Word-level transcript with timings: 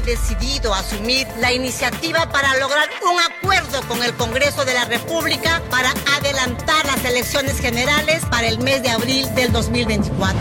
Decidido 0.00 0.74
asumir 0.74 1.26
la 1.38 1.52
iniciativa 1.52 2.28
para 2.30 2.56
lograr 2.56 2.88
un 3.02 3.18
acuerdo 3.20 3.82
con 3.88 4.02
el 4.02 4.14
Congreso 4.14 4.64
de 4.64 4.74
la 4.74 4.84
República 4.84 5.62
para 5.70 5.90
adelantar 6.16 6.86
las 6.86 7.04
elecciones 7.04 7.60
generales 7.60 8.24
para 8.30 8.48
el 8.48 8.58
mes 8.58 8.82
de 8.82 8.90
abril 8.90 9.32
del 9.34 9.52
2024. 9.52 10.38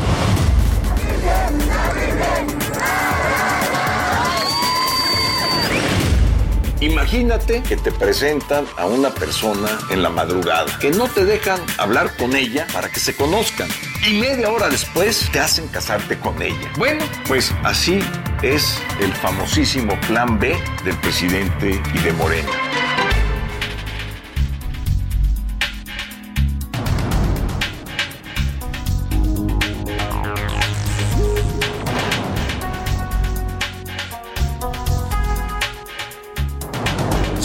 Imagínate 6.82 7.62
que 7.62 7.76
te 7.76 7.92
presentan 7.92 8.66
a 8.78 8.86
una 8.86 9.10
persona 9.10 9.68
en 9.90 10.02
la 10.02 10.10
madrugada, 10.10 10.80
que 10.80 10.92
no 10.92 11.10
te 11.10 11.26
dejan 11.26 11.60
hablar 11.78 12.16
con 12.16 12.36
ella 12.38 12.68
para 12.72 12.90
que 12.90 13.02
se 13.02 13.14
conozcan. 13.16 13.68
Y 14.08 14.14
media 14.14 14.50
hora 14.50 14.70
después 14.70 15.30
te 15.34 15.40
hacen 15.40 15.68
casarte 15.68 16.18
con 16.18 16.42
ella. 16.42 16.72
Bueno, 16.78 17.04
pues 17.28 17.54
así 17.64 18.00
es 18.44 18.80
el 19.02 19.14
famosísimo 19.14 20.00
plan 20.08 20.40
B 20.40 20.58
del 20.86 20.96
presidente 21.00 21.82
y 21.94 22.00
de 22.00 22.14
Morena. 22.14 22.50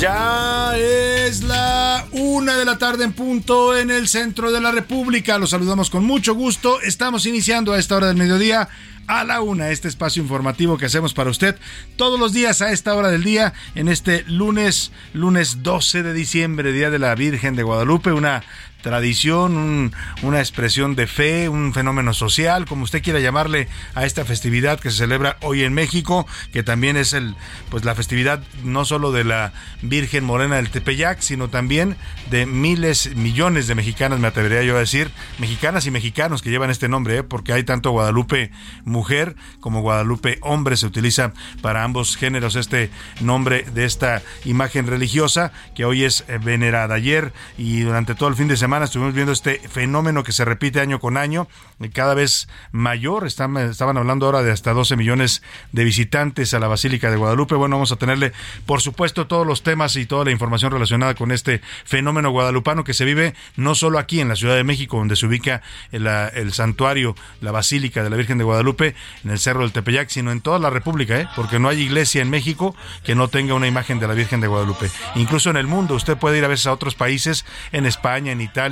Ya 0.04 0.76
es 0.76 1.44
la 1.44 2.06
una 2.12 2.58
de 2.58 2.66
la 2.66 2.76
tarde 2.76 3.04
en 3.04 3.14
punto 3.14 3.74
en 3.74 3.90
el 3.90 4.06
centro 4.06 4.52
de 4.52 4.60
la 4.60 4.70
República. 4.70 5.38
Los 5.38 5.48
saludamos 5.48 5.88
con 5.88 6.04
mucho 6.04 6.34
gusto. 6.34 6.78
Estamos 6.82 7.24
iniciando 7.24 7.72
a 7.72 7.78
esta 7.78 7.96
hora 7.96 8.08
del 8.08 8.18
mediodía 8.18 8.68
a 9.06 9.24
la 9.24 9.40
una 9.40 9.70
este 9.70 9.88
espacio 9.88 10.22
informativo 10.22 10.76
que 10.76 10.84
hacemos 10.84 11.14
para 11.14 11.30
usted 11.30 11.56
todos 11.96 12.20
los 12.20 12.34
días 12.34 12.60
a 12.60 12.70
esta 12.70 12.94
hora 12.94 13.08
del 13.08 13.24
día 13.24 13.54
en 13.74 13.88
este 13.88 14.24
lunes, 14.24 14.92
lunes 15.14 15.62
12 15.62 16.02
de 16.02 16.12
diciembre, 16.12 16.72
Día 16.72 16.90
de 16.90 16.98
la 16.98 17.14
Virgen 17.14 17.56
de 17.56 17.62
Guadalupe, 17.62 18.12
una 18.12 18.42
tradición, 18.84 19.94
una 20.22 20.40
expresión 20.40 20.94
de 20.94 21.06
fe, 21.06 21.48
un 21.48 21.72
fenómeno 21.72 22.12
social, 22.12 22.66
como 22.66 22.84
usted 22.84 23.02
quiera 23.02 23.18
llamarle 23.18 23.66
a 23.94 24.04
esta 24.04 24.26
festividad 24.26 24.78
que 24.78 24.90
se 24.90 24.98
celebra 24.98 25.38
hoy 25.40 25.62
en 25.62 25.72
México, 25.72 26.26
que 26.52 26.62
también 26.62 26.98
es 26.98 27.14
el, 27.14 27.34
pues 27.70 27.86
la 27.86 27.94
festividad 27.94 28.42
no 28.62 28.84
solo 28.84 29.10
de 29.10 29.24
la 29.24 29.54
Virgen 29.80 30.24
Morena 30.24 30.56
del 30.56 30.68
Tepeyac, 30.68 31.20
sino 31.20 31.48
también 31.48 31.96
de 32.30 32.44
miles, 32.44 33.16
millones 33.16 33.66
de 33.68 33.74
mexicanas, 33.74 34.20
me 34.20 34.28
atrevería 34.28 34.62
yo 34.62 34.76
a 34.76 34.80
decir, 34.80 35.10
mexicanas 35.38 35.86
y 35.86 35.90
mexicanos 35.90 36.42
que 36.42 36.50
llevan 36.50 36.68
este 36.68 36.90
nombre, 36.90 37.16
¿eh? 37.16 37.22
porque 37.22 37.54
hay 37.54 37.64
tanto 37.64 37.90
Guadalupe 37.90 38.50
mujer 38.84 39.34
como 39.60 39.80
Guadalupe 39.80 40.38
hombre, 40.42 40.76
se 40.76 40.86
utiliza 40.86 41.32
para 41.62 41.84
ambos 41.84 42.18
géneros 42.18 42.54
este 42.54 42.90
nombre 43.22 43.64
de 43.72 43.86
esta 43.86 44.20
imagen 44.44 44.86
religiosa 44.86 45.52
que 45.74 45.86
hoy 45.86 46.04
es 46.04 46.24
eh, 46.28 46.38
venerada. 46.38 46.96
Ayer 46.96 47.32
y 47.56 47.80
durante 47.80 48.14
todo 48.14 48.28
el 48.28 48.34
fin 48.34 48.46
de 48.46 48.58
semana 48.58 48.73
estuvimos 48.82 49.14
viendo 49.14 49.32
este 49.32 49.60
fenómeno 49.68 50.24
que 50.24 50.32
se 50.32 50.44
repite 50.44 50.80
año 50.80 50.98
con 50.98 51.16
año, 51.16 51.46
cada 51.92 52.14
vez 52.14 52.48
mayor. 52.72 53.26
Están, 53.26 53.56
estaban 53.56 53.96
hablando 53.96 54.26
ahora 54.26 54.42
de 54.42 54.50
hasta 54.50 54.72
12 54.72 54.96
millones 54.96 55.42
de 55.72 55.84
visitantes 55.84 56.54
a 56.54 56.58
la 56.58 56.68
Basílica 56.68 57.10
de 57.10 57.16
Guadalupe. 57.16 57.54
Bueno, 57.54 57.76
vamos 57.76 57.92
a 57.92 57.96
tenerle, 57.96 58.32
por 58.66 58.80
supuesto, 58.80 59.26
todos 59.26 59.46
los 59.46 59.62
temas 59.62 59.96
y 59.96 60.06
toda 60.06 60.24
la 60.24 60.30
información 60.30 60.72
relacionada 60.72 61.14
con 61.14 61.30
este 61.30 61.60
fenómeno 61.84 62.30
guadalupano 62.30 62.84
que 62.84 62.94
se 62.94 63.04
vive 63.04 63.34
no 63.56 63.74
solo 63.74 63.98
aquí 63.98 64.20
en 64.20 64.28
la 64.28 64.36
Ciudad 64.36 64.56
de 64.56 64.64
México, 64.64 64.96
donde 64.96 65.16
se 65.16 65.26
ubica 65.26 65.62
el, 65.92 66.06
el 66.06 66.52
santuario, 66.52 67.14
la 67.40 67.52
Basílica 67.52 68.02
de 68.02 68.10
la 68.10 68.16
Virgen 68.16 68.38
de 68.38 68.44
Guadalupe, 68.44 68.94
en 69.24 69.30
el 69.30 69.38
Cerro 69.38 69.60
del 69.60 69.72
Tepeyac, 69.72 70.08
sino 70.08 70.32
en 70.32 70.40
toda 70.40 70.58
la 70.58 70.70
República, 70.70 71.18
¿eh? 71.18 71.28
porque 71.36 71.58
no 71.58 71.68
hay 71.68 71.80
iglesia 71.80 72.22
en 72.22 72.30
México 72.30 72.74
que 73.04 73.14
no 73.14 73.28
tenga 73.28 73.54
una 73.54 73.66
imagen 73.66 74.00
de 74.00 74.08
la 74.08 74.14
Virgen 74.14 74.40
de 74.40 74.48
Guadalupe. 74.48 74.90
Incluso 75.14 75.50
en 75.50 75.56
el 75.56 75.66
mundo, 75.66 75.94
usted 75.94 76.16
puede 76.16 76.38
ir 76.38 76.44
a 76.44 76.48
veces 76.48 76.66
a 76.66 76.72
otros 76.72 76.94
países, 76.94 77.44
en 77.72 77.86
España, 77.86 78.32
en 78.32 78.40
Italia, 78.40 78.63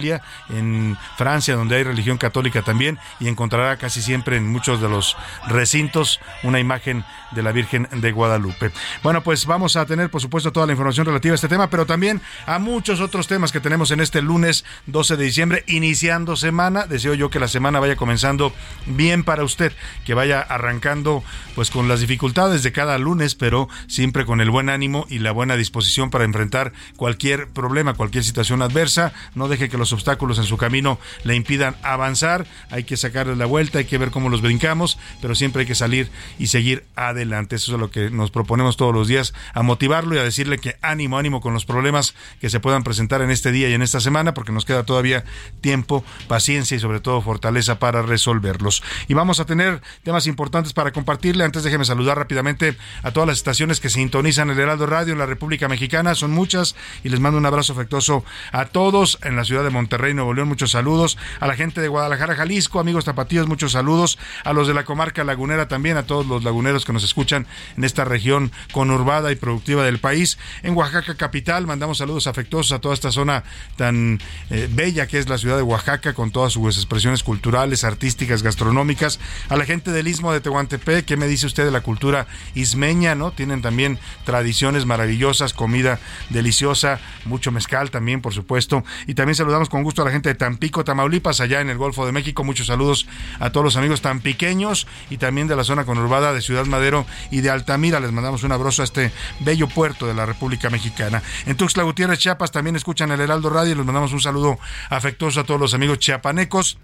en 0.48 0.96
Francia, 1.16 1.54
donde 1.54 1.76
hay 1.76 1.82
religión 1.82 2.18
católica 2.18 2.62
también, 2.62 2.98
y 3.20 3.28
encontrará 3.28 3.76
casi 3.76 4.02
siempre 4.02 4.36
en 4.36 4.48
muchos 4.48 4.80
de 4.80 4.88
los 4.88 5.16
recintos 5.48 6.20
una 6.42 6.60
imagen 6.60 7.04
de 7.32 7.42
la 7.42 7.52
Virgen 7.52 7.88
de 7.92 8.12
Guadalupe. 8.12 8.72
Bueno, 9.02 9.22
pues 9.22 9.46
vamos 9.46 9.76
a 9.76 9.86
tener, 9.86 10.10
por 10.10 10.20
supuesto, 10.20 10.52
toda 10.52 10.66
la 10.66 10.72
información 10.72 11.06
relativa 11.06 11.32
a 11.32 11.36
este 11.36 11.48
tema, 11.48 11.70
pero 11.70 11.86
también 11.86 12.20
a 12.46 12.58
muchos 12.58 13.00
otros 13.00 13.26
temas 13.26 13.52
que 13.52 13.60
tenemos 13.60 13.90
en 13.90 14.00
este 14.00 14.22
lunes 14.22 14.64
12 14.86 15.16
de 15.16 15.24
diciembre, 15.24 15.64
iniciando 15.66 16.36
semana. 16.36 16.86
Deseo 16.86 17.14
yo 17.14 17.30
que 17.30 17.40
la 17.40 17.48
semana 17.48 17.80
vaya 17.80 17.96
comenzando 17.96 18.52
bien 18.86 19.24
para 19.24 19.44
usted, 19.44 19.72
que 20.04 20.14
vaya 20.14 20.40
arrancando 20.40 21.24
pues 21.54 21.70
con 21.70 21.88
las 21.88 22.00
dificultades 22.00 22.62
de 22.62 22.72
cada 22.72 22.98
lunes, 22.98 23.34
pero 23.34 23.68
siempre 23.86 24.24
con 24.24 24.40
el 24.40 24.50
buen 24.50 24.68
ánimo 24.68 25.06
y 25.08 25.18
la 25.18 25.32
buena 25.32 25.56
disposición 25.56 26.10
para 26.10 26.24
enfrentar 26.24 26.72
cualquier 26.96 27.48
problema, 27.48 27.94
cualquier 27.94 28.24
situación 28.24 28.62
adversa. 28.62 29.12
No 29.34 29.48
deje 29.48 29.68
que 29.72 29.78
los 29.78 29.92
obstáculos 29.92 30.38
en 30.38 30.44
su 30.44 30.58
camino 30.58 30.98
le 31.24 31.34
impidan 31.34 31.74
avanzar. 31.82 32.46
Hay 32.70 32.84
que 32.84 32.96
sacarle 32.96 33.34
la 33.34 33.46
vuelta, 33.46 33.78
hay 33.78 33.86
que 33.86 33.98
ver 33.98 34.10
cómo 34.10 34.28
los 34.28 34.42
brincamos, 34.42 34.98
pero 35.20 35.34
siempre 35.34 35.62
hay 35.62 35.66
que 35.66 35.74
salir 35.74 36.10
y 36.38 36.48
seguir 36.48 36.84
adelante. 36.94 37.56
Eso 37.56 37.72
es 37.72 37.80
lo 37.80 37.90
que 37.90 38.10
nos 38.10 38.30
proponemos 38.30 38.76
todos 38.76 38.94
los 38.94 39.08
días, 39.08 39.32
a 39.54 39.62
motivarlo 39.62 40.14
y 40.14 40.18
a 40.18 40.24
decirle 40.24 40.58
que 40.58 40.76
ánimo, 40.82 41.18
ánimo 41.18 41.40
con 41.40 41.54
los 41.54 41.64
problemas 41.64 42.14
que 42.40 42.50
se 42.50 42.60
puedan 42.60 42.84
presentar 42.84 43.22
en 43.22 43.30
este 43.30 43.50
día 43.50 43.70
y 43.70 43.74
en 43.74 43.80
esta 43.80 44.00
semana, 44.00 44.34
porque 44.34 44.52
nos 44.52 44.66
queda 44.66 44.84
todavía 44.84 45.24
tiempo, 45.62 46.04
paciencia 46.28 46.76
y 46.76 46.80
sobre 46.80 47.00
todo 47.00 47.22
fortaleza 47.22 47.78
para 47.78 48.02
resolverlos. 48.02 48.82
Y 49.08 49.14
vamos 49.14 49.40
a 49.40 49.46
tener 49.46 49.80
temas 50.04 50.26
importantes 50.26 50.74
para 50.74 50.92
compartirle. 50.92 51.44
Antes 51.44 51.64
déjeme 51.64 51.86
saludar 51.86 52.18
rápidamente 52.18 52.76
a 53.02 53.10
todas 53.10 53.26
las 53.26 53.38
estaciones 53.38 53.80
que 53.80 53.88
sintonizan 53.88 54.50
el 54.50 54.60
Heraldo 54.60 54.86
Radio 54.86 55.14
en 55.14 55.18
la 55.18 55.26
República 55.26 55.66
Mexicana. 55.66 56.14
Son 56.14 56.30
muchas 56.30 56.76
y 57.02 57.08
les 57.08 57.20
mando 57.20 57.38
un 57.38 57.46
abrazo 57.46 57.72
afectuoso 57.72 58.22
a 58.52 58.66
todos 58.66 59.18
en 59.22 59.34
la 59.36 59.44
ciudad 59.44 59.61
de 59.62 59.70
Monterrey, 59.70 60.14
Nuevo 60.14 60.34
León. 60.34 60.48
Muchos 60.48 60.72
saludos 60.72 61.18
a 61.40 61.46
la 61.46 61.54
gente 61.54 61.80
de 61.80 61.88
Guadalajara, 61.88 62.34
Jalisco, 62.34 62.80
amigos 62.80 63.04
tapatíos, 63.04 63.46
muchos 63.46 63.72
saludos 63.72 64.18
a 64.44 64.52
los 64.52 64.68
de 64.68 64.74
la 64.74 64.84
comarca 64.84 65.24
lagunera 65.24 65.68
también, 65.68 65.96
a 65.96 66.04
todos 66.04 66.26
los 66.26 66.44
laguneros 66.44 66.84
que 66.84 66.92
nos 66.92 67.04
escuchan 67.04 67.46
en 67.76 67.84
esta 67.84 68.04
región 68.04 68.52
conurbada 68.72 69.32
y 69.32 69.36
productiva 69.36 69.84
del 69.84 69.98
país. 69.98 70.38
En 70.62 70.76
Oaxaca 70.76 71.16
capital 71.16 71.66
mandamos 71.66 71.98
saludos 71.98 72.26
afectuosos 72.26 72.72
a 72.72 72.80
toda 72.80 72.94
esta 72.94 73.10
zona 73.10 73.44
tan 73.76 74.20
eh, 74.50 74.68
bella 74.70 75.06
que 75.06 75.18
es 75.18 75.28
la 75.28 75.38
ciudad 75.38 75.56
de 75.56 75.62
Oaxaca 75.62 76.14
con 76.14 76.30
todas 76.30 76.52
sus 76.52 76.76
expresiones 76.76 77.22
culturales, 77.22 77.84
artísticas, 77.84 78.42
gastronómicas, 78.42 79.18
a 79.48 79.56
la 79.56 79.64
gente 79.64 79.90
del 79.90 80.08
Istmo 80.08 80.32
de 80.32 80.40
Tehuantepec, 80.40 81.04
¿qué 81.04 81.16
me 81.16 81.26
dice 81.26 81.46
usted 81.46 81.64
de 81.64 81.70
la 81.70 81.82
cultura 81.82 82.26
ismeña, 82.54 83.14
no? 83.14 83.32
Tienen 83.32 83.62
también 83.62 83.98
tradiciones 84.24 84.86
maravillosas, 84.86 85.52
comida 85.54 86.00
deliciosa, 86.30 87.00
mucho 87.24 87.52
mezcal 87.52 87.90
también, 87.90 88.20
por 88.20 88.34
supuesto. 88.34 88.84
Y 89.06 89.14
también 89.14 89.34
saludamos 89.52 89.68
con 89.68 89.82
gusto 89.82 90.00
a 90.00 90.06
la 90.06 90.10
gente 90.10 90.30
de 90.30 90.34
Tampico, 90.34 90.82
Tamaulipas, 90.82 91.42
allá 91.42 91.60
en 91.60 91.68
el 91.68 91.76
Golfo 91.76 92.06
de 92.06 92.12
México. 92.12 92.42
Muchos 92.42 92.68
saludos 92.68 93.06
a 93.38 93.50
todos 93.52 93.62
los 93.62 93.76
amigos 93.76 94.00
tampiqueños 94.00 94.86
y 95.10 95.18
también 95.18 95.46
de 95.46 95.54
la 95.54 95.62
zona 95.62 95.84
conurbada 95.84 96.32
de 96.32 96.40
Ciudad 96.40 96.64
Madero 96.64 97.04
y 97.30 97.42
de 97.42 97.50
Altamira. 97.50 98.00
Les 98.00 98.12
mandamos 98.12 98.44
un 98.44 98.52
abrazo 98.52 98.80
a 98.80 98.86
este 98.86 99.12
bello 99.40 99.68
puerto 99.68 100.06
de 100.06 100.14
la 100.14 100.24
República 100.24 100.70
Mexicana. 100.70 101.22
En 101.44 101.58
Tuxtla 101.58 101.82
Gutiérrez, 101.82 102.18
Chiapas, 102.18 102.50
también 102.50 102.76
escuchan 102.76 103.10
el 103.10 103.20
Heraldo 103.20 103.50
Radio 103.50 103.72
y 103.72 103.74
les 103.74 103.84
mandamos 103.84 104.14
un 104.14 104.22
saludo 104.22 104.58
afectuoso 104.88 105.40
a 105.40 105.44
todos 105.44 105.60
los 105.60 105.74
amigos 105.74 105.98
chiapanecos 105.98 106.78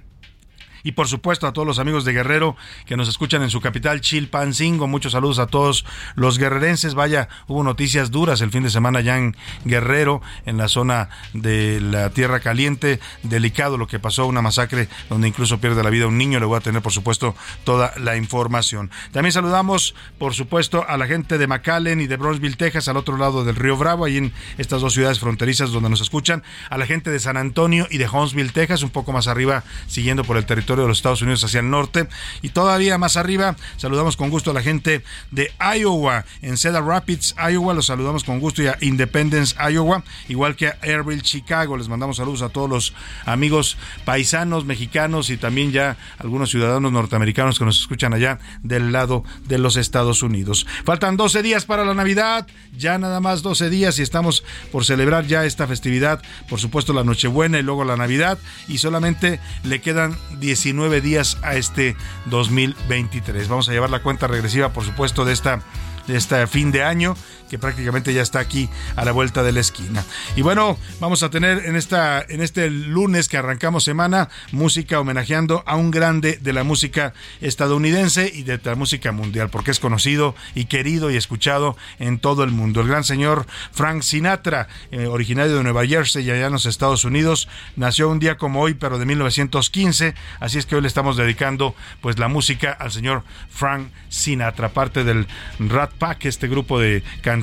y 0.88 0.92
por 0.92 1.06
supuesto 1.06 1.46
a 1.46 1.52
todos 1.52 1.68
los 1.68 1.78
amigos 1.78 2.06
de 2.06 2.14
Guerrero 2.14 2.56
que 2.86 2.96
nos 2.96 3.10
escuchan 3.10 3.42
en 3.42 3.50
su 3.50 3.60
capital 3.60 4.00
Chilpancingo. 4.00 4.86
Muchos 4.86 5.12
saludos 5.12 5.38
a 5.38 5.46
todos 5.46 5.84
los 6.14 6.38
guerrerenses. 6.38 6.94
Vaya, 6.94 7.28
hubo 7.46 7.62
noticias 7.62 8.10
duras 8.10 8.40
el 8.40 8.50
fin 8.50 8.62
de 8.62 8.70
semana 8.70 9.02
ya 9.02 9.18
en 9.18 9.36
Guerrero, 9.66 10.22
en 10.46 10.56
la 10.56 10.66
zona 10.66 11.10
de 11.34 11.78
la 11.82 12.08
Tierra 12.08 12.40
Caliente. 12.40 13.00
Delicado 13.22 13.76
lo 13.76 13.86
que 13.86 13.98
pasó, 13.98 14.24
una 14.24 14.40
masacre 14.40 14.88
donde 15.10 15.28
incluso 15.28 15.60
pierde 15.60 15.82
la 15.82 15.90
vida 15.90 16.06
un 16.06 16.16
niño. 16.16 16.40
Le 16.40 16.46
voy 16.46 16.56
a 16.56 16.60
tener, 16.60 16.80
por 16.80 16.92
supuesto, 16.92 17.34
toda 17.64 17.92
la 17.98 18.16
información. 18.16 18.90
También 19.12 19.32
saludamos, 19.32 19.94
por 20.16 20.32
supuesto, 20.32 20.86
a 20.88 20.96
la 20.96 21.06
gente 21.06 21.36
de 21.36 21.46
McAllen 21.46 22.00
y 22.00 22.06
de 22.06 22.16
Bronzeville, 22.16 22.56
Texas, 22.56 22.88
al 22.88 22.96
otro 22.96 23.18
lado 23.18 23.44
del 23.44 23.56
Río 23.56 23.76
Bravo, 23.76 24.06
ahí 24.06 24.16
en 24.16 24.32
estas 24.56 24.80
dos 24.80 24.94
ciudades 24.94 25.20
fronterizas 25.20 25.70
donde 25.70 25.90
nos 25.90 26.00
escuchan. 26.00 26.42
A 26.70 26.78
la 26.78 26.86
gente 26.86 27.10
de 27.10 27.20
San 27.20 27.36
Antonio 27.36 27.86
y 27.90 27.98
de 27.98 28.08
Huntsville, 28.08 28.52
Texas, 28.52 28.82
un 28.82 28.88
poco 28.88 29.12
más 29.12 29.26
arriba, 29.26 29.64
siguiendo 29.86 30.24
por 30.24 30.38
el 30.38 30.46
territorio 30.46 30.77
de 30.82 30.88
los 30.88 30.98
Estados 30.98 31.22
Unidos 31.22 31.44
hacia 31.44 31.60
el 31.60 31.70
norte. 31.70 32.08
Y 32.42 32.50
todavía 32.50 32.98
más 32.98 33.16
arriba, 33.16 33.56
saludamos 33.76 34.16
con 34.16 34.30
gusto 34.30 34.50
a 34.50 34.54
la 34.54 34.62
gente 34.62 35.02
de 35.30 35.52
Iowa, 35.76 36.24
en 36.42 36.56
Cedar 36.56 36.84
Rapids, 36.84 37.34
Iowa. 37.38 37.74
Los 37.74 37.86
saludamos 37.86 38.24
con 38.24 38.40
gusto 38.40 38.62
y 38.62 38.66
a 38.66 38.76
Independence, 38.80 39.54
Iowa, 39.70 40.02
igual 40.28 40.56
que 40.56 40.68
a 40.68 40.78
Airville, 40.82 41.22
Chicago. 41.22 41.76
Les 41.76 41.88
mandamos 41.88 42.16
saludos 42.16 42.42
a 42.42 42.48
todos 42.48 42.68
los 42.68 42.94
amigos 43.24 43.76
paisanos, 44.04 44.64
mexicanos 44.64 45.30
y 45.30 45.36
también 45.36 45.72
ya 45.72 45.96
algunos 46.18 46.50
ciudadanos 46.50 46.92
norteamericanos 46.92 47.58
que 47.58 47.64
nos 47.64 47.80
escuchan 47.80 48.14
allá 48.14 48.38
del 48.62 48.92
lado 48.92 49.24
de 49.46 49.58
los 49.58 49.76
Estados 49.76 50.22
Unidos. 50.22 50.66
Faltan 50.84 51.16
12 51.16 51.42
días 51.42 51.64
para 51.64 51.84
la 51.84 51.94
Navidad, 51.94 52.46
ya 52.76 52.98
nada 52.98 53.20
más 53.20 53.42
12 53.42 53.70
días 53.70 53.98
y 53.98 54.02
estamos 54.02 54.44
por 54.72 54.84
celebrar 54.84 55.26
ya 55.26 55.44
esta 55.44 55.66
festividad, 55.66 56.22
por 56.48 56.60
supuesto 56.60 56.92
la 56.92 57.04
Nochebuena 57.04 57.58
y 57.58 57.62
luego 57.62 57.84
la 57.84 57.96
Navidad 57.96 58.38
y 58.66 58.78
solamente 58.78 59.40
le 59.64 59.80
quedan 59.80 60.16
10 60.38 60.57
19 60.58 61.00
días 61.00 61.38
a 61.42 61.54
este 61.54 61.96
2023. 62.26 63.48
Vamos 63.48 63.68
a 63.68 63.72
llevar 63.72 63.90
la 63.90 64.02
cuenta 64.02 64.26
regresiva, 64.26 64.72
por 64.72 64.84
supuesto, 64.84 65.24
de 65.24 65.32
esta 65.32 65.60
de 66.08 66.16
este 66.16 66.46
fin 66.46 66.72
de 66.72 66.82
año 66.82 67.14
que 67.48 67.58
prácticamente 67.58 68.12
ya 68.12 68.22
está 68.22 68.38
aquí 68.38 68.68
a 68.96 69.04
la 69.04 69.12
vuelta 69.12 69.42
de 69.42 69.52
la 69.52 69.60
esquina. 69.60 70.04
Y 70.36 70.42
bueno, 70.42 70.78
vamos 71.00 71.22
a 71.22 71.30
tener 71.30 71.64
en 71.66 71.76
esta 71.76 72.24
en 72.28 72.42
este 72.42 72.70
lunes 72.70 73.28
que 73.28 73.36
arrancamos 73.36 73.84
semana 73.84 74.28
música 74.52 75.00
homenajeando 75.00 75.62
a 75.66 75.76
un 75.76 75.90
grande 75.90 76.38
de 76.40 76.52
la 76.52 76.64
música 76.64 77.12
estadounidense 77.40 78.30
y 78.32 78.42
de 78.42 78.60
la 78.62 78.74
música 78.74 79.12
mundial, 79.12 79.48
porque 79.50 79.70
es 79.70 79.80
conocido 79.80 80.34
y 80.54 80.66
querido 80.66 81.10
y 81.10 81.16
escuchado 81.16 81.76
en 81.98 82.18
todo 82.18 82.44
el 82.44 82.50
mundo. 82.50 82.80
El 82.80 82.88
gran 82.88 83.04
señor 83.04 83.46
Frank 83.72 84.02
Sinatra, 84.02 84.68
eh, 84.90 85.06
originario 85.06 85.56
de 85.56 85.62
Nueva 85.62 85.86
Jersey 85.86 86.24
y 86.24 86.30
allá 86.30 86.46
en 86.46 86.52
los 86.52 86.66
Estados 86.66 87.04
Unidos, 87.04 87.48
nació 87.76 88.08
un 88.08 88.18
día 88.18 88.36
como 88.36 88.60
hoy, 88.60 88.74
pero 88.74 88.98
de 88.98 89.06
1915, 89.06 90.14
así 90.40 90.58
es 90.58 90.66
que 90.66 90.76
hoy 90.76 90.82
le 90.82 90.88
estamos 90.88 91.16
dedicando 91.16 91.74
pues 92.00 92.18
la 92.18 92.28
música 92.28 92.72
al 92.72 92.92
señor 92.92 93.24
Frank 93.50 93.88
Sinatra, 94.08 94.70
parte 94.70 95.04
del 95.04 95.26
Rat 95.58 95.92
Pack, 95.92 96.26
este 96.26 96.48
grupo 96.48 96.80
de 96.80 97.02
cantantes, 97.22 97.37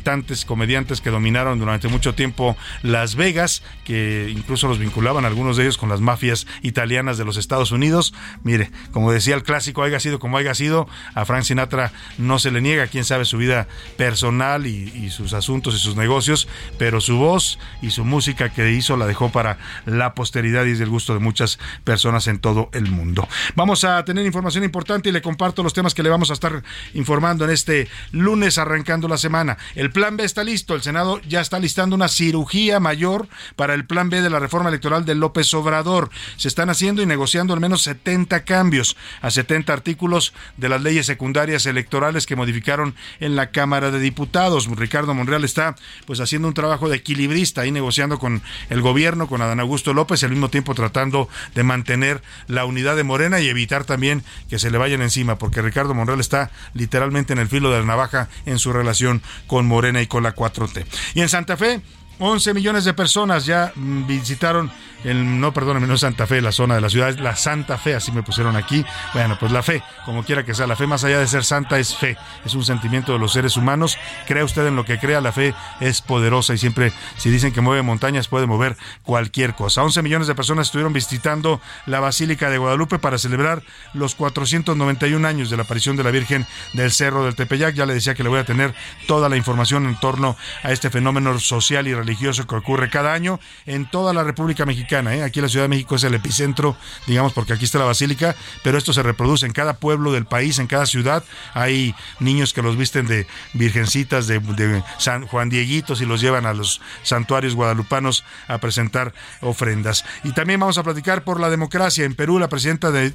comediantes 0.45 1.01
que 1.01 1.09
dominaron 1.09 1.59
durante 1.59 1.87
mucho 1.87 2.15
tiempo 2.15 2.57
Las 2.81 3.15
Vegas, 3.15 3.63
que 3.83 4.29
incluso 4.29 4.67
los 4.67 4.79
vinculaban 4.79 5.25
algunos 5.25 5.57
de 5.57 5.63
ellos 5.63 5.77
con 5.77 5.89
las 5.89 6.01
mafias 6.01 6.47
italianas 6.61 7.17
de 7.17 7.25
los 7.25 7.37
Estados 7.37 7.71
Unidos. 7.71 8.13
Mire, 8.43 8.71
como 8.91 9.11
decía 9.11 9.35
el 9.35 9.43
clásico, 9.43 9.83
haya 9.83 9.99
sido 9.99 10.19
como 10.19 10.37
haya 10.37 10.53
sido, 10.53 10.87
a 11.13 11.25
Frank 11.25 11.43
Sinatra 11.43 11.91
no 12.17 12.39
se 12.39 12.51
le 12.51 12.61
niega, 12.61 12.87
quién 12.87 13.05
sabe 13.05 13.25
su 13.25 13.37
vida 13.37 13.67
personal 13.97 14.65
y, 14.65 15.09
sus 15.09 15.33
asuntos 15.33 15.75
y 15.75 15.79
sus 15.79 15.95
negocios, 15.95 16.47
pero 16.77 16.99
su 16.99 17.17
voz 17.17 17.59
y 17.81 17.91
su 17.91 18.03
música 18.03 18.49
que 18.49 18.71
hizo 18.71 18.97
la 18.97 19.05
dejó 19.05 19.31
para 19.31 19.57
la 19.85 20.13
posteridad 20.13 20.65
y 20.65 20.71
es 20.71 20.79
del 20.79 20.89
gusto 20.89 21.13
de 21.13 21.19
muchas 21.19 21.59
personas 21.83 22.27
en 22.27 22.39
todo 22.39 22.69
el 22.73 22.89
mundo. 22.89 23.27
Vamos 23.55 23.83
a 23.83 24.03
tener 24.03 24.25
información 24.25 24.63
importante 24.63 25.09
y 25.09 25.11
le 25.11 25.21
comparto 25.21 25.63
los 25.63 25.73
temas 25.73 25.93
que 25.93 26.03
le 26.03 26.09
vamos 26.09 26.31
a 26.31 26.33
estar 26.33 26.63
informando 26.93 27.45
en 27.45 27.51
este 27.51 27.87
lunes 28.11 28.57
arrancando 28.57 29.07
la 29.07 29.17
semana. 29.17 29.57
Plan 29.91 30.17
B 30.17 30.23
está 30.23 30.43
listo. 30.43 30.75
El 30.75 30.81
Senado 30.81 31.21
ya 31.27 31.41
está 31.41 31.59
listando 31.59 31.95
una 31.95 32.07
cirugía 32.07 32.79
mayor 32.79 33.27
para 33.55 33.73
el 33.73 33.85
plan 33.85 34.09
B 34.09 34.21
de 34.21 34.29
la 34.29 34.39
reforma 34.39 34.69
electoral 34.69 35.05
de 35.05 35.15
López 35.15 35.53
Obrador. 35.53 36.09
Se 36.37 36.47
están 36.47 36.69
haciendo 36.69 37.01
y 37.01 37.05
negociando 37.05 37.53
al 37.53 37.59
menos 37.59 37.83
70 37.83 38.43
cambios 38.43 38.97
a 39.21 39.31
70 39.31 39.71
artículos 39.71 40.33
de 40.57 40.69
las 40.69 40.81
leyes 40.81 41.05
secundarias 41.05 41.65
electorales 41.65 42.25
que 42.25 42.35
modificaron 42.35 42.95
en 43.19 43.35
la 43.35 43.51
Cámara 43.51 43.91
de 43.91 43.99
Diputados. 43.99 44.67
Ricardo 44.75 45.13
Monreal 45.13 45.43
está 45.43 45.75
pues 46.05 46.19
haciendo 46.19 46.47
un 46.47 46.53
trabajo 46.53 46.89
de 46.89 46.97
equilibrista 46.97 47.61
ahí 47.61 47.71
negociando 47.71 48.19
con 48.19 48.41
el 48.69 48.81
gobierno, 48.81 49.27
con 49.27 49.41
Adán 49.41 49.59
Augusto 49.59 49.93
López, 49.93 50.21
y 50.21 50.25
al 50.25 50.31
mismo 50.31 50.49
tiempo 50.49 50.73
tratando 50.73 51.29
de 51.53 51.63
mantener 51.63 52.21
la 52.47 52.65
unidad 52.65 52.95
de 52.95 53.03
Morena 53.03 53.39
y 53.39 53.49
evitar 53.49 53.85
también 53.85 54.23
que 54.49 54.59
se 54.59 54.71
le 54.71 54.77
vayan 54.77 55.01
encima, 55.01 55.37
porque 55.37 55.61
Ricardo 55.61 55.93
Monreal 55.93 56.19
está 56.19 56.51
literalmente 56.73 57.33
en 57.33 57.39
el 57.39 57.47
filo 57.47 57.71
de 57.71 57.79
la 57.79 57.85
navaja 57.85 58.29
en 58.45 58.59
su 58.59 58.73
relación 58.73 59.21
con 59.47 59.65
Morena 59.65 59.74
y 60.01 60.07
con 60.07 60.23
la 60.23 60.35
4T. 60.35 60.85
Y 61.15 61.21
en 61.21 61.29
Santa 61.29 61.57
Fe, 61.57 61.81
11 62.19 62.53
millones 62.53 62.85
de 62.85 62.93
personas 62.93 63.45
ya 63.45 63.73
mm, 63.75 64.07
visitaron 64.07 64.71
el, 65.03 65.39
no, 65.39 65.53
perdóname, 65.53 65.85
no 65.85 65.97
Santa 65.97 66.25
Fe, 66.25 66.41
la 66.41 66.51
zona 66.51 66.73
de 66.73 66.81
la 66.81 66.89
ciudad, 66.89 67.09
es 67.09 67.19
la 67.19 67.35
Santa 67.35 67.77
Fe, 67.77 67.93
así 67.93 68.11
me 68.11 68.23
pusieron 68.23 68.55
aquí. 68.55 68.83
Bueno, 69.13 69.37
pues 69.39 69.51
la 69.51 69.61
fe, 69.61 69.83
como 70.03 70.23
quiera 70.23 70.43
que 70.43 70.55
sea, 70.55 70.65
la 70.65 70.75
fe 70.75 70.87
más 70.87 71.03
allá 71.03 71.19
de 71.19 71.27
ser 71.27 71.43
santa 71.43 71.77
es 71.77 71.95
fe, 71.95 72.17
es 72.43 72.55
un 72.55 72.65
sentimiento 72.65 73.13
de 73.13 73.19
los 73.19 73.33
seres 73.33 73.55
humanos. 73.55 73.99
Crea 74.25 74.43
usted 74.43 74.65
en 74.65 74.75
lo 74.75 74.83
que 74.83 74.97
crea, 74.97 75.21
la 75.21 75.31
fe 75.31 75.53
es 75.79 76.01
poderosa 76.01 76.55
y 76.55 76.57
siempre, 76.57 76.91
si 77.17 77.29
dicen 77.29 77.53
que 77.53 77.61
mueve 77.61 77.83
montañas, 77.83 78.27
puede 78.27 78.47
mover 78.47 78.77
cualquier 79.03 79.53
cosa. 79.53 79.83
11 79.83 80.01
millones 80.01 80.27
de 80.27 80.33
personas 80.33 80.67
estuvieron 80.67 80.91
visitando 80.91 81.61
la 81.85 81.99
Basílica 81.99 82.49
de 82.49 82.57
Guadalupe 82.57 82.97
para 82.97 83.19
celebrar 83.19 83.61
los 83.93 84.15
491 84.15 85.27
años 85.27 85.51
de 85.51 85.57
la 85.57 85.63
aparición 85.63 85.97
de 85.97 86.03
la 86.03 86.09
Virgen 86.09 86.47
del 86.73 86.91
Cerro 86.91 87.25
del 87.25 87.35
Tepeyac. 87.35 87.75
Ya 87.75 87.85
le 87.85 87.93
decía 87.93 88.15
que 88.15 88.23
le 88.23 88.29
voy 88.29 88.39
a 88.39 88.45
tener 88.45 88.73
toda 89.05 89.29
la 89.29 89.37
información 89.37 89.85
en 89.85 89.99
torno 89.99 90.35
a 90.63 90.71
este 90.71 90.89
fenómeno 90.89 91.37
social 91.37 91.87
y 91.87 91.93
religioso 91.93 92.04
que 92.47 92.55
ocurre 92.55 92.89
cada 92.89 93.13
año 93.13 93.39
en 93.65 93.89
toda 93.89 94.13
la 94.13 94.23
República 94.23 94.65
Mexicana 94.65 95.15
¿eh? 95.15 95.23
Aquí 95.23 95.41
la 95.41 95.49
Ciudad 95.49 95.65
de 95.65 95.69
México 95.69 95.95
es 95.95 96.03
el 96.03 96.13
epicentro, 96.13 96.77
digamos, 97.07 97.33
porque 97.33 97.53
aquí 97.53 97.65
está 97.65 97.79
la 97.79 97.85
basílica, 97.85 98.35
pero 98.63 98.77
esto 98.77 98.93
se 98.93 99.03
reproduce 99.03 99.45
en 99.45 99.51
cada 99.51 99.73
pueblo 99.77 100.11
del 100.11 100.25
país, 100.25 100.59
en 100.59 100.67
cada 100.67 100.85
ciudad. 100.85 101.23
Hay 101.53 101.95
niños 102.19 102.53
que 102.53 102.61
los 102.61 102.77
visten 102.77 103.07
de 103.07 103.27
virgencitas, 103.53 104.27
de, 104.27 104.41
San 104.97 105.27
Juan 105.27 105.49
Dieguitos 105.49 106.01
y 106.01 106.05
los 106.05 106.21
llevan 106.21 106.45
a 106.45 106.53
los 106.53 106.81
santuarios 107.03 107.55
guadalupanos 107.55 108.23
a 108.47 108.57
presentar 108.59 109.13
ofrendas. 109.41 110.05
Y 110.23 110.33
también 110.33 110.59
vamos 110.59 110.77
a 110.77 110.83
platicar 110.83 111.23
por 111.23 111.39
la 111.39 111.49
democracia. 111.49 112.05
En 112.05 112.15
Perú, 112.15 112.39
la 112.39 112.49
presidenta 112.49 112.91
de, 112.91 113.13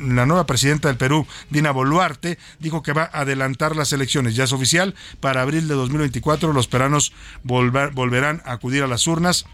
la 0.00 0.26
nueva 0.26 0.46
presidenta 0.46 0.88
del 0.88 0.96
Perú, 0.96 1.26
Dina 1.50 1.70
Boluarte, 1.70 2.38
dijo 2.58 2.82
que 2.82 2.92
va 2.92 3.10
a 3.12 3.20
adelantar 3.20 3.76
las 3.76 3.92
elecciones. 3.92 4.34
Ya 4.34 4.44
es 4.44 4.52
oficial, 4.52 4.94
para 5.20 5.42
abril 5.42 5.68
de 5.68 5.74
2024 5.74 6.52
los 6.52 6.68
peranos 6.68 7.12
volverán 7.42 8.19
a 8.24 8.40
acudir 8.44 8.82
a 8.82 8.86
las 8.86 9.06
urnas 9.06 9.46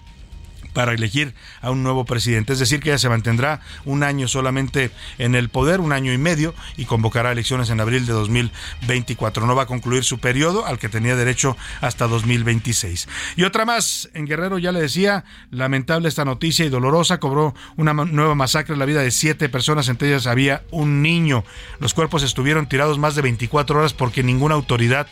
para 0.76 0.92
elegir 0.92 1.32
a 1.62 1.70
un 1.70 1.82
nuevo 1.82 2.04
presidente. 2.04 2.52
Es 2.52 2.58
decir, 2.58 2.80
que 2.80 2.90
ella 2.90 2.98
se 2.98 3.08
mantendrá 3.08 3.62
un 3.86 4.02
año 4.02 4.28
solamente 4.28 4.90
en 5.16 5.34
el 5.34 5.48
poder, 5.48 5.80
un 5.80 5.90
año 5.90 6.12
y 6.12 6.18
medio, 6.18 6.54
y 6.76 6.84
convocará 6.84 7.32
elecciones 7.32 7.70
en 7.70 7.80
abril 7.80 8.04
de 8.04 8.12
2024. 8.12 9.46
No 9.46 9.56
va 9.56 9.62
a 9.62 9.66
concluir 9.66 10.04
su 10.04 10.18
periodo, 10.18 10.66
al 10.66 10.78
que 10.78 10.90
tenía 10.90 11.16
derecho 11.16 11.56
hasta 11.80 12.06
2026. 12.06 13.08
Y 13.36 13.44
otra 13.44 13.64
más, 13.64 14.10
en 14.12 14.26
Guerrero 14.26 14.58
ya 14.58 14.70
le 14.70 14.82
decía, 14.82 15.24
lamentable 15.50 16.10
esta 16.10 16.26
noticia 16.26 16.66
y 16.66 16.68
dolorosa, 16.68 17.20
cobró 17.20 17.54
una 17.76 17.94
nueva 17.94 18.34
masacre 18.34 18.74
en 18.74 18.78
la 18.78 18.84
vida 18.84 19.00
de 19.00 19.12
siete 19.12 19.48
personas, 19.48 19.88
entre 19.88 20.08
ellas 20.08 20.26
había 20.26 20.62
un 20.70 21.00
niño. 21.00 21.42
Los 21.80 21.94
cuerpos 21.94 22.22
estuvieron 22.22 22.68
tirados 22.68 22.98
más 22.98 23.14
de 23.14 23.22
24 23.22 23.78
horas 23.78 23.94
porque 23.94 24.22
ninguna 24.22 24.56
autoridad 24.56 25.06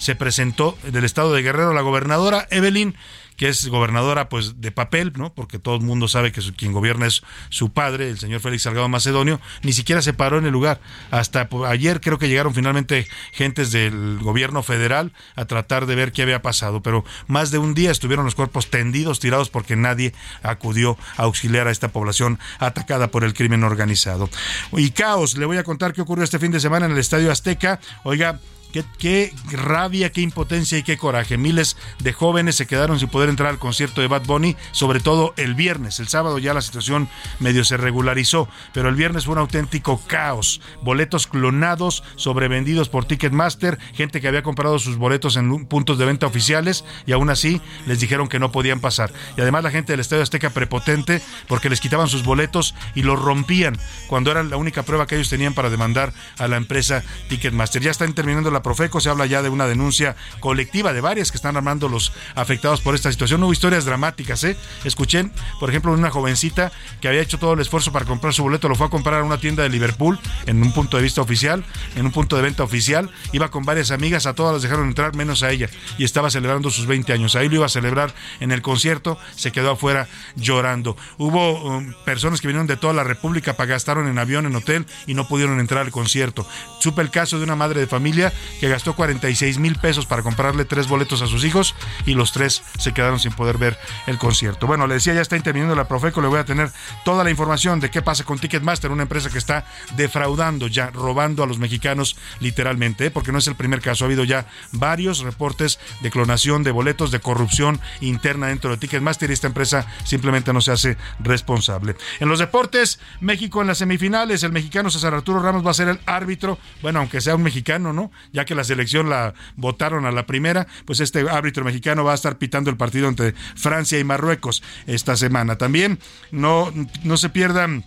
se 0.00 0.16
presentó 0.16 0.76
del 0.82 1.04
estado 1.04 1.32
de 1.32 1.42
Guerrero. 1.42 1.72
La 1.74 1.82
gobernadora 1.82 2.48
Evelyn 2.50 2.96
que 3.40 3.48
es 3.48 3.68
gobernadora 3.68 4.28
pues 4.28 4.60
de 4.60 4.70
papel, 4.70 5.14
¿no? 5.16 5.32
Porque 5.32 5.58
todo 5.58 5.76
el 5.76 5.80
mundo 5.80 6.08
sabe 6.08 6.30
que 6.30 6.42
quien 6.52 6.72
gobierna 6.72 7.06
es 7.06 7.22
su 7.48 7.72
padre, 7.72 8.10
el 8.10 8.18
señor 8.18 8.40
Félix 8.40 8.64
Salgado 8.64 8.86
Macedonio, 8.90 9.40
ni 9.62 9.72
siquiera 9.72 10.02
se 10.02 10.12
paró 10.12 10.36
en 10.36 10.44
el 10.44 10.52
lugar. 10.52 10.82
Hasta 11.10 11.48
ayer 11.66 12.02
creo 12.02 12.18
que 12.18 12.28
llegaron 12.28 12.52
finalmente 12.52 13.06
gentes 13.32 13.72
del 13.72 14.18
gobierno 14.18 14.62
federal 14.62 15.14
a 15.36 15.46
tratar 15.46 15.86
de 15.86 15.94
ver 15.94 16.12
qué 16.12 16.20
había 16.20 16.42
pasado, 16.42 16.82
pero 16.82 17.02
más 17.28 17.50
de 17.50 17.56
un 17.56 17.72
día 17.72 17.90
estuvieron 17.90 18.26
los 18.26 18.34
cuerpos 18.34 18.68
tendidos, 18.68 19.20
tirados 19.20 19.48
porque 19.48 19.74
nadie 19.74 20.12
acudió 20.42 20.98
a 21.16 21.22
auxiliar 21.22 21.66
a 21.66 21.70
esta 21.70 21.88
población 21.88 22.38
atacada 22.58 23.10
por 23.10 23.24
el 23.24 23.32
crimen 23.32 23.64
organizado. 23.64 24.28
Y 24.72 24.90
caos, 24.90 25.38
le 25.38 25.46
voy 25.46 25.56
a 25.56 25.64
contar 25.64 25.94
qué 25.94 26.02
ocurrió 26.02 26.24
este 26.24 26.40
fin 26.40 26.52
de 26.52 26.60
semana 26.60 26.84
en 26.84 26.92
el 26.92 26.98
Estadio 26.98 27.32
Azteca. 27.32 27.80
Oiga, 28.04 28.38
Qué, 28.72 29.34
rabia, 29.50 30.10
qué 30.12 30.20
impotencia 30.20 30.78
y 30.78 30.82
qué 30.82 30.96
coraje. 30.96 31.36
Miles 31.36 31.76
de 31.98 32.12
jóvenes 32.12 32.56
se 32.56 32.66
quedaron 32.66 32.98
sin 32.98 33.08
poder 33.08 33.28
entrar 33.28 33.50
al 33.50 33.58
concierto 33.58 34.00
de 34.00 34.06
Bad 34.08 34.26
Bunny, 34.26 34.56
sobre 34.72 35.00
todo 35.00 35.34
el 35.36 35.54
viernes. 35.54 36.00
El 36.00 36.08
sábado 36.08 36.38
ya 36.38 36.54
la 36.54 36.62
situación 36.62 37.08
medio 37.38 37.64
se 37.64 37.76
regularizó, 37.76 38.48
pero 38.72 38.88
el 38.88 38.94
viernes 38.94 39.24
fue 39.24 39.32
un 39.32 39.40
auténtico 39.40 40.00
caos. 40.06 40.60
Boletos 40.82 41.26
clonados, 41.26 42.02
sobrevendidos 42.16 42.88
por 42.88 43.04
Ticketmaster, 43.04 43.78
gente 43.94 44.20
que 44.20 44.28
había 44.28 44.42
comprado 44.42 44.78
sus 44.78 44.96
boletos 44.96 45.36
en 45.36 45.66
puntos 45.66 45.98
de 45.98 46.06
venta 46.06 46.26
oficiales 46.26 46.84
y 47.06 47.12
aún 47.12 47.30
así 47.30 47.60
les 47.86 48.00
dijeron 48.00 48.28
que 48.28 48.38
no 48.38 48.52
podían 48.52 48.80
pasar. 48.80 49.12
Y 49.36 49.40
además 49.40 49.64
la 49.64 49.70
gente 49.70 49.92
del 49.92 50.00
Estadio 50.00 50.22
Azteca 50.22 50.50
prepotente 50.50 51.20
porque 51.48 51.68
les 51.68 51.80
quitaban 51.80 52.08
sus 52.08 52.24
boletos 52.24 52.74
y 52.94 53.02
los 53.02 53.20
rompían 53.20 53.78
cuando 54.08 54.30
era 54.30 54.42
la 54.42 54.56
única 54.56 54.82
prueba 54.82 55.06
que 55.06 55.16
ellos 55.16 55.30
tenían 55.30 55.54
para 55.54 55.70
demandar 55.70 56.12
a 56.38 56.48
la 56.48 56.56
empresa 56.56 57.02
Ticketmaster. 57.28 57.82
Ya 57.82 57.90
están 57.90 58.12
terminando 58.14 58.50
la 58.50 58.59
Profeco 58.62 59.00
se 59.00 59.08
habla 59.08 59.26
ya 59.26 59.42
de 59.42 59.48
una 59.48 59.66
denuncia 59.66 60.16
colectiva 60.40 60.92
de 60.92 61.00
varias 61.00 61.30
que 61.30 61.36
están 61.36 61.56
armando 61.56 61.88
los 61.88 62.12
afectados 62.34 62.80
por 62.80 62.94
esta 62.94 63.10
situación. 63.10 63.42
Hubo 63.42 63.52
historias 63.52 63.84
dramáticas, 63.84 64.44
¿eh? 64.44 64.56
Escuché, 64.84 65.30
por 65.58 65.70
ejemplo, 65.70 65.92
una 65.92 66.10
jovencita 66.10 66.72
que 67.00 67.08
había 67.08 67.20
hecho 67.20 67.38
todo 67.38 67.54
el 67.54 67.60
esfuerzo 67.60 67.92
para 67.92 68.04
comprar 68.04 68.34
su 68.34 68.42
boleto, 68.42 68.68
lo 68.68 68.74
fue 68.74 68.86
a 68.86 68.90
comprar 68.90 69.20
a 69.20 69.24
una 69.24 69.38
tienda 69.38 69.62
de 69.62 69.68
Liverpool, 69.68 70.18
en 70.46 70.62
un 70.62 70.72
punto 70.72 70.96
de 70.96 71.02
vista 71.02 71.20
oficial, 71.20 71.64
en 71.96 72.06
un 72.06 72.12
punto 72.12 72.36
de 72.36 72.42
venta 72.42 72.62
oficial, 72.62 73.10
iba 73.32 73.50
con 73.50 73.64
varias 73.64 73.90
amigas, 73.90 74.26
a 74.26 74.34
todas 74.34 74.52
las 74.52 74.62
dejaron 74.62 74.88
entrar, 74.88 75.14
menos 75.14 75.42
a 75.42 75.50
ella, 75.50 75.68
y 75.98 76.04
estaba 76.04 76.30
celebrando 76.30 76.70
sus 76.70 76.86
20 76.86 77.12
años. 77.12 77.36
Ahí 77.36 77.48
lo 77.48 77.56
iba 77.56 77.66
a 77.66 77.70
celebrar 77.70 78.14
en 78.40 78.52
el 78.52 78.62
concierto, 78.62 79.18
se 79.36 79.52
quedó 79.52 79.72
afuera 79.72 80.08
llorando. 80.36 80.96
Hubo 81.18 81.62
um, 81.62 81.94
personas 82.04 82.40
que 82.40 82.48
vinieron 82.48 82.66
de 82.66 82.76
toda 82.76 82.92
la 82.92 83.04
República, 83.04 83.54
gastaron 83.70 84.08
en 84.08 84.18
avión, 84.18 84.46
en 84.46 84.56
hotel, 84.56 84.86
y 85.06 85.14
no 85.14 85.28
pudieron 85.28 85.60
entrar 85.60 85.84
al 85.84 85.92
concierto. 85.92 86.46
Supe 86.80 87.02
el 87.02 87.10
caso 87.10 87.38
de 87.38 87.44
una 87.44 87.56
madre 87.56 87.80
de 87.80 87.86
familia 87.86 88.32
que 88.58 88.68
gastó 88.68 88.94
46 88.94 89.58
mil 89.58 89.76
pesos 89.76 90.06
para 90.06 90.22
comprarle 90.22 90.64
tres 90.64 90.88
boletos 90.88 91.22
a 91.22 91.26
sus 91.26 91.44
hijos 91.44 91.74
y 92.06 92.14
los 92.14 92.32
tres 92.32 92.62
se 92.78 92.92
quedaron 92.92 93.18
sin 93.18 93.32
poder 93.32 93.58
ver 93.58 93.78
el 94.06 94.18
concierto. 94.18 94.66
Bueno, 94.66 94.86
le 94.86 94.94
decía, 94.94 95.14
ya 95.14 95.20
está 95.20 95.36
interviniendo 95.36 95.74
la 95.74 95.88
Profeco, 95.88 96.20
le 96.20 96.28
voy 96.28 96.38
a 96.38 96.44
tener 96.44 96.70
toda 97.04 97.24
la 97.24 97.30
información 97.30 97.80
de 97.80 97.90
qué 97.90 98.02
pasa 98.02 98.24
con 98.24 98.38
Ticketmaster, 98.38 98.90
una 98.90 99.02
empresa 99.02 99.30
que 99.30 99.38
está 99.38 99.64
defraudando 99.96 100.66
ya, 100.66 100.90
robando 100.90 101.42
a 101.42 101.46
los 101.46 101.58
mexicanos 101.58 102.16
literalmente, 102.40 103.06
¿eh? 103.06 103.10
porque 103.10 103.32
no 103.32 103.38
es 103.38 103.46
el 103.46 103.54
primer 103.54 103.80
caso, 103.80 104.04
ha 104.04 104.06
habido 104.06 104.24
ya 104.24 104.46
varios 104.72 105.20
reportes 105.20 105.78
de 106.00 106.10
clonación 106.10 106.62
de 106.62 106.70
boletos, 106.70 107.10
de 107.10 107.20
corrupción 107.20 107.80
interna 108.00 108.48
dentro 108.48 108.70
de 108.70 108.76
Ticketmaster 108.76 109.30
y 109.30 109.34
esta 109.34 109.46
empresa 109.46 109.86
simplemente 110.04 110.52
no 110.52 110.60
se 110.60 110.72
hace 110.72 110.96
responsable. 111.18 111.96
En 112.20 112.28
los 112.28 112.38
deportes, 112.38 113.00
México 113.20 113.60
en 113.60 113.68
las 113.68 113.78
semifinales, 113.78 114.42
el 114.42 114.52
mexicano 114.52 114.90
César 114.90 115.14
Arturo 115.14 115.40
Ramos 115.40 115.66
va 115.66 115.70
a 115.70 115.74
ser 115.74 115.88
el 115.88 116.00
árbitro, 116.06 116.58
bueno, 116.82 117.00
aunque 117.00 117.20
sea 117.20 117.34
un 117.34 117.42
mexicano, 117.42 117.92
¿no? 117.92 118.10
Que 118.44 118.54
la 118.54 118.64
selección 118.64 119.10
la 119.10 119.34
votaron 119.56 120.06
a 120.06 120.12
la 120.12 120.26
primera, 120.26 120.66
pues 120.84 121.00
este 121.00 121.28
árbitro 121.28 121.64
mexicano 121.64 122.04
va 122.04 122.12
a 122.12 122.14
estar 122.14 122.38
pitando 122.38 122.70
el 122.70 122.76
partido 122.76 123.08
entre 123.08 123.34
Francia 123.54 123.98
y 123.98 124.04
Marruecos 124.04 124.62
esta 124.86 125.16
semana. 125.16 125.56
También 125.56 125.98
no, 126.30 126.72
no 127.02 127.16
se 127.16 127.28
pierdan 127.28 127.84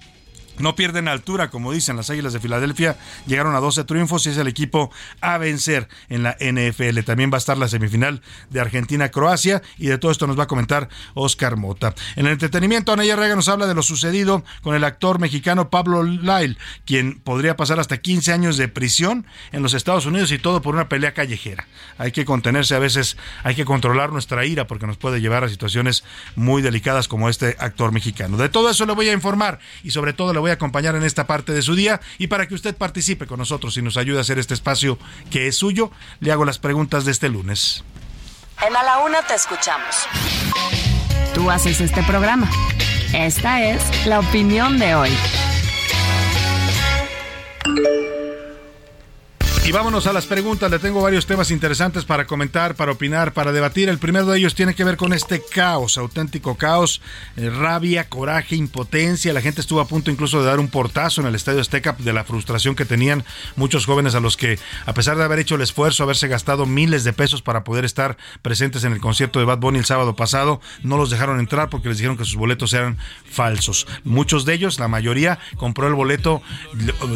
no 0.59 0.75
pierden 0.75 1.07
altura, 1.07 1.49
como 1.49 1.71
dicen 1.71 1.95
las 1.95 2.09
Águilas 2.09 2.33
de 2.33 2.39
Filadelfia, 2.39 2.97
llegaron 3.25 3.55
a 3.55 3.59
12 3.59 3.83
triunfos 3.85 4.25
y 4.25 4.29
es 4.29 4.37
el 4.37 4.47
equipo 4.47 4.91
a 5.21 5.37
vencer 5.37 5.87
en 6.09 6.23
la 6.23 6.37
NFL. 6.39 6.99
También 7.05 7.31
va 7.31 7.35
a 7.35 7.39
estar 7.39 7.57
la 7.57 7.67
semifinal 7.67 8.21
de 8.49 8.59
Argentina-Croacia 8.59 9.61
y 9.77 9.87
de 9.87 9.97
todo 9.97 10.11
esto 10.11 10.27
nos 10.27 10.37
va 10.37 10.43
a 10.43 10.47
comentar 10.47 10.89
Oscar 11.13 11.57
Mota. 11.57 11.93
En 12.15 12.25
el 12.25 12.33
entretenimiento, 12.33 12.91
Anaya 12.91 13.15
Rega 13.15 13.35
nos 13.35 13.47
habla 13.47 13.67
de 13.67 13.73
lo 13.73 13.83
sucedido 13.83 14.43
con 14.61 14.75
el 14.75 14.83
actor 14.83 15.19
mexicano 15.19 15.69
Pablo 15.69 16.03
Lyle, 16.03 16.57
quien 16.85 17.19
podría 17.19 17.55
pasar 17.55 17.79
hasta 17.79 17.97
15 17.97 18.31
años 18.31 18.57
de 18.57 18.67
prisión 18.67 19.25
en 19.51 19.63
los 19.63 19.73
Estados 19.73 20.05
Unidos 20.05 20.31
y 20.31 20.39
todo 20.39 20.61
por 20.61 20.75
una 20.75 20.89
pelea 20.89 21.13
callejera. 21.13 21.67
Hay 21.97 22.11
que 22.11 22.25
contenerse 22.25 22.75
a 22.75 22.79
veces, 22.79 23.17
hay 23.43 23.55
que 23.55 23.65
controlar 23.65 24.11
nuestra 24.11 24.45
ira 24.45 24.67
porque 24.67 24.87
nos 24.87 24.97
puede 24.97 25.21
llevar 25.21 25.43
a 25.43 25.49
situaciones 25.49 26.03
muy 26.35 26.61
delicadas 26.61 27.07
como 27.07 27.29
este 27.29 27.55
actor 27.59 27.91
mexicano. 27.91 28.37
De 28.37 28.49
todo 28.49 28.69
eso 28.69 28.85
le 28.85 28.93
voy 28.93 29.09
a 29.09 29.13
informar 29.13 29.59
y 29.83 29.91
sobre 29.91 30.13
todo 30.13 30.33
le 30.33 30.39
voy 30.43 30.51
a 30.51 30.55
acompañar 30.55 30.93
en 30.95 31.03
esta 31.03 31.25
parte 31.25 31.53
de 31.53 31.61
su 31.61 31.73
día 31.73 32.01
y 32.17 32.27
para 32.27 32.47
que 32.47 32.53
usted 32.53 32.75
participe 32.75 33.27
con 33.27 33.39
nosotros 33.39 33.77
y 33.77 33.81
nos 33.81 33.95
ayude 33.95 34.17
a 34.17 34.21
hacer 34.21 34.39
este 34.39 34.53
espacio 34.53 34.99
que 35.31 35.47
es 35.47 35.55
suyo, 35.55 35.89
le 36.19 36.33
hago 36.33 36.43
las 36.43 36.59
preguntas 36.59 37.05
de 37.05 37.11
este 37.11 37.29
lunes. 37.29 37.85
En 38.61 38.75
A 38.75 38.83
la 38.83 38.99
Una 38.99 39.21
te 39.21 39.35
escuchamos. 39.35 39.95
Tú 41.33 41.49
haces 41.49 41.79
este 41.79 42.03
programa. 42.03 42.51
Esta 43.13 43.63
es 43.63 44.05
la 44.05 44.19
opinión 44.19 44.79
de 44.79 44.95
hoy. 44.95 45.11
Y 49.65 49.71
vámonos 49.71 50.07
a 50.07 50.13
las 50.13 50.25
preguntas. 50.25 50.69
Le 50.69 50.77
tengo 50.77 51.01
varios 51.01 51.25
temas 51.25 51.49
interesantes 51.49 52.03
para 52.03 52.27
comentar, 52.27 52.75
para 52.75 52.91
opinar, 52.91 53.31
para 53.31 53.53
debatir. 53.53 53.87
El 53.87 53.97
primero 53.97 54.25
de 54.25 54.37
ellos 54.37 54.55
tiene 54.55 54.75
que 54.75 54.83
ver 54.83 54.97
con 54.97 55.13
este 55.13 55.41
caos, 55.41 55.97
auténtico 55.97 56.55
caos, 56.55 57.01
eh, 57.37 57.49
rabia, 57.49 58.09
coraje, 58.09 58.57
impotencia. 58.57 59.31
La 59.31 59.39
gente 59.39 59.61
estuvo 59.61 59.79
a 59.79 59.87
punto 59.87 60.11
incluso 60.11 60.41
de 60.41 60.47
dar 60.47 60.59
un 60.59 60.67
portazo 60.67 61.21
en 61.21 61.27
el 61.27 61.35
Estadio 61.35 61.61
Azteca 61.61 61.95
de 61.97 62.11
la 62.11 62.25
frustración 62.25 62.75
que 62.75 62.83
tenían 62.83 63.23
muchos 63.55 63.85
jóvenes 63.85 64.15
a 64.15 64.19
los 64.19 64.35
que, 64.35 64.59
a 64.85 64.93
pesar 64.93 65.15
de 65.15 65.23
haber 65.23 65.39
hecho 65.39 65.55
el 65.55 65.61
esfuerzo, 65.61 66.03
haberse 66.03 66.27
gastado 66.27 66.65
miles 66.65 67.05
de 67.05 67.13
pesos 67.13 67.41
para 67.41 67.63
poder 67.63 67.85
estar 67.85 68.17
presentes 68.41 68.83
en 68.83 68.91
el 68.91 68.99
concierto 68.99 69.39
de 69.39 69.45
Bad 69.45 69.59
Bunny 69.59 69.79
el 69.79 69.85
sábado 69.85 70.13
pasado, 70.17 70.59
no 70.83 70.97
los 70.97 71.09
dejaron 71.09 71.39
entrar 71.39 71.69
porque 71.69 71.87
les 71.87 71.99
dijeron 71.99 72.17
que 72.17 72.25
sus 72.25 72.35
boletos 72.35 72.73
eran 72.73 72.97
falsos. 73.31 73.87
Muchos 74.03 74.43
de 74.43 74.55
ellos, 74.55 74.77
la 74.77 74.89
mayoría, 74.89 75.39
compró 75.55 75.87
el 75.87 75.93
boleto 75.93 76.41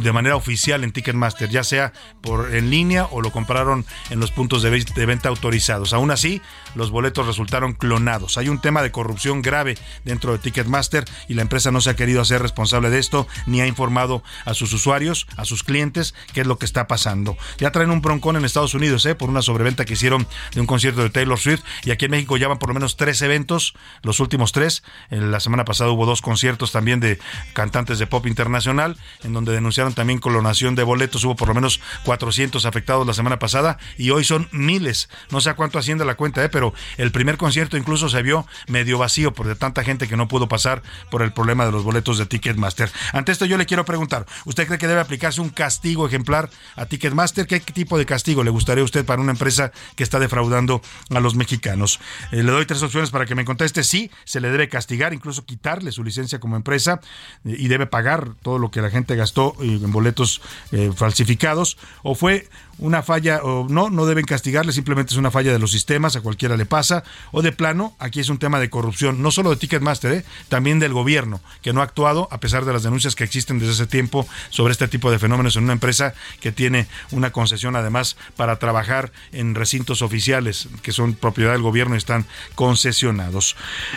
de 0.01 0.11
manera 0.13 0.37
oficial 0.37 0.85
en 0.85 0.93
Ticketmaster, 0.93 1.49
ya 1.49 1.65
sea 1.65 1.91
por 2.21 2.36
en 2.51 2.69
línea 2.69 3.05
o 3.11 3.21
lo 3.21 3.31
compraron 3.31 3.85
en 4.09 4.19
los 4.19 4.31
puntos 4.31 4.61
de, 4.61 5.05
venta 5.05 5.29
autorizados. 5.29 5.93
Aún 5.93 6.11
así, 6.11 6.41
los 6.75 6.91
boletos 6.91 7.25
resultaron 7.25 7.73
clonados. 7.73 8.37
Hay 8.37 8.49
un 8.49 8.59
tema 8.59 8.81
de 8.81 8.91
corrupción 8.91 9.41
grave 9.41 9.77
dentro 10.05 10.31
de 10.31 10.39
Ticketmaster 10.39 11.05
y 11.27 11.33
la 11.33 11.41
empresa 11.41 11.71
no 11.71 11.81
se 11.81 11.89
ha 11.89 11.95
querido 11.95 12.21
hacer 12.21 12.41
responsable 12.41 12.89
de 12.89 12.99
esto 12.99 13.27
ni 13.45 13.61
ha 13.61 13.67
informado 13.67 14.23
a 14.45 14.53
sus 14.53 14.73
usuarios, 14.73 15.27
a 15.37 15.45
sus 15.45 15.63
clientes, 15.63 16.13
qué 16.33 16.41
es 16.41 16.47
lo 16.47 16.57
que 16.57 16.65
está 16.65 16.87
pasando. 16.87 17.37
Ya 17.57 17.71
traen 17.71 17.91
un 17.91 18.01
broncón 18.01 18.35
en 18.35 18.45
Estados 18.45 18.73
Unidos 18.73 19.05
¿eh? 19.05 19.15
por 19.15 19.29
una 19.29 19.41
sobreventa 19.41 19.85
que 19.85 19.93
hicieron 19.93 20.27
de 20.53 20.61
un 20.61 20.67
concierto 20.67 21.01
de 21.03 21.09
Taylor 21.09 21.39
Swift 21.39 21.61
y 21.83 21.91
aquí 21.91 22.05
en 22.05 22.11
México 22.11 22.37
ya 22.37 22.47
van 22.47 22.59
por 22.59 22.69
lo 22.69 22.73
menos 22.73 22.97
tres 22.97 23.21
eventos, 23.21 23.73
los 24.03 24.19
últimos 24.19 24.51
tres. 24.51 24.83
La 25.09 25.39
semana 25.39 25.65
pasada 25.65 25.91
hubo 25.91 26.05
dos 26.05 26.21
conciertos 26.21 26.71
también 26.71 26.99
de 26.99 27.19
cantantes 27.53 27.99
de 27.99 28.07
pop 28.07 28.25
internacional 28.27 28.97
en 29.23 29.33
donde 29.33 29.51
denunciaron 29.53 29.93
también 29.93 30.19
clonación 30.19 30.75
de 30.75 30.83
boletos. 30.83 31.23
Hubo 31.23 31.35
por 31.35 31.47
lo 31.47 31.53
menos 31.53 31.79
cuatro 32.03 32.26
afectados 32.65 33.05
la 33.05 33.13
semana 33.13 33.39
pasada 33.39 33.77
y 33.97 34.09
hoy 34.11 34.23
son 34.23 34.47
miles. 34.51 35.09
No 35.31 35.41
sé 35.41 35.49
a 35.49 35.55
cuánto 35.55 35.79
asciende 35.79 36.05
la 36.05 36.15
cuenta, 36.15 36.43
¿eh? 36.43 36.49
pero 36.49 36.73
el 36.97 37.11
primer 37.11 37.37
concierto 37.37 37.77
incluso 37.77 38.09
se 38.09 38.21
vio 38.21 38.45
medio 38.67 38.97
vacío 38.97 39.33
por 39.33 39.47
de 39.47 39.55
tanta 39.55 39.83
gente 39.83 40.07
que 40.07 40.17
no 40.17 40.27
pudo 40.27 40.47
pasar 40.47 40.83
por 41.09 41.21
el 41.21 41.31
problema 41.31 41.65
de 41.65 41.71
los 41.71 41.83
boletos 41.83 42.17
de 42.17 42.25
Ticketmaster. 42.25 42.91
Ante 43.13 43.31
esto 43.31 43.45
yo 43.45 43.57
le 43.57 43.65
quiero 43.65 43.85
preguntar, 43.85 44.25
¿usted 44.45 44.67
cree 44.67 44.79
que 44.79 44.87
debe 44.87 44.99
aplicarse 44.99 45.41
un 45.41 45.49
castigo 45.49 46.07
ejemplar 46.07 46.49
a 46.75 46.85
Ticketmaster? 46.85 47.47
¿Qué 47.47 47.59
tipo 47.59 47.97
de 47.97 48.05
castigo 48.05 48.43
le 48.43 48.49
gustaría 48.49 48.81
a 48.81 48.85
usted 48.85 49.05
para 49.05 49.21
una 49.21 49.31
empresa 49.31 49.71
que 49.95 50.03
está 50.03 50.19
defraudando 50.19 50.81
a 51.09 51.19
los 51.19 51.35
mexicanos? 51.35 51.99
Eh, 52.31 52.43
le 52.43 52.51
doy 52.51 52.65
tres 52.65 52.83
opciones 52.83 53.09
para 53.09 53.25
que 53.25 53.35
me 53.35 53.45
conteste. 53.45 53.83
Sí, 53.83 54.11
se 54.25 54.41
le 54.41 54.49
debe 54.49 54.69
castigar, 54.69 55.13
incluso 55.13 55.45
quitarle 55.45 55.91
su 55.91 56.03
licencia 56.03 56.39
como 56.39 56.55
empresa 56.55 56.99
eh, 57.45 57.55
y 57.57 57.67
debe 57.67 57.87
pagar 57.87 58.33
todo 58.41 58.59
lo 58.59 58.71
que 58.71 58.81
la 58.81 58.89
gente 58.89 59.15
gastó 59.15 59.55
en 59.59 59.91
boletos 59.91 60.41
falsificados. 60.95 61.77
O 62.03 62.15
fue 62.17 62.47
una 62.79 63.03
falla 63.03 63.41
o 63.43 63.67
no, 63.69 63.89
no 63.89 64.05
deben 64.05 64.25
castigarle, 64.25 64.71
simplemente 64.71 65.13
es 65.13 65.17
una 65.17 65.31
falla 65.31 65.51
de 65.51 65.59
los 65.59 65.71
sistemas, 65.71 66.15
a 66.15 66.21
cualquiera 66.21 66.57
le 66.57 66.65
pasa, 66.65 67.03
o 67.31 67.41
de 67.41 67.51
plano, 67.51 67.95
aquí 67.99 68.19
es 68.19 68.29
un 68.29 68.37
tema 68.37 68.59
de 68.59 68.69
corrupción, 68.69 69.21
no 69.21 69.31
solo 69.31 69.49
de 69.49 69.57
Ticketmaster, 69.57 70.11
¿eh? 70.11 70.25
también 70.49 70.79
del 70.79 70.93
gobierno, 70.93 71.41
que 71.61 71.73
no 71.73 71.81
ha 71.81 71.83
actuado 71.83 72.27
a 72.31 72.39
pesar 72.39 72.65
de 72.65 72.73
las 72.73 72.83
denuncias 72.83 73.15
que 73.15 73.23
existen 73.23 73.59
desde 73.59 73.73
ese 73.73 73.87
tiempo 73.87 74.27
sobre 74.49 74.71
este 74.71 74.87
tipo 74.87 75.11
de 75.11 75.19
fenómenos 75.19 75.55
en 75.55 75.63
una 75.63 75.73
empresa 75.73 76.13
que 76.39 76.51
tiene 76.51 76.87
una 77.11 77.31
concesión 77.31 77.75
además 77.75 78.17
para 78.35 78.57
trabajar 78.59 79.11
en 79.31 79.55
recintos 79.55 80.01
oficiales 80.01 80.69
que 80.81 80.91
son 80.91 81.13
propiedad 81.13 81.51
del 81.51 81.61
gobierno 81.61 81.95
y 81.95 81.97
están 81.97 82.25
concesionados. 82.55 83.55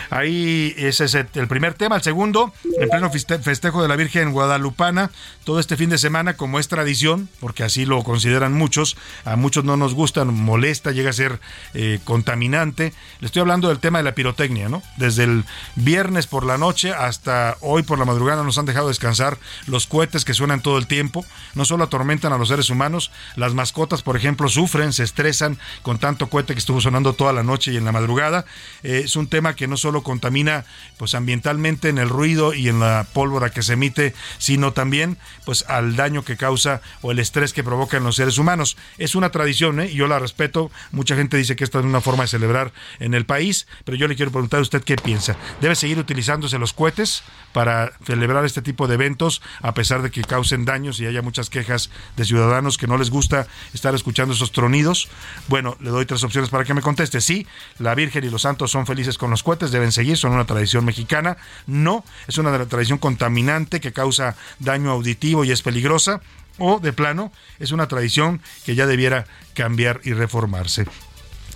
Ahí 0.09 0.73
ese 0.77 1.05
es 1.05 1.15
el 1.15 1.47
primer 1.47 1.73
tema. 1.73 1.97
El 1.97 2.01
segundo, 2.01 2.53
en 2.79 2.89
pleno 2.89 3.11
festejo 3.11 3.81
de 3.81 3.87
la 3.87 3.95
Virgen 3.95 4.31
Guadalupana, 4.31 5.11
todo 5.43 5.59
este 5.59 5.77
fin 5.77 5.89
de 5.89 5.97
semana, 5.97 6.35
como 6.35 6.59
es 6.59 6.67
tradición, 6.67 7.29
porque 7.39 7.63
así 7.63 7.85
lo 7.85 8.03
consideran 8.03 8.53
muchos, 8.53 8.70
muchos, 8.71 8.95
a 9.25 9.35
muchos 9.35 9.65
no 9.65 9.75
nos 9.75 9.93
gustan, 9.93 10.33
molesta, 10.33 10.91
llega 10.91 11.09
a 11.09 11.13
ser 11.13 11.41
eh, 11.73 11.99
contaminante. 12.05 12.93
Le 13.19 13.25
estoy 13.25 13.41
hablando 13.41 13.67
del 13.67 13.79
tema 13.79 13.97
de 13.97 14.05
la 14.05 14.15
pirotecnia, 14.15 14.69
¿no? 14.69 14.81
Desde 14.95 15.25
el 15.25 15.43
viernes 15.75 16.25
por 16.25 16.45
la 16.45 16.57
noche 16.57 16.93
hasta 16.93 17.57
hoy 17.59 17.83
por 17.83 17.99
la 17.99 18.05
madrugada 18.05 18.43
nos 18.43 18.57
han 18.57 18.65
dejado 18.65 18.87
descansar 18.87 19.37
los 19.67 19.87
cohetes 19.87 20.23
que 20.23 20.33
suenan 20.33 20.61
todo 20.61 20.77
el 20.77 20.87
tiempo. 20.87 21.25
No 21.53 21.65
solo 21.65 21.83
atormentan 21.83 22.31
a 22.31 22.37
los 22.37 22.47
seres 22.47 22.69
humanos, 22.69 23.11
las 23.35 23.53
mascotas, 23.53 24.03
por 24.03 24.15
ejemplo, 24.15 24.47
sufren, 24.47 24.93
se 24.93 25.03
estresan 25.03 25.57
con 25.81 25.99
tanto 25.99 26.29
cohete 26.29 26.53
que 26.53 26.59
estuvo 26.59 26.79
sonando 26.79 27.11
toda 27.11 27.33
la 27.33 27.43
noche 27.43 27.73
y 27.73 27.77
en 27.77 27.83
la 27.83 27.91
madrugada. 27.91 28.45
Eh, 28.83 29.01
es 29.03 29.17
un 29.17 29.27
tema 29.27 29.53
que 29.53 29.67
no 29.67 29.75
solo 29.75 30.01
contamina 30.01 30.63
pues 30.95 31.13
ambientalmente 31.13 31.89
en 31.89 31.97
el 31.97 32.07
ruido 32.07 32.53
y 32.53 32.69
en 32.69 32.79
la 32.79 33.05
pólvora 33.11 33.49
que 33.49 33.63
se 33.63 33.73
emite, 33.73 34.13
sino 34.37 34.71
también 34.71 35.17
pues 35.43 35.65
al 35.67 35.97
daño 35.97 36.23
que 36.23 36.37
causa 36.37 36.79
o 37.01 37.11
el 37.11 37.19
estrés 37.19 37.51
que 37.51 37.65
provoca 37.65 37.97
en 37.97 38.05
los 38.05 38.15
seres 38.15 38.37
humanos. 38.37 38.60
Es 38.97 39.15
una 39.15 39.29
tradición, 39.29 39.79
¿eh? 39.79 39.93
yo 39.93 40.07
la 40.07 40.19
respeto. 40.19 40.71
Mucha 40.91 41.15
gente 41.15 41.37
dice 41.37 41.55
que 41.55 41.63
esta 41.63 41.79
es 41.79 41.85
una 41.85 42.01
forma 42.01 42.23
de 42.23 42.27
celebrar 42.27 42.71
en 42.99 43.13
el 43.13 43.25
país, 43.25 43.67
pero 43.85 43.97
yo 43.97 44.07
le 44.07 44.15
quiero 44.15 44.31
preguntar 44.31 44.59
a 44.59 44.63
usted 44.63 44.83
qué 44.83 44.95
piensa. 44.95 45.35
¿Debe 45.61 45.75
seguir 45.75 45.99
utilizándose 45.99 46.57
los 46.59 46.73
cohetes 46.73 47.23
para 47.53 47.91
celebrar 48.05 48.45
este 48.45 48.61
tipo 48.61 48.87
de 48.87 48.95
eventos 48.95 49.41
a 49.61 49.73
pesar 49.73 50.01
de 50.01 50.11
que 50.11 50.21
causen 50.21 50.65
daños 50.65 50.99
y 50.99 51.05
haya 51.05 51.21
muchas 51.21 51.49
quejas 51.49 51.89
de 52.15 52.25
ciudadanos 52.25 52.77
que 52.77 52.87
no 52.87 52.97
les 52.97 53.09
gusta 53.09 53.47
estar 53.73 53.95
escuchando 53.95 54.33
esos 54.33 54.51
tronidos? 54.51 55.09
Bueno, 55.47 55.77
le 55.79 55.89
doy 55.89 56.05
tres 56.05 56.23
opciones 56.23 56.49
para 56.49 56.63
que 56.63 56.73
me 56.73 56.81
conteste. 56.81 57.21
Sí, 57.21 57.47
la 57.79 57.95
Virgen 57.95 58.23
y 58.23 58.29
los 58.29 58.43
santos 58.43 58.71
son 58.71 58.85
felices 58.85 59.17
con 59.17 59.31
los 59.31 59.43
cohetes, 59.43 59.71
deben 59.71 59.91
seguir, 59.91 60.17
son 60.17 60.33
una 60.33 60.45
tradición 60.45 60.85
mexicana. 60.85 61.37
No, 61.67 62.03
es 62.27 62.37
una 62.37 62.65
tradición 62.65 62.97
contaminante 62.97 63.79
que 63.79 63.93
causa 63.93 64.35
daño 64.59 64.91
auditivo 64.91 65.43
y 65.43 65.51
es 65.51 65.61
peligrosa 65.61 66.21
o 66.57 66.79
de 66.79 66.93
plano 66.93 67.31
es 67.59 67.71
una 67.71 67.87
tradición 67.87 68.41
que 68.65 68.75
ya 68.75 68.85
debiera 68.85 69.25
cambiar 69.53 70.01
y 70.03 70.13
reformarse. 70.13 70.85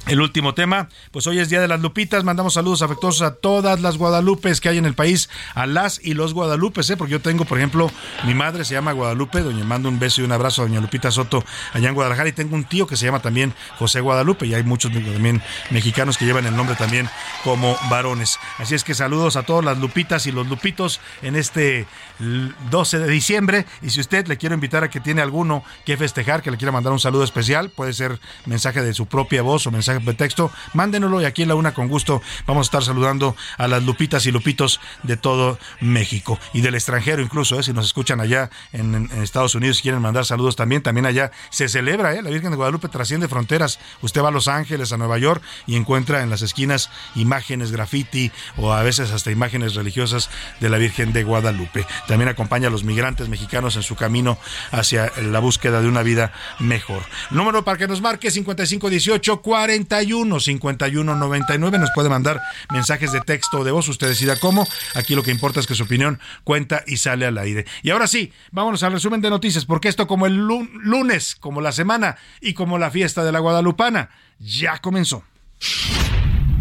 El 0.08 0.22
último 0.22 0.54
tema, 0.54 0.88
pues 1.10 1.26
hoy 1.26 1.40
es 1.40 1.50
Día 1.50 1.60
de 1.60 1.68
las 1.68 1.82
Lupitas, 1.82 2.24
mandamos 2.24 2.54
saludos 2.54 2.84
afectuosos 2.84 3.24
a 3.24 3.34
todas 3.34 3.82
las 3.82 3.98
Guadalupes 3.98 4.62
que 4.62 4.70
hay 4.70 4.78
en 4.78 4.86
el 4.86 4.94
país, 4.94 5.32
a 5.56 5.66
las 5.66 6.00
y 6.04 6.14
los 6.14 6.36
Guadalupes, 6.36 6.88
¿eh? 6.92 6.98
porque 6.98 7.14
yo 7.14 7.22
tengo, 7.22 7.46
por 7.46 7.58
ejemplo, 7.58 7.90
mi 8.24 8.36
madre 8.36 8.66
se 8.66 8.76
llama 8.76 8.92
Guadalupe, 8.92 9.40
doña 9.40 9.64
mando 9.64 9.90
un 9.90 9.98
beso 9.98 10.22
y 10.22 10.24
un 10.26 10.32
abrazo 10.32 10.62
a 10.62 10.66
doña 10.66 10.80
Lupita 10.80 11.10
Soto 11.10 11.44
allá 11.74 11.90
en 11.90 11.96
Guadalajara, 11.96 12.30
y 12.30 12.34
tengo 12.34 12.56
un 12.56 12.66
tío 12.66 12.86
que 12.86 12.98
se 12.98 13.06
llama 13.06 13.20
también 13.20 13.56
José 13.80 14.00
Guadalupe, 14.00 14.46
y 14.46 14.54
hay 14.54 14.62
muchos 14.62 14.92
también 14.94 15.42
mexicanos 15.72 16.20
que 16.20 16.26
llevan 16.26 16.46
el 16.46 16.56
nombre 16.56 16.76
también 16.76 17.10
como 17.44 17.76
varones. 17.90 18.38
Así 18.60 18.76
es 18.76 18.84
que 18.84 18.94
saludos 18.94 19.38
a 19.38 19.44
todas 19.44 19.66
las 19.66 19.80
Lupitas 19.80 20.28
y 20.28 20.32
los 20.32 20.46
Lupitos 20.48 21.00
en 21.24 21.36
este 21.36 21.88
12 22.20 23.00
de 23.00 23.08
diciembre, 23.08 23.66
y 23.82 23.90
si 23.90 24.00
usted 24.00 24.28
le 24.28 24.38
quiero 24.38 24.56
invitar 24.56 24.84
a 24.84 24.90
que 24.90 25.00
tiene 25.00 25.22
alguno 25.22 25.64
que 25.86 25.98
festejar, 25.98 26.42
que 26.42 26.52
le 26.52 26.58
quiera 26.58 26.72
mandar 26.72 26.94
un 26.94 27.00
saludo 27.00 27.24
especial, 27.24 27.70
puede 27.70 27.94
ser 27.94 28.20
mensaje 28.46 28.82
de 28.82 28.94
su 28.94 29.06
propia 29.06 29.42
voz 29.42 29.68
o 29.68 29.72
mensaje 29.72 30.00
de 30.00 30.14
texto, 30.14 30.52
mándenoslo 30.74 31.22
y 31.22 31.26
aquí 31.26 31.44
en 31.44 31.50
la 31.50 31.56
una 31.56 31.74
con 31.74 31.88
gusto 31.88 32.22
vamos 32.46 32.66
a 32.66 32.68
estar 32.68 32.84
saludando 32.84 33.36
a 33.58 33.68
las 33.68 33.84
lupitas 33.84 34.26
y 34.26 34.32
lupitos 34.32 34.80
de 35.04 35.18
todo 35.18 35.60
México 35.82 36.40
y 36.54 36.62
del 36.62 36.76
extranjero 36.76 37.22
incluso, 37.22 37.60
¿eh? 37.60 37.64
si 37.64 37.74
nos 37.74 37.86
escuchan 37.86 38.20
allá 38.20 38.50
en, 38.72 38.96
Estados 39.26 39.56
Unidos 39.56 39.80
y 39.80 39.82
quieren 39.84 40.02
mandar 40.02 40.26
saludos 40.26 40.56
también, 40.56 40.82
también 40.82 41.06
allá 41.06 41.32
se 41.50 41.68
celebra, 41.68 42.14
¿eh? 42.14 42.22
la 42.22 42.30
Virgen 42.30 42.52
de 42.52 42.58
Guadalupe 42.58 42.90
trasciende 42.90 43.28
fronteras, 43.28 43.80
usted 44.02 44.22
va 44.22 44.30
a 44.30 44.32
Los 44.32 44.48
Ángeles, 44.48 44.92
a 44.92 44.98
Nueva 44.98 45.18
York 45.18 45.42
y 45.66 45.76
encuentra 45.76 46.22
en 46.22 46.30
las 46.30 46.42
esquinas 46.42 46.90
imágenes 47.16 47.72
graffiti 47.72 48.32
o 48.58 48.74
a 48.74 48.84
veces 48.84 49.12
hasta 49.12 49.32
imágenes 49.32 49.76
religiosas 49.76 50.30
de 50.60 50.70
la 50.70 50.78
Virgen 50.78 51.14
de 51.14 51.24
Guadalupe. 51.24 51.86
También 52.08 52.30
acompaña 52.30 52.68
a 52.68 52.72
los 52.72 52.84
migrantes 52.84 53.30
mexicanos 53.30 53.76
en 53.76 53.84
su 53.84 53.96
camino 53.96 54.38
hacia 54.72 55.12
la 55.22 55.40
búsqueda 55.40 55.82
de 55.82 55.88
una 55.88 56.04
vida 56.04 56.32
mejor. 56.60 57.04
Número 57.32 57.64
para 57.64 57.78
que 57.78 57.88
nos 57.88 58.02
marque 58.02 58.32
5518 58.32 59.42
40 59.42 59.96
51 59.96 60.40
51 60.40 61.16
99. 61.16 61.80
Nos 61.80 61.92
puede 61.92 62.10
mandar 62.10 62.42
mensajes 62.72 63.12
de 63.12 63.22
texto 63.22 63.60
o 63.60 63.64
de 63.64 63.72
voz, 63.72 63.88
usted 63.88 64.08
decida 64.08 64.36
cómo. 64.38 64.68
Aquí 64.96 65.16
lo 65.16 65.24
que 65.24 65.32
importa 65.32 65.60
es 65.60 65.68
que 65.68 65.76
su 65.76 65.84
opinión 65.84 66.20
cuenta 66.44 66.84
y 66.88 66.98
sale 66.98 67.26
al 67.26 67.38
aire. 67.38 67.66
Y 67.84 67.92
ahora 67.92 68.08
sí, 68.08 68.32
vámonos 68.52 68.84
al 68.84 68.94
resumen 68.94 69.22
de 69.22 69.30
noticias, 69.30 69.66
porque 69.66 69.88
esto 69.88 70.08
como 70.08 70.26
el 70.26 70.36
lunes, 70.36 71.36
como 71.36 71.62
la 71.62 71.72
semana 71.72 72.18
y 72.42 72.54
como 72.54 72.78
la 72.78 72.92
fiesta 72.92 73.24
de 73.24 73.32
la 73.32 73.40
Guadalupana, 73.40 74.10
ya 74.40 74.80
comenzó. 74.80 75.24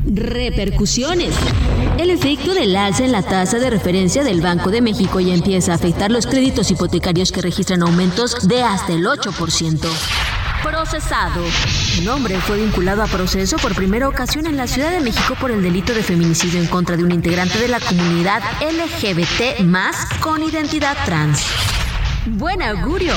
Repercusiones. 0.06 1.34
El 1.98 2.10
efecto 2.10 2.54
del 2.54 2.76
alza 2.76 3.04
en 3.04 3.12
la 3.12 3.22
tasa 3.22 3.58
de 3.58 3.70
referencia 3.70 4.22
del 4.24 4.40
Banco 4.40 4.70
de 4.70 4.82
México 4.82 5.20
ya 5.20 5.34
empieza 5.34 5.72
a 5.72 5.76
afectar 5.76 6.10
los 6.10 6.26
créditos 6.26 6.70
hipotecarios 6.70 7.32
que 7.32 7.42
registran 7.42 7.82
aumentos 7.82 8.46
de 8.46 8.62
hasta 8.62 8.92
el 8.92 9.06
8% 9.06 9.88
procesado. 10.64 11.42
Un 12.00 12.08
hombre 12.08 12.40
fue 12.40 12.56
vinculado 12.56 13.02
a 13.02 13.06
proceso 13.06 13.56
por 13.58 13.74
primera 13.74 14.08
ocasión 14.08 14.46
en 14.46 14.56
la 14.56 14.66
Ciudad 14.66 14.90
de 14.90 15.00
México 15.00 15.36
por 15.38 15.50
el 15.50 15.62
delito 15.62 15.92
de 15.92 16.02
feminicidio 16.02 16.58
en 16.58 16.66
contra 16.66 16.96
de 16.96 17.04
un 17.04 17.12
integrante 17.12 17.58
de 17.58 17.68
la 17.68 17.80
comunidad 17.80 18.42
LGBT 18.62 19.60
más 19.64 20.06
con 20.20 20.42
identidad 20.42 20.96
trans. 21.04 21.44
Buen 22.26 22.62
augurio. 22.62 23.12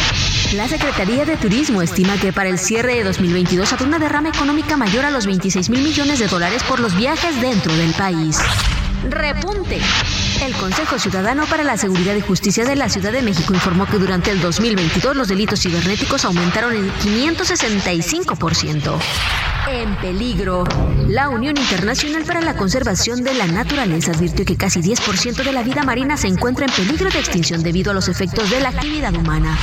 La 0.56 0.68
Secretaría 0.68 1.24
de 1.24 1.38
Turismo 1.38 1.82
estima 1.82 2.18
que 2.18 2.34
para 2.34 2.50
el 2.50 2.60
cierre 2.60 2.96
de 2.96 3.06
2022 3.06 3.72
habrá 3.72 3.86
una 3.86 4.00
derrama 4.00 4.28
económica 4.28 4.76
mayor 4.76 5.06
a 5.06 5.12
los 5.12 5.26
26 5.26 5.70
mil 5.70 5.82
millones 5.82 6.20
de 6.20 6.28
dólares 6.28 6.62
por 6.64 6.82
los 6.82 6.94
viajes 6.98 7.40
dentro 7.40 7.74
del 7.74 7.94
país. 7.94 8.38
Repunte. 9.04 9.80
El 10.44 10.54
Consejo 10.54 11.00
Ciudadano 11.00 11.46
para 11.46 11.64
la 11.64 11.78
Seguridad 11.78 12.16
y 12.16 12.22
Justicia 12.22 12.66
de 12.66 12.76
la 12.76 12.90
Ciudad 12.90 13.12
de 13.12 13.22
México 13.22 13.54
informó 13.54 13.86
que 13.86 13.98
durante 13.98 14.32
el 14.32 14.42
2022 14.42 15.16
los 15.16 15.28
delitos 15.28 15.62
cibernéticos 15.62 16.26
aumentaron 16.26 16.74
en 16.74 16.92
565%. 16.92 19.00
En 19.70 19.96
peligro. 19.98 20.64
La 21.08 21.30
Unión 21.30 21.58
Internacional 21.58 22.24
para 22.24 22.42
la 22.42 22.56
Conservación 22.56 23.24
de 23.24 23.34
la 23.34 23.48
Naturaleza 23.48 24.12
advirtió 24.12 24.46
que 24.46 24.58
casi 24.58 24.82
10% 24.82 25.44
de 25.44 25.52
la 25.52 25.64
vida 25.64 25.84
marina 25.84 26.18
se 26.18 26.28
encuentra 26.28 26.66
en 26.66 26.72
peligro 26.72 27.10
de 27.10 27.20
extinción 27.20 27.64
debido 27.64 27.92
a 27.92 27.94
los 27.94 28.08
efectos 28.08 28.50
de 28.50 28.62
la 28.62 28.70
actividad 28.70 29.16
humana. 29.16 29.58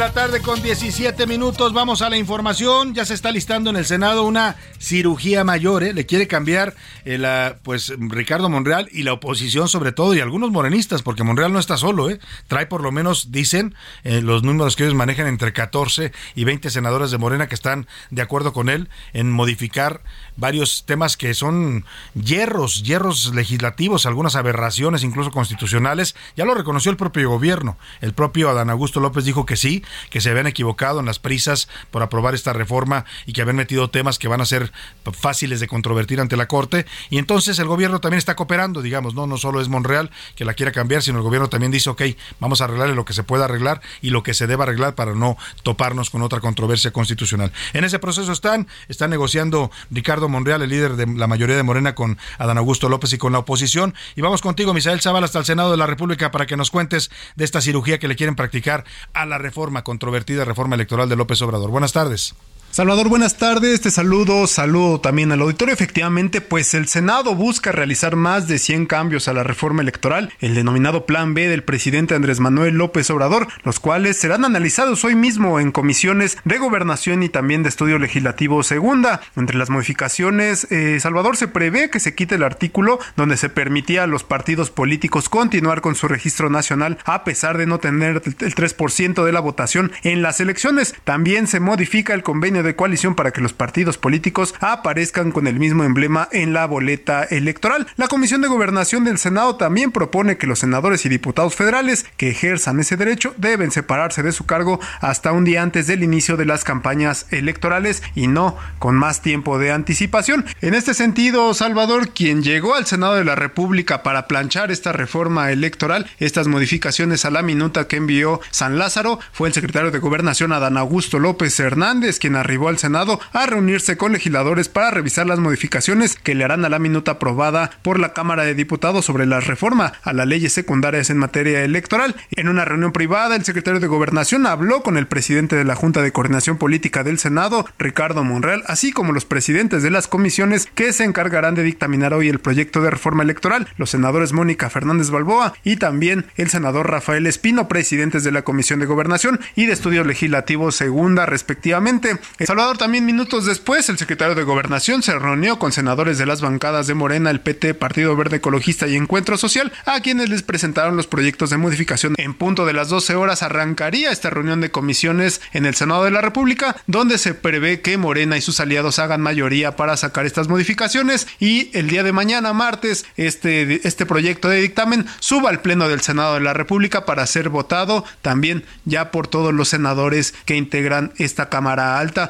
La 0.00 0.12
tarde 0.12 0.40
con 0.40 0.62
17 0.62 1.26
minutos, 1.26 1.74
vamos 1.74 2.00
a 2.00 2.08
la 2.08 2.16
información. 2.16 2.94
Ya 2.94 3.04
se 3.04 3.12
está 3.12 3.30
listando 3.30 3.68
en 3.68 3.76
el 3.76 3.84
Senado 3.84 4.24
una 4.24 4.56
cirugía 4.78 5.44
mayor, 5.44 5.84
¿eh? 5.84 5.92
le 5.92 6.06
quiere 6.06 6.26
cambiar 6.26 6.74
eh, 7.04 7.54
pues 7.62 7.92
Ricardo 7.98 8.48
Monreal 8.48 8.88
y 8.92 9.02
la 9.02 9.12
oposición 9.12 9.68
sobre 9.68 9.92
todo 9.92 10.14
y 10.14 10.20
algunos 10.20 10.52
morenistas, 10.52 11.02
porque 11.02 11.22
Monreal 11.22 11.52
no 11.52 11.58
está 11.58 11.76
solo, 11.76 12.08
¿eh? 12.08 12.18
trae 12.48 12.64
por 12.64 12.82
lo 12.82 12.92
menos, 12.92 13.30
dicen 13.30 13.74
eh, 14.02 14.22
los 14.22 14.42
números 14.42 14.74
que 14.74 14.84
ellos 14.84 14.94
manejan 14.94 15.26
entre 15.26 15.52
14 15.52 16.12
y 16.34 16.44
20 16.44 16.70
senadores 16.70 17.10
de 17.10 17.18
Morena 17.18 17.46
que 17.46 17.54
están 17.54 17.86
de 18.08 18.22
acuerdo 18.22 18.54
con 18.54 18.70
él 18.70 18.88
en 19.12 19.30
modificar 19.30 20.00
varios 20.40 20.84
temas 20.86 21.16
que 21.16 21.34
son 21.34 21.84
hierros, 22.14 22.82
hierros 22.82 23.34
legislativos, 23.34 24.06
algunas 24.06 24.34
aberraciones 24.34 25.04
incluso 25.04 25.30
constitucionales. 25.30 26.16
Ya 26.36 26.44
lo 26.44 26.54
reconoció 26.54 26.90
el 26.90 26.96
propio 26.96 27.28
gobierno. 27.28 27.76
El 28.00 28.14
propio 28.14 28.48
Adán 28.48 28.70
Augusto 28.70 28.98
López 29.00 29.24
dijo 29.24 29.46
que 29.46 29.56
sí, 29.56 29.84
que 30.08 30.20
se 30.20 30.30
habían 30.30 30.46
equivocado 30.46 30.98
en 30.98 31.06
las 31.06 31.18
prisas 31.18 31.68
por 31.90 32.02
aprobar 32.02 32.34
esta 32.34 32.52
reforma 32.52 33.04
y 33.26 33.34
que 33.34 33.42
habían 33.42 33.56
metido 33.56 33.90
temas 33.90 34.18
que 34.18 34.28
van 34.28 34.40
a 34.40 34.46
ser 34.46 34.72
fáciles 35.12 35.60
de 35.60 35.68
controvertir 35.68 36.20
ante 36.20 36.36
la 36.36 36.48
Corte. 36.48 36.86
Y 37.10 37.18
entonces 37.18 37.58
el 37.58 37.66
gobierno 37.66 38.00
también 38.00 38.18
está 38.18 38.34
cooperando, 38.34 38.80
digamos, 38.80 39.14
no, 39.14 39.26
no 39.26 39.36
solo 39.36 39.60
es 39.60 39.68
Monreal 39.68 40.10
que 40.34 40.46
la 40.46 40.54
quiera 40.54 40.72
cambiar, 40.72 41.02
sino 41.02 41.18
el 41.18 41.24
gobierno 41.24 41.48
también 41.48 41.70
dice, 41.70 41.90
ok, 41.90 42.02
vamos 42.40 42.60
a 42.60 42.64
arreglarle 42.64 42.94
lo 42.94 43.04
que 43.04 43.12
se 43.12 43.22
pueda 43.22 43.44
arreglar 43.44 43.82
y 44.00 44.10
lo 44.10 44.22
que 44.22 44.32
se 44.32 44.46
deba 44.46 44.64
arreglar 44.64 44.94
para 44.94 45.14
no 45.14 45.36
toparnos 45.62 46.08
con 46.08 46.22
otra 46.22 46.40
controversia 46.40 46.92
constitucional. 46.92 47.52
En 47.74 47.84
ese 47.84 47.98
proceso 47.98 48.32
están, 48.32 48.66
están 48.88 49.10
negociando 49.10 49.70
Ricardo 49.90 50.29
Monreal, 50.30 50.62
el 50.62 50.70
líder 50.70 50.96
de 50.96 51.06
la 51.06 51.26
mayoría 51.26 51.56
de 51.56 51.62
Morena, 51.62 51.94
con 51.94 52.18
Adán 52.38 52.58
Augusto 52.58 52.88
López 52.88 53.12
y 53.12 53.18
con 53.18 53.32
la 53.32 53.40
oposición. 53.40 53.94
Y 54.16 54.22
vamos 54.22 54.40
contigo, 54.40 54.72
Misael 54.72 55.00
Zavala, 55.00 55.26
hasta 55.26 55.38
el 55.38 55.44
Senado 55.44 55.70
de 55.70 55.76
la 55.76 55.86
República 55.86 56.30
para 56.30 56.46
que 56.46 56.56
nos 56.56 56.70
cuentes 56.70 57.10
de 57.36 57.44
esta 57.44 57.60
cirugía 57.60 57.98
que 57.98 58.08
le 58.08 58.16
quieren 58.16 58.36
practicar 58.36 58.84
a 59.12 59.26
la 59.26 59.38
reforma, 59.38 59.84
controvertida 59.84 60.44
reforma 60.44 60.74
electoral 60.76 61.08
de 61.08 61.16
López 61.16 61.42
Obrador. 61.42 61.70
Buenas 61.70 61.92
tardes. 61.92 62.34
Salvador, 62.80 63.10
buenas 63.10 63.36
tardes, 63.36 63.82
te 63.82 63.90
saludo, 63.90 64.46
saludo 64.46 65.02
también 65.02 65.30
al 65.32 65.42
auditorio. 65.42 65.74
Efectivamente, 65.74 66.40
pues 66.40 66.72
el 66.72 66.88
Senado 66.88 67.34
busca 67.34 67.72
realizar 67.72 68.16
más 68.16 68.48
de 68.48 68.58
100 68.58 68.86
cambios 68.86 69.28
a 69.28 69.34
la 69.34 69.42
reforma 69.42 69.82
electoral, 69.82 70.32
el 70.40 70.54
denominado 70.54 71.04
Plan 71.04 71.34
B 71.34 71.46
del 71.46 71.62
presidente 71.62 72.14
Andrés 72.14 72.40
Manuel 72.40 72.76
López 72.76 73.10
Obrador, 73.10 73.48
los 73.64 73.80
cuales 73.80 74.16
serán 74.16 74.46
analizados 74.46 75.04
hoy 75.04 75.14
mismo 75.14 75.60
en 75.60 75.72
comisiones 75.72 76.38
de 76.46 76.56
gobernación 76.56 77.22
y 77.22 77.28
también 77.28 77.62
de 77.62 77.68
estudio 77.68 77.98
legislativo 77.98 78.62
segunda. 78.62 79.20
Entre 79.36 79.58
las 79.58 79.68
modificaciones, 79.68 80.66
eh, 80.70 81.00
Salvador 81.00 81.36
se 81.36 81.48
prevé 81.48 81.90
que 81.90 82.00
se 82.00 82.14
quite 82.14 82.36
el 82.36 82.42
artículo 82.42 82.98
donde 83.14 83.36
se 83.36 83.50
permitía 83.50 84.04
a 84.04 84.06
los 84.06 84.24
partidos 84.24 84.70
políticos 84.70 85.28
continuar 85.28 85.82
con 85.82 85.96
su 85.96 86.08
registro 86.08 86.48
nacional 86.48 86.96
a 87.04 87.24
pesar 87.24 87.58
de 87.58 87.66
no 87.66 87.78
tener 87.78 88.22
el 88.24 88.54
3% 88.54 89.22
de 89.22 89.32
la 89.32 89.40
votación 89.40 89.92
en 90.02 90.22
las 90.22 90.40
elecciones. 90.40 90.94
También 91.04 91.46
se 91.46 91.60
modifica 91.60 92.14
el 92.14 92.22
convenio 92.22 92.62
de 92.62 92.69
de 92.70 92.76
coalición 92.76 93.16
para 93.16 93.32
que 93.32 93.40
los 93.40 93.52
partidos 93.52 93.98
políticos 93.98 94.54
aparezcan 94.60 95.32
con 95.32 95.48
el 95.48 95.58
mismo 95.58 95.82
emblema 95.82 96.28
en 96.30 96.52
la 96.52 96.66
boleta 96.66 97.24
electoral. 97.24 97.88
La 97.96 98.06
Comisión 98.06 98.42
de 98.42 98.48
Gobernación 98.48 99.02
del 99.02 99.18
Senado 99.18 99.56
también 99.56 99.90
propone 99.90 100.36
que 100.36 100.46
los 100.46 100.60
senadores 100.60 101.04
y 101.04 101.08
diputados 101.08 101.56
federales 101.56 102.06
que 102.16 102.30
ejerzan 102.30 102.78
ese 102.78 102.96
derecho 102.96 103.34
deben 103.38 103.72
separarse 103.72 104.22
de 104.22 104.30
su 104.30 104.46
cargo 104.46 104.78
hasta 105.00 105.32
un 105.32 105.44
día 105.44 105.62
antes 105.62 105.88
del 105.88 106.04
inicio 106.04 106.36
de 106.36 106.46
las 106.46 106.62
campañas 106.62 107.26
electorales 107.30 108.04
y 108.14 108.28
no 108.28 108.56
con 108.78 108.94
más 108.94 109.20
tiempo 109.20 109.58
de 109.58 109.72
anticipación. 109.72 110.44
En 110.60 110.74
este 110.74 110.94
sentido, 110.94 111.52
Salvador, 111.54 112.10
quien 112.10 112.42
llegó 112.42 112.76
al 112.76 112.86
Senado 112.86 113.14
de 113.16 113.24
la 113.24 113.34
República 113.34 114.04
para 114.04 114.28
planchar 114.28 114.70
esta 114.70 114.92
reforma 114.92 115.50
electoral, 115.50 116.08
estas 116.18 116.46
modificaciones 116.46 117.24
a 117.24 117.30
la 117.30 117.42
minuta 117.42 117.88
que 117.88 117.96
envió 117.96 118.40
San 118.50 118.78
Lázaro, 118.78 119.18
fue 119.32 119.48
el 119.48 119.54
secretario 119.54 119.90
de 119.90 119.98
Gobernación 119.98 120.52
Adán 120.52 120.76
Augusto 120.76 121.18
López 121.18 121.58
Hernández, 121.58 122.18
quien 122.18 122.36
arribó 122.50 122.68
al 122.68 122.78
Senado 122.78 123.20
a 123.32 123.46
reunirse 123.46 123.96
con 123.96 124.12
legisladores 124.12 124.68
para 124.68 124.90
revisar 124.90 125.24
las 125.24 125.38
modificaciones 125.38 126.16
que 126.16 126.34
le 126.34 126.42
harán 126.42 126.64
a 126.64 126.68
la 126.68 126.80
minuta 126.80 127.12
aprobada 127.12 127.70
por 127.82 128.00
la 128.00 128.12
Cámara 128.12 128.42
de 128.42 128.56
Diputados 128.56 129.04
sobre 129.04 129.24
la 129.24 129.38
reforma 129.38 129.92
a 130.02 130.12
las 130.12 130.26
leyes 130.26 130.52
secundarias 130.52 131.10
en 131.10 131.18
materia 131.18 131.62
electoral. 131.62 132.16
En 132.32 132.48
una 132.48 132.64
reunión 132.64 132.90
privada, 132.90 133.36
el 133.36 133.44
secretario 133.44 133.78
de 133.78 133.86
Gobernación 133.86 134.46
habló 134.46 134.82
con 134.82 134.96
el 134.96 135.06
presidente 135.06 135.54
de 135.54 135.64
la 135.64 135.76
Junta 135.76 136.02
de 136.02 136.10
Coordinación 136.10 136.58
Política 136.58 137.04
del 137.04 137.20
Senado, 137.20 137.66
Ricardo 137.78 138.24
Monreal, 138.24 138.64
así 138.66 138.90
como 138.90 139.12
los 139.12 139.24
presidentes 139.24 139.84
de 139.84 139.90
las 139.90 140.08
comisiones 140.08 140.66
que 140.74 140.92
se 140.92 141.04
encargarán 141.04 141.54
de 141.54 141.62
dictaminar 141.62 142.14
hoy 142.14 142.28
el 142.28 142.40
proyecto 142.40 142.82
de 142.82 142.90
reforma 142.90 143.22
electoral, 143.22 143.68
los 143.76 143.90
senadores 143.90 144.32
Mónica 144.32 144.70
Fernández 144.70 145.10
Balboa 145.10 145.54
y 145.62 145.76
también 145.76 146.26
el 146.34 146.50
senador 146.50 146.90
Rafael 146.90 147.28
Espino, 147.28 147.68
presidentes 147.68 148.24
de 148.24 148.32
la 148.32 148.42
Comisión 148.42 148.80
de 148.80 148.86
Gobernación 148.86 149.38
y 149.54 149.66
de 149.66 149.72
Estudios 149.72 150.04
Legislativos 150.04 150.74
Segunda, 150.74 151.26
respectivamente. 151.26 152.18
El 152.40 152.46
Salvador 152.46 152.78
también 152.78 153.04
minutos 153.04 153.44
después, 153.44 153.90
el 153.90 153.98
secretario 153.98 154.34
de 154.34 154.44
Gobernación 154.44 155.02
se 155.02 155.18
reunió 155.18 155.58
con 155.58 155.72
senadores 155.72 156.16
de 156.16 156.24
las 156.24 156.40
bancadas 156.40 156.86
de 156.86 156.94
Morena, 156.94 157.28
el 157.28 157.42
PT, 157.42 157.74
Partido 157.74 158.16
Verde 158.16 158.38
Ecologista 158.38 158.88
y 158.88 158.96
Encuentro 158.96 159.36
Social, 159.36 159.70
a 159.84 160.00
quienes 160.00 160.30
les 160.30 160.42
presentaron 160.42 160.96
los 160.96 161.06
proyectos 161.06 161.50
de 161.50 161.58
modificación. 161.58 162.14
En 162.16 162.32
punto 162.32 162.64
de 162.64 162.72
las 162.72 162.88
12 162.88 163.14
horas 163.14 163.42
arrancaría 163.42 164.10
esta 164.10 164.30
reunión 164.30 164.62
de 164.62 164.70
comisiones 164.70 165.42
en 165.52 165.66
el 165.66 165.74
Senado 165.74 166.04
de 166.04 166.12
la 166.12 166.22
República, 166.22 166.76
donde 166.86 167.18
se 167.18 167.34
prevé 167.34 167.82
que 167.82 167.98
Morena 167.98 168.38
y 168.38 168.40
sus 168.40 168.58
aliados 168.58 168.98
hagan 169.00 169.20
mayoría 169.20 169.76
para 169.76 169.98
sacar 169.98 170.24
estas 170.24 170.48
modificaciones 170.48 171.26
y 171.40 171.68
el 171.76 171.88
día 171.88 172.04
de 172.04 172.12
mañana, 172.12 172.54
martes, 172.54 173.04
este, 173.18 173.86
este 173.86 174.06
proyecto 174.06 174.48
de 174.48 174.62
dictamen 174.62 175.04
suba 175.18 175.50
al 175.50 175.60
Pleno 175.60 175.90
del 175.90 176.00
Senado 176.00 176.32
de 176.32 176.40
la 176.40 176.54
República 176.54 177.04
para 177.04 177.26
ser 177.26 177.50
votado 177.50 178.02
también 178.22 178.64
ya 178.86 179.10
por 179.10 179.28
todos 179.28 179.52
los 179.52 179.68
senadores 179.68 180.32
que 180.46 180.56
integran 180.56 181.12
esta 181.18 181.50
Cámara 181.50 181.98
Alta. 181.98 182.29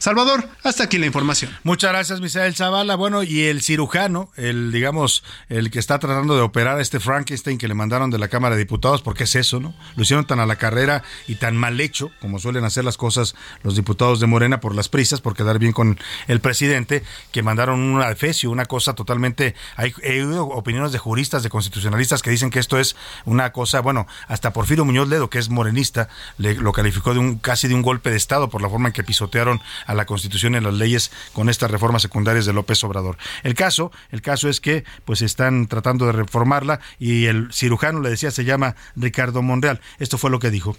Salvador, 0.00 0.48
hasta 0.62 0.84
aquí 0.84 0.96
la 0.96 1.04
información. 1.04 1.54
Muchas 1.62 1.92
gracias, 1.92 2.22
Misael 2.22 2.56
Zavala. 2.56 2.96
Bueno, 2.96 3.22
y 3.22 3.42
el 3.42 3.60
cirujano, 3.60 4.30
el 4.36 4.72
digamos, 4.72 5.22
el 5.50 5.70
que 5.70 5.78
está 5.78 5.98
tratando 5.98 6.34
de 6.34 6.40
operar 6.40 6.78
a 6.78 6.80
este 6.80 7.00
Frankenstein 7.00 7.58
que 7.58 7.68
le 7.68 7.74
mandaron 7.74 8.10
de 8.10 8.18
la 8.18 8.28
Cámara 8.28 8.54
de 8.54 8.60
Diputados, 8.60 9.02
porque 9.02 9.24
es 9.24 9.34
eso, 9.34 9.60
¿no? 9.60 9.74
Lo 9.96 10.02
hicieron 10.02 10.26
tan 10.26 10.40
a 10.40 10.46
la 10.46 10.56
carrera 10.56 11.02
y 11.28 11.34
tan 11.34 11.54
mal 11.54 11.78
hecho, 11.82 12.10
como 12.18 12.38
suelen 12.38 12.64
hacer 12.64 12.82
las 12.82 12.96
cosas 12.96 13.34
los 13.62 13.76
diputados 13.76 14.20
de 14.20 14.26
Morena 14.26 14.58
por 14.58 14.74
las 14.74 14.88
prisas, 14.88 15.20
por 15.20 15.36
quedar 15.36 15.58
bien 15.58 15.72
con 15.72 15.98
el 16.28 16.40
presidente, 16.40 17.02
que 17.30 17.42
mandaron 17.42 17.80
una 17.80 18.08
defecio, 18.08 18.50
una 18.50 18.64
cosa 18.64 18.94
totalmente. 18.94 19.54
Hay, 19.76 19.92
opiniones 20.38 20.92
de 20.92 20.98
juristas, 20.98 21.42
de 21.42 21.50
constitucionalistas 21.50 22.22
que 22.22 22.30
dicen 22.30 22.48
que 22.48 22.58
esto 22.58 22.78
es 22.78 22.96
una 23.26 23.52
cosa, 23.52 23.80
bueno, 23.80 24.06
hasta 24.28 24.54
Porfirio 24.54 24.86
Muñoz 24.86 25.10
Ledo, 25.10 25.28
que 25.28 25.38
es 25.38 25.50
morenista, 25.50 26.08
le, 26.38 26.54
lo 26.54 26.72
calificó 26.72 27.12
de 27.12 27.20
un 27.20 27.38
casi 27.38 27.68
de 27.68 27.74
un 27.74 27.82
golpe 27.82 28.10
de 28.10 28.16
Estado 28.16 28.48
por 28.48 28.62
la 28.62 28.70
forma 28.70 28.88
en 28.88 28.94
que 28.94 29.04
pisotearon 29.04 29.60
a 29.90 29.94
la 29.94 30.06
Constitución 30.06 30.54
y 30.54 30.60
las 30.60 30.74
leyes 30.74 31.10
con 31.32 31.48
estas 31.48 31.68
reformas 31.68 32.02
secundarias 32.02 32.46
de 32.46 32.52
López 32.52 32.82
Obrador. 32.84 33.18
El 33.42 33.54
caso, 33.54 33.90
el 34.12 34.22
caso 34.22 34.48
es 34.48 34.60
que 34.60 34.84
pues 35.04 35.20
están 35.20 35.66
tratando 35.66 36.06
de 36.06 36.12
reformarla 36.12 36.78
y 37.00 37.26
el 37.26 37.52
cirujano 37.52 38.00
le 38.00 38.10
decía 38.10 38.30
se 38.30 38.44
llama 38.44 38.76
Ricardo 38.94 39.42
Monreal. 39.42 39.80
Esto 39.98 40.16
fue 40.16 40.30
lo 40.30 40.38
que 40.38 40.50
dijo 40.50 40.76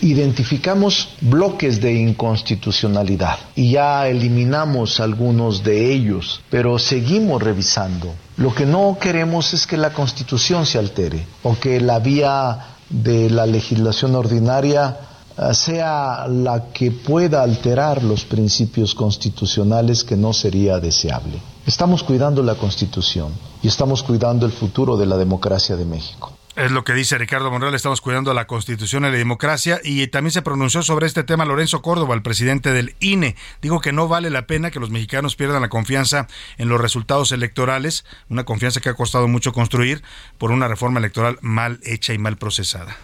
identificamos 0.00 1.08
bloques 1.20 1.80
de 1.80 1.92
inconstitucionalidad 1.92 3.36
y 3.56 3.72
ya 3.72 4.06
eliminamos 4.06 5.00
algunos 5.00 5.64
de 5.64 5.92
ellos, 5.92 6.40
pero 6.50 6.78
seguimos 6.78 7.42
revisando. 7.42 8.14
Lo 8.36 8.54
que 8.54 8.64
no 8.64 8.96
queremos 9.00 9.54
es 9.54 9.66
que 9.66 9.76
la 9.76 9.92
constitución 9.92 10.66
se 10.66 10.78
altere 10.78 11.26
o 11.42 11.58
que 11.58 11.80
la 11.80 11.98
vía 11.98 12.76
de 12.90 13.28
la 13.28 13.44
legislación 13.46 14.14
ordinaria 14.14 15.07
sea 15.52 16.26
la 16.28 16.72
que 16.72 16.90
pueda 16.90 17.42
alterar 17.42 18.02
los 18.02 18.24
principios 18.24 18.94
constitucionales 18.94 20.04
que 20.04 20.16
no 20.16 20.32
sería 20.32 20.78
deseable. 20.78 21.40
Estamos 21.66 22.02
cuidando 22.02 22.42
la 22.42 22.54
Constitución 22.54 23.32
y 23.62 23.68
estamos 23.68 24.02
cuidando 24.02 24.46
el 24.46 24.52
futuro 24.52 24.96
de 24.96 25.06
la 25.06 25.16
democracia 25.16 25.76
de 25.76 25.84
México. 25.84 26.32
Es 26.56 26.72
lo 26.72 26.82
que 26.82 26.92
dice 26.92 27.16
Ricardo 27.18 27.52
Monreal, 27.52 27.76
estamos 27.76 28.00
cuidando 28.00 28.34
la 28.34 28.48
Constitución 28.48 29.04
y 29.04 29.10
la 29.12 29.16
democracia 29.16 29.80
y 29.84 30.04
también 30.08 30.32
se 30.32 30.42
pronunció 30.42 30.82
sobre 30.82 31.06
este 31.06 31.22
tema 31.22 31.44
Lorenzo 31.44 31.82
Córdoba, 31.82 32.16
el 32.16 32.22
presidente 32.22 32.72
del 32.72 32.96
INE. 32.98 33.36
Digo 33.62 33.80
que 33.80 33.92
no 33.92 34.08
vale 34.08 34.28
la 34.28 34.48
pena 34.48 34.72
que 34.72 34.80
los 34.80 34.90
mexicanos 34.90 35.36
pierdan 35.36 35.62
la 35.62 35.68
confianza 35.68 36.26
en 36.56 36.68
los 36.68 36.80
resultados 36.80 37.30
electorales, 37.30 38.04
una 38.28 38.44
confianza 38.44 38.80
que 38.80 38.88
ha 38.88 38.94
costado 38.94 39.28
mucho 39.28 39.52
construir 39.52 40.02
por 40.36 40.50
una 40.50 40.66
reforma 40.66 40.98
electoral 40.98 41.38
mal 41.42 41.78
hecha 41.84 42.12
y 42.12 42.18
mal 42.18 42.38
procesada. 42.38 42.96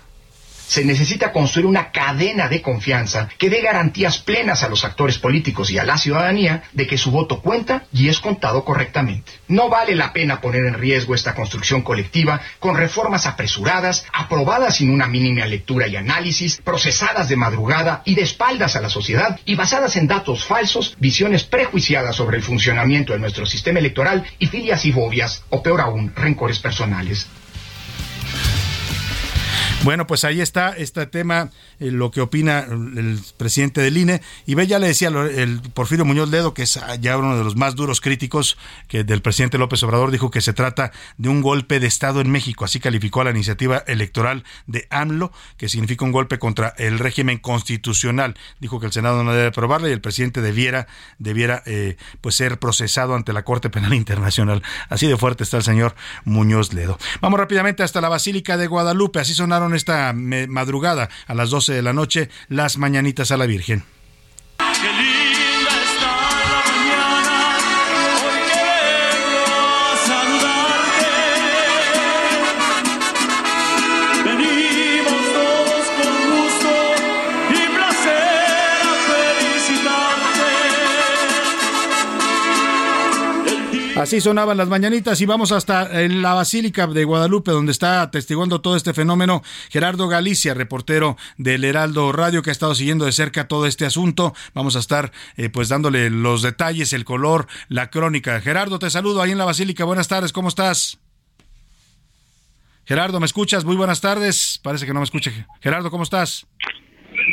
Se 0.66 0.84
necesita 0.84 1.32
construir 1.32 1.66
una 1.66 1.90
cadena 1.90 2.48
de 2.48 2.62
confianza 2.62 3.28
que 3.38 3.50
dé 3.50 3.60
garantías 3.60 4.18
plenas 4.18 4.62
a 4.62 4.68
los 4.68 4.84
actores 4.84 5.18
políticos 5.18 5.70
y 5.70 5.78
a 5.78 5.84
la 5.84 5.98
ciudadanía 5.98 6.64
de 6.72 6.86
que 6.86 6.98
su 6.98 7.10
voto 7.10 7.40
cuenta 7.40 7.86
y 7.92 8.08
es 8.08 8.18
contado 8.18 8.64
correctamente. 8.64 9.32
No 9.48 9.68
vale 9.68 9.94
la 9.94 10.12
pena 10.12 10.40
poner 10.40 10.64
en 10.64 10.74
riesgo 10.74 11.14
esta 11.14 11.34
construcción 11.34 11.82
colectiva 11.82 12.40
con 12.58 12.76
reformas 12.76 13.26
apresuradas, 13.26 14.06
aprobadas 14.12 14.76
sin 14.76 14.90
una 14.90 15.06
mínima 15.06 15.46
lectura 15.46 15.86
y 15.86 15.96
análisis, 15.96 16.60
procesadas 16.62 17.28
de 17.28 17.36
madrugada 17.36 18.02
y 18.04 18.14
de 18.14 18.22
espaldas 18.22 18.76
a 18.76 18.80
la 18.80 18.88
sociedad 18.88 19.38
y 19.44 19.54
basadas 19.54 19.96
en 19.96 20.06
datos 20.06 20.44
falsos, 20.44 20.96
visiones 20.98 21.44
prejuiciadas 21.44 22.16
sobre 22.16 22.38
el 22.38 22.42
funcionamiento 22.42 23.12
de 23.12 23.18
nuestro 23.18 23.46
sistema 23.46 23.78
electoral 23.78 24.24
y 24.38 24.46
filias 24.46 24.84
y 24.84 24.92
fobias, 24.92 25.44
o 25.50 25.62
peor 25.62 25.80
aún, 25.80 26.12
rencores 26.14 26.58
personales. 26.58 27.26
Bueno, 29.84 30.06
pues 30.06 30.24
ahí 30.24 30.40
está 30.40 30.70
este 30.70 31.04
tema, 31.04 31.50
eh, 31.80 31.90
lo 31.90 32.10
que 32.10 32.20
opina 32.20 32.60
el 32.60 33.20
presidente 33.36 33.80
del 33.80 33.96
INE. 33.96 34.22
Y 34.46 34.54
ve, 34.54 34.66
ya 34.66 34.78
le 34.78 34.86
decía 34.86 35.08
el 35.08 35.60
Porfirio 35.74 36.04
Muñoz 36.04 36.30
Ledo, 36.30 36.54
que 36.54 36.62
es 36.62 36.78
ya 37.00 37.16
uno 37.16 37.36
de 37.36 37.44
los 37.44 37.56
más 37.56 37.74
duros 37.74 38.00
críticos 38.00 38.56
que 38.88 39.04
del 39.04 39.22
presidente 39.22 39.58
López 39.58 39.82
Obrador, 39.82 40.10
dijo 40.10 40.30
que 40.30 40.40
se 40.40 40.52
trata 40.52 40.92
de 41.18 41.28
un 41.28 41.42
golpe 41.42 41.80
de 41.80 41.86
Estado 41.86 42.20
en 42.20 42.30
México. 42.30 42.64
Así 42.64 42.80
calificó 42.80 43.20
a 43.20 43.24
la 43.24 43.30
iniciativa 43.30 43.84
electoral 43.86 44.44
de 44.66 44.86
AMLO, 44.90 45.32
que 45.56 45.68
significa 45.68 46.04
un 46.04 46.12
golpe 46.12 46.38
contra 46.38 46.74
el 46.78 46.98
régimen 46.98 47.38
constitucional. 47.38 48.36
Dijo 48.60 48.80
que 48.80 48.86
el 48.86 48.92
Senado 48.92 49.24
no 49.24 49.32
debe 49.32 49.48
aprobarla 49.48 49.88
y 49.88 49.92
el 49.92 50.00
presidente 50.00 50.40
debiera, 50.40 50.86
debiera 51.18 51.62
eh, 51.66 51.96
pues 52.20 52.34
ser 52.34 52.58
procesado 52.58 53.14
ante 53.14 53.32
la 53.32 53.44
Corte 53.44 53.70
Penal 53.70 53.94
Internacional. 53.94 54.62
Así 54.88 55.06
de 55.06 55.16
fuerte 55.16 55.44
está 55.44 55.56
el 55.56 55.62
señor 55.62 55.94
Muñoz 56.24 56.72
Ledo. 56.72 56.98
Vamos 57.20 57.38
rápidamente 57.38 57.82
hasta 57.82 58.00
la 58.00 58.08
Basílica 58.08 58.56
de 58.56 58.66
Guadalupe. 58.66 59.20
Así 59.20 59.34
sonaron 59.34 59.74
esta 59.74 60.12
madrugada 60.14 61.08
a 61.26 61.34
las 61.34 61.50
12 61.50 61.73
de 61.74 61.82
la 61.82 61.92
noche 61.92 62.28
las 62.48 62.78
mañanitas 62.78 63.30
a 63.30 63.36
la 63.36 63.46
Virgen. 63.46 63.82
Así 84.04 84.20
sonaban 84.20 84.58
las 84.58 84.68
mañanitas 84.68 85.18
y 85.22 85.24
vamos 85.24 85.50
hasta 85.50 86.02
en 86.02 86.20
la 86.20 86.34
Basílica 86.34 86.86
de 86.86 87.04
Guadalupe, 87.04 87.52
donde 87.52 87.72
está 87.72 88.02
atestiguando 88.02 88.60
todo 88.60 88.76
este 88.76 88.92
fenómeno 88.92 89.42
Gerardo 89.70 90.08
Galicia, 90.08 90.52
reportero 90.52 91.16
del 91.38 91.64
Heraldo 91.64 92.12
Radio, 92.12 92.42
que 92.42 92.50
ha 92.50 92.52
estado 92.52 92.74
siguiendo 92.74 93.06
de 93.06 93.12
cerca 93.12 93.48
todo 93.48 93.64
este 93.64 93.86
asunto. 93.86 94.34
Vamos 94.52 94.76
a 94.76 94.80
estar 94.80 95.10
eh, 95.38 95.48
pues 95.48 95.70
dándole 95.70 96.10
los 96.10 96.42
detalles, 96.42 96.92
el 96.92 97.06
color, 97.06 97.46
la 97.70 97.88
crónica. 97.88 98.42
Gerardo, 98.42 98.78
te 98.78 98.90
saludo 98.90 99.22
ahí 99.22 99.30
en 99.30 99.38
la 99.38 99.46
Basílica. 99.46 99.84
Buenas 99.84 100.08
tardes, 100.08 100.34
¿cómo 100.34 100.48
estás? 100.48 100.98
Gerardo, 102.84 103.20
¿me 103.20 103.26
escuchas? 103.26 103.64
Muy 103.64 103.74
buenas 103.74 104.02
tardes. 104.02 104.60
Parece 104.62 104.84
que 104.84 104.92
no 104.92 105.00
me 105.00 105.04
escucha. 105.04 105.32
Gerardo, 105.62 105.90
¿cómo 105.90 106.02
estás? 106.02 106.46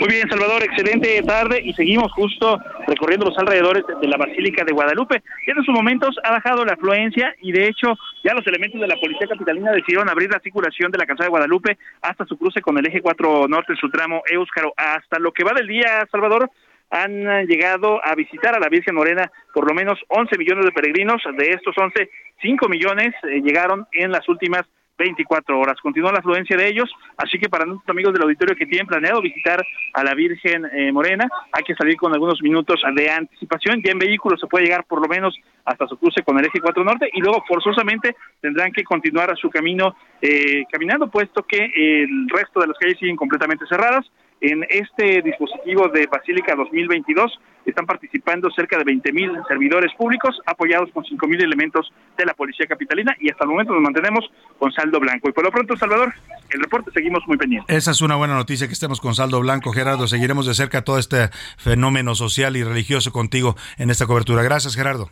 Muy 0.02 0.10
bien, 0.10 0.28
Salvador, 0.28 0.64
excelente 0.64 1.22
tarde 1.22 1.62
y 1.64 1.74
seguimos 1.74 2.12
justo 2.14 2.60
recorriendo 2.88 3.28
los 3.28 3.38
alrededores 3.38 3.84
de 4.02 4.08
la 4.08 4.18
Basílica 4.18 4.66
de 4.66 4.74
Guadalupe. 4.74 5.22
Ya 5.46 5.54
en 5.54 5.60
estos 5.60 5.76
momentos 5.76 6.16
ha 6.24 6.32
bajado 6.32 6.66
la 6.66 6.74
afluencia 6.74 7.36
y 7.40 7.52
de 7.52 7.68
hecho 7.68 7.94
ya 8.24 8.34
los 8.34 8.46
elementos 8.48 8.82
de 8.82 8.88
la 8.88 8.96
Policía 8.96 9.28
Capitalina 9.28 9.72
decidieron 9.72 10.10
abrir 10.10 10.32
la 10.32 10.40
circulación 10.40 10.92
de 10.92 10.98
la 10.98 11.06
calzada 11.06 11.28
de 11.28 11.30
Guadalupe 11.30 11.78
hasta 12.02 12.26
su 12.26 12.36
cruce 12.36 12.62
con 12.62 12.80
el 12.80 12.88
eje 12.88 13.00
4 13.00 13.48
norte 13.48 13.74
en 13.74 13.78
su 13.78 13.92
tramo 13.92 14.24
Éuscaro 14.26 14.74
hasta 14.76 15.20
lo 15.20 15.32
que 15.32 15.44
va 15.44 15.54
del 15.54 15.68
día, 15.68 16.08
Salvador 16.12 16.50
han 16.90 17.46
llegado 17.46 18.04
a 18.04 18.16
visitar 18.16 18.56
a 18.56 18.60
la 18.60 18.70
Virgen 18.70 18.96
Morena 18.96 19.32
por 19.54 19.68
lo 19.68 19.76
menos 19.76 20.00
11 20.08 20.36
millones 20.40 20.66
de 20.66 20.72
peregrinos. 20.72 21.22
De 21.38 21.52
estos 21.52 21.78
11, 21.78 22.10
5 22.42 22.68
millones 22.70 23.14
eh, 23.24 23.40
llegaron 23.44 23.86
en 23.94 24.12
las 24.12 24.28
últimas 24.28 24.64
24 25.02 25.60
horas. 25.60 25.80
Continúa 25.82 26.12
la 26.12 26.20
afluencia 26.20 26.56
de 26.56 26.68
ellos, 26.68 26.90
así 27.18 27.38
que 27.38 27.50
para 27.50 27.66
nuestros 27.66 27.90
amigos 27.90 28.14
del 28.14 28.24
auditorio 28.24 28.56
que 28.56 28.66
tienen 28.66 28.88
planeado 28.88 29.22
visitar 29.22 29.64
a 29.94 30.04
la 30.04 30.14
Virgen 30.14 30.66
eh, 30.72 30.92
Morena, 30.92 31.28
hay 31.52 31.64
que 31.64 31.76
salir 31.76 31.98
con 31.98 32.14
algunos 32.14 32.42
minutos 32.42 32.82
de 32.96 33.10
anticipación. 33.10 33.82
Ya 33.84 33.92
en 33.92 34.00
vehículo 34.00 34.38
se 34.38 34.48
puede 34.48 34.66
llegar 34.66 34.86
por 34.86 35.02
lo 35.02 35.08
menos 35.08 35.36
hasta 35.66 35.88
su 35.88 35.98
cruce 35.98 36.24
con 36.24 36.38
el 36.40 36.46
eje 36.46 36.60
4 36.60 36.84
norte 36.84 37.10
y 37.14 37.22
luego 37.22 37.44
forzosamente 37.48 38.16
tendrán 38.40 38.72
que 38.72 38.84
continuar 38.84 39.32
a 39.32 39.36
su 39.36 39.50
camino 39.50 39.96
eh, 40.22 40.64
caminando, 40.72 41.10
puesto 41.10 41.44
que 41.44 41.72
el 41.76 42.30
resto 42.30 42.60
de 42.60 42.68
las 42.68 42.78
calles 42.78 42.98
siguen 43.00 43.16
completamente 43.16 43.66
cerradas. 43.68 44.06
En 44.42 44.66
este 44.70 45.22
dispositivo 45.22 45.88
de 45.90 46.08
Basílica 46.08 46.56
2022 46.56 47.32
están 47.64 47.86
participando 47.86 48.50
cerca 48.50 48.76
de 48.76 48.84
20.000 48.86 49.48
servidores 49.48 49.94
públicos 49.94 50.36
apoyados 50.48 50.90
con 50.92 51.04
5.000 51.04 51.44
elementos 51.44 51.94
de 52.18 52.26
la 52.26 52.34
Policía 52.34 52.66
Capitalina 52.66 53.16
y 53.20 53.30
hasta 53.30 53.44
el 53.44 53.52
momento 53.52 53.74
nos 53.74 53.84
mantenemos 53.84 54.26
con 54.58 54.72
saldo 54.72 55.00
blanco. 55.00 55.30
Y 55.30 55.32
por 55.32 55.44
lo 55.44 55.52
pronto, 55.52 55.78
Salvador, 55.78 56.12
el 56.50 56.60
reporte 56.60 56.90
seguimos 56.92 57.22
muy 57.28 57.38
pendientes. 57.38 57.76
Esa 57.76 57.92
es 57.92 58.02
una 58.02 58.16
buena 58.16 58.34
noticia 58.34 58.66
que 58.66 58.74
estemos 58.74 59.00
con 59.00 59.14
saldo 59.14 59.40
blanco, 59.42 59.74
Gerardo. 59.74 60.08
Seguiremos 60.08 60.48
de 60.48 60.56
cerca 60.56 60.84
todo 60.84 60.98
este 60.98 61.30
fenómeno 61.58 62.16
social 62.16 62.58
y 62.58 62.64
religioso 62.64 63.12
contigo 63.12 63.56
en 63.78 63.92
esta 63.92 64.08
cobertura. 64.08 64.42
Gracias, 64.42 64.76
Gerardo. 64.76 65.12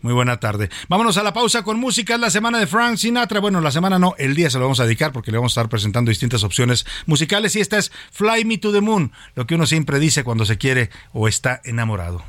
Muy 0.00 0.12
buena 0.12 0.38
tarde. 0.40 0.70
Vámonos 0.88 1.16
a 1.16 1.22
la 1.22 1.32
pausa 1.32 1.62
con 1.62 1.78
música. 1.78 2.14
Es 2.14 2.20
la 2.20 2.30
semana 2.30 2.58
de 2.58 2.66
Frank 2.66 2.96
Sinatra. 2.96 3.40
Bueno, 3.40 3.60
la 3.60 3.70
semana 3.70 3.98
no, 3.98 4.14
el 4.18 4.34
día 4.34 4.50
se 4.50 4.58
lo 4.58 4.64
vamos 4.64 4.80
a 4.80 4.84
dedicar 4.84 5.12
porque 5.12 5.30
le 5.30 5.38
vamos 5.38 5.52
a 5.52 5.60
estar 5.60 5.68
presentando 5.68 6.10
distintas 6.10 6.44
opciones 6.44 6.86
musicales. 7.06 7.56
Y 7.56 7.60
esta 7.60 7.78
es 7.78 7.92
Fly 8.12 8.44
Me 8.44 8.58
to 8.58 8.72
the 8.72 8.80
Moon, 8.80 9.12
lo 9.34 9.46
que 9.46 9.54
uno 9.54 9.66
siempre 9.66 9.98
dice 9.98 10.24
cuando 10.24 10.44
se 10.44 10.58
quiere 10.58 10.90
o 11.12 11.28
está 11.28 11.60
enamorado. 11.64 12.22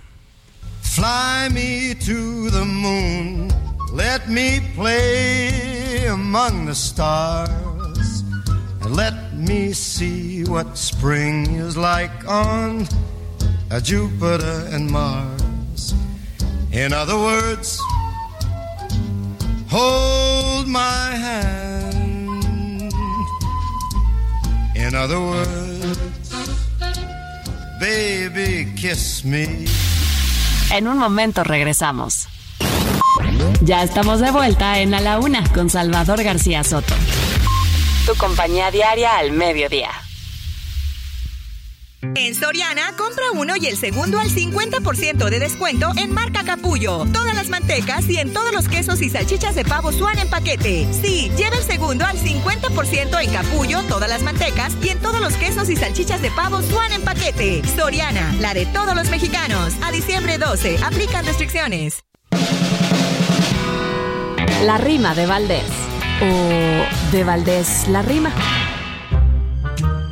Fly 0.82 1.50
me 1.52 1.96
to 1.96 2.52
the 2.52 2.66
moon. 2.66 3.48
Let 3.92 4.28
me 4.28 4.62
play 4.76 6.06
among 6.08 6.66
the 6.66 6.76
stars. 6.76 8.24
And 8.82 8.96
let 8.96 9.34
me 9.34 9.74
see 9.74 10.44
what 10.44 10.78
spring 10.78 11.56
is 11.56 11.76
like 11.78 12.28
on 12.28 12.88
Jupiter 13.82 14.68
and 14.72 14.92
Mars. 14.92 15.43
In 16.74 16.92
other 16.92 17.16
words, 17.16 17.80
hold 19.70 20.68
my 20.68 21.16
hand. 21.16 22.92
In 24.76 24.96
other 24.96 25.20
words, 25.20 26.34
baby, 27.80 28.74
kiss 28.76 29.24
me. 29.24 29.66
En 30.72 30.88
un 30.88 30.98
momento 30.98 31.44
regresamos. 31.44 32.28
Ya 33.62 33.84
estamos 33.84 34.20
de 34.20 34.32
vuelta 34.32 34.80
en 34.80 34.96
A 34.96 35.00
la 35.00 35.20
Una 35.20 35.48
con 35.54 35.70
Salvador 35.70 36.24
García 36.24 36.64
Soto. 36.64 36.96
Tu 38.08 38.16
compañía 38.16 38.72
diaria 38.72 39.18
al 39.18 39.32
mediodía. 39.32 39.92
En 42.16 42.36
Soriana, 42.36 42.94
compra 42.96 43.24
uno 43.34 43.56
y 43.56 43.66
el 43.66 43.78
segundo 43.78 44.20
al 44.20 44.30
50% 44.30 45.30
de 45.30 45.40
descuento 45.40 45.92
en 45.98 46.14
marca 46.14 46.44
Capullo. 46.44 47.06
Todas 47.12 47.34
las 47.34 47.50
mantecas 47.50 48.08
y 48.08 48.18
en 48.18 48.32
todos 48.32 48.54
los 48.54 48.68
quesos 48.68 49.02
y 49.02 49.10
salchichas 49.10 49.56
de 49.56 49.66
pavo 49.66 49.92
Suan 49.92 50.20
en 50.20 50.30
paquete. 50.30 50.88
Sí, 50.92 51.32
lleva 51.36 51.58
el 51.58 51.64
segundo 51.64 52.06
al 52.06 52.18
50% 52.18 53.24
en 53.24 53.32
Capullo, 53.32 53.82
todas 53.90 54.10
las 54.10 54.22
mantecas 54.22 54.74
y 54.84 54.90
en 54.90 55.00
todos 55.00 55.20
los 55.22 55.34
quesos 55.36 55.70
y 55.70 55.76
salchichas 55.76 56.22
de 56.22 56.30
pavo 56.32 56.62
Suan 56.62 56.92
en 56.92 57.02
paquete. 57.02 57.62
Soriana, 57.76 58.36
la 58.40 58.54
de 58.54 58.68
todos 58.68 58.96
los 58.96 59.10
mexicanos. 59.10 59.74
A 59.82 59.92
diciembre 59.92 60.38
12, 60.38 60.78
aplican 60.84 61.26
restricciones. 61.26 62.04
La 64.64 64.78
rima 64.78 65.16
de 65.16 65.26
Valdés. 65.26 65.64
O 66.22 67.12
de 67.12 67.24
Valdés 67.24 67.88
la 67.88 68.02
rima. 68.04 68.32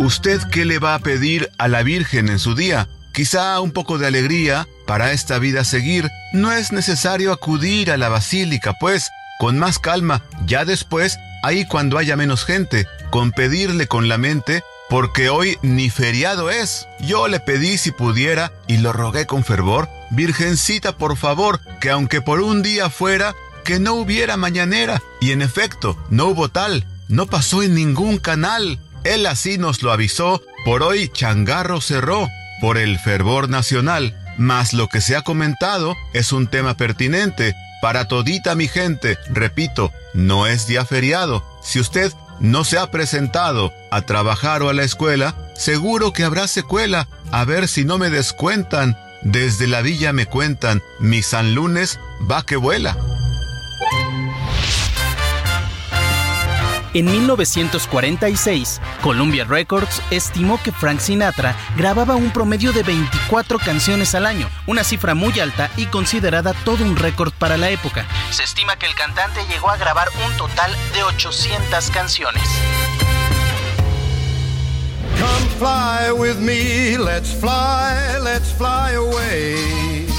¿Usted 0.02 0.42
qué 0.50 0.66
le 0.66 0.80
va 0.80 0.96
a 0.96 1.00
pedir 1.00 1.52
a 1.60 1.68
la 1.68 1.84
Virgen 1.84 2.30
en 2.30 2.40
su 2.40 2.56
día? 2.56 2.88
Quizá 3.14 3.60
un 3.60 3.70
poco 3.70 4.00
de 4.00 4.08
alegría 4.08 4.68
para 4.88 5.12
esta 5.12 5.38
vida 5.38 5.64
seguir. 5.64 6.10
No 6.34 6.52
es 6.52 6.72
necesario 6.72 7.32
acudir 7.32 7.92
a 7.92 7.98
la 7.98 8.10
basílica, 8.10 8.74
pues, 8.80 9.12
con 9.38 9.60
más 9.60 9.78
calma, 9.78 10.24
ya 10.48 10.66
después, 10.66 11.20
ahí 11.44 11.66
cuando 11.66 12.00
haya 12.00 12.18
menos 12.18 12.46
gente, 12.46 12.88
con 13.12 13.32
pedirle 13.32 13.86
con 13.86 14.08
la 14.08 14.18
mente, 14.18 14.64
porque 14.90 15.30
hoy 15.30 15.60
ni 15.62 15.92
feriado 15.92 16.50
es. 16.50 16.88
Yo 17.00 17.28
le 17.28 17.40
pedí 17.40 17.78
si 17.78 17.92
pudiera 17.92 18.52
y 18.66 18.78
lo 18.78 18.94
rogué 18.94 19.28
con 19.28 19.44
fervor, 19.44 19.88
Virgencita, 20.10 20.98
por 20.98 21.16
favor, 21.16 21.60
que 21.80 21.92
aunque 21.92 22.22
por 22.22 22.42
un 22.42 22.64
día 22.64 22.90
fuera, 22.90 23.36
que 23.64 23.80
no 23.80 23.94
hubiera 23.94 24.36
mañanera. 24.36 25.00
Y 25.20 25.30
en 25.30 25.44
efecto, 25.44 25.96
no 26.10 26.26
hubo 26.26 26.50
tal, 26.50 26.88
no 27.08 27.28
pasó 27.28 27.62
en 27.62 27.76
ningún 27.76 28.18
canal. 28.18 28.80
Él 29.04 29.26
así 29.26 29.58
nos 29.58 29.82
lo 29.82 29.92
avisó, 29.92 30.42
por 30.64 30.84
hoy 30.84 31.10
Changarro 31.10 31.82
cerró, 31.82 32.30
por 32.60 32.78
el 32.78 33.00
fervor 33.00 33.50
nacional, 33.50 34.16
mas 34.38 34.74
lo 34.74 34.88
que 34.88 35.02
se 35.02 35.16
ha 35.16 35.24
comentado 35.24 35.96
es 36.14 36.32
un 36.32 36.48
tema 36.48 36.76
pertinente 36.76 37.56
para 37.82 38.08
todita 38.08 38.56
mi 38.56 38.68
gente. 38.68 39.18
Repito, 39.30 39.92
no 40.14 40.46
es 40.48 40.68
día 40.68 40.86
feriado. 40.86 41.44
Si 41.64 41.80
usted 41.80 42.14
no 42.40 42.64
se 42.64 42.78
ha 42.78 42.92
presentado 42.92 43.74
a 43.90 44.04
trabajar 44.04 44.62
o 44.62 44.70
a 44.70 44.74
la 44.74 44.84
escuela, 44.84 45.36
seguro 45.56 46.14
que 46.14 46.24
habrá 46.24 46.48
secuela. 46.48 47.08
A 47.32 47.44
ver 47.44 47.68
si 47.68 47.84
no 47.84 47.98
me 47.98 48.10
descuentan. 48.10 48.98
Desde 49.24 49.68
la 49.68 49.82
villa 49.82 50.14
me 50.14 50.26
cuentan, 50.26 50.82
mi 51.00 51.22
San 51.22 51.54
Lunes 51.54 52.00
va 52.30 52.44
que 52.44 52.56
vuela. 52.56 52.98
En 56.94 57.06
1946, 57.06 58.82
Columbia 59.02 59.46
Records 59.46 60.02
estimó 60.12 60.62
que 60.62 60.74
Frank 60.74 61.00
Sinatra 61.00 61.56
grababa 61.78 62.16
un 62.16 62.32
promedio 62.32 62.74
de 62.74 62.84
24 62.84 63.60
canciones 63.60 64.14
al 64.14 64.26
año, 64.26 64.50
una 64.68 64.84
cifra 64.84 65.16
muy 65.16 65.40
alta 65.40 65.72
y 65.78 65.86
considerada 65.86 66.54
todo 66.66 66.84
un 66.84 66.98
récord 66.98 67.32
para 67.32 67.56
la 67.56 67.70
época. 67.70 68.06
Se 68.32 68.44
estima 68.44 68.76
que 68.76 68.88
el 68.88 68.96
cantante 68.96 69.40
llegó 69.48 69.70
a 69.70 69.78
grabar 69.78 70.10
un 70.28 70.36
total 70.38 70.76
de 70.94 71.04
800 71.04 71.92
canciones. 71.92 72.44
Come 75.18 75.48
fly 75.60 76.12
with 76.12 76.38
me, 76.38 76.98
let's 76.98 77.34
fly, 77.34 78.20
let's 78.22 78.52
fly 78.52 78.96
away. 78.96 80.11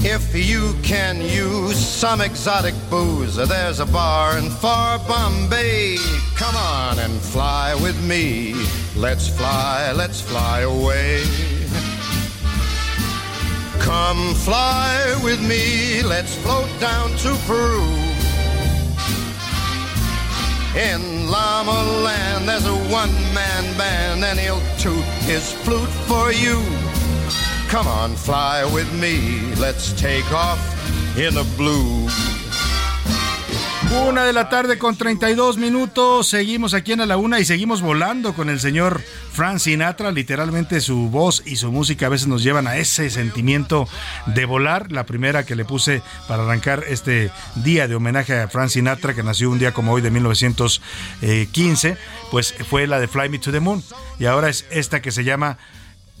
If 0.00 0.32
you 0.32 0.74
can 0.82 1.20
use 1.20 1.76
some 1.76 2.20
exotic 2.20 2.74
booze, 2.88 3.34
there's 3.34 3.80
a 3.80 3.86
bar 3.86 4.38
in 4.38 4.48
far 4.48 4.98
Bombay. 5.00 5.96
Come 6.36 6.54
on 6.54 7.00
and 7.00 7.20
fly 7.20 7.74
with 7.74 8.00
me. 8.06 8.54
Let's 8.96 9.28
fly, 9.28 9.90
let's 9.92 10.20
fly 10.20 10.60
away. 10.60 11.24
Come 13.80 14.34
fly 14.34 15.18
with 15.24 15.40
me, 15.40 16.02
let's 16.02 16.34
float 16.36 16.70
down 16.78 17.10
to 17.18 17.34
Peru. 17.46 17.82
In 20.76 21.28
Llama 21.28 21.82
Land, 22.04 22.48
there's 22.48 22.66
a 22.66 22.76
one 22.92 23.12
man 23.34 23.76
band, 23.76 24.24
and 24.24 24.38
he'll 24.38 24.62
toot 24.78 25.04
his 25.26 25.52
flute 25.52 25.88
for 26.06 26.30
you. 26.30 26.62
Come 27.70 27.86
on, 27.86 28.16
fly 28.16 28.64
with 28.72 28.90
me. 28.94 29.54
Let's 29.60 29.92
take 29.92 30.24
off 30.32 30.58
in 31.18 31.36
a 31.36 31.42
blue. 31.58 32.08
Una 34.08 34.24
de 34.24 34.32
la 34.32 34.48
tarde 34.48 34.78
con 34.78 34.96
32 34.96 35.58
minutos. 35.58 36.28
Seguimos 36.28 36.72
aquí 36.72 36.92
en 36.92 37.06
la 37.06 37.18
una 37.18 37.40
y 37.40 37.44
seguimos 37.44 37.82
volando 37.82 38.32
con 38.32 38.48
el 38.48 38.58
señor 38.58 39.02
Frank 39.32 39.58
Sinatra. 39.58 40.12
Literalmente 40.12 40.80
su 40.80 41.10
voz 41.10 41.42
y 41.44 41.56
su 41.56 41.70
música 41.70 42.06
a 42.06 42.08
veces 42.08 42.26
nos 42.26 42.42
llevan 42.42 42.66
a 42.66 42.78
ese 42.78 43.10
sentimiento 43.10 43.86
de 44.26 44.46
volar. 44.46 44.90
La 44.90 45.04
primera 45.04 45.44
que 45.44 45.54
le 45.54 45.66
puse 45.66 46.00
para 46.26 46.44
arrancar 46.44 46.84
este 46.88 47.30
día 47.56 47.86
de 47.86 47.96
homenaje 47.96 48.40
a 48.40 48.48
Frank 48.48 48.70
Sinatra, 48.70 49.12
que 49.12 49.22
nació 49.22 49.50
un 49.50 49.58
día 49.58 49.72
como 49.72 49.92
hoy 49.92 50.00
de 50.00 50.10
1915, 50.10 51.98
pues 52.30 52.54
fue 52.68 52.86
la 52.86 52.98
de 52.98 53.08
Fly 53.08 53.28
Me 53.28 53.38
to 53.38 53.52
the 53.52 53.60
Moon. 53.60 53.82
Y 54.18 54.24
ahora 54.24 54.48
es 54.48 54.64
esta 54.70 55.02
que 55.02 55.12
se 55.12 55.24
llama 55.24 55.58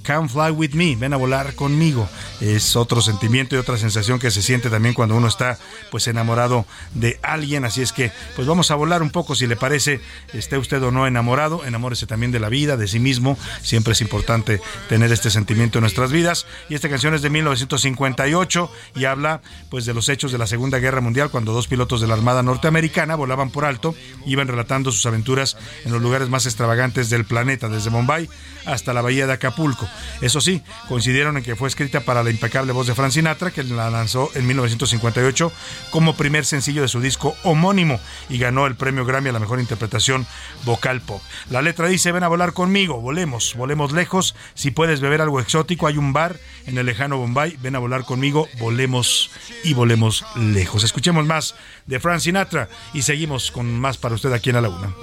Come 0.06 0.28
Fly 0.28 0.50
With 0.50 0.72
Me, 0.72 0.96
ven 0.96 1.12
a 1.12 1.16
volar 1.16 1.54
conmigo. 1.54 2.08
Es 2.40 2.76
otro 2.76 3.02
sentimiento 3.02 3.54
y 3.54 3.58
otra 3.58 3.76
sensación 3.76 4.18
que 4.18 4.30
se 4.30 4.42
siente 4.42 4.70
también 4.70 4.94
cuando 4.94 5.16
uno 5.16 5.28
está 5.28 5.58
pues 5.90 6.06
enamorado 6.08 6.66
de 6.94 7.18
alguien, 7.22 7.64
así 7.64 7.82
es 7.82 7.92
que 7.92 8.12
pues 8.36 8.46
vamos 8.46 8.70
a 8.70 8.74
volar 8.74 9.02
un 9.02 9.10
poco 9.10 9.34
si 9.34 9.46
le 9.46 9.56
parece, 9.56 10.00
esté 10.32 10.56
usted 10.56 10.82
o 10.82 10.90
no 10.90 11.06
enamorado, 11.06 11.64
enamórese 11.64 12.06
también 12.06 12.32
de 12.32 12.40
la 12.40 12.48
vida, 12.48 12.76
de 12.76 12.88
sí 12.88 12.98
mismo, 12.98 13.36
siempre 13.62 13.92
es 13.92 14.00
importante 14.00 14.60
tener 14.88 15.12
este 15.12 15.30
sentimiento 15.30 15.78
en 15.78 15.82
nuestras 15.82 16.12
vidas 16.12 16.46
y 16.68 16.74
esta 16.74 16.88
canción 16.88 17.14
es 17.14 17.22
de 17.22 17.30
1958 17.30 18.70
y 18.94 19.04
habla 19.04 19.42
pues 19.68 19.84
de 19.84 19.94
los 19.94 20.08
hechos 20.08 20.32
de 20.32 20.38
la 20.38 20.46
Segunda 20.46 20.78
Guerra 20.78 21.00
Mundial 21.00 21.30
cuando 21.30 21.52
dos 21.52 21.68
pilotos 21.68 22.00
de 22.00 22.06
la 22.06 22.14
Armada 22.14 22.42
norteamericana 22.42 23.16
volaban 23.16 23.50
por 23.50 23.64
alto, 23.64 23.94
iban 24.26 24.48
relatando 24.48 24.92
sus 24.92 25.04
aventuras 25.06 25.56
en 25.84 25.92
los 25.92 26.00
lugares 26.02 26.28
más 26.28 26.46
extravagantes 26.46 27.10
del 27.10 27.24
planeta, 27.24 27.68
desde 27.68 27.90
Bombay 27.90 28.28
hasta 28.64 28.92
la 28.92 29.02
bahía 29.02 29.26
de 29.26 29.32
Acapulco. 29.32 29.88
Eso 30.20 30.40
sí, 30.40 30.62
coincidieron 30.88 31.36
en 31.36 31.42
que 31.42 31.56
fue 31.56 31.68
escrita 31.68 32.00
para 32.00 32.22
la 32.22 32.30
impecable 32.30 32.72
voz 32.72 32.86
de 32.86 32.94
Frank 32.94 33.12
Sinatra, 33.12 33.50
que 33.50 33.62
la 33.64 33.90
lanzó 33.90 34.30
en 34.34 34.46
1958 34.46 35.52
como 35.90 36.16
primer 36.16 36.44
sencillo 36.44 36.82
de 36.82 36.88
su 36.88 37.00
disco 37.00 37.36
homónimo 37.44 38.00
y 38.28 38.38
ganó 38.38 38.66
el 38.66 38.76
premio 38.76 39.04
Grammy 39.04 39.30
a 39.30 39.32
la 39.32 39.38
mejor 39.38 39.60
interpretación 39.60 40.26
vocal 40.64 41.00
pop. 41.00 41.22
La 41.50 41.62
letra 41.62 41.88
dice, 41.88 42.12
ven 42.12 42.24
a 42.24 42.28
volar 42.28 42.52
conmigo, 42.52 43.00
volemos, 43.00 43.54
volemos 43.54 43.92
lejos, 43.92 44.34
si 44.54 44.70
puedes 44.70 45.00
beber 45.00 45.20
algo 45.20 45.40
exótico, 45.40 45.86
hay 45.86 45.96
un 45.96 46.12
bar 46.12 46.36
en 46.66 46.78
el 46.78 46.86
lejano 46.86 47.18
Bombay, 47.18 47.56
ven 47.60 47.76
a 47.76 47.78
volar 47.78 48.04
conmigo, 48.04 48.48
volemos 48.58 49.30
y 49.64 49.74
volemos 49.74 50.24
lejos. 50.36 50.84
Escuchemos 50.84 51.26
más 51.26 51.54
de 51.86 52.00
Frank 52.00 52.20
Sinatra 52.20 52.68
y 52.92 53.02
seguimos 53.02 53.50
con 53.50 53.78
más 53.78 53.96
para 53.96 54.14
usted 54.14 54.32
aquí 54.32 54.50
en 54.50 54.62
la 54.62 54.68
Una. 54.68 54.94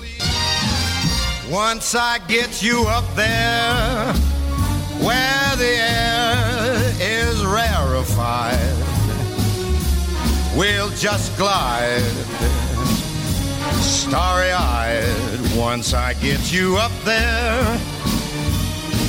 Once 1.51 1.95
I 1.95 2.19
get 2.27 2.61
you 2.61 2.87
up 2.87 3.05
there, 3.15 4.13
where 5.03 5.55
the 5.57 5.75
air 5.77 6.93
is 6.99 7.43
rarefied, 7.45 8.75
we'll 10.55 10.89
just 10.91 11.35
glide, 11.37 12.01
starry 13.81 14.51
eyed. 14.51 15.57
Once 15.57 15.93
I 15.93 16.13
get 16.15 16.51
you 16.51 16.77
up 16.77 16.91
there, 17.03 17.79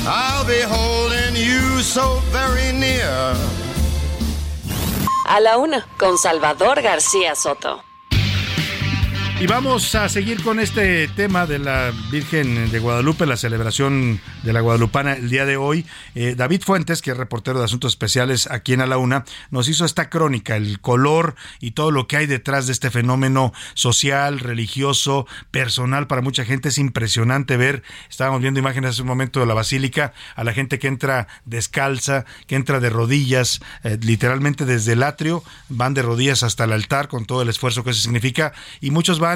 I'll 0.05 0.45
be 0.45 0.61
holding 0.61 1.35
you 1.35 1.81
so 1.81 2.21
very 2.31 2.71
near. 2.71 3.35
A 5.29 5.41
la 5.41 5.57
una, 5.57 5.85
con 5.97 6.17
Salvador 6.17 6.81
García 6.81 7.35
Soto. 7.35 7.86
Y 9.39 9.45
vamos 9.45 9.93
a 9.93 10.09
seguir 10.09 10.41
con 10.41 10.59
este 10.59 11.07
tema 11.09 11.45
de 11.45 11.59
la 11.59 11.93
Virgen 12.09 12.71
de 12.71 12.79
Guadalupe, 12.79 13.27
la 13.27 13.37
celebración 13.37 14.19
de 14.41 14.51
la 14.51 14.61
Guadalupana 14.61 15.13
el 15.13 15.29
día 15.29 15.45
de 15.45 15.57
hoy. 15.57 15.85
Eh, 16.15 16.33
David 16.35 16.63
Fuentes, 16.63 17.03
que 17.03 17.11
es 17.11 17.17
reportero 17.17 17.59
de 17.59 17.65
Asuntos 17.65 17.91
Especiales 17.91 18.49
aquí 18.49 18.73
en 18.73 18.81
A 18.81 18.87
la 18.87 18.97
Una, 18.97 19.25
nos 19.51 19.69
hizo 19.69 19.85
esta 19.85 20.09
crónica, 20.09 20.55
el 20.55 20.79
color 20.79 21.35
y 21.59 21.71
todo 21.71 21.91
lo 21.91 22.07
que 22.07 22.17
hay 22.17 22.25
detrás 22.25 22.65
de 22.65 22.73
este 22.73 22.89
fenómeno 22.89 23.53
social, 23.75 24.39
religioso, 24.39 25.27
personal 25.51 26.07
para 26.07 26.23
mucha 26.23 26.43
gente. 26.43 26.69
Es 26.69 26.79
impresionante 26.79 27.57
ver, 27.57 27.83
estábamos 28.09 28.41
viendo 28.41 28.59
imágenes 28.59 28.89
hace 28.89 29.03
un 29.03 29.07
momento 29.07 29.39
de 29.39 29.45
la 29.45 29.53
basílica, 29.53 30.13
a 30.35 30.43
la 30.43 30.53
gente 30.53 30.79
que 30.79 30.87
entra 30.87 31.27
descalza, 31.45 32.25
que 32.47 32.55
entra 32.55 32.79
de 32.79 32.89
rodillas, 32.89 33.61
eh, 33.83 33.99
literalmente 34.01 34.65
desde 34.65 34.93
el 34.93 35.03
atrio, 35.03 35.43
van 35.69 35.93
de 35.93 36.01
rodillas 36.01 36.41
hasta 36.41 36.63
el 36.63 36.71
altar 36.71 37.07
con 37.07 37.27
todo 37.27 37.43
el 37.43 37.49
esfuerzo 37.49 37.83
que 37.83 37.91
eso 37.91 38.01
significa 38.01 38.51
y 38.81 38.89
muchos 38.89 39.19
van 39.19 39.26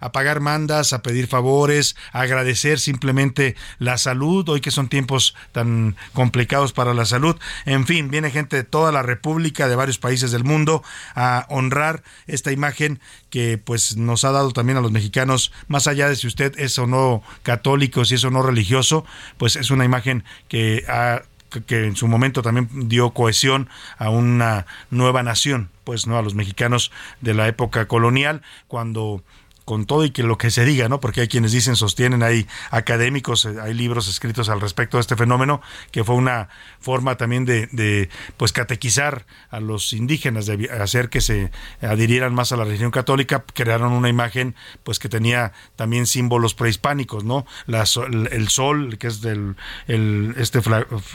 a 0.00 0.12
pagar 0.12 0.40
mandas, 0.40 0.92
a 0.92 1.02
pedir 1.02 1.26
favores, 1.26 1.96
a 2.12 2.22
agradecer 2.22 2.78
simplemente 2.78 3.56
la 3.78 3.98
salud, 3.98 4.48
hoy 4.48 4.60
que 4.60 4.70
son 4.70 4.88
tiempos 4.88 5.34
tan 5.52 5.96
complicados 6.12 6.72
para 6.72 6.94
la 6.94 7.04
salud. 7.04 7.36
En 7.64 7.86
fin, 7.86 8.10
viene 8.10 8.30
gente 8.30 8.56
de 8.56 8.64
toda 8.64 8.92
la 8.92 9.02
República, 9.02 9.68
de 9.68 9.76
varios 9.76 9.98
países 9.98 10.32
del 10.32 10.44
mundo, 10.44 10.82
a 11.14 11.46
honrar 11.48 12.02
esta 12.26 12.52
imagen 12.52 13.00
que 13.30 13.58
pues 13.58 13.96
nos 13.96 14.24
ha 14.24 14.32
dado 14.32 14.52
también 14.52 14.78
a 14.78 14.80
los 14.80 14.92
mexicanos, 14.92 15.52
más 15.68 15.86
allá 15.86 16.08
de 16.08 16.16
si 16.16 16.26
usted 16.26 16.58
es 16.58 16.78
o 16.78 16.86
no 16.86 17.22
católico, 17.42 18.04
si 18.04 18.14
es 18.14 18.24
o 18.24 18.30
no 18.30 18.42
religioso, 18.42 19.04
pues 19.36 19.56
es 19.56 19.70
una 19.70 19.84
imagen 19.84 20.24
que 20.48 20.84
ha 20.88 21.22
que 21.66 21.86
en 21.86 21.96
su 21.96 22.08
momento 22.08 22.42
también 22.42 22.68
dio 22.88 23.10
cohesión 23.10 23.68
a 23.98 24.10
una 24.10 24.66
nueva 24.90 25.22
nación, 25.22 25.70
pues 25.84 26.06
no 26.06 26.18
a 26.18 26.22
los 26.22 26.34
mexicanos 26.34 26.90
de 27.20 27.34
la 27.34 27.48
época 27.48 27.86
colonial, 27.86 28.42
cuando 28.68 29.22
con 29.66 29.84
todo 29.84 30.04
y 30.04 30.10
que 30.10 30.22
lo 30.22 30.38
que 30.38 30.52
se 30.52 30.64
diga, 30.64 30.88
¿no? 30.88 31.00
Porque 31.00 31.22
hay 31.22 31.28
quienes 31.28 31.50
dicen, 31.50 31.74
sostienen, 31.74 32.22
hay 32.22 32.46
académicos, 32.70 33.44
eh, 33.44 33.56
hay 33.60 33.74
libros 33.74 34.08
escritos 34.08 34.48
al 34.48 34.60
respecto 34.60 34.96
de 34.96 35.00
este 35.00 35.16
fenómeno, 35.16 35.60
que 35.90 36.04
fue 36.04 36.14
una 36.14 36.48
forma 36.78 37.16
también 37.16 37.44
de, 37.44 37.66
de 37.72 38.08
pues 38.36 38.52
catequizar 38.52 39.26
a 39.50 39.58
los 39.58 39.92
indígenas, 39.92 40.46
de 40.46 40.70
hacer 40.70 41.10
que 41.10 41.20
se 41.20 41.50
adhirieran 41.82 42.32
más 42.32 42.52
a 42.52 42.56
la 42.56 42.62
religión 42.62 42.92
católica, 42.92 43.44
crearon 43.54 43.92
una 43.92 44.08
imagen 44.08 44.54
pues 44.84 45.00
que 45.00 45.08
tenía 45.08 45.52
también 45.74 46.06
símbolos 46.06 46.54
prehispánicos, 46.54 47.24
¿no? 47.24 47.44
La, 47.66 47.84
el 48.30 48.48
sol, 48.48 48.98
que 48.98 49.08
es 49.08 49.20
del 49.20 49.56
el, 49.88 50.36
este, 50.38 50.60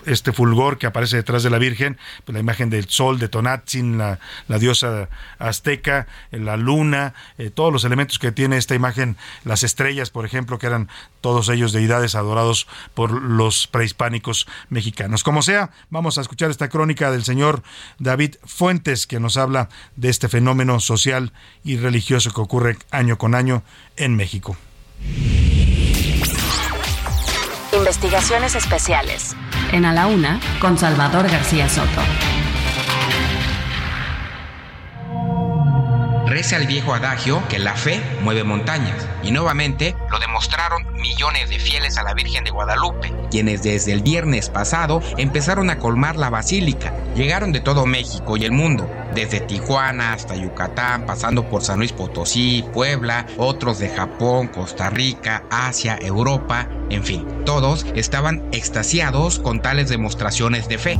este 0.06 0.34
fulgor 0.34 0.78
que 0.78 0.88
aparece 0.88 1.16
detrás 1.16 1.44
de 1.44 1.50
la 1.50 1.58
Virgen, 1.58 1.98
pues 2.26 2.34
la 2.34 2.42
imagen 2.42 2.70
del 2.70 2.90
sol, 2.90 3.18
de 3.18 3.30
Tonatzin, 3.30 3.98
la, 3.98 4.20
la 4.50 4.60
diosa 4.60 5.08
azteca, 5.40 6.08
la 6.32 6.58
luna, 6.58 7.14
eh, 7.38 7.50
todos 7.50 7.72
los 7.72 7.86
elementos 7.86 8.20
que 8.20 8.34
tiene 8.34 8.41
esta 8.52 8.76
imagen, 8.76 9.18
las 9.44 9.64
estrellas, 9.64 10.10
por 10.10 10.26
ejemplo, 10.26 10.60
que 10.60 10.68
eran 10.68 10.90
todos 11.22 11.50
ellos 11.50 11.72
deidades 11.72 12.16
adorados 12.16 12.68
por 12.94 13.12
los 13.12 13.68
prehispánicos 13.68 14.48
mexicanos. 14.70 15.24
Como 15.24 15.42
sea, 15.42 15.72
vamos 15.90 16.18
a 16.18 16.22
escuchar 16.22 16.52
esta 16.52 16.70
crónica 16.70 17.12
del 17.12 17.24
señor 17.24 17.64
David 18.00 18.36
Fuentes, 18.44 19.08
que 19.08 19.20
nos 19.20 19.38
habla 19.38 19.70
de 19.96 20.10
este 20.10 20.28
fenómeno 20.28 20.80
social 20.80 21.32
y 21.64 21.78
religioso 21.78 22.32
que 22.34 22.42
ocurre 22.42 22.78
año 22.90 23.18
con 23.18 23.36
año 23.36 23.64
en 23.96 24.16
México. 24.16 24.58
Investigaciones 27.74 28.56
especiales. 28.56 29.36
En 29.72 29.86
A 29.86 29.94
la 29.94 30.08
Una, 30.08 30.40
con 30.60 30.78
Salvador 30.78 31.30
García 31.30 31.70
Soto. 31.70 32.02
Reza 36.42 36.58
el 36.58 36.66
viejo 36.66 36.96
adagio 36.96 37.44
que 37.50 37.60
la 37.60 37.76
fe 37.76 38.02
mueve 38.24 38.44
montañas, 38.44 39.08
y 39.22 39.30
nuevamente 39.30 39.96
lo 40.10 40.18
demostraron 40.18 40.92
millones 40.94 41.52
de 41.52 41.60
fieles 41.60 42.00
a 42.00 42.04
la 42.04 42.16
Virgen 42.16 42.44
de 42.44 42.50
Guadalupe, 42.50 43.14
quienes 43.30 43.62
desde 43.62 43.92
el 43.94 44.02
viernes 44.02 44.50
pasado 44.50 45.04
empezaron 45.18 45.70
a 45.70 45.78
colmar 45.78 46.16
la 46.16 46.32
basílica. 46.32 46.96
Llegaron 47.14 47.52
de 47.52 47.60
todo 47.60 47.86
México 47.86 48.38
y 48.38 48.46
el 48.46 48.54
mundo, 48.54 48.90
desde 49.14 49.40
Tijuana 49.40 50.14
hasta 50.14 50.34
Yucatán, 50.34 51.06
pasando 51.06 51.48
por 51.48 51.62
San 51.62 51.78
Luis 51.78 51.92
Potosí, 51.92 52.66
Puebla, 52.74 53.28
otros 53.38 53.78
de 53.78 53.90
Japón, 53.90 54.48
Costa 54.48 54.90
Rica, 54.90 55.44
Asia, 55.52 56.00
Europa, 56.02 56.68
en 56.90 57.04
fin, 57.04 57.28
todos 57.46 57.86
estaban 57.94 58.44
extasiados 58.52 59.38
con 59.38 59.62
tales 59.62 59.90
demostraciones 59.90 60.68
de 60.68 60.80
fe. 60.80 61.00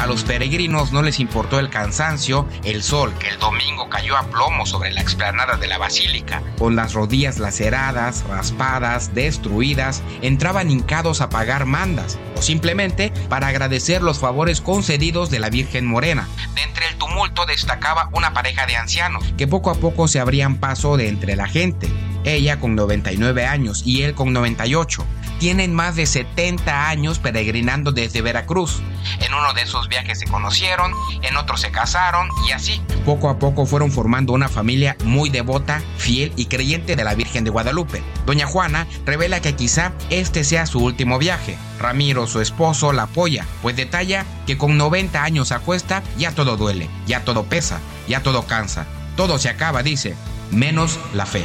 A 0.00 0.06
los 0.06 0.24
peregrinos 0.24 0.92
no 0.92 1.02
les 1.02 1.20
importó 1.20 1.58
el 1.58 1.70
cansancio, 1.70 2.46
el 2.64 2.82
sol 2.82 3.14
que 3.18 3.28
el 3.28 3.38
domingo 3.38 3.88
cayó 3.88 4.16
a 4.16 4.24
plomo 4.24 4.66
sobre 4.66 4.92
la 4.92 5.00
explanada 5.00 5.56
de 5.56 5.66
la 5.66 5.78
basílica, 5.78 6.42
con 6.58 6.76
las 6.76 6.92
rodillas 6.92 7.38
laceradas, 7.38 8.24
raspadas, 8.28 9.14
destruidas, 9.14 10.02
entraban 10.20 10.70
hincados 10.70 11.20
a 11.20 11.30
pagar 11.30 11.64
mandas, 11.64 12.18
o 12.36 12.42
simplemente 12.42 13.12
para 13.28 13.46
agradecer 13.48 14.02
los 14.02 14.18
favores 14.18 14.60
concedidos 14.60 15.30
de 15.30 15.38
la 15.38 15.48
Virgen 15.48 15.86
Morena. 15.86 16.28
De 16.54 16.62
entre 16.62 16.88
el 16.88 16.96
tumulto 16.96 17.46
destacaba 17.46 18.10
una 18.12 18.32
pareja 18.32 18.66
de 18.66 18.76
ancianos, 18.76 19.24
que 19.38 19.46
poco 19.46 19.70
a 19.70 19.74
poco 19.74 20.08
se 20.08 20.20
abrían 20.20 20.56
paso 20.56 20.96
de 20.96 21.08
entre 21.08 21.36
la 21.36 21.46
gente. 21.46 21.88
Ella 22.24 22.58
con 22.58 22.74
99 22.74 23.46
años 23.46 23.82
y 23.84 24.02
él 24.02 24.14
con 24.14 24.32
98 24.32 25.04
tienen 25.38 25.74
más 25.74 25.96
de 25.96 26.06
70 26.06 26.88
años 26.88 27.18
peregrinando 27.18 27.92
desde 27.92 28.22
Veracruz. 28.22 28.80
En 29.20 29.34
uno 29.34 29.52
de 29.52 29.62
esos 29.62 29.88
viajes 29.88 30.18
se 30.18 30.26
conocieron, 30.26 30.92
en 31.22 31.36
otro 31.36 31.56
se 31.56 31.70
casaron 31.70 32.28
y 32.48 32.52
así. 32.52 32.80
Poco 33.04 33.28
a 33.28 33.38
poco 33.38 33.66
fueron 33.66 33.90
formando 33.90 34.32
una 34.32 34.48
familia 34.48 34.96
muy 35.04 35.28
devota, 35.28 35.82
fiel 35.98 36.32
y 36.36 36.46
creyente 36.46 36.96
de 36.96 37.04
la 37.04 37.14
Virgen 37.14 37.44
de 37.44 37.50
Guadalupe. 37.50 38.02
Doña 38.24 38.46
Juana 38.46 38.86
revela 39.04 39.40
que 39.40 39.54
quizá 39.54 39.92
este 40.08 40.44
sea 40.44 40.66
su 40.66 40.78
último 40.78 41.18
viaje. 41.18 41.58
Ramiro, 41.78 42.26
su 42.26 42.40
esposo, 42.40 42.92
la 42.92 43.02
apoya, 43.02 43.46
pues 43.60 43.76
detalla 43.76 44.24
que 44.46 44.56
con 44.56 44.78
90 44.78 45.22
años 45.22 45.52
a 45.52 45.58
cuesta 45.58 46.02
ya 46.16 46.32
todo 46.32 46.56
duele, 46.56 46.88
ya 47.06 47.24
todo 47.24 47.44
pesa, 47.44 47.80
ya 48.08 48.22
todo 48.22 48.46
cansa. 48.46 48.86
Todo 49.16 49.38
se 49.38 49.48
acaba, 49.48 49.82
dice, 49.82 50.16
menos 50.50 50.98
la 51.12 51.26
fe. 51.26 51.44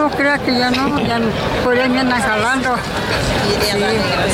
No 0.00 0.08
crea 0.08 0.38
que 0.38 0.58
ya 0.58 0.70
no, 0.70 0.98
ya 1.00 1.20
por 1.62 1.78
ahí 1.78 1.90
me 1.90 2.00
andan 2.00 2.22
jalando. 2.22 2.74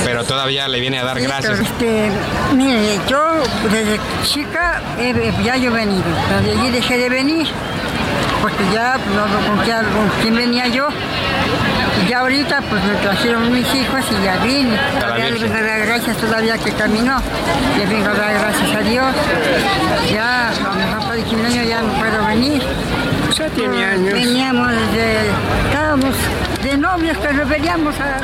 Pero 0.05 0.23
todavía 0.23 0.69
le 0.69 0.79
viene 0.79 1.01
a 1.01 1.05
dar 1.05 1.21
gracias. 1.21 1.59
Este, 1.59 2.09
mire, 2.55 3.01
yo 3.09 3.43
desde 3.73 3.99
chica 4.23 4.81
eh, 4.97 5.33
ya 5.43 5.57
yo 5.57 5.73
he 5.73 5.75
venido, 5.75 6.05
desde 6.31 6.61
allí 6.61 6.71
dejé 6.71 6.99
de 6.99 7.09
venir, 7.09 7.49
porque 8.41 8.63
ya 8.73 8.97
no 9.17 9.25
con, 9.49 9.65
quién, 9.65 9.79
con 9.79 10.09
quién 10.23 10.37
venía 10.37 10.69
yo. 10.69 10.87
Y 12.01 12.11
ya 12.11 12.21
ahorita 12.21 12.63
pues 12.71 12.85
me 12.85 12.95
trajeron 13.03 13.53
mis 13.53 13.67
hijos 13.75 14.05
y 14.09 14.25
ya 14.25 14.37
vine. 14.37 14.79
Todavía 15.01 15.31
le 15.31 15.39
vengo 15.41 15.57
a 15.57 15.63
dar 15.63 15.81
gracias 15.85 16.17
todavía 16.19 16.59
que 16.59 16.71
caminó. 16.75 17.21
Le 17.77 17.87
vengo 17.87 18.11
a 18.11 18.15
dar 18.15 18.35
gracias 18.35 18.73
a 18.73 18.81
Dios. 18.83 19.07
Ya 20.13 20.51
a 20.51 20.53
lo 20.53 20.75
mejor 20.75 21.01
para 21.09 21.15
el 21.17 21.45
año 21.45 21.63
ya 21.65 21.83
no 21.83 21.93
puedo 21.95 22.25
venir. 22.25 22.63
Ya 23.39 23.51
tiene 23.51 23.85
años. 23.85 24.15
Veníamos 24.15 24.73
de, 24.93 25.29
estábamos 25.67 26.15
de 26.63 26.77
novios, 26.79 27.17
pero 27.23 27.47
veníamos 27.47 27.95
a... 28.01 28.23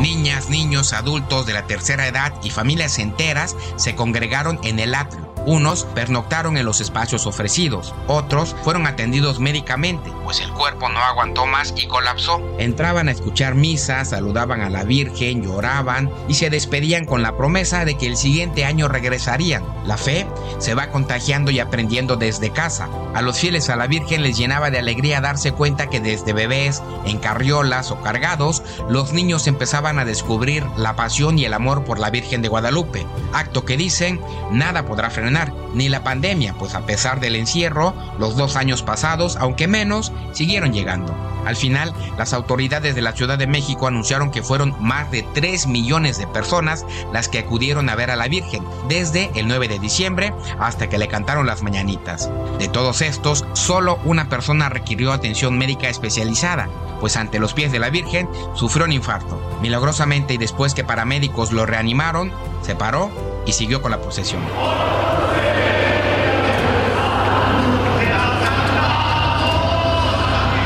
Niñas, 0.00 0.50
niños, 0.50 0.92
adultos 0.92 1.46
de 1.46 1.54
la 1.54 1.66
tercera 1.66 2.06
edad 2.06 2.34
y 2.42 2.50
familias 2.50 2.98
enteras 2.98 3.56
se 3.76 3.94
congregaron 3.94 4.60
en 4.64 4.78
el 4.80 4.94
atrio 4.94 5.35
Unos 5.46 5.84
pernoctaron 5.94 6.56
en 6.56 6.66
los 6.66 6.80
espacios 6.80 7.24
ofrecidos, 7.28 7.94
otros 8.08 8.56
fueron 8.64 8.84
atendidos 8.84 9.38
médicamente, 9.38 10.12
pues 10.24 10.40
el 10.40 10.50
cuerpo 10.50 10.88
no 10.88 10.98
aguantó 10.98 11.46
más 11.46 11.72
y 11.76 11.86
colapsó. 11.86 12.40
Entraban 12.58 13.06
a 13.06 13.12
escuchar 13.12 13.54
misas, 13.54 14.10
saludaban 14.10 14.60
a 14.60 14.70
la 14.70 14.82
Virgen, 14.82 15.44
lloraban 15.44 16.10
y 16.26 16.34
se 16.34 16.50
despedían 16.50 17.04
con 17.04 17.22
la 17.22 17.36
promesa 17.36 17.84
de 17.84 17.96
que 17.96 18.08
el 18.08 18.16
siguiente 18.16 18.64
año 18.64 18.88
regresarían. 18.88 19.64
La 19.86 19.96
fe 19.96 20.26
se 20.58 20.74
va 20.74 20.90
contagiando 20.90 21.52
y 21.52 21.60
aprendiendo 21.60 22.16
desde 22.16 22.50
casa. 22.50 22.88
A 23.14 23.22
los 23.22 23.38
fieles 23.38 23.70
a 23.70 23.76
la 23.76 23.86
Virgen 23.86 24.24
les 24.24 24.36
llenaba 24.36 24.70
de 24.70 24.80
alegría 24.80 25.20
darse 25.20 25.52
cuenta 25.52 25.88
que 25.88 26.00
desde 26.00 26.32
bebés, 26.32 26.82
en 27.04 27.18
carriolas 27.18 27.92
o 27.92 28.00
cargados, 28.02 28.64
los 28.88 29.12
niños 29.12 29.46
empezaban 29.46 30.00
a 30.00 30.04
descubrir 30.04 30.66
la 30.76 30.96
pasión 30.96 31.38
y 31.38 31.44
el 31.44 31.54
amor 31.54 31.84
por 31.84 32.00
la 32.00 32.10
Virgen 32.10 32.42
de 32.42 32.48
Guadalupe. 32.48 33.06
Acto 33.32 33.64
que 33.64 33.76
dicen, 33.76 34.20
nada 34.50 34.86
podrá 34.86 35.08
frenar, 35.10 35.35
ni 35.74 35.88
la 35.88 36.02
pandemia, 36.02 36.54
pues 36.54 36.74
a 36.74 36.86
pesar 36.86 37.20
del 37.20 37.36
encierro, 37.36 37.94
los 38.18 38.36
dos 38.36 38.56
años 38.56 38.82
pasados, 38.82 39.36
aunque 39.36 39.68
menos, 39.68 40.12
siguieron 40.32 40.72
llegando. 40.72 41.14
Al 41.46 41.56
final, 41.56 41.94
las 42.18 42.32
autoridades 42.32 42.94
de 42.94 43.00
la 43.00 43.12
Ciudad 43.12 43.38
de 43.38 43.46
México 43.46 43.86
anunciaron 43.86 44.30
que 44.30 44.42
fueron 44.42 44.74
más 44.80 45.10
de 45.10 45.22
3 45.22 45.68
millones 45.68 46.18
de 46.18 46.26
personas 46.26 46.84
las 47.12 47.28
que 47.28 47.38
acudieron 47.38 47.88
a 47.88 47.94
ver 47.94 48.10
a 48.10 48.16
la 48.16 48.28
Virgen 48.28 48.64
desde 48.88 49.30
el 49.34 49.46
9 49.46 49.68
de 49.68 49.78
diciembre 49.78 50.34
hasta 50.58 50.88
que 50.88 50.98
le 50.98 51.08
cantaron 51.08 51.46
las 51.46 51.62
mañanitas. 51.62 52.28
De 52.58 52.68
todos 52.68 53.00
estos, 53.00 53.44
solo 53.54 53.98
una 54.04 54.28
persona 54.28 54.68
requirió 54.68 55.12
atención 55.12 55.56
médica 55.56 55.88
especializada, 55.88 56.68
pues 57.00 57.16
ante 57.16 57.38
los 57.38 57.54
pies 57.54 57.72
de 57.72 57.78
la 57.78 57.90
Virgen 57.90 58.28
sufrió 58.54 58.84
un 58.84 58.92
infarto. 58.92 59.40
Milagrosamente 59.62 60.34
y 60.34 60.38
después 60.38 60.74
que 60.74 60.84
paramédicos 60.84 61.52
lo 61.52 61.64
reanimaron, 61.64 62.32
se 62.62 62.74
paró 62.74 63.10
y 63.46 63.52
siguió 63.52 63.80
con 63.80 63.92
la 63.92 64.00
procesión. 64.00 64.42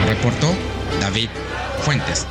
Reportó 0.06 0.54
David 1.10 1.28
Fuentes. 1.80 2.24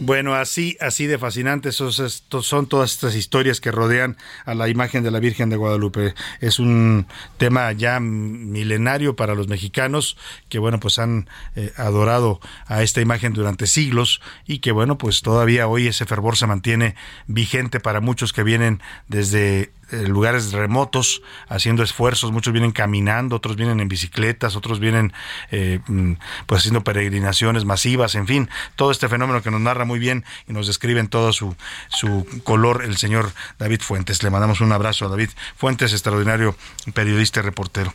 Bueno, 0.00 0.34
así, 0.34 0.76
así 0.80 1.06
de 1.06 1.18
fascinantes 1.18 1.76
son 1.76 2.66
todas 2.66 2.92
estas 2.92 3.14
historias 3.14 3.60
que 3.60 3.70
rodean 3.70 4.16
a 4.44 4.54
la 4.54 4.68
imagen 4.68 5.04
de 5.04 5.12
la 5.12 5.20
Virgen 5.20 5.50
de 5.50 5.56
Guadalupe. 5.56 6.14
Es 6.40 6.58
un 6.58 7.06
tema 7.38 7.70
ya 7.70 8.00
milenario 8.00 9.14
para 9.14 9.36
los 9.36 9.46
mexicanos 9.46 10.16
que, 10.48 10.58
bueno, 10.58 10.80
pues 10.80 10.98
han 10.98 11.28
eh, 11.54 11.72
adorado 11.76 12.40
a 12.66 12.82
esta 12.82 13.00
imagen 13.00 13.32
durante 13.32 13.68
siglos 13.68 14.20
y 14.46 14.58
que, 14.58 14.72
bueno, 14.72 14.98
pues 14.98 15.22
todavía 15.22 15.68
hoy 15.68 15.86
ese 15.86 16.06
fervor 16.06 16.36
se 16.36 16.48
mantiene 16.48 16.96
vigente 17.28 17.78
para 17.78 18.00
muchos 18.00 18.32
que 18.32 18.42
vienen 18.42 18.82
desde 19.06 19.70
lugares 20.06 20.52
remotos 20.52 21.22
haciendo 21.48 21.82
esfuerzos, 21.82 22.32
muchos 22.32 22.52
vienen 22.52 22.72
caminando, 22.72 23.36
otros 23.36 23.56
vienen 23.56 23.80
en 23.80 23.88
bicicletas, 23.88 24.56
otros 24.56 24.80
vienen 24.80 25.12
eh, 25.50 25.80
mm, 25.86 26.12
pues 26.46 26.60
haciendo 26.60 26.84
peregrinaciones 26.84 27.64
masivas, 27.64 28.14
en 28.14 28.26
fin, 28.26 28.50
todo 28.76 28.90
este 28.90 29.08
fenómeno 29.08 29.42
que 29.42 29.50
nos 29.50 29.60
narra 29.60 29.84
muy 29.84 29.98
bien 29.98 30.24
y 30.48 30.52
nos 30.52 30.66
describe 30.66 31.00
en 31.00 31.08
todo 31.08 31.32
su, 31.32 31.56
su 31.88 32.26
color 32.44 32.84
el 32.84 32.96
señor 32.96 33.32
David 33.58 33.80
Fuentes. 33.80 34.22
Le 34.22 34.30
mandamos 34.30 34.60
un 34.60 34.72
abrazo 34.72 35.06
a 35.06 35.08
David 35.08 35.30
Fuentes, 35.56 35.92
extraordinario 35.92 36.56
periodista 36.92 37.40
y 37.40 37.42
reportero. 37.42 37.92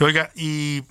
oiga, 0.00 0.30
y 0.34 0.82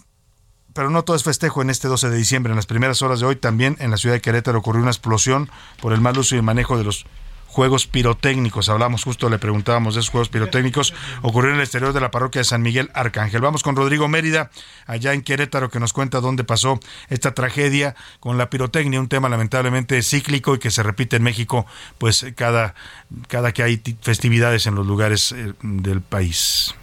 pero 0.73 0.89
no 0.89 1.03
todo 1.03 1.15
es 1.15 1.23
festejo 1.23 1.61
en 1.61 1.69
este 1.69 1.87
12 1.87 2.09
de 2.09 2.17
diciembre. 2.17 2.51
En 2.51 2.55
las 2.55 2.65
primeras 2.65 3.01
horas 3.01 3.19
de 3.19 3.25
hoy 3.25 3.35
también 3.35 3.75
en 3.79 3.91
la 3.91 3.97
ciudad 3.97 4.15
de 4.15 4.21
Querétaro 4.21 4.59
ocurrió 4.59 4.81
una 4.81 4.91
explosión 4.91 5.49
por 5.81 5.93
el 5.93 6.01
mal 6.01 6.17
uso 6.17 6.35
y 6.35 6.37
el 6.37 6.43
manejo 6.43 6.77
de 6.77 6.83
los 6.83 7.05
juegos 7.51 7.85
pirotécnicos. 7.85 8.69
Hablamos 8.69 9.03
justo, 9.03 9.29
le 9.29 9.37
preguntábamos 9.37 9.93
de 9.93 9.99
esos 9.99 10.09
juegos 10.09 10.29
pirotécnicos. 10.29 10.93
Ocurrió 11.21 11.51
en 11.51 11.57
el 11.57 11.61
exterior 11.61 11.91
de 11.93 11.99
la 11.99 12.09
parroquia 12.09 12.39
de 12.39 12.45
San 12.45 12.61
Miguel 12.61 12.89
Arcángel. 12.93 13.41
Vamos 13.41 13.61
con 13.61 13.75
Rodrigo 13.75 14.07
Mérida, 14.07 14.51
allá 14.87 15.13
en 15.13 15.21
Querétaro, 15.21 15.69
que 15.69 15.79
nos 15.79 15.91
cuenta 15.93 16.21
dónde 16.21 16.43
pasó 16.43 16.79
esta 17.09 17.33
tragedia 17.33 17.95
con 18.19 18.37
la 18.37 18.49
pirotecnia, 18.49 18.99
un 18.99 19.09
tema 19.09 19.27
lamentablemente 19.27 20.01
cíclico 20.01 20.55
y 20.55 20.59
que 20.59 20.71
se 20.71 20.81
repite 20.81 21.17
en 21.17 21.23
México, 21.23 21.65
pues 21.97 22.25
cada, 22.35 22.73
cada 23.27 23.51
que 23.51 23.63
hay 23.63 23.81
festividades 24.01 24.65
en 24.65 24.75
los 24.75 24.87
lugares 24.87 25.33
eh, 25.33 25.53
del 25.61 26.01
país. 26.01 26.73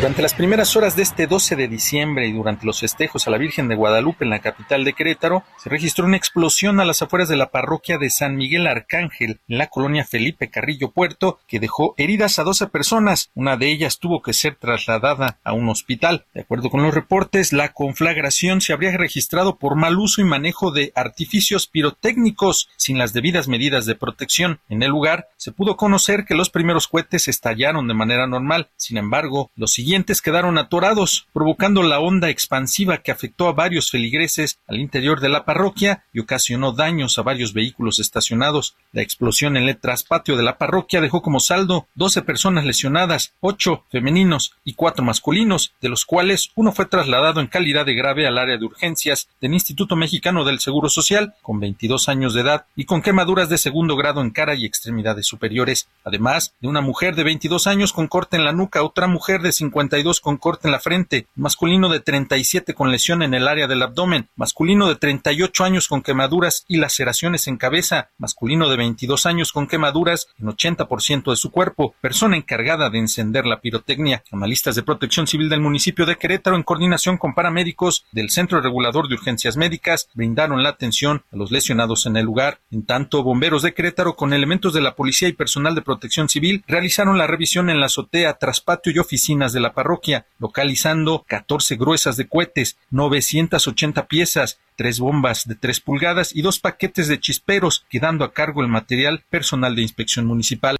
Durante 0.00 0.22
las 0.22 0.32
primeras 0.32 0.76
horas 0.76 0.96
de 0.96 1.02
este 1.02 1.26
12 1.26 1.56
de 1.56 1.68
diciembre 1.68 2.26
y 2.26 2.32
durante 2.32 2.64
los 2.64 2.80
festejos 2.80 3.26
a 3.26 3.30
la 3.30 3.36
Virgen 3.36 3.68
de 3.68 3.74
Guadalupe 3.74 4.24
en 4.24 4.30
la 4.30 4.38
capital 4.38 4.82
de 4.82 4.94
Querétaro, 4.94 5.44
se 5.62 5.68
registró 5.68 6.06
una 6.06 6.16
explosión 6.16 6.80
a 6.80 6.86
las 6.86 7.02
afueras 7.02 7.28
de 7.28 7.36
la 7.36 7.50
parroquia 7.50 7.98
de 7.98 8.08
San 8.08 8.34
Miguel 8.36 8.66
Arcángel, 8.66 9.40
en 9.46 9.58
la 9.58 9.66
colonia 9.66 10.06
Felipe 10.06 10.48
Carrillo 10.48 10.92
Puerto, 10.92 11.38
que 11.46 11.60
dejó 11.60 11.92
heridas 11.98 12.38
a 12.38 12.44
12 12.44 12.68
personas. 12.68 13.30
Una 13.34 13.58
de 13.58 13.70
ellas 13.70 13.98
tuvo 13.98 14.22
que 14.22 14.32
ser 14.32 14.54
trasladada 14.54 15.38
a 15.44 15.52
un 15.52 15.68
hospital. 15.68 16.24
De 16.32 16.40
acuerdo 16.40 16.70
con 16.70 16.82
los 16.82 16.94
reportes, 16.94 17.52
la 17.52 17.74
conflagración 17.74 18.62
se 18.62 18.72
habría 18.72 18.96
registrado 18.96 19.58
por 19.58 19.76
mal 19.76 19.98
uso 19.98 20.22
y 20.22 20.24
manejo 20.24 20.70
de 20.70 20.92
artificios 20.94 21.66
pirotécnicos 21.66 22.70
sin 22.78 22.96
las 22.96 23.12
debidas 23.12 23.48
medidas 23.48 23.84
de 23.84 23.96
protección. 23.96 24.60
En 24.70 24.82
el 24.82 24.92
lugar 24.92 25.28
se 25.36 25.52
pudo 25.52 25.76
conocer 25.76 26.24
que 26.24 26.34
los 26.34 26.48
primeros 26.48 26.88
cohetes 26.88 27.28
estallaron 27.28 27.86
de 27.86 27.92
manera 27.92 28.26
normal. 28.26 28.70
Sin 28.78 28.96
embargo, 28.96 29.50
los 29.56 29.74
siguientes 29.74 29.89
quedaron 30.22 30.56
atorados, 30.56 31.26
provocando 31.32 31.82
la 31.82 31.98
onda 31.98 32.30
expansiva 32.30 32.98
que 32.98 33.10
afectó 33.10 33.48
a 33.48 33.52
varios 33.52 33.90
feligreses 33.90 34.58
al 34.68 34.78
interior 34.78 35.20
de 35.20 35.28
la 35.28 35.44
parroquia 35.44 36.04
y 36.12 36.20
ocasionó 36.20 36.70
daños 36.72 37.18
a 37.18 37.22
varios 37.22 37.52
vehículos 37.52 37.98
estacionados. 37.98 38.76
La 38.92 39.02
explosión 39.02 39.56
en 39.56 39.68
el 39.68 39.78
traspatio 39.78 40.36
de 40.36 40.44
la 40.44 40.58
parroquia 40.58 41.00
dejó 41.00 41.22
como 41.22 41.40
saldo 41.40 41.88
12 41.96 42.22
personas 42.22 42.64
lesionadas, 42.64 43.34
8 43.40 43.84
femeninos 43.90 44.52
y 44.64 44.74
4 44.74 45.04
masculinos, 45.04 45.72
de 45.80 45.88
los 45.88 46.04
cuales 46.04 46.50
uno 46.54 46.70
fue 46.70 46.86
trasladado 46.86 47.40
en 47.40 47.48
calidad 47.48 47.84
de 47.84 47.94
grave 47.94 48.28
al 48.28 48.38
área 48.38 48.58
de 48.58 48.64
urgencias 48.64 49.28
del 49.40 49.54
Instituto 49.54 49.96
Mexicano 49.96 50.44
del 50.44 50.60
Seguro 50.60 50.88
Social, 50.88 51.34
con 51.42 51.58
22 51.58 52.08
años 52.08 52.34
de 52.34 52.42
edad 52.42 52.66
y 52.76 52.84
con 52.84 53.02
quemaduras 53.02 53.48
de 53.48 53.58
segundo 53.58 53.96
grado 53.96 54.20
en 54.20 54.30
cara 54.30 54.54
y 54.54 54.64
extremidades 54.64 55.26
superiores, 55.26 55.88
además 56.04 56.54
de 56.60 56.68
una 56.68 56.80
mujer 56.80 57.16
de 57.16 57.24
22 57.24 57.66
años 57.66 57.92
con 57.92 58.06
corte 58.06 58.36
en 58.36 58.44
la 58.44 58.52
nuca, 58.52 58.84
otra 58.84 59.08
mujer 59.08 59.42
de 59.42 59.50
50 59.50 59.69
con 59.70 60.36
corte 60.36 60.68
en 60.68 60.72
la 60.72 60.80
frente, 60.80 61.26
masculino 61.34 61.88
de 61.88 62.00
37 62.00 62.74
con 62.74 62.90
lesión 62.90 63.22
en 63.22 63.34
el 63.34 63.48
área 63.48 63.66
del 63.66 63.82
abdomen, 63.82 64.28
masculino 64.36 64.88
de 64.88 64.96
38 64.96 65.64
años 65.64 65.88
con 65.88 66.02
quemaduras 66.02 66.64
y 66.68 66.76
laceraciones 66.76 67.46
en 67.48 67.56
cabeza, 67.56 68.10
masculino 68.18 68.68
de 68.68 68.76
22 68.76 69.26
años 69.26 69.52
con 69.52 69.66
quemaduras 69.66 70.28
en 70.38 70.46
80% 70.46 71.30
de 71.30 71.36
su 71.36 71.50
cuerpo, 71.50 71.94
persona 72.00 72.36
encargada 72.36 72.90
de 72.90 72.98
encender 72.98 73.46
la 73.46 73.60
pirotecnia. 73.60 74.22
Analistas 74.32 74.74
de 74.74 74.82
protección 74.82 75.26
civil 75.26 75.48
del 75.48 75.60
municipio 75.60 76.06
de 76.06 76.16
Querétaro, 76.16 76.56
en 76.56 76.62
coordinación 76.62 77.18
con 77.18 77.34
paramédicos 77.34 78.04
del 78.12 78.30
Centro 78.30 78.60
Regulador 78.60 79.08
de 79.08 79.14
Urgencias 79.14 79.56
Médicas, 79.56 80.08
brindaron 80.14 80.62
la 80.62 80.70
atención 80.70 81.24
a 81.32 81.36
los 81.36 81.50
lesionados 81.50 82.06
en 82.06 82.16
el 82.16 82.24
lugar. 82.24 82.60
En 82.70 82.84
tanto, 82.84 83.22
bomberos 83.22 83.62
de 83.62 83.74
Querétaro, 83.74 84.16
con 84.16 84.32
elementos 84.32 84.72
de 84.72 84.80
la 84.80 84.94
policía 84.94 85.28
y 85.28 85.32
personal 85.32 85.74
de 85.74 85.82
protección 85.82 86.28
civil, 86.28 86.64
realizaron 86.66 87.18
la 87.18 87.26
revisión 87.26 87.70
en 87.70 87.80
la 87.80 87.86
azotea, 87.86 88.34
traspatio 88.34 88.92
y 88.92 88.98
oficinas 88.98 89.52
de 89.52 89.59
la 89.60 89.72
parroquia, 89.72 90.26
localizando 90.38 91.24
14 91.26 91.76
gruesas 91.76 92.16
de 92.16 92.26
cohetes, 92.26 92.76
980 92.90 94.06
piezas, 94.08 94.58
tres 94.76 94.98
bombas 94.98 95.46
de 95.46 95.54
tres 95.54 95.80
pulgadas 95.80 96.34
y 96.34 96.42
dos 96.42 96.58
paquetes 96.58 97.08
de 97.08 97.20
chisperos, 97.20 97.84
quedando 97.88 98.24
a 98.24 98.32
cargo 98.32 98.62
el 98.62 98.68
material 98.68 99.22
personal 99.30 99.76
de 99.76 99.82
inspección 99.82 100.26
municipal. 100.26 100.76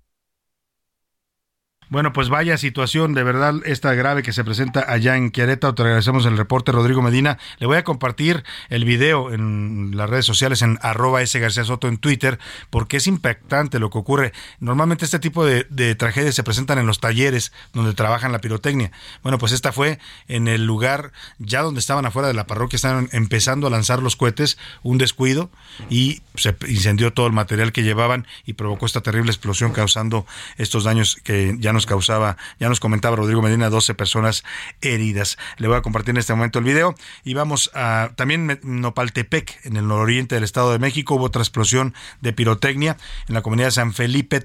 Bueno, 1.90 2.12
pues 2.12 2.28
vaya 2.28 2.56
situación 2.56 3.14
de 3.14 3.24
verdad 3.24 3.56
esta 3.64 3.92
grave 3.94 4.22
que 4.22 4.32
se 4.32 4.44
presenta 4.44 4.84
allá 4.86 5.16
en 5.16 5.32
Querétaro. 5.32 5.74
Te 5.74 5.82
agradecemos 5.82 6.24
el 6.24 6.36
reporte, 6.36 6.70
Rodrigo 6.70 7.02
Medina. 7.02 7.36
Le 7.58 7.66
voy 7.66 7.78
a 7.78 7.82
compartir 7.82 8.44
el 8.68 8.84
video 8.84 9.32
en 9.32 9.96
las 9.96 10.08
redes 10.08 10.24
sociales 10.24 10.62
en 10.62 10.78
arroba 10.82 11.20
S 11.20 11.36
García 11.40 11.64
Soto 11.64 11.88
en 11.88 11.98
Twitter, 11.98 12.38
porque 12.70 12.98
es 12.98 13.08
impactante 13.08 13.80
lo 13.80 13.90
que 13.90 13.98
ocurre. 13.98 14.32
Normalmente 14.60 15.04
este 15.04 15.18
tipo 15.18 15.44
de, 15.44 15.64
tragedias 15.96 16.36
se 16.36 16.44
presentan 16.44 16.78
en 16.78 16.86
los 16.86 17.00
talleres 17.00 17.50
donde 17.72 17.92
trabajan 17.92 18.30
la 18.30 18.40
pirotecnia. 18.40 18.92
Bueno, 19.24 19.38
pues 19.38 19.50
esta 19.50 19.72
fue 19.72 19.98
en 20.28 20.46
el 20.46 20.66
lugar 20.66 21.10
ya 21.40 21.62
donde 21.62 21.80
estaban 21.80 22.06
afuera 22.06 22.28
de 22.28 22.34
la 22.34 22.46
parroquia, 22.46 22.76
estaban 22.76 23.08
empezando 23.10 23.66
a 23.66 23.70
lanzar 23.70 24.00
los 24.00 24.14
cohetes, 24.14 24.58
un 24.84 24.98
descuido 24.98 25.50
y 25.88 26.22
se 26.36 26.54
incendió 26.68 27.12
todo 27.12 27.26
el 27.26 27.32
material 27.32 27.72
que 27.72 27.82
llevaban 27.82 28.28
y 28.46 28.52
provocó 28.52 28.86
esta 28.86 29.00
terrible 29.00 29.32
explosión 29.32 29.72
causando 29.72 30.24
estos 30.56 30.84
daños 30.84 31.18
que 31.24 31.56
ya 31.58 31.72
nos 31.72 31.79
causaba, 31.86 32.36
ya 32.58 32.68
nos 32.68 32.80
comentaba 32.80 33.16
Rodrigo 33.16 33.42
Medina, 33.42 33.70
12 33.70 33.94
personas 33.94 34.44
heridas. 34.80 35.38
Le 35.58 35.68
voy 35.68 35.76
a 35.76 35.82
compartir 35.82 36.10
en 36.10 36.18
este 36.18 36.34
momento 36.34 36.58
el 36.58 36.64
video 36.64 36.94
y 37.24 37.34
vamos 37.34 37.70
a 37.74 38.10
también 38.16 38.58
Nopaltepec, 38.62 39.64
en 39.64 39.76
el 39.76 39.86
nororiente 39.86 40.34
del 40.34 40.44
Estado 40.44 40.72
de 40.72 40.78
México, 40.78 41.14
hubo 41.14 41.24
otra 41.24 41.42
explosión 41.42 41.94
de 42.20 42.32
pirotecnia 42.32 42.96
en 43.28 43.34
la 43.34 43.42
comunidad 43.42 43.68
de 43.68 43.72
San 43.72 43.92
Felipe 43.92 44.40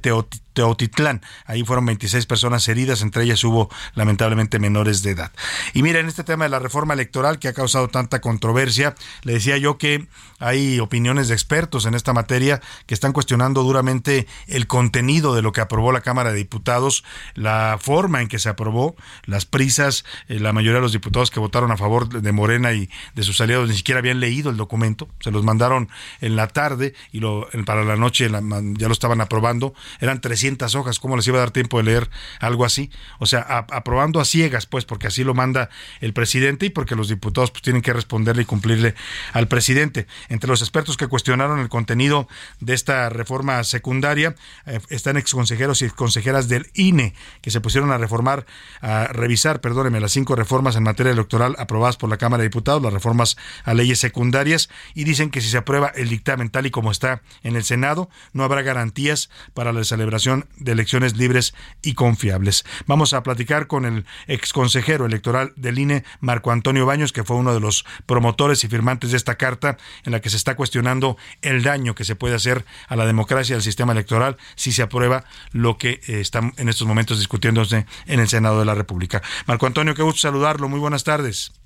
Teotitlán. 0.55 1.21
Ahí 1.45 1.63
fueron 1.63 1.85
26 1.85 2.25
personas 2.25 2.67
heridas, 2.67 3.03
entre 3.03 3.23
ellas 3.23 3.43
hubo 3.43 3.69
lamentablemente 3.93 4.57
menores 4.57 5.03
de 5.03 5.11
edad. 5.11 5.31
Y 5.73 5.83
mira, 5.83 5.99
en 5.99 6.07
este 6.07 6.23
tema 6.23 6.45
de 6.45 6.49
la 6.49 6.59
reforma 6.59 6.95
electoral 6.95 7.37
que 7.37 7.49
ha 7.49 7.53
causado 7.53 7.89
tanta 7.89 8.21
controversia, 8.21 8.95
le 9.21 9.33
decía 9.33 9.57
yo 9.57 9.77
que 9.77 10.07
hay 10.39 10.79
opiniones 10.79 11.27
de 11.27 11.35
expertos 11.35 11.85
en 11.85 11.93
esta 11.93 12.13
materia 12.13 12.61
que 12.87 12.93
están 12.93 13.13
cuestionando 13.13 13.63
duramente 13.63 14.27
el 14.47 14.65
contenido 14.65 15.35
de 15.35 15.41
lo 15.41 15.51
que 15.51 15.61
aprobó 15.61 15.91
la 15.91 16.01
Cámara 16.01 16.31
de 16.31 16.37
Diputados, 16.37 17.03
la 17.35 17.77
forma 17.79 18.21
en 18.21 18.29
que 18.29 18.39
se 18.39 18.49
aprobó, 18.49 18.95
las 19.25 19.45
prisas, 19.45 20.05
eh, 20.29 20.39
la 20.39 20.53
mayoría 20.53 20.75
de 20.75 20.81
los 20.81 20.93
diputados 20.93 21.31
que 21.31 21.39
votaron 21.39 21.71
a 21.71 21.77
favor 21.77 22.09
de 22.09 22.31
Morena 22.31 22.71
y 22.73 22.89
de 23.13 23.23
sus 23.23 23.39
aliados 23.41 23.69
ni 23.69 23.75
siquiera 23.75 23.99
habían 23.99 24.21
leído 24.21 24.49
el 24.49 24.57
documento, 24.57 25.09
se 25.19 25.31
los 25.31 25.43
mandaron 25.43 25.89
en 26.21 26.37
la 26.37 26.47
tarde 26.47 26.93
y 27.11 27.19
lo, 27.19 27.49
para 27.65 27.83
la 27.83 27.97
noche 27.97 28.29
ya 28.29 28.87
lo 28.87 28.93
estaban 28.93 29.19
aprobando, 29.19 29.73
eran 29.99 30.21
300 30.21 30.44
hojas, 30.75 30.99
¿cómo 30.99 31.15
les 31.15 31.27
iba 31.27 31.37
a 31.37 31.39
dar 31.41 31.51
tiempo 31.51 31.77
de 31.77 31.83
leer 31.83 32.09
algo 32.39 32.65
así? 32.65 32.89
O 33.19 33.25
sea, 33.25 33.41
aprobando 33.71 34.19
a 34.19 34.25
ciegas, 34.25 34.65
pues, 34.65 34.85
porque 34.85 35.07
así 35.07 35.23
lo 35.23 35.33
manda 35.33 35.69
el 36.01 36.13
presidente 36.13 36.67
y 36.67 36.69
porque 36.69 36.95
los 36.95 37.09
diputados 37.09 37.51
pues, 37.51 37.61
tienen 37.61 37.81
que 37.81 37.93
responderle 37.93 38.43
y 38.43 38.45
cumplirle 38.45 38.95
al 39.33 39.47
presidente. 39.47 40.07
Entre 40.29 40.49
los 40.49 40.61
expertos 40.61 40.97
que 40.97 41.07
cuestionaron 41.07 41.59
el 41.59 41.69
contenido 41.69 42.27
de 42.59 42.73
esta 42.73 43.09
reforma 43.09 43.63
secundaria 43.63 44.35
eh, 44.65 44.79
están 44.89 45.17
exconsejeros 45.17 45.81
y 45.81 45.89
consejeras 45.89 46.47
del 46.47 46.69
INE 46.73 47.13
que 47.41 47.51
se 47.51 47.61
pusieron 47.61 47.91
a 47.91 47.97
reformar, 47.97 48.45
a 48.81 49.07
revisar, 49.07 49.61
perdóneme, 49.61 49.99
las 49.99 50.11
cinco 50.11 50.35
reformas 50.35 50.75
en 50.75 50.83
materia 50.83 51.11
electoral 51.11 51.55
aprobadas 51.59 51.97
por 51.97 52.09
la 52.09 52.17
Cámara 52.17 52.41
de 52.41 52.49
Diputados, 52.49 52.81
las 52.81 52.93
reformas 52.93 53.37
a 53.63 53.73
leyes 53.73 53.99
secundarias, 53.99 54.69
y 54.93 55.03
dicen 55.03 55.29
que 55.29 55.41
si 55.41 55.49
se 55.49 55.57
aprueba 55.57 55.91
el 55.95 56.09
dictamen 56.09 56.49
tal 56.49 56.65
y 56.65 56.71
como 56.71 56.91
está 56.91 57.21
en 57.43 57.55
el 57.55 57.63
Senado, 57.63 58.09
no 58.33 58.43
habrá 58.43 58.61
garantías 58.61 59.29
para 59.53 59.73
la 59.73 59.83
celebración 59.83 60.34
de 60.57 60.71
elecciones 60.71 61.15
libres 61.15 61.53
y 61.81 61.93
confiables. 61.93 62.65
Vamos 62.85 63.13
a 63.13 63.23
platicar 63.23 63.67
con 63.67 63.85
el 63.85 64.05
exconsejero 64.27 65.05
electoral 65.05 65.53
del 65.55 65.79
INE, 65.79 66.03
Marco 66.19 66.51
Antonio 66.51 66.85
Baños, 66.85 67.13
que 67.13 67.23
fue 67.23 67.37
uno 67.37 67.53
de 67.53 67.59
los 67.59 67.85
promotores 68.05 68.63
y 68.63 68.67
firmantes 68.67 69.11
de 69.11 69.17
esta 69.17 69.35
carta 69.35 69.77
en 70.03 70.11
la 70.11 70.21
que 70.21 70.29
se 70.29 70.37
está 70.37 70.55
cuestionando 70.55 71.17
el 71.41 71.63
daño 71.63 71.95
que 71.95 72.03
se 72.03 72.15
puede 72.15 72.35
hacer 72.35 72.65
a 72.87 72.95
la 72.95 73.05
democracia 73.05 73.53
y 73.53 73.57
al 73.57 73.61
sistema 73.61 73.93
electoral 73.93 74.37
si 74.55 74.71
se 74.71 74.81
aprueba 74.83 75.25
lo 75.51 75.77
que 75.77 76.01
eh, 76.07 76.19
está 76.19 76.51
en 76.57 76.69
estos 76.69 76.87
momentos 76.87 77.17
discutiéndose 77.17 77.85
en 78.05 78.19
el 78.19 78.27
Senado 78.27 78.59
de 78.59 78.65
la 78.65 78.75
República. 78.75 79.21
Marco 79.45 79.65
Antonio, 79.65 79.95
qué 79.95 80.03
gusto 80.03 80.21
saludarlo. 80.21 80.69
Muy 80.69 80.79
buenas 80.79 81.03
tardes. 81.03 81.64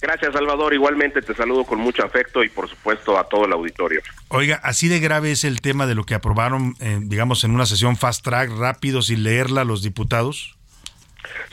Gracias, 0.00 0.32
Salvador. 0.32 0.74
Igualmente 0.74 1.22
te 1.22 1.34
saludo 1.34 1.64
con 1.64 1.80
mucho 1.80 2.04
afecto 2.04 2.44
y, 2.44 2.48
por 2.48 2.68
supuesto, 2.68 3.18
a 3.18 3.28
todo 3.28 3.46
el 3.46 3.52
auditorio. 3.52 4.00
Oiga, 4.28 4.60
así 4.62 4.88
de 4.88 5.00
grave 5.00 5.32
es 5.32 5.44
el 5.44 5.60
tema 5.60 5.86
de 5.86 5.94
lo 5.94 6.04
que 6.04 6.14
aprobaron, 6.14 6.74
eh, 6.80 6.98
digamos, 7.02 7.42
en 7.44 7.50
una 7.50 7.66
sesión 7.66 7.96
fast 7.96 8.24
track, 8.24 8.50
rápido, 8.58 9.02
sin 9.02 9.24
leerla 9.24 9.64
los 9.64 9.82
diputados. 9.82 10.56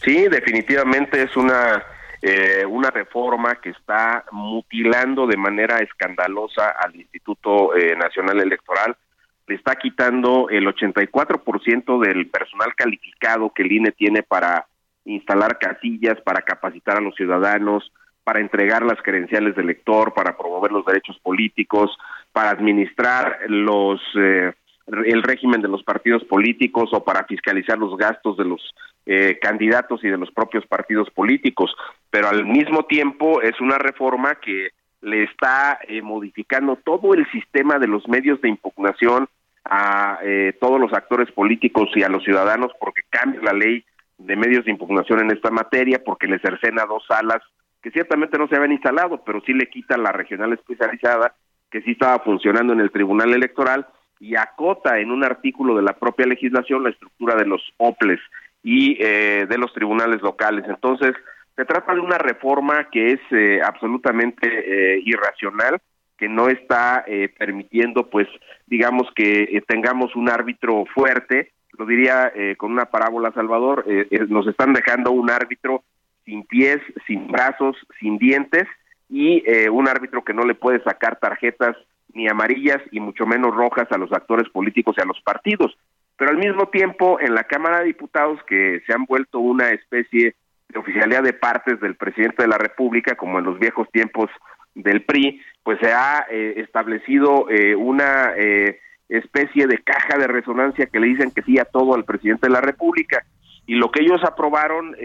Sí, 0.04 0.28
definitivamente 0.30 1.24
es 1.24 1.36
una 1.36 1.84
eh, 2.28 2.66
una 2.66 2.89
reforma 2.89 3.54
que 3.62 3.70
está 3.70 4.26
mutilando 4.32 5.28
de 5.28 5.38
manera 5.38 5.78
escandalosa 5.78 6.70
al 6.70 6.96
Instituto 6.96 7.76
eh, 7.76 7.96
Nacional 7.96 8.39
Electoral, 8.39 8.98
le 9.46 9.54
está 9.54 9.76
quitando 9.76 10.50
el 10.50 10.66
84% 10.66 12.00
del 12.00 12.28
personal 12.32 12.74
calificado 12.76 13.52
que 13.54 13.62
el 13.62 13.72
INE 13.72 13.91
tiene 13.91 14.24
para 14.24 14.66
instalar 15.04 15.60
casillas, 15.60 16.20
para 16.22 16.41
capacitar 16.41 16.98
a 16.98 17.02
los 17.02 17.14
ciudadanos, 17.14 17.91
para 18.26 18.41
entregar 18.41 18.84
las 18.84 19.01
credenciales 19.01 19.55
del 19.55 19.65
elector, 19.65 20.13
para 20.13 20.36
promover 20.36 20.73
los 20.73 20.86
derechos 20.86 21.17
políticos, 21.19 21.97
para 22.34 22.49
administrar 22.49 23.39
los 23.47 24.01
eh, 24.17 24.51
el 24.88 25.23
régimen 25.23 25.61
de 25.61 25.67
los 25.67 25.84
partidos 25.84 26.23
políticos 26.26 26.89
o 26.91 27.03
para 27.03 27.23
fiscalizar 27.23 27.78
los 27.78 27.97
gastos 27.97 28.38
de 28.38 28.45
los 28.45 28.76
eh, 29.05 29.39
candidatos 29.41 30.03
y 30.03 30.09
de 30.09 30.17
los 30.17 30.32
propios 30.32 30.65
partidos 30.67 31.09
políticos, 31.09 31.76
pero 32.09 32.28
al 32.28 32.45
mismo 32.45 32.86
tiempo 32.86 33.41
es 33.41 33.59
una 33.61 33.78
reforma 33.78 34.36
que 34.36 34.69
le 35.01 35.23
está 35.23 35.80
eh, 35.88 36.01
modificando 36.01 36.76
todo 36.78 37.13
el 37.13 37.30
sistema 37.32 37.80
de 37.80 37.88
los 37.88 38.07
medios 38.07 38.41
de 38.41 38.49
impugnación 38.49 39.28
a 39.63 40.19
eh, 40.23 40.55
todos 40.59 40.80
los 40.80 40.93
actores 40.93 41.32
políticos 41.32 41.89
y 41.95 42.03
a 42.03 42.09
los 42.09 42.23
ciudadanos 42.23 42.71
porque 42.80 43.01
cambia 43.09 43.41
la 43.41 43.53
ley 43.53 43.84
de 44.17 44.36
medios 44.36 44.65
de 44.65 44.71
impugnación 44.71 45.19
en 45.19 45.32
esta 45.32 45.49
materia 45.49 46.01
porque 46.03 46.28
le 46.28 46.39
cercena 46.39 46.86
dos 46.86 47.03
salas 47.07 47.41
que 47.86 47.92
ciertamente 47.92 48.40
no 48.40 48.48
se 48.48 48.56
habían 48.56 48.72
instalado, 48.72 49.24
pero 49.24 49.42
sí 49.46 49.54
le 49.54 49.70
quita 49.70 49.96
la 49.96 50.12
regional 50.12 50.52
especializada 50.54 51.36
que 51.70 51.84
sí 51.84 51.92
estaba 51.92 52.18
funcionando 52.18 52.74
en 52.74 52.80
el 52.80 52.90
Tribunal 52.90 53.32
Electoral 53.32 53.86
y 54.20 54.36
acota 54.36 54.98
en 54.98 55.12
un 55.12 55.24
artículo 55.24 55.76
de 55.76 55.84
la 55.84 55.94
propia 55.94 56.26
legislación 56.26 56.82
la 56.82 56.90
estructura 56.90 57.36
de 57.36 57.46
los 57.46 57.62
OPLES 57.78 58.20
y 58.64 58.98
eh, 59.00 59.46
de 59.48 59.58
los 59.60 59.72
tribunales 59.72 60.20
locales. 60.24 60.66
Entonces, 60.68 61.12
se 61.56 61.64
trata 61.64 61.94
de 61.94 62.00
una 62.00 62.18
reforma 62.18 62.90
que 62.90 63.12
es 63.12 63.20
eh, 63.30 63.62
absolutamente 63.64 64.48
eh, 64.48 65.02
irracional, 65.06 65.78
que 66.18 66.28
no 66.28 66.48
está 66.48 67.06
permitiendo, 67.38 68.10
pues, 68.10 68.28
digamos 68.66 69.08
que 69.16 69.62
tengamos 69.68 70.16
un 70.16 70.30
árbitro 70.30 70.86
fuerte, 70.92 71.52
lo 71.78 71.86
diría 71.86 72.32
con 72.58 72.72
una 72.72 72.86
parábola, 72.86 73.34
Salvador, 73.34 73.86
nos 74.30 74.48
están 74.48 74.72
dejando 74.72 75.12
un 75.12 75.30
árbitro 75.30 75.84
sin 76.26 76.43
pies, 76.45 76.80
sin 77.07 77.28
brazos, 77.28 77.78
sin 77.99 78.17
dientes 78.17 78.67
y 79.09 79.43
un 79.69 79.88
árbitro 79.88 80.23
que 80.23 80.34
no 80.34 80.43
le 80.43 80.55
puede 80.55 80.82
sacar 80.84 81.19
tarjetas 81.19 81.78
ni 82.13 82.28
amarillas 82.28 82.82
y 82.91 82.99
mucho 82.99 83.28
menos 83.28 83.53
rojas 83.53 83.88
a 83.91 83.97
los 83.97 84.11
actores 84.11 84.49
políticos 84.49 84.95
y 84.97 85.01
a 85.01 85.05
los 85.05 85.21
partidos. 85.21 85.78
Pero 86.17 86.32
al 86.32 86.38
mismo 86.38 86.69
tiempo, 86.69 87.19
en 87.19 87.36
la 87.36 87.43
Cámara 87.43 87.80
de 87.80 87.86
Diputados, 87.86 88.39
que 88.47 88.82
se 88.88 88.93
han 88.93 89.05
vuelto 89.05 89.39
una 89.39 89.69
especie 89.69 90.36
de 90.69 90.80
oficialidad 90.80 91.23
de 91.23 91.34
partes 91.34 91.80
del 91.82 91.95
presidente 91.95 92.43
de 92.43 92.47
la 92.47 92.57
República, 92.57 93.15
como 93.15 93.39
en 93.39 93.45
los 93.45 93.59
viejos 93.59 93.89
tiempos 93.91 94.30
del 94.73 95.03
PRI, 95.03 95.41
pues 95.63 95.78
se 95.80 95.91
ha 95.91 96.26
eh, 96.30 96.53
establecido 96.57 97.49
eh, 97.49 97.76
una 97.76 98.34
eh, 98.38 98.80
especie 99.09 99.67
de 99.67 99.80
caja 99.80 100.17
de 100.17 100.28
resonancia 100.28 100.88
que 100.88 100.99
le 100.99 101.07
dicen 101.07 101.32
que 101.32 101.41
sí 101.43 101.59
a 101.59 101.65
todo 101.65 101.95
al 101.95 102.05
presidente 102.05 102.47
de 102.47 102.53
la 102.53 102.61
República. 102.61 103.26
Y 103.68 103.76
lo 103.76 103.91
que 103.91 104.03
ellos 104.03 104.24
aprobaron, 104.24 104.95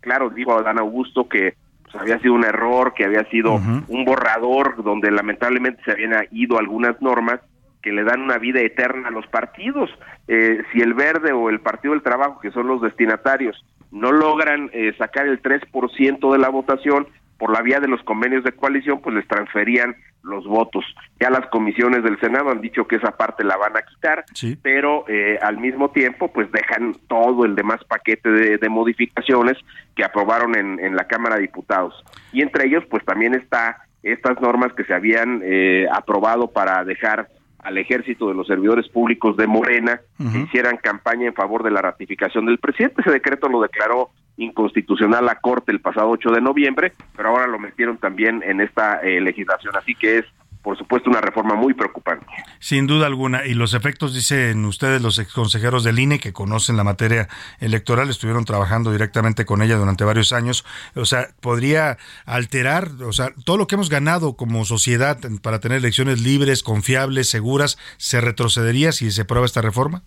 claro, 0.00 0.30
dijo 0.30 0.56
a 0.56 0.62
Dan 0.62 0.78
Augusto 0.78 1.28
que 1.28 1.54
pues, 1.82 1.94
había 1.96 2.18
sido 2.20 2.34
un 2.34 2.44
error, 2.44 2.94
que 2.94 3.04
había 3.04 3.24
sido 3.30 3.54
un 3.54 4.04
borrador 4.04 4.82
donde 4.82 5.10
lamentablemente 5.10 5.82
se 5.84 5.92
habían 5.92 6.12
ido 6.30 6.58
algunas 6.58 7.00
normas 7.02 7.40
que 7.86 7.92
le 7.92 8.02
dan 8.02 8.20
una 8.20 8.36
vida 8.38 8.60
eterna 8.60 9.06
a 9.06 9.12
los 9.12 9.28
partidos. 9.28 9.88
Eh, 10.26 10.60
si 10.72 10.80
el 10.80 10.92
Verde 10.94 11.30
o 11.30 11.48
el 11.48 11.60
Partido 11.60 11.94
del 11.94 12.02
Trabajo, 12.02 12.40
que 12.40 12.50
son 12.50 12.66
los 12.66 12.82
destinatarios, 12.82 13.64
no 13.92 14.10
logran 14.10 14.70
eh, 14.72 14.92
sacar 14.98 15.28
el 15.28 15.40
3% 15.40 16.32
de 16.32 16.38
la 16.38 16.48
votación, 16.48 17.06
por 17.38 17.52
la 17.52 17.62
vía 17.62 17.80
de 17.80 17.88
los 17.88 18.02
convenios 18.02 18.44
de 18.44 18.52
coalición, 18.52 19.00
pues 19.00 19.14
les 19.14 19.28
transferían 19.28 19.96
los 20.22 20.44
votos. 20.46 20.84
Ya 21.20 21.30
las 21.30 21.46
comisiones 21.48 22.02
del 22.02 22.18
Senado 22.18 22.50
han 22.50 22.60
dicho 22.60 22.86
que 22.86 22.96
esa 22.96 23.16
parte 23.16 23.44
la 23.44 23.56
van 23.56 23.76
a 23.76 23.82
quitar, 23.82 24.24
pero 24.62 25.04
eh, 25.08 25.38
al 25.40 25.58
mismo 25.58 25.90
tiempo, 25.90 26.32
pues 26.32 26.50
dejan 26.50 26.94
todo 27.08 27.44
el 27.44 27.54
demás 27.54 27.84
paquete 27.84 28.30
de, 28.30 28.68
modificaciones 28.68 29.56
que 29.94 30.04
aprobaron 30.04 30.56
en, 30.56 30.80
en, 30.80 30.96
la 30.96 31.06
Cámara 31.06 31.36
de 31.36 31.42
Diputados. 31.42 31.94
Y 32.32 32.42
entre 32.42 32.66
ellos, 32.66 32.84
pues 32.90 33.04
también 33.04 33.34
está 33.34 33.86
estas 34.02 34.40
normas 34.40 34.72
que 34.72 34.84
se 34.84 34.94
habían 34.94 35.40
eh, 35.44 35.86
aprobado 35.92 36.48
para 36.48 36.84
dejar 36.84 37.28
al 37.66 37.78
ejército 37.78 38.28
de 38.28 38.34
los 38.34 38.46
servidores 38.46 38.88
públicos 38.88 39.36
de 39.36 39.48
Morena 39.48 40.00
que 40.16 40.38
hicieran 40.38 40.76
campaña 40.76 41.26
en 41.26 41.34
favor 41.34 41.64
de 41.64 41.72
la 41.72 41.82
ratificación 41.82 42.46
del 42.46 42.58
presidente. 42.58 43.00
Ese 43.00 43.10
decreto 43.10 43.48
lo 43.48 43.60
declaró 43.60 44.10
inconstitucional 44.36 45.24
la 45.24 45.40
Corte 45.40 45.72
el 45.72 45.80
pasado 45.80 46.10
8 46.10 46.30
de 46.30 46.40
noviembre, 46.40 46.92
pero 47.16 47.30
ahora 47.30 47.48
lo 47.48 47.58
metieron 47.58 47.98
también 47.98 48.40
en 48.44 48.60
esta 48.60 49.00
eh, 49.00 49.20
legislación. 49.20 49.74
Así 49.76 49.96
que 49.96 50.18
es 50.18 50.26
por 50.66 50.76
supuesto, 50.76 51.08
una 51.08 51.20
reforma 51.20 51.54
muy 51.54 51.74
preocupante. 51.74 52.26
Sin 52.58 52.88
duda 52.88 53.06
alguna. 53.06 53.46
Y 53.46 53.54
los 53.54 53.72
efectos, 53.72 54.12
dicen 54.12 54.64
ustedes, 54.64 55.00
los 55.00 55.20
consejeros 55.32 55.84
del 55.84 56.00
INE, 56.00 56.18
que 56.18 56.32
conocen 56.32 56.76
la 56.76 56.82
materia 56.82 57.28
electoral, 57.60 58.10
estuvieron 58.10 58.44
trabajando 58.44 58.90
directamente 58.90 59.44
con 59.44 59.62
ella 59.62 59.76
durante 59.76 60.02
varios 60.02 60.32
años. 60.32 60.66
O 60.96 61.04
sea, 61.04 61.28
podría 61.40 61.98
alterar, 62.24 62.88
o 63.06 63.12
sea, 63.12 63.30
todo 63.44 63.58
lo 63.58 63.68
que 63.68 63.76
hemos 63.76 63.90
ganado 63.90 64.36
como 64.36 64.64
sociedad 64.64 65.20
para 65.40 65.60
tener 65.60 65.78
elecciones 65.78 66.20
libres, 66.20 66.64
confiables, 66.64 67.30
seguras, 67.30 67.78
¿se 67.96 68.20
retrocedería 68.20 68.90
si 68.90 69.12
se 69.12 69.22
aprueba 69.22 69.46
esta 69.46 69.62
reforma? 69.62 70.02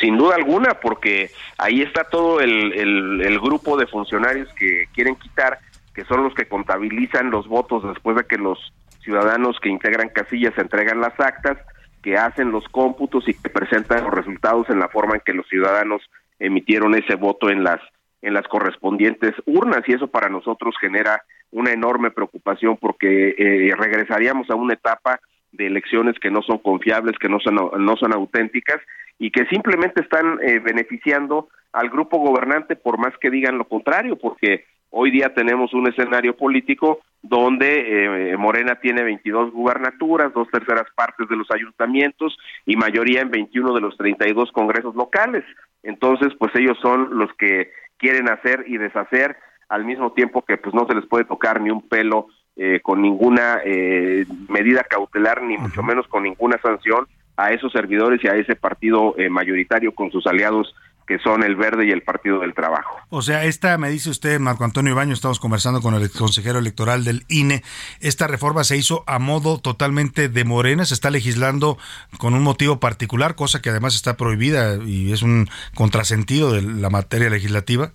Sin 0.00 0.16
duda 0.16 0.36
alguna, 0.36 0.80
porque 0.80 1.30
ahí 1.58 1.82
está 1.82 2.04
todo 2.04 2.40
el, 2.40 2.72
el 3.20 3.38
grupo 3.38 3.76
de 3.76 3.86
funcionarios 3.86 4.48
que 4.54 4.86
quieren 4.94 5.14
quitar, 5.16 5.58
que 5.94 6.06
son 6.06 6.24
los 6.24 6.32
que 6.32 6.48
contabilizan 6.48 7.30
los 7.30 7.46
votos 7.46 7.84
después 7.84 8.16
de 8.16 8.24
que 8.24 8.38
los 8.38 8.72
ciudadanos 9.02 9.58
que 9.60 9.68
integran 9.68 10.08
casillas 10.08 10.56
entregan 10.56 11.00
las 11.00 11.18
actas, 11.18 11.58
que 12.02 12.16
hacen 12.16 12.50
los 12.50 12.64
cómputos 12.68 13.28
y 13.28 13.34
que 13.34 13.48
presentan 13.48 14.04
los 14.04 14.14
resultados 14.14 14.68
en 14.70 14.78
la 14.78 14.88
forma 14.88 15.14
en 15.14 15.22
que 15.24 15.32
los 15.32 15.46
ciudadanos 15.48 16.02
emitieron 16.38 16.94
ese 16.94 17.14
voto 17.14 17.50
en 17.50 17.62
las 17.62 17.80
en 18.22 18.34
las 18.34 18.46
correspondientes 18.46 19.32
urnas. 19.46 19.82
Y 19.86 19.94
eso 19.94 20.06
para 20.06 20.28
nosotros 20.28 20.76
genera 20.80 21.22
una 21.50 21.72
enorme 21.72 22.10
preocupación 22.10 22.76
porque 22.76 23.34
eh, 23.36 23.74
regresaríamos 23.76 24.48
a 24.50 24.54
una 24.54 24.74
etapa 24.74 25.20
de 25.52 25.66
elecciones 25.66 26.18
que 26.18 26.30
no 26.30 26.40
son 26.42 26.58
confiables, 26.58 27.18
que 27.18 27.28
no 27.28 27.38
son, 27.40 27.56
no 27.56 27.96
son 27.96 28.12
auténticas 28.14 28.80
y 29.18 29.30
que 29.30 29.44
simplemente 29.46 30.00
están 30.00 30.38
eh, 30.42 30.60
beneficiando 30.60 31.48
al 31.72 31.90
grupo 31.90 32.18
gobernante 32.18 32.76
por 32.76 32.98
más 32.98 33.16
que 33.18 33.30
digan 33.30 33.58
lo 33.58 33.64
contrario, 33.64 34.16
porque 34.16 34.64
hoy 34.92 35.10
día 35.10 35.34
tenemos 35.34 35.74
un 35.74 35.88
escenario 35.88 36.36
político 36.36 37.00
donde 37.22 38.30
eh, 38.32 38.36
Morena 38.36 38.76
tiene 38.76 39.02
22 39.02 39.52
gubernaturas, 39.52 40.32
dos 40.32 40.48
terceras 40.50 40.86
partes 40.94 41.28
de 41.28 41.36
los 41.36 41.50
ayuntamientos 41.50 42.36
y 42.66 42.76
mayoría 42.76 43.20
en 43.20 43.30
21 43.30 43.74
de 43.74 43.80
los 43.80 43.96
32 43.96 44.52
congresos 44.52 44.94
locales. 44.94 45.44
Entonces, 45.82 46.32
pues 46.38 46.54
ellos 46.54 46.78
son 46.80 47.18
los 47.18 47.32
que 47.34 47.70
quieren 47.96 48.28
hacer 48.28 48.64
y 48.66 48.78
deshacer 48.78 49.36
al 49.68 49.84
mismo 49.84 50.12
tiempo 50.12 50.42
que 50.42 50.58
pues 50.58 50.74
no 50.74 50.86
se 50.86 50.94
les 50.94 51.06
puede 51.06 51.24
tocar 51.24 51.60
ni 51.60 51.70
un 51.70 51.88
pelo 51.88 52.28
eh, 52.56 52.80
con 52.82 53.00
ninguna 53.00 53.60
eh, 53.64 54.26
medida 54.48 54.84
cautelar 54.84 55.42
ni 55.42 55.56
mucho 55.56 55.82
menos 55.82 56.06
con 56.08 56.24
ninguna 56.24 56.60
sanción 56.60 57.06
a 57.36 57.52
esos 57.52 57.72
servidores 57.72 58.22
y 58.22 58.28
a 58.28 58.34
ese 58.34 58.54
partido 58.56 59.14
eh, 59.16 59.30
mayoritario 59.30 59.94
con 59.94 60.10
sus 60.10 60.26
aliados 60.26 60.74
que 61.06 61.18
son 61.18 61.42
el 61.42 61.56
Verde 61.56 61.86
y 61.86 61.90
el 61.90 62.02
Partido 62.02 62.40
del 62.40 62.54
Trabajo. 62.54 62.96
O 63.10 63.22
sea, 63.22 63.44
esta, 63.44 63.76
me 63.78 63.90
dice 63.90 64.10
usted, 64.10 64.38
Marco 64.38 64.64
Antonio 64.64 64.92
Ibaño, 64.92 65.12
estamos 65.12 65.40
conversando 65.40 65.80
con 65.80 65.94
el 65.94 66.10
consejero 66.10 66.58
electoral 66.58 67.04
del 67.04 67.24
INE, 67.28 67.62
esta 68.00 68.26
reforma 68.26 68.64
se 68.64 68.76
hizo 68.76 69.04
a 69.06 69.18
modo 69.18 69.58
totalmente 69.58 70.28
de 70.28 70.44
Morena, 70.44 70.84
se 70.84 70.94
está 70.94 71.10
legislando 71.10 71.78
con 72.18 72.34
un 72.34 72.42
motivo 72.42 72.80
particular, 72.80 73.34
cosa 73.34 73.60
que 73.60 73.70
además 73.70 73.94
está 73.94 74.16
prohibida 74.16 74.76
y 74.84 75.12
es 75.12 75.22
un 75.22 75.48
contrasentido 75.74 76.52
de 76.52 76.62
la 76.62 76.90
materia 76.90 77.30
legislativa. 77.30 77.92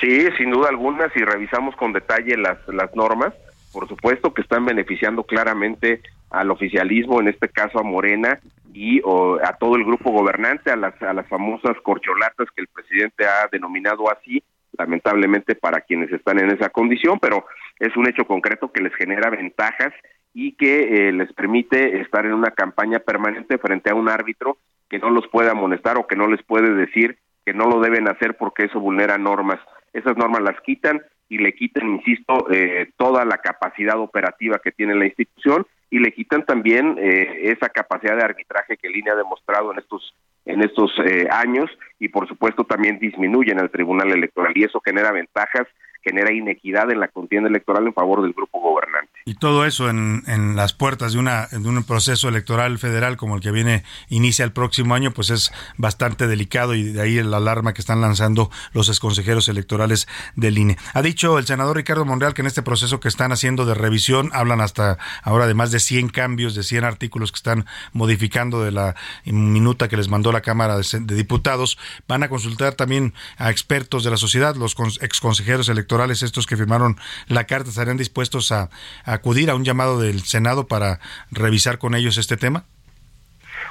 Sí, 0.00 0.26
sin 0.38 0.50
duda 0.50 0.68
alguna, 0.68 1.10
si 1.10 1.20
revisamos 1.20 1.76
con 1.76 1.92
detalle 1.92 2.36
las, 2.36 2.58
las 2.68 2.94
normas, 2.96 3.34
por 3.72 3.88
supuesto 3.88 4.32
que 4.32 4.42
están 4.42 4.64
beneficiando 4.64 5.24
claramente 5.24 6.00
al 6.30 6.50
oficialismo, 6.50 7.20
en 7.20 7.28
este 7.28 7.48
caso 7.48 7.78
a 7.78 7.82
Morena 7.82 8.40
y 8.72 9.00
a 9.44 9.52
todo 9.58 9.76
el 9.76 9.84
grupo 9.84 10.10
gobernante, 10.10 10.70
a 10.70 10.76
las, 10.76 11.00
a 11.02 11.12
las 11.12 11.28
famosas 11.28 11.76
corcholatas 11.82 12.48
que 12.54 12.62
el 12.62 12.68
presidente 12.68 13.26
ha 13.26 13.48
denominado 13.50 14.10
así, 14.10 14.42
lamentablemente 14.78 15.54
para 15.54 15.82
quienes 15.82 16.10
están 16.12 16.38
en 16.38 16.50
esa 16.50 16.70
condición, 16.70 17.18
pero 17.20 17.44
es 17.78 17.94
un 17.96 18.08
hecho 18.08 18.24
concreto 18.24 18.72
que 18.72 18.82
les 18.82 18.94
genera 18.94 19.30
ventajas 19.30 19.92
y 20.34 20.52
que 20.52 21.08
eh, 21.08 21.12
les 21.12 21.32
permite 21.34 22.00
estar 22.00 22.24
en 22.24 22.32
una 22.32 22.50
campaña 22.52 22.98
permanente 23.00 23.58
frente 23.58 23.90
a 23.90 23.94
un 23.94 24.08
árbitro 24.08 24.56
que 24.88 24.98
no 24.98 25.10
los 25.10 25.28
puede 25.28 25.50
amonestar 25.50 25.98
o 25.98 26.06
que 26.06 26.16
no 26.16 26.26
les 26.26 26.42
puede 26.42 26.74
decir 26.74 27.18
que 27.44 27.52
no 27.52 27.66
lo 27.66 27.80
deben 27.80 28.08
hacer 28.08 28.36
porque 28.36 28.64
eso 28.64 28.80
vulnera 28.80 29.18
normas. 29.18 29.58
Esas 29.92 30.16
normas 30.16 30.42
las 30.42 30.60
quitan 30.62 31.02
y 31.28 31.38
le 31.38 31.54
quitan, 31.54 31.88
insisto, 31.88 32.46
eh, 32.50 32.90
toda 32.96 33.24
la 33.24 33.38
capacidad 33.38 33.98
operativa 33.98 34.58
que 34.58 34.72
tiene 34.72 34.94
la 34.94 35.06
institución 35.06 35.66
y 35.92 35.98
le 35.98 36.10
quitan 36.10 36.46
también 36.46 36.96
eh, 36.98 37.52
esa 37.52 37.68
capacidad 37.68 38.16
de 38.16 38.24
arbitraje 38.24 38.78
que 38.78 38.88
Línea 38.88 39.12
ha 39.12 39.16
demostrado 39.16 39.72
en 39.72 39.78
estos 39.78 40.14
en 40.46 40.62
estos 40.62 40.90
eh, 41.04 41.28
años 41.30 41.70
y 42.00 42.08
por 42.08 42.26
supuesto 42.26 42.64
también 42.64 42.98
disminuyen 42.98 43.60
al 43.60 43.70
Tribunal 43.70 44.10
Electoral 44.10 44.54
y 44.56 44.64
eso 44.64 44.80
genera 44.80 45.12
ventajas 45.12 45.68
genera 46.02 46.32
inequidad 46.32 46.90
en 46.90 47.00
la 47.00 47.08
contienda 47.08 47.48
electoral 47.48 47.86
en 47.86 47.94
favor 47.94 48.22
del 48.22 48.32
grupo 48.32 48.60
gobernante. 48.60 49.12
Y 49.24 49.34
todo 49.34 49.64
eso 49.64 49.88
en, 49.88 50.22
en 50.26 50.56
las 50.56 50.72
puertas 50.72 51.12
de, 51.12 51.18
una, 51.18 51.46
de 51.46 51.68
un 51.68 51.84
proceso 51.84 52.28
electoral 52.28 52.78
federal 52.78 53.16
como 53.16 53.36
el 53.36 53.40
que 53.40 53.52
viene, 53.52 53.84
inicia 54.08 54.44
el 54.44 54.52
próximo 54.52 54.94
año, 54.94 55.12
pues 55.12 55.30
es 55.30 55.52
bastante 55.76 56.26
delicado 56.26 56.74
y 56.74 56.82
de 56.82 57.00
ahí 57.00 57.22
la 57.22 57.36
alarma 57.36 57.72
que 57.72 57.80
están 57.80 58.00
lanzando 58.00 58.50
los 58.72 58.88
exconsejeros 58.88 59.48
electorales 59.48 60.08
del 60.34 60.58
INE. 60.58 60.76
Ha 60.92 61.02
dicho 61.02 61.38
el 61.38 61.46
senador 61.46 61.76
Ricardo 61.76 62.04
Monreal 62.04 62.34
que 62.34 62.42
en 62.42 62.46
este 62.48 62.62
proceso 62.62 62.98
que 62.98 63.08
están 63.08 63.32
haciendo 63.32 63.64
de 63.64 63.74
revisión, 63.74 64.30
hablan 64.32 64.60
hasta 64.60 64.98
ahora 65.22 65.46
de 65.46 65.54
más 65.54 65.70
de 65.70 65.78
100 65.78 66.08
cambios, 66.08 66.54
de 66.54 66.62
100 66.62 66.84
artículos 66.84 67.30
que 67.30 67.36
están 67.36 67.66
modificando 67.92 68.62
de 68.62 68.72
la 68.72 68.96
minuta 69.24 69.88
que 69.88 69.96
les 69.96 70.08
mandó 70.08 70.32
la 70.32 70.40
Cámara 70.40 70.76
de, 70.78 71.14
Diputados, 71.14 71.78
van 72.08 72.22
a 72.22 72.28
consultar 72.28 72.74
también 72.74 73.14
a 73.36 73.50
expertos 73.50 74.02
de 74.02 74.10
la 74.10 74.16
sociedad, 74.16 74.56
los 74.56 74.74
exconsejeros 75.00 75.68
electorales 75.68 75.91
estos 76.22 76.46
que 76.46 76.56
firmaron 76.56 76.96
la 77.28 77.44
carta, 77.44 77.70
estarían 77.70 77.96
dispuestos 77.96 78.50
a, 78.50 78.70
acudir 79.04 79.50
a 79.50 79.54
un 79.54 79.64
llamado 79.64 80.00
del 80.00 80.20
Senado 80.20 80.66
para 80.66 81.00
revisar 81.30 81.78
con 81.78 81.94
ellos 81.94 82.18
este 82.18 82.36
tema? 82.36 82.64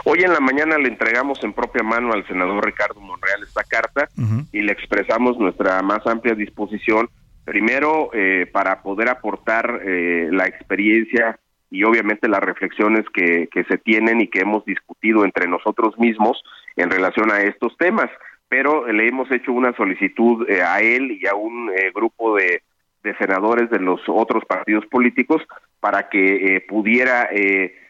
Hoy 0.06 0.20
en 0.24 0.34
la 0.34 0.40
mañana 0.40 0.78
le 0.78 0.88
entregamos 0.88 1.44
en 1.44 1.54
propia 1.54 1.84
mano 1.84 2.14
al 2.14 2.26
senador 2.28 2.66
Ricardo 2.66 3.00
Monreal 3.02 3.44
esta 3.44 3.64
carta 3.64 4.08
y 4.52 4.62
le 4.62 4.72
expresamos 4.72 5.38
nuestra 5.38 5.82
más 5.82 6.06
amplia 6.08 6.34
disposición, 6.34 7.10
primero 7.44 8.10
eh, 8.14 8.48
para 8.52 8.82
poder 8.82 9.10
aportar 9.10 9.82
eh, 9.84 10.30
la 10.32 10.46
experiencia 10.46 11.38
y 11.70 11.84
obviamente 11.84 12.28
las 12.28 12.42
reflexiones 12.42 13.06
que, 13.14 13.48
que 13.52 13.64
se 13.66 13.78
tienen 13.78 14.22
y 14.22 14.28
que 14.28 14.42
hemos 14.42 14.66
discutido 14.66 15.24
entre 15.26 15.48
nosotros 15.48 15.98
mismos 16.00 16.42
en 16.76 16.90
relación 16.90 17.32
a 17.32 17.42
estos 17.42 17.76
temas 17.78 18.10
pero 18.52 18.86
le 18.92 19.08
hemos 19.08 19.32
hecho 19.32 19.54
una 19.54 19.74
solicitud 19.78 20.46
eh, 20.50 20.62
a 20.62 20.82
él 20.82 21.18
y 21.22 21.26
a 21.26 21.36
un 21.36 21.70
eh, 21.70 21.90
grupo 21.96 22.36
de, 22.36 22.62
senadores 23.18 23.70
de 23.70 23.80
los 23.80 24.02
otros 24.08 24.44
partidos 24.44 24.86
políticos 24.88 25.42
para 25.80 26.10
que 26.10 26.58
eh, 26.58 26.62
pudiera 26.62 27.30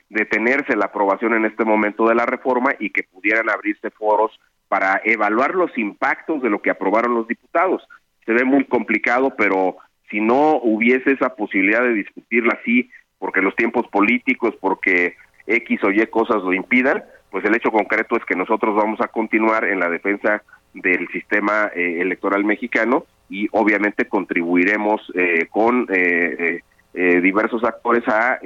detenerse 0.10 0.76
la 0.76 0.86
aprobación 0.86 1.34
en 1.34 1.46
este 1.46 1.66
momento 1.66 2.08
de 2.08 2.14
la 2.14 2.28
reforma 2.28 2.76
y 2.80 2.92
que 2.92 3.04
pudieran 3.04 3.50
abrirse 3.50 3.90
foros 3.90 4.40
para 4.68 5.02
evaluar 5.04 5.56
los 5.56 5.76
impactos 5.78 6.44
de 6.44 6.52
lo 6.52 6.62
que 6.62 6.70
aprobaron 6.70 7.16
los 7.16 7.28
diputados. 7.28 7.82
Se 8.26 8.32
ve 8.32 8.46
muy 8.46 8.64
complicado, 8.66 9.34
pero 9.36 9.78
si 10.12 10.22
no 10.22 10.58
hubiese 10.62 11.12
esa 11.12 11.36
posibilidad 11.36 11.82
de 11.82 11.96
discutirla 11.96 12.58
así, 12.62 12.90
porque 13.18 13.42
los 13.42 13.56
tiempos 13.56 13.88
políticos, 13.88 14.54
porque 14.62 15.16
X 15.48 15.84
o 15.84 15.90
Y 15.90 16.06
cosas 16.06 16.44
lo 16.44 16.54
impidan, 16.54 17.04
pues 17.32 17.46
el 17.46 17.56
hecho 17.56 17.72
concreto 17.72 18.18
es 18.18 18.26
que 18.26 18.36
nosotros 18.36 18.76
vamos 18.76 19.00
a 19.02 19.08
continuar 19.08 19.64
en 19.64 19.80
la 19.80 19.90
defensa 19.90 20.44
del 20.74 21.08
sistema 21.10 21.72
eh, 21.76 22.02
electoral 22.02 22.44
mexicano 22.44 23.06
y 23.30 23.48
obviamente 23.52 24.06
contribuiremos 24.06 25.02
eh, 25.16 25.48
con 25.50 25.88
eh, 25.90 26.62
diversos 26.94 27.64
actores 27.64 28.06
a 28.10 28.38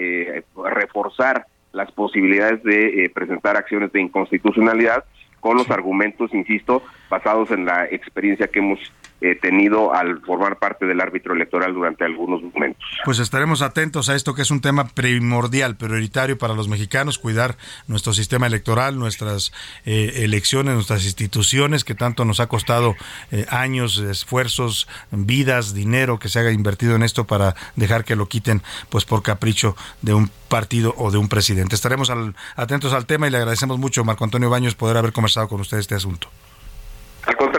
reforzar 0.72 1.48
las 1.74 1.92
posibilidades 1.92 2.62
de 2.62 3.12
presentar 3.12 3.58
acciones 3.58 3.92
de 3.92 4.02
inconstitucionalidad 4.02 5.04
con 5.40 5.58
los 5.58 5.70
argumentos, 5.72 6.32
insisto, 6.32 6.84
basados 7.10 7.52
en 7.52 7.66
la 7.66 7.86
experiencia 7.86 8.48
que 8.48 8.60
hemos 8.60 8.80
eh, 9.22 9.34
tenido 9.34 9.94
al 9.94 10.20
formar 10.22 10.58
parte 10.58 10.86
del 10.86 11.00
árbitro 11.00 11.34
electoral 11.34 11.74
durante 11.74 12.04
algunos 12.04 12.44
momentos. 12.44 12.84
Pues 13.06 13.20
estaremos 13.20 13.62
atentos 13.62 14.10
a 14.10 14.16
esto 14.16 14.36
que 14.36 14.42
es 14.42 14.52
un 14.52 14.60
tema 14.60 14.90
primordial, 14.90 15.78
prioritario 15.78 16.38
para 16.38 16.54
los 16.54 16.68
mexicanos, 16.68 17.18
cuidar 17.18 17.56
nuestro 17.88 18.14
sistema 18.14 18.46
electoral, 18.46 19.00
nuestras 19.00 19.54
eh, 19.86 20.12
elecciones, 20.18 20.76
nuestras 20.76 21.06
instituciones, 21.06 21.86
que 21.86 21.96
tanto 21.96 22.26
nos 22.26 22.42
ha 22.42 22.48
costado 22.48 22.96
eh, 23.32 23.46
años, 23.50 24.00
esfuerzos, 24.00 24.88
vidas, 25.12 25.74
dinero 25.74 26.20
que 26.20 26.28
se 26.28 26.40
haya 26.40 26.52
invertido 26.52 26.96
en 26.96 27.02
esto 27.02 27.26
para 27.26 27.56
dejar 27.78 28.04
que 28.04 28.18
lo 28.18 28.28
quiten 28.28 28.62
pues 28.90 29.06
por 29.06 29.24
capricho 29.24 29.78
de 30.02 30.14
un 30.14 30.30
partido 30.50 30.94
o 30.98 31.10
de 31.10 31.18
un 31.18 31.30
presidente. 31.30 31.74
Estaremos 31.74 32.12
atentos 32.58 32.92
al 32.92 33.06
tema 33.06 33.28
y 33.28 33.32
le 33.32 33.38
agradecemos 33.38 33.80
mucho, 33.80 34.04
Marco 34.04 34.26
Antonio 34.26 34.50
Baños, 34.50 34.76
poder 34.76 34.98
haber 34.98 35.14
conversado 35.14 35.48
con 35.48 35.62
usted 35.62 35.78
este 35.78 35.96
asunto. 35.96 36.28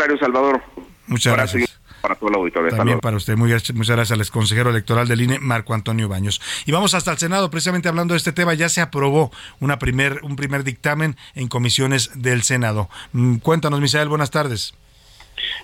Contrario, 0.07 0.19
Salvador. 0.19 0.63
Muchas 1.09 1.33
gracias. 1.35 1.81
Para 2.01 2.15
todo 2.15 2.31
el 2.31 2.37
auditorio. 2.37 2.77
También 2.77 3.01
para 3.01 3.17
usted. 3.17 3.37
Muy, 3.37 3.51
muchas 3.51 3.97
gracias 3.97 4.13
al 4.13 4.31
consejero 4.31 4.71
electoral 4.71 5.09
del 5.09 5.21
INE, 5.21 5.41
Marco 5.41 5.75
Antonio 5.75 6.09
Baños. 6.09 6.41
Y 6.65 6.71
vamos 6.71 6.95
hasta 6.95 7.11
el 7.11 7.19
Senado, 7.19 7.51
precisamente 7.51 7.89
hablando 7.89 8.15
de 8.15 8.19
este 8.19 8.33
tema. 8.33 8.55
Ya 8.55 8.69
se 8.69 8.81
aprobó 8.81 9.33
una 9.59 9.81
primer, 9.81 10.21
un 10.23 10.37
primer 10.37 10.63
dictamen 10.63 11.17
en 11.35 11.49
comisiones 11.49 12.11
del 12.15 12.43
Senado. 12.45 12.89
Mm, 13.13 13.37
cuéntanos, 13.39 13.81
Misael, 13.81 14.09
buenas 14.09 14.31
tardes. 14.31 14.75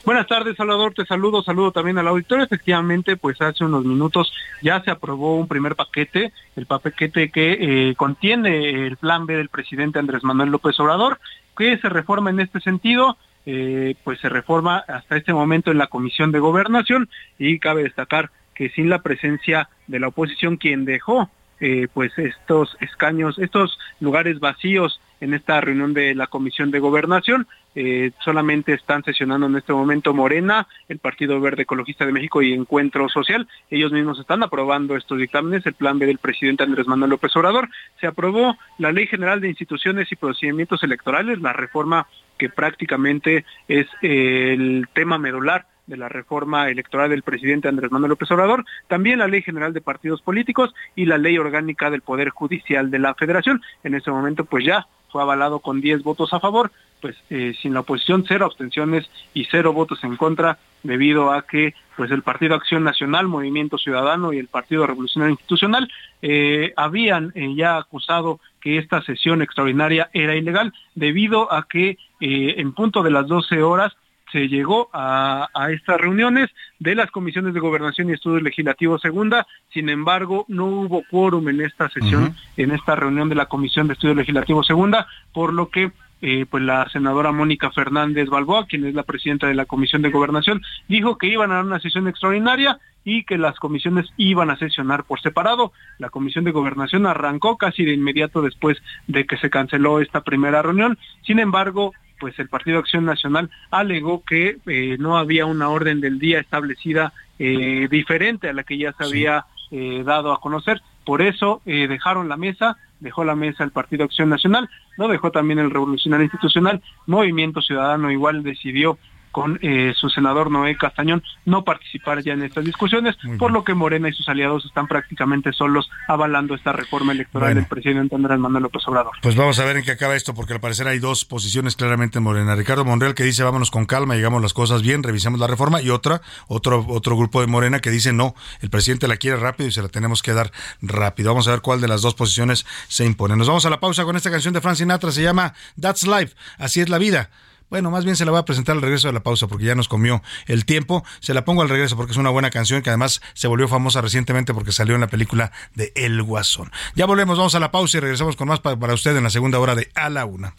Buenas 0.04 0.26
tardes, 0.26 0.56
Salvador. 0.56 0.92
Te 0.92 1.06
saludo, 1.06 1.44
saludo 1.44 1.70
también 1.70 1.98
al 1.98 2.08
auditorio. 2.08 2.44
Efectivamente, 2.44 3.16
pues 3.16 3.40
hace 3.40 3.64
unos 3.64 3.84
minutos 3.84 4.32
ya 4.60 4.82
se 4.82 4.90
aprobó 4.90 5.36
un 5.36 5.46
primer 5.46 5.76
paquete, 5.76 6.32
el 6.56 6.66
paquete 6.66 7.30
que 7.30 7.90
eh, 7.90 7.94
contiene 7.94 8.86
el 8.88 8.96
plan 8.96 9.24
B 9.24 9.36
del 9.36 9.50
presidente 9.50 10.00
Andrés 10.00 10.24
Manuel 10.24 10.50
López 10.50 10.78
Obrador, 10.80 11.20
que 11.56 11.78
se 11.78 11.88
reforma 11.88 12.30
en 12.30 12.40
este 12.40 12.60
sentido 12.60 13.16
eh, 13.44 13.94
pues 14.04 14.20
se 14.20 14.28
reforma 14.28 14.78
hasta 14.86 15.16
este 15.16 15.32
momento 15.32 15.70
en 15.70 15.78
la 15.78 15.88
Comisión 15.88 16.32
de 16.32 16.38
Gobernación 16.38 17.08
y 17.38 17.58
cabe 17.58 17.82
destacar 17.82 18.30
que 18.54 18.70
sin 18.70 18.88
la 18.88 19.02
presencia 19.02 19.68
de 19.86 20.00
la 20.00 20.08
oposición 20.08 20.56
quien 20.56 20.84
dejó 20.84 21.30
eh, 21.60 21.88
pues 21.92 22.16
estos 22.18 22.76
escaños, 22.80 23.38
estos 23.38 23.78
lugares 24.00 24.40
vacíos 24.40 25.00
en 25.22 25.34
esta 25.34 25.60
reunión 25.60 25.94
de 25.94 26.16
la 26.16 26.26
Comisión 26.26 26.72
de 26.72 26.80
Gobernación. 26.80 27.46
Eh, 27.76 28.10
solamente 28.24 28.74
están 28.74 29.04
sesionando 29.04 29.46
en 29.46 29.56
este 29.56 29.72
momento 29.72 30.12
Morena, 30.12 30.66
el 30.88 30.98
Partido 30.98 31.40
Verde 31.40 31.62
Ecologista 31.62 32.04
de 32.04 32.12
México 32.12 32.42
y 32.42 32.52
Encuentro 32.52 33.08
Social. 33.08 33.46
Ellos 33.70 33.92
mismos 33.92 34.18
están 34.18 34.42
aprobando 34.42 34.96
estos 34.96 35.18
dictámenes. 35.18 35.64
El 35.64 35.74
plan 35.74 36.00
B 36.00 36.06
del 36.06 36.18
presidente 36.18 36.64
Andrés 36.64 36.88
Manuel 36.88 37.10
López 37.10 37.34
Obrador. 37.36 37.68
Se 38.00 38.08
aprobó 38.08 38.56
la 38.78 38.90
Ley 38.90 39.06
General 39.06 39.40
de 39.40 39.48
Instituciones 39.48 40.10
y 40.10 40.16
Procedimientos 40.16 40.82
Electorales, 40.82 41.40
la 41.40 41.52
reforma 41.52 42.08
que 42.36 42.48
prácticamente 42.48 43.44
es 43.68 43.86
eh, 44.02 44.54
el 44.54 44.88
tema 44.92 45.18
medular 45.18 45.66
de 45.86 45.96
la 45.96 46.08
reforma 46.08 46.68
electoral 46.68 47.10
del 47.10 47.22
presidente 47.22 47.68
Andrés 47.68 47.90
Manuel 47.90 48.10
López 48.10 48.30
Obrador, 48.30 48.64
también 48.88 49.18
la 49.18 49.28
Ley 49.28 49.42
General 49.42 49.72
de 49.72 49.80
Partidos 49.80 50.22
Políticos 50.22 50.74
y 50.94 51.06
la 51.06 51.18
Ley 51.18 51.38
Orgánica 51.38 51.90
del 51.90 52.02
Poder 52.02 52.30
Judicial 52.30 52.90
de 52.90 52.98
la 52.98 53.14
Federación. 53.14 53.60
En 53.84 53.94
ese 53.94 54.10
momento, 54.10 54.44
pues 54.44 54.64
ya 54.64 54.86
fue 55.12 55.22
avalado 55.22 55.60
con 55.60 55.80
10 55.80 56.02
votos 56.02 56.32
a 56.32 56.40
favor, 56.40 56.72
pues 57.00 57.16
eh, 57.28 57.54
sin 57.60 57.74
la 57.74 57.80
oposición, 57.80 58.24
cero 58.26 58.46
abstenciones 58.46 59.10
y 59.34 59.44
cero 59.50 59.72
votos 59.72 60.02
en 60.04 60.16
contra, 60.16 60.58
debido 60.82 61.32
a 61.32 61.42
que 61.42 61.74
pues 61.96 62.10
el 62.10 62.22
Partido 62.22 62.54
Acción 62.54 62.82
Nacional, 62.84 63.28
Movimiento 63.28 63.76
Ciudadano 63.76 64.32
y 64.32 64.38
el 64.38 64.48
Partido 64.48 64.86
Revolucionario 64.86 65.32
Institucional 65.32 65.90
eh, 66.22 66.72
habían 66.76 67.32
eh, 67.34 67.54
ya 67.54 67.76
acusado 67.76 68.40
que 68.60 68.78
esta 68.78 69.02
sesión 69.02 69.42
extraordinaria 69.42 70.08
era 70.14 70.34
ilegal, 70.34 70.72
debido 70.94 71.52
a 71.52 71.66
que 71.68 71.98
en 72.20 72.72
punto 72.72 73.02
de 73.02 73.10
las 73.10 73.26
12 73.26 73.60
horas 73.64 73.96
se 74.32 74.48
llegó 74.48 74.88
a, 74.92 75.48
estas 75.70 76.00
reuniones 76.00 76.50
de 76.78 76.94
las 76.94 77.10
comisiones 77.10 77.54
de 77.54 77.60
gobernación 77.60 78.08
y 78.08 78.14
estudios 78.14 78.42
legislativos 78.42 79.02
segunda, 79.02 79.46
sin 79.72 79.88
embargo 79.88 80.44
no 80.48 80.66
hubo 80.66 81.04
quórum 81.10 81.48
en 81.48 81.60
esta 81.60 81.88
sesión, 81.90 82.34
en 82.56 82.72
esta 82.72 82.96
reunión 82.96 83.28
de 83.28 83.36
la 83.36 83.46
comisión 83.46 83.86
de 83.86 83.92
estudios 83.92 84.16
legislativos 84.16 84.66
segunda, 84.66 85.06
por 85.32 85.52
lo 85.52 85.68
que 85.68 85.92
eh, 86.24 86.46
pues 86.48 86.62
la 86.62 86.88
senadora 86.90 87.32
Mónica 87.32 87.72
Fernández 87.72 88.28
Balboa, 88.28 88.66
quien 88.66 88.86
es 88.86 88.94
la 88.94 89.02
presidenta 89.02 89.48
de 89.48 89.54
la 89.54 89.66
Comisión 89.66 90.02
de 90.02 90.10
Gobernación, 90.10 90.62
dijo 90.86 91.18
que 91.18 91.26
iban 91.26 91.50
a 91.50 91.60
una 91.60 91.80
sesión 91.80 92.06
extraordinaria 92.06 92.78
y 93.04 93.24
que 93.24 93.38
las 93.38 93.58
comisiones 93.58 94.06
iban 94.16 94.48
a 94.48 94.56
sesionar 94.56 95.02
por 95.02 95.20
separado. 95.20 95.72
La 95.98 96.10
Comisión 96.10 96.44
de 96.44 96.52
Gobernación 96.52 97.06
arrancó 97.06 97.56
casi 97.56 97.84
de 97.84 97.94
inmediato 97.94 98.40
después 98.40 98.78
de 99.08 99.26
que 99.26 99.36
se 99.38 99.50
canceló 99.50 100.00
esta 100.00 100.20
primera 100.20 100.62
reunión. 100.62 100.96
Sin 101.26 101.40
embargo, 101.40 101.92
pues 102.22 102.38
el 102.38 102.48
Partido 102.48 102.78
Acción 102.78 103.04
Nacional 103.04 103.50
alegó 103.72 104.22
que 104.22 104.58
eh, 104.66 104.96
no 105.00 105.18
había 105.18 105.44
una 105.44 105.70
orden 105.70 106.00
del 106.00 106.20
día 106.20 106.38
establecida 106.38 107.12
eh, 107.40 107.88
diferente 107.90 108.48
a 108.48 108.52
la 108.52 108.62
que 108.62 108.78
ya 108.78 108.92
se 108.92 109.02
había 109.02 109.46
eh, 109.72 110.04
dado 110.06 110.32
a 110.32 110.40
conocer. 110.40 110.80
Por 111.04 111.20
eso 111.20 111.62
dejaron 111.64 112.28
la 112.28 112.36
mesa, 112.36 112.76
dejó 113.00 113.24
la 113.24 113.34
mesa 113.34 113.64
el 113.64 113.72
Partido 113.72 114.04
Acción 114.04 114.28
Nacional, 114.28 114.70
no 114.96 115.08
dejó 115.08 115.32
también 115.32 115.58
el 115.58 115.72
Revolucionario 115.72 116.26
Institucional, 116.26 116.80
Movimiento 117.08 117.60
Ciudadano 117.60 118.12
igual 118.12 118.44
decidió 118.44 118.98
con 119.32 119.58
eh, 119.62 119.92
su 119.96 120.08
senador 120.10 120.50
Noé 120.50 120.76
Castañón 120.76 121.22
no 121.44 121.64
participar 121.64 122.22
ya 122.22 122.34
en 122.34 122.42
estas 122.42 122.64
discusiones, 122.64 123.16
por 123.38 123.50
lo 123.50 123.64
que 123.64 123.74
Morena 123.74 124.08
y 124.08 124.12
sus 124.12 124.28
aliados 124.28 124.64
están 124.64 124.86
prácticamente 124.86 125.52
solos 125.52 125.90
avalando 126.06 126.54
esta 126.54 126.72
reforma 126.72 127.12
electoral 127.12 127.54
del 127.54 127.66
presidente 127.66 128.14
Andrés 128.14 128.38
Manuel 128.38 128.64
López 128.64 128.86
Obrador. 128.86 129.12
Pues 129.22 129.34
vamos 129.34 129.58
a 129.58 129.64
ver 129.64 129.78
en 129.78 129.84
qué 129.84 129.92
acaba 129.92 130.14
esto, 130.14 130.34
porque 130.34 130.52
al 130.52 130.60
parecer 130.60 130.86
hay 130.86 130.98
dos 130.98 131.24
posiciones 131.24 131.74
claramente 131.74 132.18
en 132.18 132.24
Morena. 132.24 132.54
Ricardo 132.54 132.84
Monreal 132.84 133.14
que 133.14 133.24
dice 133.24 133.42
vámonos 133.42 133.70
con 133.70 133.86
calma, 133.86 134.14
llegamos 134.14 134.42
las 134.42 134.52
cosas 134.52 134.82
bien, 134.82 135.02
revisemos 135.02 135.40
la 135.40 135.46
reforma, 135.46 135.82
y 135.82 135.90
otra, 135.90 136.20
otro, 136.46 136.84
otro 136.88 137.16
grupo 137.16 137.40
de 137.40 137.46
Morena 137.46 137.80
que 137.80 137.90
dice 137.90 138.12
no, 138.12 138.34
el 138.60 138.70
presidente 138.70 139.08
la 139.08 139.16
quiere 139.16 139.38
rápido 139.38 139.68
y 139.68 139.72
se 139.72 139.82
la 139.82 139.88
tenemos 139.88 140.22
que 140.22 140.32
dar 140.32 140.52
rápido. 140.80 141.30
Vamos 141.30 141.48
a 141.48 141.52
ver 141.52 141.60
cuál 141.60 141.80
de 141.80 141.88
las 141.88 142.02
dos 142.02 142.14
posiciones 142.14 142.66
se 142.88 143.04
impone. 143.04 143.36
Nos 143.36 143.48
vamos 143.48 143.64
a 143.66 143.70
la 143.70 143.80
pausa 143.80 144.04
con 144.04 144.16
esta 144.16 144.30
canción 144.30 144.54
de 144.54 144.60
Frank 144.60 144.76
Sinatra, 144.76 145.10
se 145.10 145.22
llama 145.22 145.54
That's 145.80 146.06
Life, 146.06 146.34
así 146.58 146.80
es 146.80 146.88
la 146.88 146.98
vida. 146.98 147.30
Bueno, 147.72 147.90
más 147.90 148.04
bien 148.04 148.16
se 148.16 148.26
la 148.26 148.30
voy 148.32 148.38
a 148.38 148.44
presentar 148.44 148.76
al 148.76 148.82
regreso 148.82 149.08
de 149.08 149.14
la 149.14 149.22
pausa 149.22 149.46
porque 149.46 149.64
ya 149.64 149.74
nos 149.74 149.88
comió 149.88 150.22
el 150.46 150.66
tiempo. 150.66 151.06
Se 151.20 151.32
la 151.32 151.46
pongo 151.46 151.62
al 151.62 151.70
regreso 151.70 151.96
porque 151.96 152.12
es 152.12 152.18
una 152.18 152.28
buena 152.28 152.50
canción 152.50 152.82
que 152.82 152.90
además 152.90 153.22
se 153.32 153.48
volvió 153.48 153.66
famosa 153.66 154.02
recientemente 154.02 154.52
porque 154.52 154.72
salió 154.72 154.94
en 154.94 155.00
la 155.00 155.06
película 155.06 155.52
de 155.74 155.90
El 155.96 156.22
Guasón. 156.22 156.70
Ya 156.96 157.06
volvemos, 157.06 157.38
vamos 157.38 157.54
a 157.54 157.60
la 157.60 157.70
pausa 157.70 157.96
y 157.96 158.00
regresamos 158.00 158.36
con 158.36 158.48
más 158.48 158.60
para 158.60 158.92
usted 158.92 159.16
en 159.16 159.22
la 159.22 159.30
segunda 159.30 159.58
hora 159.58 159.74
de 159.74 159.90
A 159.94 160.10
la 160.10 160.26
Una. 160.26 160.52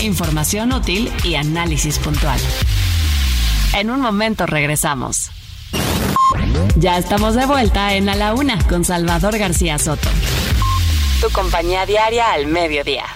Información 0.00 0.74
útil 0.74 1.10
y 1.24 1.36
análisis 1.36 1.98
puntual. 1.98 2.38
En 3.74 3.88
un 3.88 4.02
momento 4.02 4.44
regresamos. 4.44 5.30
Ya 6.76 6.98
estamos 6.98 7.36
de 7.36 7.46
vuelta 7.46 7.94
en 7.94 8.10
A 8.10 8.16
la 8.16 8.34
Una 8.34 8.62
con 8.68 8.84
Salvador 8.84 9.38
García 9.38 9.78
Soto. 9.78 10.10
Tu 11.22 11.30
compañía 11.30 11.86
diaria 11.86 12.32
al 12.32 12.48
mediodía. 12.48 13.06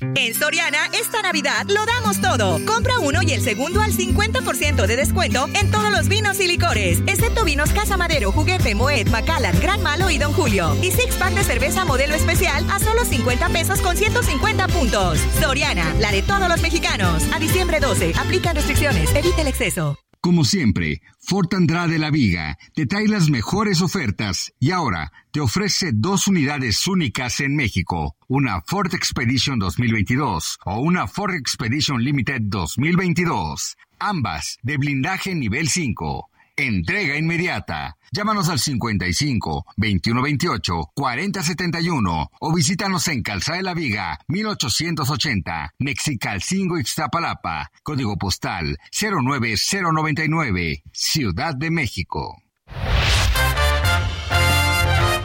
En 0.00 0.34
Soriana, 0.34 0.86
esta 0.92 1.22
Navidad 1.22 1.66
lo 1.68 1.84
damos 1.86 2.20
todo. 2.20 2.60
Compra 2.66 2.98
uno 2.98 3.20
y 3.22 3.32
el 3.32 3.42
segundo 3.42 3.80
al 3.80 3.92
50% 3.92 4.86
de 4.86 4.96
descuento 4.96 5.48
en 5.54 5.70
todos 5.70 5.90
los 5.90 6.08
vinos 6.08 6.40
y 6.40 6.46
licores, 6.46 7.00
excepto 7.06 7.44
vinos 7.44 7.70
Casa 7.70 7.96
Madero, 7.96 8.32
Juguete, 8.32 8.74
Moet, 8.74 9.08
Macallan, 9.10 9.58
Gran 9.60 9.82
Malo 9.82 10.10
y 10.10 10.18
Don 10.18 10.32
Julio. 10.32 10.76
Y 10.82 10.90
six 10.90 11.14
pack 11.16 11.34
de 11.34 11.44
cerveza 11.44 11.84
modelo 11.84 12.14
especial 12.14 12.64
a 12.70 12.78
solo 12.78 13.04
50 13.04 13.48
pesos 13.48 13.80
con 13.80 13.96
150 13.96 14.68
puntos. 14.68 15.18
Soriana, 15.40 15.94
la 16.00 16.12
de 16.12 16.22
todos 16.22 16.48
los 16.48 16.60
mexicanos. 16.60 17.22
A 17.32 17.38
diciembre 17.38 17.80
12, 17.80 18.12
aplican 18.16 18.56
restricciones, 18.56 19.14
evita 19.14 19.42
el 19.42 19.48
exceso. 19.48 20.03
Como 20.24 20.46
siempre, 20.46 21.02
Fort 21.18 21.52
Andrade 21.52 21.98
La 21.98 22.10
Viga 22.10 22.56
te 22.74 22.86
trae 22.86 23.08
las 23.08 23.28
mejores 23.28 23.82
ofertas 23.82 24.54
y 24.58 24.70
ahora 24.70 25.12
te 25.32 25.40
ofrece 25.40 25.90
dos 25.92 26.28
unidades 26.28 26.86
únicas 26.86 27.40
en 27.40 27.54
México, 27.54 28.16
una 28.26 28.62
Ford 28.62 28.94
Expedition 28.94 29.58
2022 29.58 30.60
o 30.64 30.80
una 30.80 31.08
Ford 31.08 31.34
Expedition 31.34 32.02
Limited 32.02 32.40
2022, 32.44 33.76
ambas 33.98 34.56
de 34.62 34.78
blindaje 34.78 35.34
nivel 35.34 35.68
5. 35.68 36.30
Entrega 36.56 37.16
inmediata. 37.16 37.96
Llámanos 38.12 38.48
al 38.48 38.60
55 38.60 39.66
2128 39.76 40.92
4071 40.94 42.30
o 42.38 42.54
visítanos 42.54 43.08
en 43.08 43.22
Calzada 43.22 43.56
de 43.56 43.64
la 43.64 43.74
Viga 43.74 44.20
1880, 44.28 45.74
Mexicalcingo 45.80 46.78
Ixtapalapa, 46.78 47.72
código 47.82 48.16
postal 48.16 48.78
09099, 48.92 50.84
Ciudad 50.92 51.56
de 51.56 51.72
México. 51.72 52.40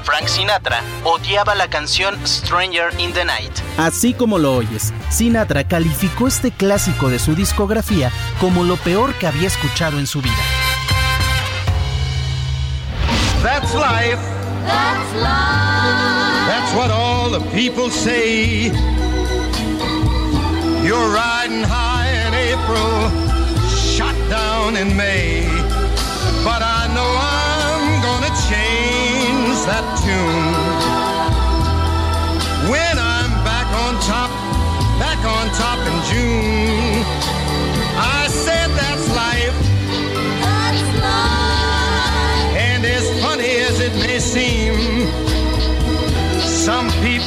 Frank 0.04 0.28
Sinatra 0.28 0.82
odiaba 1.04 1.54
la 1.54 1.70
canción 1.70 2.16
Stranger 2.26 2.90
in 2.98 3.14
the 3.14 3.24
Night. 3.24 3.54
Así 3.78 4.16
como 4.16 4.40
lo 4.40 4.56
oyes, 4.56 4.92
Sinatra 5.12 5.68
calificó 5.68 6.28
este 6.28 6.50
clásico 6.50 7.10
de 7.10 7.20
su 7.20 7.36
discografía 7.36 8.12
como 8.42 8.64
lo 8.64 8.78
peor 8.78 9.14
que 9.20 9.28
había 9.28 9.48
escuchado 9.48 10.00
en 10.00 10.08
su 10.08 10.24
vida. 10.24 10.34
That's 13.42 13.74
life. 13.74 14.20
That's 14.68 15.16
life. 15.16 16.48
That's 16.50 16.76
what 16.76 16.92
all 16.92 17.30
the 17.30 17.40
people 17.52 17.90
say. 17.90 18.66
You're 20.86 21.10
riding 21.14 21.64
high 21.64 22.10
in 22.26 22.34
April, 22.34 22.92
shot 23.70 24.16
down 24.30 24.76
in 24.76 24.96
May. 24.98 25.48
But 26.44 26.62
I 26.62 26.92
know 26.96 27.12
I'm 27.16 28.02
gonna 28.04 28.34
change 28.52 29.56
that 29.72 29.88
tune. 30.04 31.00
When 32.70 32.96
I'm 33.00 33.32
back 33.48 33.68
on 33.86 33.96
top, 34.04 34.32
back 35.00 35.20
on 35.24 35.48
top 35.56 35.80
in 35.88 35.96
June. 36.12 37.19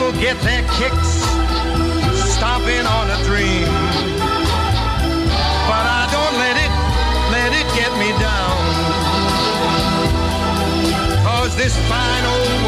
People 0.03 0.21
get 0.21 0.41
their 0.41 0.63
kicks 0.79 1.11
stomping 2.35 2.87
on 2.87 3.07
a 3.11 3.19
dream. 3.25 3.67
But 5.71 5.85
I 5.87 6.09
don't 6.11 6.37
let 6.43 6.57
it, 6.59 6.73
let 7.31 7.53
it 7.53 7.67
get 7.79 7.93
me 8.03 8.11
down. 8.19 8.57
Cause 11.25 11.55
this 11.57 11.77
fine 11.89 12.25
old 12.25 12.62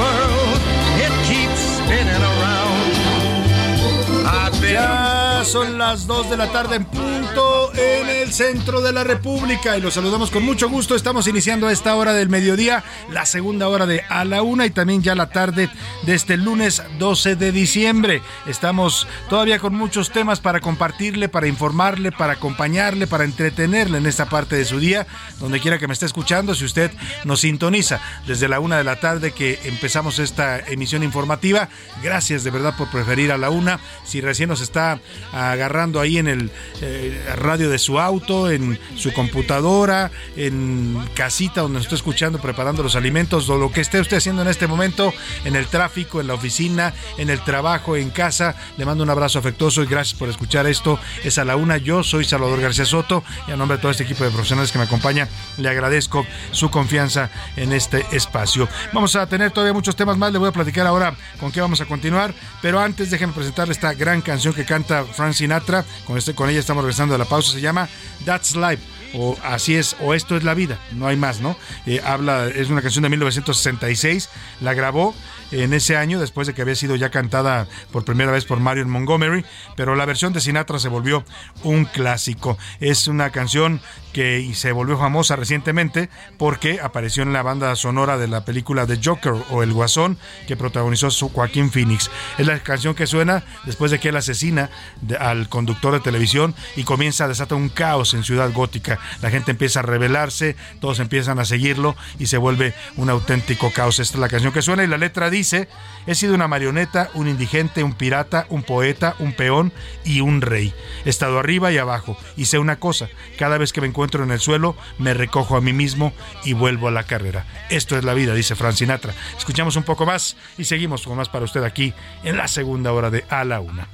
son 5.45 5.78
las 5.78 6.07
2 6.07 6.30
de 6.30 6.36
la 6.36 6.51
tarde 6.51 6.76
en 6.76 6.84
punto 6.84 7.72
en 7.74 8.09
el 8.09 8.32
centro 8.32 8.80
de 8.80 8.92
la 8.92 9.05
República 9.05 9.76
y 9.76 9.80
los 9.80 9.95
saludamos 9.95 10.30
con 10.30 10.42
mucho 10.45 10.70
gusto. 10.70 10.95
Estamos 10.95 11.26
iniciando 11.26 11.66
a 11.66 11.72
esta 11.72 11.95
hora 11.97 12.12
del 12.14 12.28
mediodía, 12.28 12.82
la 13.11 13.26
segunda 13.26 13.68
hora 13.68 13.84
de 13.84 14.03
a 14.09 14.24
la 14.24 14.42
una 14.42 14.64
y 14.64 14.70
también 14.70 15.03
ya 15.03 15.14
la 15.14 15.30
tarde 15.30 15.68
de 16.03 16.14
este 16.14 16.36
lunes 16.36 16.82
12 16.99 17.36
de 17.36 17.53
diciembre. 17.53 18.22
Estamos 18.47 19.07
todavía 19.28 19.59
con 19.59 19.74
muchos 19.74 20.11
temas 20.11 20.40
para 20.40 20.61
compartirle, 20.61 21.28
para 21.28 21.47
informarle, 21.47 22.11
para 22.11 22.34
acompañarle, 22.34 23.07
para 23.07 23.24
entretenerle 23.24 23.99
en 23.99 24.07
esta 24.07 24.26
parte 24.26 24.57
de 24.57 24.64
su 24.64 24.78
día, 24.78 25.07
donde 25.40 25.61
quiera 25.61 25.78
que 25.78 25.86
me 25.86 25.92
esté 25.92 26.07
escuchando. 26.07 26.55
Si 26.55 26.64
usted 26.64 26.90
nos 27.24 27.40
sintoniza 27.40 28.01
desde 28.26 28.49
la 28.49 28.61
una 28.61 28.78
de 28.78 28.84
la 28.84 29.01
tarde 29.01 29.32
que 29.32 29.59
empezamos 29.64 30.18
esta 30.18 30.61
emisión 30.61 31.03
informativa, 31.03 31.68
gracias 32.03 32.45
de 32.45 32.51
verdad 32.51 32.76
por 32.76 32.90
preferir 32.90 33.32
a 33.32 33.38
la 33.38 33.51
una. 33.51 33.80
Si 34.05 34.20
recién 34.20 34.49
nos 34.49 34.61
está 34.61 35.01
agarrando 35.35 36.01
ahí 36.01 36.18
en 36.18 36.28
el 36.28 36.51
eh, 36.80 37.20
radio 37.37 37.68
de 37.68 37.78
su 37.78 37.99
auto, 37.99 38.51
en 38.51 38.78
su 38.97 39.12
computadora, 39.12 40.11
en 40.37 40.99
casita 41.14 41.62
donde 41.62 41.78
nos 41.78 41.85
está 41.85 41.97
escuchando, 41.97 42.41
preparando 42.41 42.82
los 42.82 42.97
alimentos, 42.97 43.49
o 43.49 43.59
lo 43.59 43.72
que 43.72 43.80
esté 43.80 44.01
usted 44.01 44.18
haciendo 44.18 44.43
en 44.43 44.49
este 44.49 44.66
momento, 44.66 45.12
en 45.45 45.57
el 45.57 45.66
tráfico, 45.66 46.20
en 46.20 46.28
la 46.28 46.35
oficina, 46.35 46.95
en 47.18 47.30
el 47.30 47.41
trabajo, 47.41 47.97
en 47.97 48.11
casa, 48.11 48.55
le 48.76 48.85
mando 48.85 49.03
un 49.03 49.11
abrazo 49.11 49.39
afectuoso 49.39 49.82
y 49.82 49.87
gracias 49.87 50.18
por 50.18 50.28
escuchar 50.28 50.66
esto. 50.66 50.99
Es 51.24 51.39
a 51.39 51.45
la 51.45 51.57
una. 51.57 51.78
Yo 51.78 52.03
soy 52.03 52.24
Salvador 52.24 52.61
García 52.61 52.85
Soto 52.85 53.24
y 53.49 53.53
a 53.53 53.57
nombre 53.57 53.76
de 53.76 53.82
todo 53.82 53.91
este 53.91 54.05
equipo 54.05 54.24
de 54.24 54.30
profesionales 54.30 54.70
que 54.70 54.78
me 54.78 54.85
acompaña, 54.85 55.28
le 55.57 55.68
agradezco 55.68 56.26
su 56.53 56.70
confianza 56.70 57.30
en 57.57 57.72
este 57.72 58.07
espacio. 58.12 58.68
Vamos 58.93 59.16
a 59.16 59.26
tener 59.26 59.51
todavía 59.51 59.72
muchos 59.72 59.97
temas 59.97 60.16
más. 60.16 60.32
Le 60.32 60.39
voy 60.39 60.49
a 60.49 60.53
platicar 60.53 60.87
ahora 60.87 61.14
con 61.41 61.51
qué 61.51 61.61
vamos 61.61 61.80
a 61.80 61.87
continuar, 61.87 62.35
pero 62.62 62.80
antes 62.80 63.11
déjenme 63.11 63.35
presentarle 63.35 63.72
esta 63.72 63.95
gran 63.95 64.20
canción 64.20 64.55
que 64.55 64.64
canta 64.64 65.05
Frank 65.05 65.24
Sinatra. 65.33 65.85
Con, 66.05 66.18
este, 66.18 66.35
con 66.35 66.51
ella 66.51 66.61
estamos 66.61 66.83
regresando 66.83 67.14
de 67.14 67.18
la 67.18 67.25
pausa. 67.25 67.53
Se 67.53 67.61
llama 67.61 67.89
That's 68.27 68.57
Life 68.57 68.93
o 69.15 69.37
así 69.43 69.75
es, 69.75 69.97
o 70.01 70.15
esto 70.15 70.37
es 70.37 70.45
la 70.45 70.55
vida, 70.55 70.79
no 70.93 71.07
hay 71.07 71.17
más, 71.17 71.41
¿no? 71.41 71.57
Eh, 71.87 72.01
habla, 72.05 72.49
es 72.49 72.71
una 72.71 72.83
canción 72.83 73.03
de 73.03 73.11
1966, 73.11 74.29
la 74.61 74.75
grabó 74.75 75.15
en 75.51 75.73
ese 75.73 75.97
año, 75.97 76.21
después 76.21 76.47
de 76.47 76.55
que 76.55 76.62
había 76.62 76.75
sido 76.75 76.97
ya 76.97 77.11
cantada 77.11 77.69
por 77.93 78.05
primera 78.05 78.33
vez 78.33 78.45
por 78.45 78.61
Marion 78.61 78.91
Montgomery, 78.91 79.45
pero 79.77 79.95
la 79.95 80.05
versión 80.05 80.33
de 80.33 80.41
Sinatra 80.41 80.79
se 80.79 80.89
volvió 80.89 81.25
un 81.62 81.85
clásico. 81.85 82.59
Es 82.81 83.07
una 83.07 83.31
canción 83.31 83.81
que 84.12 84.53
se 84.55 84.73
volvió 84.73 84.97
famosa 84.97 85.37
recientemente 85.37 86.09
porque 86.39 86.81
apareció 86.81 87.23
en 87.23 87.33
la 87.33 87.43
banda 87.43 87.75
sonora 87.77 88.17
de 88.17 88.29
la 88.29 88.45
película 88.45 88.87
The 88.87 89.01
Joker 89.03 89.35
o 89.51 89.62
El 89.62 89.73
Guasón 89.73 90.19
que 90.47 90.57
protagonizó 90.57 91.11
su 91.11 91.29
Joaquín 91.29 91.71
Phoenix. 91.71 92.11
Es 92.39 92.47
la 92.47 92.59
canción 92.61 92.95
que 92.95 93.07
suena 93.07 93.45
después 93.65 93.91
de 93.91 93.99
que 93.99 94.11
él 94.11 94.17
asesina 94.17 94.71
al 95.19 95.49
conductor 95.49 95.93
de 95.93 96.01
televisión 96.01 96.55
y 96.77 96.85
comienza 96.85 97.25
a 97.25 97.29
desatar 97.29 97.59
un 97.59 97.69
caos 97.69 98.15
en 98.15 98.25
Ciudad 98.25 98.53
Gótica. 98.53 98.99
La 99.23 99.31
gente 99.31 99.51
empieza 99.51 99.81
a 99.81 99.83
rebelarse, 99.83 100.57
todos 100.81 101.01
empiezan 101.01 101.39
a 101.39 101.45
seguirlo 101.45 101.97
y 102.19 102.27
se 102.27 102.39
vuelve 102.39 102.75
un 102.97 103.11
auténtico 103.11 103.71
caos. 103.73 103.99
Esta 103.99 104.17
es 104.17 104.21
la 104.21 104.29
canción 104.29 104.53
que 104.53 104.63
suena 104.63 104.85
y 104.85 104.87
la 104.87 104.99
letra 104.99 105.31
dice, 105.31 105.69
he 106.07 106.15
sido 106.15 106.35
una 106.35 106.49
marioneta, 106.49 107.11
un 107.15 107.29
indigente, 107.29 107.83
un 107.83 107.95
pirata, 107.95 108.47
un 108.49 108.63
poeta, 108.63 109.17
un 109.19 109.33
peón 109.33 109.73
y 110.05 110.21
un 110.21 110.41
rey. 110.41 110.75
He 111.05 111.11
estado 111.11 111.39
arriba 111.39 111.73
y 111.73 111.79
abajo 111.79 112.17
y 112.37 112.47
sé 112.47 112.59
una 112.59 112.79
cosa, 112.79 113.09
cada 113.39 113.59
vez 113.59 113.73
que 113.73 113.81
me 113.81 113.87
encuentro 113.87 114.25
en 114.25 114.31
el 114.31 114.41
suelo, 114.41 114.77
me 114.99 115.15
recojo 115.15 115.57
a 115.57 115.61
mí 115.61 115.73
mismo 115.73 116.13
y 116.45 116.53
vuelvo 116.53 116.89
a 116.89 116.91
la 116.91 117.05
carrera. 117.05 117.47
Esto 117.71 117.97
es 117.97 118.05
la 118.05 118.15
vida, 118.15 118.35
dice 118.35 118.55
Frank 118.55 118.75
Sinatra. 118.75 119.15
Escuchamos 119.37 119.77
un 119.77 119.83
poco 119.83 120.07
más 120.07 120.37
y 120.59 120.65
seguimos 120.65 121.03
con 121.03 121.17
más 121.17 121.29
para 121.29 121.45
usted 121.45 121.63
aquí 121.65 121.95
en 122.23 122.37
la 122.37 122.49
segunda 122.49 122.93
hora 122.93 123.11
de 123.11 123.25
A 123.29 123.45
la 123.45 123.61
Una. 123.61 123.89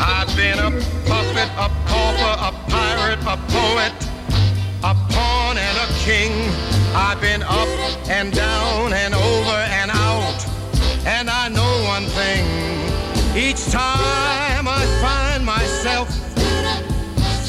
I've 0.00 0.34
been 0.34 0.58
a 0.58 0.70
puppet, 1.06 1.50
a 1.60 1.68
pauper, 1.84 2.34
a 2.48 2.52
pirate, 2.70 3.20
a 3.20 3.36
poet, 3.52 3.92
a 4.82 4.94
pawn 5.12 5.58
and 5.58 5.76
a 5.76 5.88
king. 6.00 6.32
I've 6.94 7.20
been 7.20 7.42
up 7.42 7.68
and 8.08 8.32
down 8.32 8.94
and 8.94 9.14
over 9.14 9.58
and 9.78 9.90
out. 9.90 10.46
And 11.04 11.28
I 11.28 11.48
know 11.48 11.84
one 11.86 12.06
thing. 12.06 12.44
Each 13.36 13.62
time 13.70 14.66
I 14.66 14.82
find 15.02 15.44
myself 15.44 16.08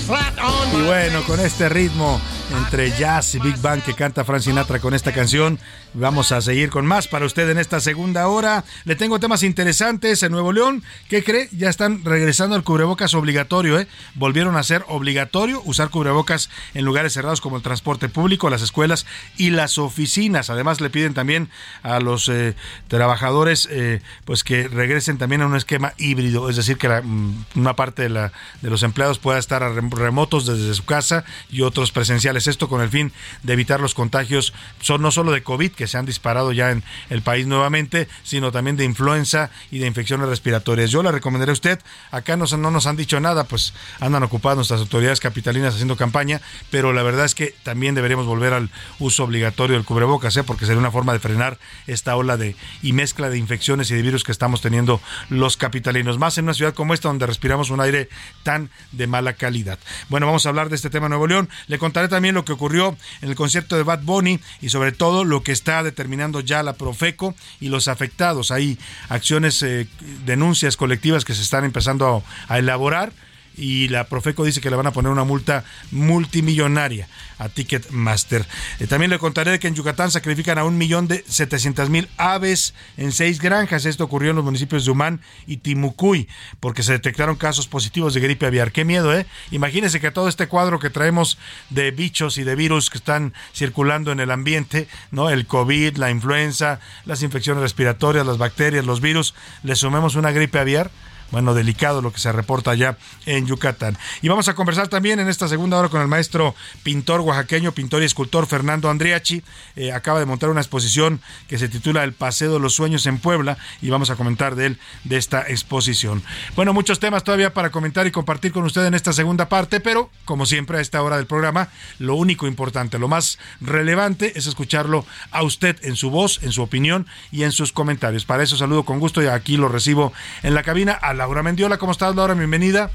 flat 0.06 0.38
on 0.38 0.68
Y 0.74 0.78
my 0.78 0.86
bueno, 0.88 1.24
con 1.24 1.40
este 1.40 1.70
ritmo 1.70 2.20
entre 2.52 2.92
jazz 2.98 3.36
y 3.36 3.40
big 3.40 3.58
band 3.58 3.84
que 3.84 3.94
canta 3.94 4.24
Frank 4.24 4.42
Sinatra 4.42 4.80
con 4.80 4.94
esta 4.94 5.12
canción, 5.14 5.60
vamos 5.94 6.32
a 6.32 6.42
seguir 6.42 6.70
con 6.70 6.86
más 6.86 7.08
para 7.08 7.26
usted 7.26 7.50
en 7.50 7.58
esta 7.58 7.80
segunda 7.80 8.28
hora. 8.28 8.64
Le 8.86 8.96
tengo 8.96 9.20
temas 9.20 9.44
interesantes 9.44 10.24
en 10.24 10.32
Nuevo 10.32 10.52
León. 10.52 10.84
¿Qué 11.10 11.24
cree? 11.24 11.50
Ya 11.52 11.70
están 11.70 12.04
regresando 12.04 12.56
al 12.56 12.64
cubrebocas 12.64 13.14
obligatorio, 13.14 13.80
¿eh? 13.80 13.88
Volvieron 14.16 14.56
a 14.58 14.64
ser 14.64 14.84
obligatorio 14.88 15.62
usar 15.66 15.90
cubrebocas 15.90 16.50
en 16.74 16.86
lugares 16.86 17.14
cerrados 17.14 17.42
como 17.42 17.58
el 17.58 17.64
transporte 17.64 18.10
público, 18.10 18.50
las 18.50 18.62
escuelas 18.62 19.06
y 19.38 19.52
las 19.52 19.78
oficinas. 19.78 20.50
Además 20.50 20.82
le 20.82 20.90
piden 20.90 21.14
también 21.14 21.50
a 21.84 22.00
los 22.00 22.30
eh, 22.30 22.56
trabajadores 22.88 23.68
eh, 23.72 24.02
pues 24.26 24.44
que 24.44 24.68
regresen 24.68 25.18
también 25.18 25.42
a 25.42 25.48
un 25.48 25.56
esquema 25.56 25.94
híbrido, 25.98 26.50
es 26.50 26.56
decir, 26.56 26.78
que 26.78 26.90
mm, 26.90 27.46
una 27.56 27.76
parte 27.76 28.04
de, 28.04 28.10
la, 28.10 28.34
de 28.62 28.70
los 28.70 28.84
empleados 28.84 29.20
pueda 29.20 29.40
estar 29.40 29.62
remotos 29.92 30.46
desde 30.46 30.74
su 30.74 30.86
casa 30.86 31.24
y 31.50 31.62
otros 31.62 31.92
presenciales. 31.92 32.41
Esto 32.48 32.68
con 32.70 32.82
el 32.82 32.90
fin 32.90 33.12
de 33.44 33.54
evitar 33.54 33.80
los 33.80 33.94
contagios, 33.94 34.54
son 34.82 35.02
no 35.02 35.12
solo 35.12 35.32
de 35.32 35.44
COVID, 35.44 35.72
que 35.72 35.88
se 35.88 35.98
han 35.98 36.06
disparado 36.06 36.52
ya 36.52 36.72
en 36.72 36.84
el 37.10 37.22
país 37.22 37.48
nuevamente, 37.48 38.08
sino 38.24 38.52
también 38.52 38.78
de 38.78 38.86
influenza 38.86 39.50
y 39.72 39.80
de 39.80 39.88
infecciones 39.88 40.28
respiratorias. 40.28 40.92
Yo 40.92 41.04
le 41.04 41.12
recomendaré 41.12 41.52
a 41.52 41.54
usted, 41.54 41.80
acá 42.12 42.38
nos- 42.38 42.58
no 42.58 42.72
nos 42.72 42.86
han 42.88 42.96
dicho 42.96 43.20
nada, 43.20 43.44
pues 43.46 43.74
andan 44.00 44.24
ocupadas 44.24 44.56
nuestras 44.58 44.82
autoridades 44.82 45.20
capitalinas 45.20 45.74
haciendo 45.74 45.98
campaña, 45.98 46.42
pero 46.70 46.94
la 46.94 47.04
verdad 47.04 47.26
es 47.26 47.36
que 47.36 47.54
también 47.64 47.96
deberíamos 47.96 48.26
volver 48.26 48.54
al 48.54 48.70
uso 49.00 49.24
obligatorio 49.24 49.76
del 49.76 49.86
cubrebocas, 49.86 50.36
¿eh? 50.38 50.44
porque 50.44 50.66
sería 50.66 50.80
una 50.80 50.92
forma 50.92 51.14
de 51.14 51.20
frenar 51.20 51.58
esta 51.88 52.16
ola 52.16 52.38
de 52.38 52.56
y 52.82 52.94
mezcla 52.94 53.30
de 53.30 53.38
infecciones 53.38 53.90
y 53.92 53.96
de 53.96 54.02
virus 54.02 54.24
que 54.24 54.32
estamos 54.32 54.62
teniendo 54.62 55.02
los 55.30 55.58
capitalinos, 55.58 56.18
más 56.20 56.38
en 56.38 56.46
una 56.46 56.54
ciudad 56.54 56.74
como 56.74 56.94
esta 56.94 57.08
donde 57.10 57.26
respiramos 57.26 57.70
un 57.70 57.82
aire 57.82 58.10
tan 58.44 58.70
de 58.92 59.08
mala 59.08 59.34
calidad. 59.34 59.80
Bueno, 60.10 60.26
vamos 60.26 60.46
a 60.46 60.50
hablar 60.50 60.70
de 60.70 60.76
este 60.76 60.90
tema 60.90 61.06
en 61.08 61.12
Nuevo 61.12 61.28
León. 61.28 61.50
Le 61.68 61.78
contaré 61.78 62.08
también 62.08 62.31
lo 62.34 62.46
que 62.46 62.54
ocurrió 62.54 62.98
en 63.22 63.30
el 63.30 63.36
concierto 63.36 63.76
de 63.76 63.84
Bad 63.84 64.02
Bunny 64.04 64.40
y 64.62 64.70
sobre 64.70 64.92
todo 64.92 65.24
lo 65.24 65.44
que 65.44 65.52
está 65.52 65.84
determinando 65.84 66.40
ya 66.40 66.64
la 66.64 66.74
Profeco 66.74 67.36
y 67.60 67.70
los 67.70 67.88
afectados. 67.88 68.52
Hay 68.52 68.78
acciones, 69.10 69.62
eh, 69.64 69.88
denuncias 70.26 70.78
colectivas 70.78 71.26
que 71.26 71.36
se 71.36 71.42
están 71.42 71.66
empezando 71.66 72.24
a, 72.48 72.54
a 72.54 72.60
elaborar 72.60 73.12
y 73.58 73.88
la 73.90 74.06
Profeco 74.06 74.44
dice 74.44 74.62
que 74.62 74.70
le 74.70 74.76
van 74.76 74.88
a 74.88 74.92
poner 74.92 75.12
una 75.12 75.24
multa 75.24 75.64
multimillonaria 75.92 77.08
a 77.38 77.50
Ticketmaster. 77.50 78.46
Eh, 78.80 78.88
también 78.88 79.10
le 79.10 79.20
contaré 79.20 79.60
que 79.60 79.68
en 79.68 79.76
Yucatán 79.76 80.12
sacrifican 80.12 80.58
a 80.58 80.64
un 80.64 80.78
millón 80.78 81.08
de 81.08 81.24
setecientas 81.28 81.90
mil 81.90 82.08
aves 82.18 82.74
en 82.98 83.12
seis 83.12 83.42
granjas. 83.42 83.86
Esto 83.86 84.04
ocurrió 84.04 84.30
en 84.30 84.36
los 84.36 84.46
municipios 84.46 84.86
de 84.86 84.92
Humán 84.92 85.22
y 85.48 85.58
Timucuy, 85.58 86.28
porque 86.60 86.84
se 86.84 86.94
detectaron 86.94 87.36
casos 87.36 87.68
positivos 87.68 88.14
de 88.14 88.22
gripe 88.22 88.46
aviar. 88.46 88.72
Qué 88.72 88.86
miedo, 88.86 89.16
¿eh? 89.16 89.26
Imagínense 89.52 90.00
que 90.00 90.12
todo 90.12 90.28
este 90.28 90.48
cuadro 90.48 90.80
que 90.80 90.90
traemos 90.90 91.38
de 91.70 91.92
bichos 91.92 92.38
y 92.38 92.44
de 92.44 92.56
virus 92.56 92.90
que 92.90 92.98
están 92.98 93.34
circulando 93.54 94.12
en 94.12 94.20
el 94.20 94.32
ambiente, 94.32 94.88
¿no? 95.12 95.30
El 95.30 95.46
COVID, 95.46 95.98
la 95.98 96.12
influenza, 96.12 96.80
las 97.06 97.24
infecciones 97.24 97.62
respiratorias, 97.62 98.26
las 98.26 98.38
bacterias, 98.38 98.86
los 98.86 99.02
virus, 99.02 99.34
le 99.64 99.76
sumemos 99.76 100.16
una 100.16 100.32
gripe 100.32 100.60
aviar 100.60 100.92
bueno, 101.32 101.54
delicado 101.54 102.02
lo 102.02 102.12
que 102.12 102.20
se 102.20 102.32
reporta 102.32 102.72
allá 102.72 102.98
en 103.26 103.48
Yucatán. 103.48 103.98
Y 104.22 104.28
vamos 104.28 104.48
a 104.48 104.54
conversar 104.54 104.88
también 104.88 105.20
en 105.20 105.30
esta 105.30 105.48
segunda 105.48 105.78
hora 105.78 105.90
con 105.90 106.02
el 106.02 106.08
maestro 106.08 106.56
pintor 106.84 107.22
oaxaqueño, 107.22 107.72
pintor 107.72 108.02
y 108.02 108.06
escultor 108.06 108.48
Fernando 108.48 108.90
Andriachi. 108.90 109.42
Eh, 109.76 109.92
acaba 109.92 110.20
de 110.20 110.26
montar 110.26 110.50
una 110.50 110.62
exposición 110.62 111.22
que 111.48 111.58
se 111.58 111.70
titula 111.70 112.04
El 112.04 112.14
Paseo 112.14 112.54
de 112.54 112.60
los 112.60 112.76
Sueños 112.76 113.06
en 113.06 113.18
Puebla 113.18 113.58
y 113.82 113.90
vamos 113.90 114.10
a 114.10 114.16
comentar 114.16 114.56
de 114.56 114.68
él, 114.68 114.80
de 115.04 115.18
esta 115.18 115.42
exposición. 115.42 116.24
Bueno, 116.56 116.74
muchos 116.74 117.00
temas 117.00 117.24
todavía 117.24 117.54
para 117.54 117.72
comentar 117.72 118.08
y 118.08 118.12
compartir 118.12 118.52
con 118.52 118.64
usted 118.64 118.86
en 118.86 118.94
esta 118.94 119.14
segunda 119.14 119.50
parte, 119.50 119.80
pero 119.80 120.10
como 120.26 120.46
siempre 120.46 120.78
a 120.78 120.82
esta 120.82 121.02
hora 121.02 121.18
del 121.18 121.26
programa, 121.26 121.70
lo 122.00 122.16
único 122.16 122.48
importante, 122.48 123.00
lo 123.00 123.08
más 123.08 123.40
relevante 123.60 124.38
es 124.38 124.48
escucharlo 124.48 125.06
a 125.32 125.44
usted 125.44 125.78
en 125.84 125.96
su 125.96 126.10
voz, 126.10 126.42
en 126.44 126.52
su 126.52 126.62
opinión 126.62 127.08
y 127.32 127.44
en 127.44 127.52
sus 127.52 127.72
comentarios. 127.72 128.26
Para 128.26 128.44
eso 128.44 128.58
saludo 128.58 128.84
con 128.84 129.00
gusto 129.00 129.22
y 129.22 129.28
aquí 129.28 129.58
lo 129.58 129.68
recibo 129.68 130.14
en 130.44 130.54
la 130.54 130.64
cabina 130.64 130.94
a 130.94 131.14
Laura 131.22 131.44
Mendiola. 131.44 131.78
¿Cómo 131.78 131.92
estás, 131.92 132.16
Laura? 132.16 132.34
Bienvenida. 132.34 132.90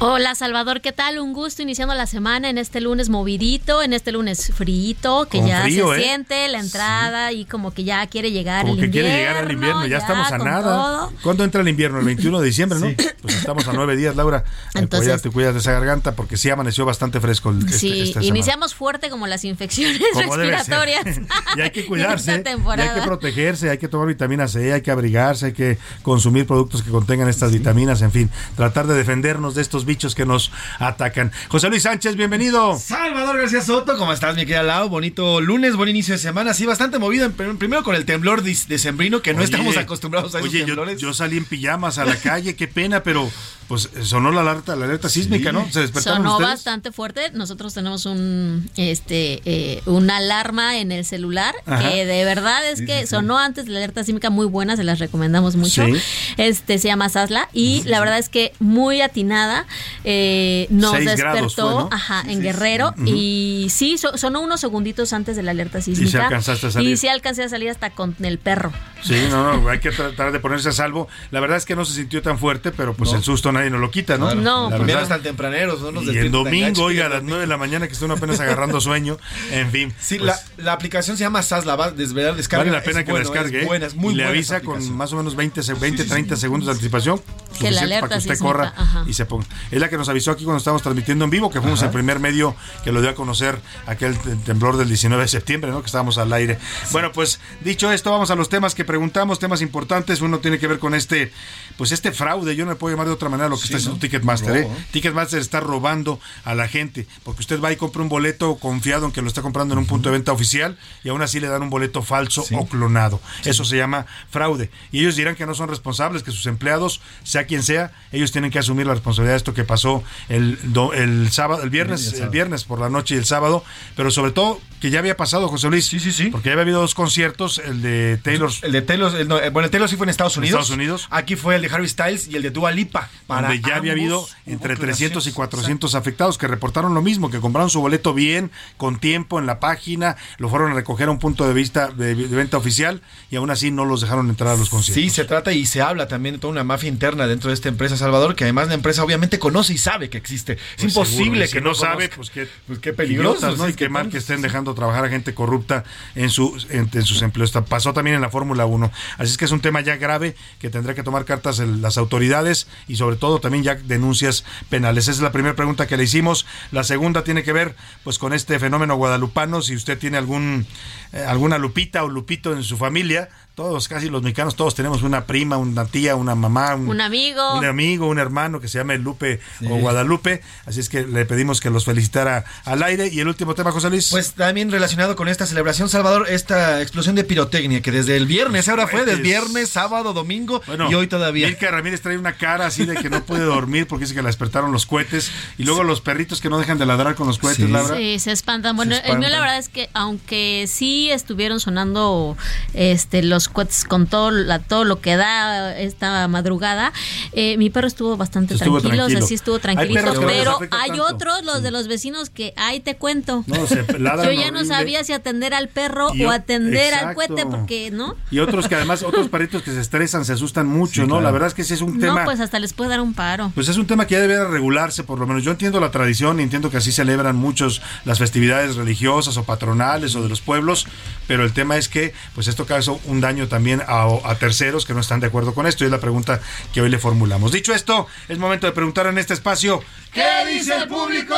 Hola 0.00 0.36
Salvador, 0.36 0.80
¿qué 0.80 0.92
tal? 0.92 1.18
Un 1.18 1.32
gusto 1.32 1.60
iniciando 1.60 1.92
la 1.92 2.06
semana 2.06 2.48
en 2.48 2.56
este 2.56 2.80
lunes 2.80 3.08
movidito, 3.08 3.82
en 3.82 3.92
este 3.92 4.12
lunes 4.12 4.52
frito, 4.54 5.26
que 5.28 5.38
Con 5.38 5.48
ya 5.48 5.62
frío, 5.62 5.92
se 5.92 5.98
¿eh? 5.98 6.02
siente 6.04 6.46
la 6.46 6.60
entrada 6.60 7.32
y 7.32 7.44
como 7.46 7.74
que 7.74 7.82
ya 7.82 8.06
quiere 8.06 8.30
llegar 8.30 8.60
Como 8.62 8.74
el 8.74 8.78
que 8.78 8.86
invierno. 8.86 9.08
quiere 9.08 9.18
llegar 9.24 9.44
al 9.44 9.50
invierno, 9.52 9.86
ya, 9.88 9.98
estamos 9.98 10.30
a 10.30 10.38
nada. 10.38 10.62
todo. 10.62 11.12
¿Cuándo 11.20 11.42
entra 11.42 11.62
el 11.62 11.68
invierno? 11.68 11.98
El 11.98 12.04
21 12.04 12.38
de 12.38 12.46
diciembre, 12.46 12.78
¿no? 12.78 12.86
Pues 13.22 13.34
estamos 13.38 13.66
a 13.66 13.72
nueve 13.72 13.96
días, 13.96 14.14
Laura. 14.14 14.44
Ay, 14.74 14.82
Entonces- 14.84 15.08
cuídate, 15.08 15.30
cuidas 15.30 15.54
de 15.54 15.60
esa 15.60 15.72
garganta 15.72 16.14
porque 16.14 16.36
sí 16.36 16.48
amaneció 16.48 16.84
bastante 16.84 17.18
fresco. 17.18 17.50
el- 17.50 17.58
este- 17.66 17.72
Sí, 17.78 18.00
esta 18.02 18.22
iniciamos 18.22 18.74
fuerte 18.76 19.10
como 19.10 19.26
las 19.26 19.44
infecciones 19.44 20.00
Como 20.12 20.36
respiratorias. 20.36 21.18
y 21.56 21.60
hay 21.60 21.70
que 21.72 21.84
cuidarse, 21.88 22.44
y 22.46 22.80
hay 22.80 22.94
que 22.94 23.02
protegerse, 23.02 23.68
hay 23.70 23.78
que 23.78 23.88
tomar 23.88 24.06
vitamina 24.06 24.46
C, 24.46 24.72
hay 24.74 24.80
que 24.82 24.92
abrigarse, 24.92 25.46
hay 25.46 25.52
que 25.54 25.76
consumir 26.02 26.46
productos 26.46 26.84
que 26.84 26.90
contengan 26.92 27.28
estas 27.28 27.50
vitaminas, 27.50 28.00
en 28.02 28.12
fin, 28.12 28.30
tratar 28.54 28.86
de 28.86 28.94
defendernos 28.94 29.56
de 29.56 29.62
estos 29.62 29.87
bichos 29.88 30.14
que 30.14 30.24
nos 30.24 30.52
atacan. 30.78 31.32
José 31.48 31.68
Luis 31.70 31.82
Sánchez, 31.82 32.14
bienvenido. 32.14 32.78
Salvador 32.78 33.38
García 33.38 33.62
Soto, 33.62 33.96
¿cómo 33.96 34.12
estás, 34.12 34.36
mi 34.36 34.42
querida 34.42 34.62
Lau? 34.62 34.88
Bonito 34.88 35.40
lunes, 35.40 35.74
buen 35.74 35.88
inicio 35.88 36.12
de 36.12 36.18
semana. 36.18 36.54
Sí, 36.54 36.66
bastante 36.66 36.98
movido. 36.98 37.28
Primero 37.32 37.82
con 37.82 37.96
el 37.96 38.04
temblor 38.04 38.42
decembrino, 38.42 39.22
que 39.22 39.32
no 39.32 39.38
Oye, 39.38 39.46
estamos 39.46 39.76
acostumbrados 39.76 40.34
a 40.34 40.40
esos 40.40 40.50
Oye, 40.50 40.66
yo 40.96 41.14
salí 41.14 41.38
en 41.38 41.46
pijamas 41.46 41.98
a 41.98 42.04
la 42.04 42.16
calle, 42.16 42.54
qué 42.54 42.68
pena, 42.68 43.02
pero 43.02 43.28
pues 43.68 43.90
sonó 44.02 44.30
la 44.32 44.40
alerta, 44.40 44.74
la 44.76 44.86
alerta 44.86 45.08
sísmica, 45.08 45.52
¿no? 45.52 45.70
Se 45.70 45.80
despertaron 45.80 46.18
Sonó 46.22 46.32
ustedes. 46.36 46.50
bastante 46.50 46.90
fuerte. 46.90 47.30
Nosotros 47.34 47.74
tenemos 47.74 48.06
un 48.06 48.68
este 48.76 49.42
eh, 49.44 49.82
una 49.86 50.16
alarma 50.16 50.78
en 50.78 50.90
el 50.90 51.04
celular 51.04 51.54
Ajá. 51.66 51.88
que 51.90 52.06
de 52.06 52.24
verdad 52.24 52.66
es 52.68 52.78
Sí, 52.78 52.86
que 52.86 52.94
sí, 52.94 53.00
sí. 53.02 53.06
sonó 53.08 53.38
antes 53.38 53.66
de 53.66 53.72
la 53.72 53.78
alerta 53.78 54.02
sísmica 54.04 54.30
muy 54.30 54.46
buena, 54.46 54.76
se 54.76 54.84
las 54.84 54.98
recomendamos 54.98 55.56
mucho. 55.56 55.84
Sí. 55.84 55.92
Este 56.38 56.78
se 56.78 56.88
llama 56.88 57.08
Sasla 57.10 57.48
y 57.52 57.82
la 57.84 58.00
verdad 58.00 58.18
es 58.18 58.28
que 58.28 58.52
muy 58.58 59.00
atinada 59.02 59.66
eh, 60.04 60.66
nos 60.70 60.92
Seis 60.92 61.04
despertó, 61.06 61.32
grados 61.32 61.54
fue, 61.54 61.64
¿no? 61.64 61.88
ajá, 61.92 62.22
en 62.26 62.40
Guerrero 62.40 62.94
y 63.04 63.66
sí 63.70 63.98
so- 63.98 64.16
sonó 64.16 64.40
unos 64.40 64.60
segunditos 64.60 65.12
antes 65.12 65.36
de 65.36 65.42
la 65.42 65.50
alerta 65.50 65.80
sísmica. 65.82 66.24
alcanzaste 66.24 66.68
a 66.68 66.70
salir. 66.70 66.90
Y 66.90 66.96
sí 66.96 67.08
alcancé 67.08 67.44
a 67.44 67.48
salir 67.48 67.68
hasta 67.70 67.90
con 67.90 68.16
el 68.22 68.38
perro. 68.38 68.72
Sí, 69.02 69.14
no, 69.30 69.56
no, 69.58 69.68
hay 69.68 69.78
que 69.80 69.90
tratar 69.90 70.32
de 70.32 70.40
ponerse 70.40 70.70
a 70.70 70.72
salvo. 70.72 71.08
La 71.30 71.40
verdad 71.40 71.56
es 71.58 71.64
que 71.66 71.76
no 71.76 71.84
se 71.84 71.94
sintió 71.94 72.22
tan 72.22 72.38
fuerte, 72.38 72.72
pero 72.72 72.94
pues 72.94 73.12
el 73.12 73.22
susto 73.22 73.52
nadie 73.58 73.70
nos 73.70 73.80
lo 73.80 73.90
quita, 73.90 74.16
¿no? 74.18 74.34
No. 74.34 74.64
La 74.70 74.76
También 74.76 74.86
verdad. 74.86 75.02
están 75.02 75.22
tempraneros, 75.22 75.80
¿no? 75.80 75.92
Nos 75.92 76.04
y 76.04 76.16
el 76.16 76.30
domingo, 76.30 76.82
oiga, 76.84 77.06
a 77.06 77.08
las 77.08 77.22
9 77.22 77.42
de 77.42 77.46
la 77.46 77.56
mañana 77.56 77.86
que 77.86 77.92
están 77.92 78.10
apenas 78.10 78.40
agarrando 78.40 78.80
sueño. 78.80 79.18
En 79.52 79.70
fin. 79.70 79.92
Sí, 80.00 80.18
pues, 80.18 80.26
la, 80.56 80.64
la 80.64 80.72
aplicación 80.72 81.16
se 81.16 81.24
llama 81.24 81.42
SAS, 81.42 81.66
la 81.66 81.76
va 81.76 81.86
a 81.86 81.90
desvelar, 81.90 82.34
descarga. 82.36 82.64
Vale 82.64 82.76
la 82.76 82.82
pena 82.82 83.00
Es 83.00 83.04
que 83.06 83.10
bueno, 83.12 83.24
la 83.24 83.30
descargue. 83.30 83.60
Es 83.60 83.66
buena, 83.66 83.86
es 83.86 83.94
muy 83.94 84.14
y 84.14 84.16
le 84.16 84.22
buena 84.24 84.30
avisa 84.36 84.60
con 84.60 84.96
más 84.96 85.12
o 85.12 85.16
menos 85.16 85.36
20, 85.36 85.62
se- 85.62 85.74
20 85.74 86.04
30 86.04 86.36
segundos 86.36 86.66
de 86.66 86.72
anticipación. 86.72 87.18
Que 87.58 87.72
la 87.72 87.80
suficiente 87.80 87.84
alerta 87.84 88.08
para 88.08 88.20
que 88.22 88.28
usted 88.32 88.38
corra 88.38 88.72
ajá. 88.76 89.04
y 89.06 89.12
se 89.14 89.26
ponga. 89.26 89.46
Es 89.70 89.80
la 89.80 89.88
que 89.88 89.96
nos 89.96 90.08
avisó 90.08 90.30
aquí 90.30 90.44
cuando 90.44 90.58
estábamos 90.58 90.82
transmitiendo 90.82 91.24
en 91.24 91.30
vivo, 91.30 91.50
que 91.50 91.60
fuimos 91.60 91.80
Ajá. 91.80 91.86
el 91.86 91.92
primer 91.92 92.20
medio 92.20 92.54
que 92.84 92.92
lo 92.92 93.00
dio 93.00 93.10
a 93.10 93.14
conocer 93.14 93.58
aquel 93.86 94.16
te- 94.18 94.36
temblor 94.36 94.76
del 94.76 94.86
19 94.88 95.22
de 95.22 95.28
septiembre, 95.28 95.70
¿no? 95.72 95.80
Que 95.80 95.86
estábamos 95.86 96.18
al 96.18 96.32
aire. 96.32 96.58
Bueno, 96.92 97.10
pues 97.12 97.40
dicho 97.64 97.90
esto, 97.90 98.10
vamos 98.12 98.30
a 98.30 98.36
los 98.36 98.48
temas 98.48 98.74
que 98.76 98.84
preguntamos, 98.84 99.38
temas 99.40 99.60
importantes. 99.60 100.20
Uno 100.20 100.38
tiene 100.38 100.58
que 100.60 100.68
ver 100.68 100.78
con 100.78 100.94
este, 100.94 101.32
pues 101.78 101.92
este 101.92 102.12
fraude. 102.12 102.54
Yo 102.54 102.66
no 102.66 102.72
le 102.72 102.76
puedo 102.76 102.92
llamar 102.94 103.06
de 103.06 103.14
otra 103.14 103.30
manera 103.30 103.48
lo 103.48 103.56
que 103.56 103.64
está 103.64 103.78
haciendo 103.78 103.98
Ticketmaster. 103.98 104.54
¿eh? 104.54 104.68
Ticketmaster 104.90 105.40
está 105.40 105.60
robando 105.60 106.20
a 106.44 106.54
la 106.54 106.68
gente, 106.68 107.06
porque 107.24 107.40
usted 107.40 107.58
va 107.62 107.72
y 107.72 107.76
compra 107.76 108.02
un 108.02 108.10
boleto 108.10 108.56
confiado 108.56 109.06
en 109.06 109.12
que 109.12 109.22
lo 109.22 109.28
está 109.28 109.40
comprando 109.40 109.72
en 109.72 109.78
un 109.78 109.86
punto 109.86 110.10
de 110.10 110.14
venta 110.14 110.32
oficial 110.32 110.76
y 111.04 111.08
aún 111.08 111.22
así 111.22 111.40
le 111.40 111.48
dan 111.48 111.62
un 111.62 111.70
boleto 111.70 112.02
falso 112.02 112.44
o 112.52 112.66
clonado. 112.66 113.20
Eso 113.46 113.64
se 113.64 113.76
llama 113.78 114.04
fraude. 114.28 114.70
Y 114.92 115.00
ellos 115.00 115.16
dirán 115.16 115.34
que 115.36 115.46
no 115.46 115.54
son 115.54 115.68
responsables, 115.70 116.22
que 116.22 116.32
sus 116.32 116.44
empleados, 116.46 117.00
sea 117.22 117.46
quien 117.46 117.62
sea, 117.62 117.92
ellos 118.12 118.32
tienen 118.32 118.50
que 118.50 118.58
asumir 118.58 118.86
la 118.86 118.92
responsabilidad 118.94 119.34
de 119.34 119.38
esto 119.38 119.54
que 119.54 119.64
pasó 119.64 120.02
el, 120.28 120.58
el 120.94 121.30
sábado, 121.30 121.62
el 121.62 121.70
viernes, 121.70 122.12
El 122.14 122.28
viernes 122.30 122.64
por 122.64 122.80
la 122.80 122.90
noche 122.90 123.14
y 123.14 123.18
el 123.18 123.24
sábado, 123.24 123.64
pero 123.96 124.10
sobre 124.10 124.32
todo 124.32 124.60
que 124.80 124.90
ya 124.90 124.98
había 124.98 125.16
pasado, 125.16 125.48
José 125.48 125.68
Luis. 125.70 125.86
Sí, 125.86 126.00
sí, 126.00 126.12
sí. 126.12 126.26
Porque 126.30 126.48
ya 126.48 126.52
había 126.52 126.62
habido 126.62 126.80
dos 126.80 126.94
conciertos, 126.94 127.58
el 127.64 127.82
de 127.82 128.18
Taylor. 128.22 128.50
El 128.62 128.72
de 128.72 128.82
Taylor, 128.82 129.14
el- 129.16 129.28
no, 129.28 129.38
eh, 129.38 129.50
bueno, 129.50 129.66
el 129.66 129.70
Taylor 129.70 129.88
sí 129.88 129.96
fue 129.96 130.06
en 130.06 130.10
Estados 130.10 130.36
En 130.36 130.40
Unidos. 130.42 130.60
Estados 130.62 130.76
Unidos. 130.76 131.06
Aquí 131.10 131.36
fue 131.36 131.56
el 131.56 131.62
de 131.62 131.67
Harry 131.68 131.88
Styles 131.88 132.28
y 132.28 132.36
el 132.36 132.42
de 132.42 132.50
Dua 132.50 132.70
Lipa. 132.70 133.08
Para 133.26 133.48
donde 133.48 133.68
ya 133.68 133.76
había 133.76 133.92
habido 133.92 134.26
entre 134.46 134.74
clonaciones. 134.74 134.98
300 134.98 135.26
y 135.26 135.32
400 135.32 135.94
afectados 135.94 136.38
que 136.38 136.46
reportaron 136.48 136.94
lo 136.94 137.02
mismo, 137.02 137.30
que 137.30 137.40
compraron 137.40 137.70
su 137.70 137.80
boleto 137.80 138.14
bien, 138.14 138.50
con 138.76 138.98
tiempo 138.98 139.38
en 139.38 139.46
la 139.46 139.60
página, 139.60 140.16
lo 140.38 140.48
fueron 140.48 140.72
a 140.72 140.74
recoger 140.74 141.08
a 141.08 141.10
un 141.10 141.18
punto 141.18 141.46
de 141.46 141.54
vista 141.54 141.88
de, 141.88 142.14
de 142.14 142.36
venta 142.36 142.56
oficial 142.56 143.02
y 143.30 143.36
aún 143.36 143.50
así 143.50 143.70
no 143.70 143.84
los 143.84 144.00
dejaron 144.00 144.28
entrar 144.30 144.54
a 144.54 144.56
los 144.56 144.70
conciertos. 144.70 145.02
Sí, 145.02 145.10
se 145.10 145.24
trata 145.24 145.52
y 145.52 145.66
se 145.66 145.82
habla 145.82 146.08
también 146.08 146.36
de 146.36 146.38
toda 146.40 146.52
una 146.52 146.64
mafia 146.64 146.88
interna 146.88 147.26
dentro 147.26 147.48
de 147.48 147.54
esta 147.54 147.68
empresa 147.68 147.96
Salvador, 147.96 148.34
que 148.34 148.44
además 148.44 148.68
la 148.68 148.74
empresa 148.74 149.04
obviamente 149.04 149.38
conoce 149.38 149.74
y 149.74 149.78
sabe 149.78 150.08
que 150.08 150.18
existe. 150.18 150.52
Es 150.54 150.58
Pues 150.76 150.84
imposible 150.84 151.18
seguro, 151.18 151.38
y 151.38 151.42
que 151.42 151.48
si 151.48 151.60
no, 151.60 151.70
no 151.70 151.74
sabe, 151.74 152.08
pues 152.08 152.30
qué, 152.30 152.48
Pues 152.66 152.78
qué 152.78 152.92
peligroso, 152.92 153.38
idiotas, 153.40 153.58
¿no? 153.58 153.68
Y 153.68 153.74
qué 153.74 153.88
mal 153.88 154.08
que 154.08 154.18
estén 154.18 154.42
dejando 154.42 154.74
trabajar 154.74 155.04
a 155.04 155.08
gente 155.08 155.34
corrupta 155.34 155.84
en, 156.14 156.30
su, 156.30 156.56
en, 156.70 156.88
en 156.92 157.02
sus 157.02 157.22
empleos. 157.22 157.52
Pasó 157.68 157.92
también 157.92 158.16
en 158.16 158.22
la 158.22 158.30
Fórmula 158.30 158.66
1. 158.66 158.90
Así 159.18 159.30
es 159.32 159.36
que 159.36 159.44
es 159.44 159.50
un 159.50 159.60
tema 159.60 159.80
ya 159.80 159.96
grave 159.96 160.34
que 160.58 160.70
tendrá 160.70 160.94
que 160.94 161.02
tomar 161.02 161.24
cartas 161.24 161.57
las 161.58 161.98
autoridades 161.98 162.66
y 162.86 162.96
sobre 162.96 163.16
todo 163.16 163.40
también 163.40 163.64
ya 163.64 163.74
denuncias 163.74 164.44
penales. 164.68 165.04
Esa 165.04 165.12
es 165.12 165.20
la 165.20 165.32
primera 165.32 165.56
pregunta 165.56 165.86
que 165.86 165.96
le 165.96 166.04
hicimos. 166.04 166.46
La 166.72 166.84
segunda 166.84 167.24
tiene 167.24 167.42
que 167.42 167.52
ver 167.52 167.76
pues 168.04 168.18
con 168.18 168.32
este 168.32 168.58
fenómeno 168.58 168.96
guadalupano. 168.96 169.62
Si 169.62 169.74
usted 169.74 169.98
tiene 169.98 170.18
algún 170.18 170.66
eh, 171.12 171.24
alguna 171.26 171.58
lupita 171.58 172.04
o 172.04 172.08
lupito 172.08 172.52
en 172.52 172.62
su 172.62 172.76
familia, 172.76 173.28
todos, 173.58 173.88
casi 173.88 174.08
los 174.08 174.22
mexicanos, 174.22 174.54
todos 174.54 174.76
tenemos 174.76 175.02
una 175.02 175.24
prima, 175.24 175.56
una 175.56 175.84
tía, 175.84 176.14
una 176.14 176.36
mamá, 176.36 176.76
Un 176.76 177.00
amigo. 177.00 177.58
un 177.58 177.64
amigo, 177.64 178.06
un 178.06 178.20
hermano 178.20 178.60
que 178.60 178.68
se 178.68 178.78
llame 178.78 178.98
Lupe 178.98 179.40
o 179.68 179.78
Guadalupe. 179.78 180.42
Así 180.64 180.78
es 180.78 180.88
que 180.88 181.04
le 181.04 181.24
pedimos 181.24 181.60
que 181.60 181.68
los 181.68 181.84
felicitara 181.84 182.44
al 182.64 182.84
aire. 182.84 183.08
Y 183.08 183.18
el 183.18 183.26
último 183.26 183.56
tema, 183.56 183.72
José 183.72 183.90
Luis. 183.90 184.10
Pues 184.12 184.34
también 184.34 184.70
relacionado 184.70 185.16
con 185.16 185.26
esta 185.26 185.44
celebración, 185.44 185.88
Salvador, 185.88 186.26
esta 186.30 186.80
explosión 186.82 187.16
de 187.16 187.24
pirotecnia 187.24 187.82
que 187.82 187.90
desde 187.90 188.16
el 188.16 188.26
viernes, 188.26 188.68
ahora 188.68 188.86
fue 188.86 189.04
del 189.04 189.22
viernes, 189.22 189.70
sábado, 189.70 190.12
domingo 190.12 190.62
Bueno, 190.68 190.88
y 190.88 190.94
hoy 190.94 191.08
todavía. 191.08 191.48
Milka 191.48 191.68
Ramírez 191.72 192.00
trae 192.00 192.16
una 192.16 192.34
cara 192.34 192.66
así 192.66 192.86
de 192.86 192.94
que 192.94 193.10
no 193.10 193.24
puede 193.24 193.42
dormir 193.42 193.88
porque 193.88 194.04
dice 194.04 194.14
que 194.14 194.22
la 194.22 194.28
despertaron 194.28 194.70
los 194.70 194.86
cohetes. 194.86 195.32
Y 195.58 195.64
luego 195.64 195.82
los 195.82 196.00
perritos 196.00 196.40
que 196.40 196.48
no 196.48 196.60
dejan 196.60 196.78
de 196.78 196.86
ladrar 196.86 197.16
con 197.16 197.26
los 197.26 197.38
cohetes, 197.38 197.66
Sí. 197.66 197.72
Laura. 197.72 197.96
Sí, 197.96 198.20
se 198.20 198.30
espantan. 198.30 198.76
Bueno, 198.76 198.94
Se 198.94 199.10
el 199.10 199.18
mío 199.18 199.28
la 199.30 199.40
verdad 199.40 199.58
es 199.58 199.68
que 199.68 199.90
aunque 199.94 200.66
sí 200.68 201.10
estuvieron 201.10 201.58
sonando 201.58 202.36
este 202.72 203.24
los 203.24 203.47
cohetes 203.50 203.84
con 203.84 204.06
todo 204.06 204.30
la, 204.30 204.58
todo 204.58 204.84
lo 204.84 205.00
que 205.00 205.16
da 205.16 205.78
esta 205.78 206.26
madrugada, 206.28 206.92
eh, 207.32 207.56
mi 207.56 207.70
perro 207.70 207.86
estuvo 207.86 208.16
bastante 208.16 208.54
Estuvo 208.54 208.80
tranquilo, 208.80 209.04
o 209.04 209.08
sea, 209.08 209.14
tranquilo. 209.18 209.26
sí 209.28 209.34
estuvo 209.34 209.58
tranquilito, 209.58 210.20
pero 210.26 210.58
hay 210.70 210.90
tanto. 210.90 211.06
otros, 211.06 211.44
los 211.44 211.62
de 211.62 211.70
los 211.70 211.88
vecinos 211.88 212.30
que 212.30 212.54
ahí 212.56 212.80
te 212.80 212.96
cuento. 212.96 213.44
No, 213.46 213.66
se 213.66 213.84
ladran 213.98 214.26
Yo 214.26 214.32
ya 214.32 214.50
no 214.50 214.64
sabía 214.64 215.04
si 215.04 215.12
atender 215.12 215.54
al 215.54 215.68
perro 215.68 216.14
Y 216.14 216.24
o 216.24 216.30
atender 216.30 216.94
al 216.94 217.14
cohete 217.14 217.46
porque, 217.46 217.90
¿no? 217.90 218.16
Y 218.30 218.38
otros 218.40 218.68
que 218.68 218.74
además, 218.74 219.02
otros 219.02 219.28
perritos 219.30 219.62
que 219.62 219.70
se 219.72 219.80
estresan, 219.80 220.24
se 220.24 220.32
asustan 220.32 220.66
mucho, 220.66 220.88
Sí, 220.94 221.00
¿no? 221.02 221.06
claro. 221.06 221.22
La 221.22 221.30
verdad 221.30 221.48
es 221.48 221.54
que 221.54 221.62
ese 221.62 221.74
es 221.74 221.80
un 221.80 221.98
tema. 221.98 222.20
No, 222.20 222.24
pues 222.24 222.40
hasta 222.40 222.58
les 222.58 222.72
puede 222.72 222.90
dar 222.90 223.00
un 223.00 223.14
paro. 223.14 223.52
Pues 223.54 223.68
es 223.68 223.76
un 223.76 223.86
tema 223.86 224.06
que 224.06 224.14
ya 224.14 224.20
debe 224.20 224.44
regularse, 224.46 225.04
por 225.04 225.18
lo 225.18 225.26
menos. 225.26 225.42
Yo 225.42 225.50
entiendo 225.50 225.80
la 225.80 225.90
tradición 225.90 226.40
y 226.40 226.42
entiendo 226.42 226.70
que 226.70 226.76
así 226.78 226.92
celebran 226.92 227.36
muchos 227.36 227.82
las 228.04 228.18
festividades 228.18 228.76
religiosas 228.76 229.36
o 229.36 229.44
patronales 229.44 230.14
o 230.14 230.22
de 230.22 230.28
los 230.28 230.40
pueblos, 230.40 230.86
pero 231.26 231.44
el 231.44 231.52
tema 231.52 231.76
es 231.76 231.88
que, 231.88 232.12
pues 232.34 232.48
esto 232.48 232.66
causa 232.66 232.92
un 233.04 233.20
daño 233.20 233.37
también 233.46 233.82
a, 233.86 234.34
terceros 234.40 234.84
que 234.84 234.94
no 234.94 235.00
están 235.00 235.20
de 235.20 235.28
acuerdo 235.28 235.54
con 235.54 235.66
esto 235.66 235.84
y 235.84 235.86
es 235.86 235.90
la 235.90 236.00
pregunta 236.00 236.40
que 236.72 236.80
hoy 236.80 236.88
le 236.88 236.98
formulamos. 236.98 237.52
Dicho 237.52 237.74
esto, 237.74 238.06
es 238.28 238.38
momento 238.38 238.66
de 238.66 238.72
preguntar 238.72 239.06
en 239.06 239.18
este 239.18 239.34
espacio. 239.34 239.80
¿Qué 240.12 240.24
dice 240.52 240.74
el 240.74 240.88
público? 240.88 241.34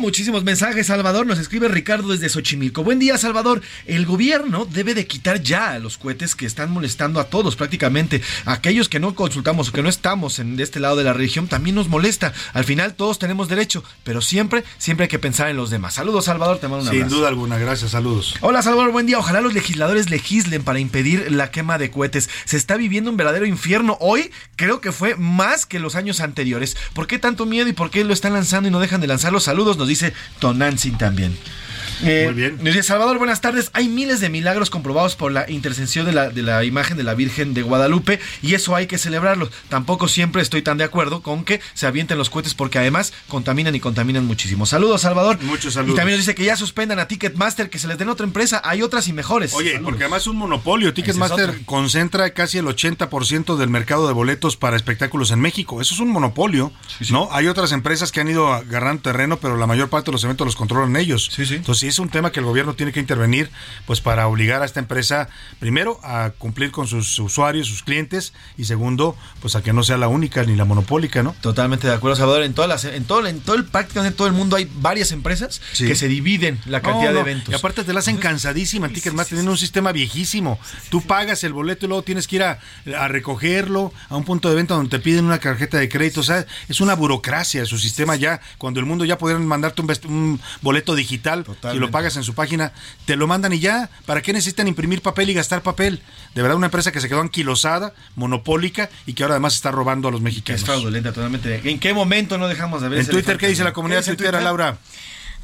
Muchísimos 0.00 0.42
mensajes, 0.44 0.86
Salvador. 0.86 1.26
Nos 1.26 1.38
escribe 1.38 1.68
Ricardo 1.68 2.08
desde 2.08 2.28
Xochimilco. 2.28 2.82
Buen 2.82 2.98
día, 2.98 3.18
Salvador. 3.18 3.60
El 3.86 4.06
gobierno 4.06 4.64
debe 4.64 4.94
de 4.94 5.06
quitar 5.06 5.42
ya 5.42 5.78
los 5.78 5.98
cohetes 5.98 6.34
que 6.34 6.46
están 6.46 6.70
molestando 6.70 7.20
a 7.20 7.24
todos 7.24 7.54
prácticamente. 7.54 8.22
Aquellos 8.44 8.88
que 8.88 8.98
no 8.98 9.14
consultamos 9.14 9.68
o 9.68 9.72
que 9.72 9.82
no 9.82 9.88
estamos 9.88 10.38
en 10.38 10.56
de 10.56 10.62
este 10.62 10.80
lado 10.80 10.96
de 10.96 11.04
la 11.04 11.12
región 11.12 11.46
también 11.48 11.76
nos 11.76 11.88
molesta. 11.88 12.32
Al 12.54 12.64
final 12.64 12.94
todos 12.94 13.18
tenemos 13.18 13.48
derecho, 13.48 13.84
pero 14.04 14.20
siempre, 14.22 14.64
siempre 14.78 15.04
hay 15.04 15.08
que 15.08 15.18
pensar 15.18 15.48
en 15.50 15.56
los 15.56 15.70
demás. 15.70 15.94
Saludos, 15.94 16.24
Salvador. 16.24 16.58
Te 16.58 16.68
mando 16.68 16.84
un 16.84 16.90
Sin 16.90 17.00
abrazo. 17.02 17.16
duda 17.16 17.28
alguna, 17.28 17.58
gracias, 17.58 17.90
saludos. 17.92 18.34
Hola 18.40 18.62
Salvador, 18.62 18.90
buen 18.90 19.06
día. 19.06 19.18
Ojalá 19.18 19.40
los 19.42 19.54
legisladores 19.54 20.10
legislen 20.10 20.64
para 20.64 20.80
impedir 20.80 21.30
la 21.30 21.50
quema 21.50 21.78
de 21.78 21.90
cohetes. 21.90 22.28
Se 22.46 22.56
está 22.56 22.76
viviendo 22.76 23.10
un 23.10 23.16
verdadero 23.16 23.46
infierno. 23.46 23.96
Hoy 24.00 24.30
creo 24.56 24.80
que 24.80 24.92
fue 24.92 25.14
más 25.16 25.66
que 25.66 25.78
los 25.78 25.94
años 25.94 26.20
anteriores. 26.20 26.76
¿Por 26.94 27.06
qué 27.06 27.18
tanto 27.18 27.44
miedo 27.46 27.68
y 27.68 27.72
por 27.72 27.81
qué 27.90 28.04
lo 28.04 28.12
están 28.12 28.32
lanzando 28.32 28.68
y 28.68 28.72
no 28.72 28.80
dejan 28.80 29.00
de 29.00 29.06
lanzar 29.06 29.32
los 29.32 29.44
saludos? 29.44 29.76
Nos 29.76 29.88
dice 29.88 30.12
Tonantzin 30.38 30.98
también. 30.98 31.36
Eh, 32.02 32.24
Muy 32.26 32.34
bien. 32.34 32.56
Nos 32.56 32.74
dice 32.74 32.82
Salvador, 32.82 33.18
buenas 33.18 33.40
tardes. 33.40 33.70
Hay 33.74 33.88
miles 33.88 34.20
de 34.20 34.28
milagros 34.28 34.70
comprobados 34.70 35.14
por 35.16 35.32
la 35.32 35.48
intercesión 35.50 36.06
de 36.06 36.12
la, 36.12 36.30
de 36.30 36.42
la 36.42 36.64
imagen 36.64 36.96
de 36.96 37.02
la 37.04 37.14
Virgen 37.14 37.54
de 37.54 37.62
Guadalupe 37.62 38.18
y 38.42 38.54
eso 38.54 38.74
hay 38.74 38.86
que 38.86 38.98
celebrarlo. 38.98 39.48
Tampoco 39.68 40.08
siempre 40.08 40.42
estoy 40.42 40.62
tan 40.62 40.78
de 40.78 40.84
acuerdo 40.84 41.22
con 41.22 41.44
que 41.44 41.60
se 41.74 41.86
avienten 41.86 42.18
los 42.18 42.30
cohetes 42.30 42.54
porque 42.54 42.78
además 42.78 43.12
contaminan 43.28 43.74
y 43.74 43.80
contaminan 43.80 44.26
muchísimo. 44.26 44.66
Saludos, 44.66 45.02
Salvador. 45.02 45.38
Muchos 45.42 45.74
saludos. 45.74 45.94
Y 45.94 45.96
también 45.96 46.18
nos 46.18 46.26
dice 46.26 46.34
que 46.34 46.44
ya 46.44 46.56
suspendan 46.56 46.98
a 46.98 47.08
Ticketmaster, 47.08 47.70
que 47.70 47.78
se 47.78 47.88
les 47.88 47.98
den 47.98 48.08
otra 48.08 48.26
empresa. 48.26 48.60
Hay 48.64 48.82
otras 48.82 49.08
y 49.08 49.12
mejores. 49.12 49.54
Oye, 49.54 49.72
Saludos. 49.72 49.90
porque 49.90 50.04
además 50.04 50.22
es 50.22 50.26
un 50.28 50.36
monopolio. 50.36 50.92
Ticketmaster 50.92 51.64
concentra 51.64 52.30
casi 52.30 52.58
el 52.58 52.66
80% 52.66 53.56
del 53.56 53.68
mercado 53.68 54.06
de 54.06 54.12
boletos 54.12 54.56
para 54.56 54.76
espectáculos 54.76 55.30
en 55.30 55.40
México. 55.40 55.80
Eso 55.80 55.94
es 55.94 56.00
un 56.00 56.10
monopolio, 56.10 56.72
¿no? 57.10 57.28
Hay 57.32 57.46
otras 57.46 57.72
empresas 57.72 58.12
que 58.12 58.20
han 58.20 58.28
ido 58.28 58.52
agarrando 58.52 59.02
terreno, 59.02 59.38
pero 59.38 59.56
la 59.56 59.66
mayor 59.66 59.88
parte 59.88 60.06
de 60.06 60.12
los 60.12 60.24
eventos 60.24 60.46
los 60.46 60.56
controlan 60.56 60.96
ellos. 60.96 61.30
Entonces, 61.38 61.80
si 61.80 61.91
es 61.92 61.98
un 61.98 62.08
tema 62.08 62.32
que 62.32 62.40
el 62.40 62.46
gobierno 62.46 62.74
tiene 62.74 62.92
que 62.92 63.00
intervenir, 63.00 63.50
pues 63.86 64.00
para 64.00 64.26
obligar 64.26 64.62
a 64.62 64.64
esta 64.64 64.80
empresa, 64.80 65.28
primero, 65.60 66.00
a 66.02 66.30
cumplir 66.36 66.70
con 66.70 66.86
sus 66.86 67.18
usuarios, 67.18 67.68
sus 67.68 67.82
clientes, 67.82 68.32
y 68.58 68.64
segundo, 68.64 69.16
pues 69.40 69.54
a 69.56 69.62
que 69.62 69.72
no 69.72 69.82
sea 69.82 69.96
la 69.96 70.08
única 70.08 70.42
ni 70.44 70.56
la 70.56 70.64
monopólica, 70.64 71.22
¿no? 71.22 71.34
Totalmente 71.40 71.86
de 71.86 71.94
acuerdo, 71.94 72.16
Salvador. 72.16 72.42
En 72.42 72.54
todas 72.54 72.68
las, 72.68 72.84
en 72.84 73.04
todo, 73.04 73.26
en 73.26 73.40
todo 73.40 73.56
el 73.56 73.64
prácticamente 73.64 74.16
todo 74.16 74.26
el 74.26 74.32
mundo 74.32 74.56
hay 74.56 74.68
varias 74.76 75.12
empresas 75.12 75.60
Sí. 75.72 75.86
que 75.86 75.94
se 75.94 76.08
dividen 76.08 76.58
la 76.66 76.80
cantidad 76.80 77.10
No, 77.10 77.16
de 77.16 77.20
eventos. 77.20 77.52
Y 77.52 77.54
aparte 77.56 77.84
te 77.84 77.92
la 77.92 78.00
hacen 78.00 78.16
cansadísima 78.16 78.86
en 78.86 78.94
Ticketmaster, 78.94 79.36
tienen 79.36 79.50
un 79.50 79.58
sistema 79.58 79.92
viejísimo. 79.92 80.58
Tú 80.90 81.02
pagas 81.02 81.44
el 81.44 81.52
boleto 81.52 81.86
y 81.86 81.88
luego 81.88 82.02
tienes 82.02 82.26
que 82.26 82.36
ir 82.36 82.42
a, 82.42 82.58
a 82.98 83.08
recogerlo 83.08 83.92
a 84.08 84.16
un 84.16 84.24
punto 84.24 84.48
de 84.48 84.54
venta 84.54 84.74
donde 84.74 84.90
te 84.90 84.98
piden 84.98 85.24
una 85.24 85.38
tarjeta 85.38 85.78
de 85.78 85.88
crédito. 85.88 86.20
O 86.20 86.24
sea, 86.24 86.46
es 86.68 86.80
una 86.80 86.94
burocracia 86.94 87.64
su 87.66 87.78
sistema 87.78 88.16
ya. 88.16 88.40
Cuando 88.58 88.80
el 88.80 88.86
mundo 88.86 89.04
ya 89.04 89.18
pudieran 89.18 89.46
mandarte 89.46 89.82
un, 89.82 90.40
boleto 90.60 90.94
digital, 90.94 91.44
si 91.72 91.78
lo 91.78 91.90
pagas 91.90 92.16
en 92.16 92.24
su 92.24 92.34
página, 92.34 92.72
te 93.06 93.16
lo 93.16 93.26
mandan 93.26 93.52
y 93.52 93.60
ya. 93.60 93.90
¿Para 94.06 94.22
qué 94.22 94.32
necesitan 94.32 94.68
imprimir 94.68 95.02
papel 95.02 95.30
y 95.30 95.34
gastar 95.34 95.62
papel? 95.62 96.02
De 96.34 96.42
verdad, 96.42 96.56
una 96.56 96.66
empresa 96.66 96.92
que 96.92 97.00
se 97.00 97.08
quedó 97.08 97.20
anquilosada, 97.20 97.92
monopólica 98.14 98.90
y 99.06 99.14
que 99.14 99.22
ahora 99.22 99.34
además 99.34 99.54
está 99.54 99.70
robando 99.70 100.08
a 100.08 100.10
los 100.10 100.20
mexicanos. 100.20 100.60
es 100.60 100.66
fraudulenta 100.66 101.12
totalmente. 101.12 101.60
¿En 101.70 101.78
qué 101.78 101.92
momento 101.92 102.38
no 102.38 102.48
dejamos 102.48 102.82
de 102.82 102.88
ver 102.88 103.00
En 103.00 103.06
Twitter, 103.06 103.36
¿qué 103.38 103.48
dice 103.48 103.64
la 103.64 103.72
comunidad 103.72 104.00
¿Qué 104.00 104.10
dice 104.12 104.16
tuitera, 104.16 104.38
Twitter? 104.38 104.44
Laura? 104.44 104.78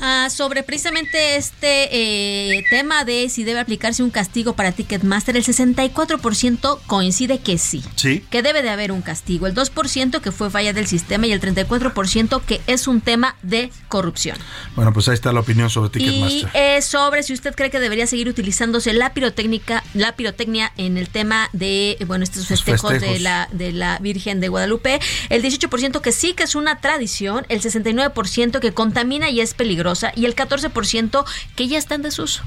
Ah, 0.01 0.29
sobre 0.31 0.63
precisamente 0.63 1.37
este 1.37 1.89
eh, 1.91 2.65
tema 2.71 3.05
de 3.05 3.29
si 3.29 3.43
debe 3.45 3.59
aplicarse 3.61 4.03
un 4.03 4.11
castigo 4.11 4.53
para 4.55 4.71
Ticketmaster, 4.73 5.37
el 5.37 5.45
64% 5.45 6.79
coincide 6.87 7.39
que 7.41 7.59
sí. 7.59 7.83
Sí. 7.97 8.25
Que 8.31 8.43
debe 8.43 8.63
de 8.63 8.71
haber 8.71 8.93
un 8.93 9.03
castigo. 9.03 9.47
El 9.47 9.55
2% 9.55 10.21
que 10.21 10.31
fue 10.33 10.51
falla 10.51 10.73
del 10.73 10.87
sistema 10.87 11.27
y 11.27 11.33
el 11.33 11.41
34% 11.41 12.43
que 12.43 12.61
es 12.67 12.87
un 12.87 13.01
tema 13.01 13.37
de 13.43 13.71
corrupción. 13.89 14.39
Bueno, 14.77 14.93
pues 14.93 15.09
ahí 15.09 15.15
está 15.15 15.33
la 15.33 15.41
opinión 15.41 15.69
sobre 15.71 15.89
Y 15.89 16.05
Ticketmaster. 16.05 16.51
eh, 16.55 16.83
sobre 16.83 17.23
si 17.23 17.33
usted 17.33 17.55
cree 17.55 17.71
que 17.71 17.81
debería 17.81 18.07
seguir 18.07 18.29
utilizándose 18.29 18.93
la 18.93 19.13
pirotécnica, 19.15 19.83
la 19.95 20.13
pirotecnia 20.15 20.73
en 20.77 20.97
el 20.97 21.09
tema 21.09 21.49
de 21.53 21.97
bueno 22.07 22.23
estos 22.25 22.49
Los 22.51 22.63
festejos, 22.63 22.93
de 22.93 23.01
festejos. 23.01 23.23
la 23.23 23.49
de 23.53 23.73
la 23.73 23.99
Virgen 23.99 24.41
de 24.41 24.49
Guadalupe, 24.49 25.01
el 25.29 25.43
18% 25.43 26.01
que 26.01 26.13
sí 26.13 26.35
que 26.35 26.45
es 26.45 26.55
una 26.55 26.81
tradición, 26.81 27.45
el 27.49 27.61
69% 27.61 28.61
que 28.61 28.73
contamina 28.73 29.31
y 29.31 29.41
es 29.41 29.55
peligrosa 29.95 30.13
y 30.17 30.25
el 30.27 30.35
14% 30.35 31.25
que 31.57 31.69
ya 31.69 31.79
está 31.79 31.95
en 31.95 32.03
desuso. 32.03 32.43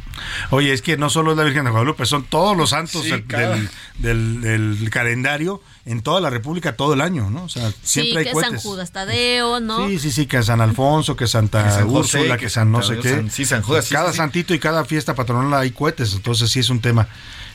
Oye, 0.50 0.74
es 0.74 0.82
que 0.82 0.98
no 0.98 1.10
solo 1.10 1.32
es 1.32 1.38
la 1.38 1.44
Virgen 1.44 1.66
de 1.66 1.72
Guadalupe, 1.72 2.06
son 2.06 2.24
todos 2.24 2.56
los 2.58 2.72
santos 2.72 3.04
Sí, 3.04 3.12
del, 3.12 3.26
cada- 3.26 3.56
del- 3.56 3.70
del- 3.98 4.42
del 4.42 4.90
calendario 4.90 5.62
en 5.86 6.02
toda 6.02 6.22
la 6.22 6.30
República 6.30 6.76
todo 6.76 6.94
el 6.94 7.02
año, 7.02 7.30
¿no? 7.30 7.44
O 7.46 7.50
sea, 7.50 7.72
siempre 7.82 8.24
sí, 8.24 8.30
hay 8.30 8.34
que 8.36 8.40
San. 8.40 8.58
Judas 8.60 8.92
Tadeo, 8.92 9.60
¿no? 9.60 9.88
Sí, 9.88 10.00
sí, 10.00 10.12
sí, 10.12 10.26
que 10.28 10.42
San 10.44 10.62
Alfonso, 10.62 11.16
que 11.16 11.28
Santa 11.28 11.64
Que 11.64 11.72
San 11.72 11.90
José, 11.90 12.18
Úrsula, 12.20 12.38
que 12.38 12.44
que 12.46 12.50
San 12.50 12.72
no 12.72 12.82
sé 12.84 12.98
qué. 13.00 13.10
San- 13.10 13.32
sí, 13.32 13.46
San 13.46 13.62
Judas, 13.64 13.90
cada 13.90 14.08
sí, 14.08 14.12
sí. 14.14 14.18
santito 14.18 14.54
y 14.54 14.60
cada 14.60 14.86
fiesta 14.86 15.16
patronal 15.16 15.54
hay 15.60 15.72
cohetes, 15.72 16.14
entonces 16.14 16.50
sí 16.52 16.60
es 16.60 16.70
un 16.70 16.82
tema. 16.82 17.08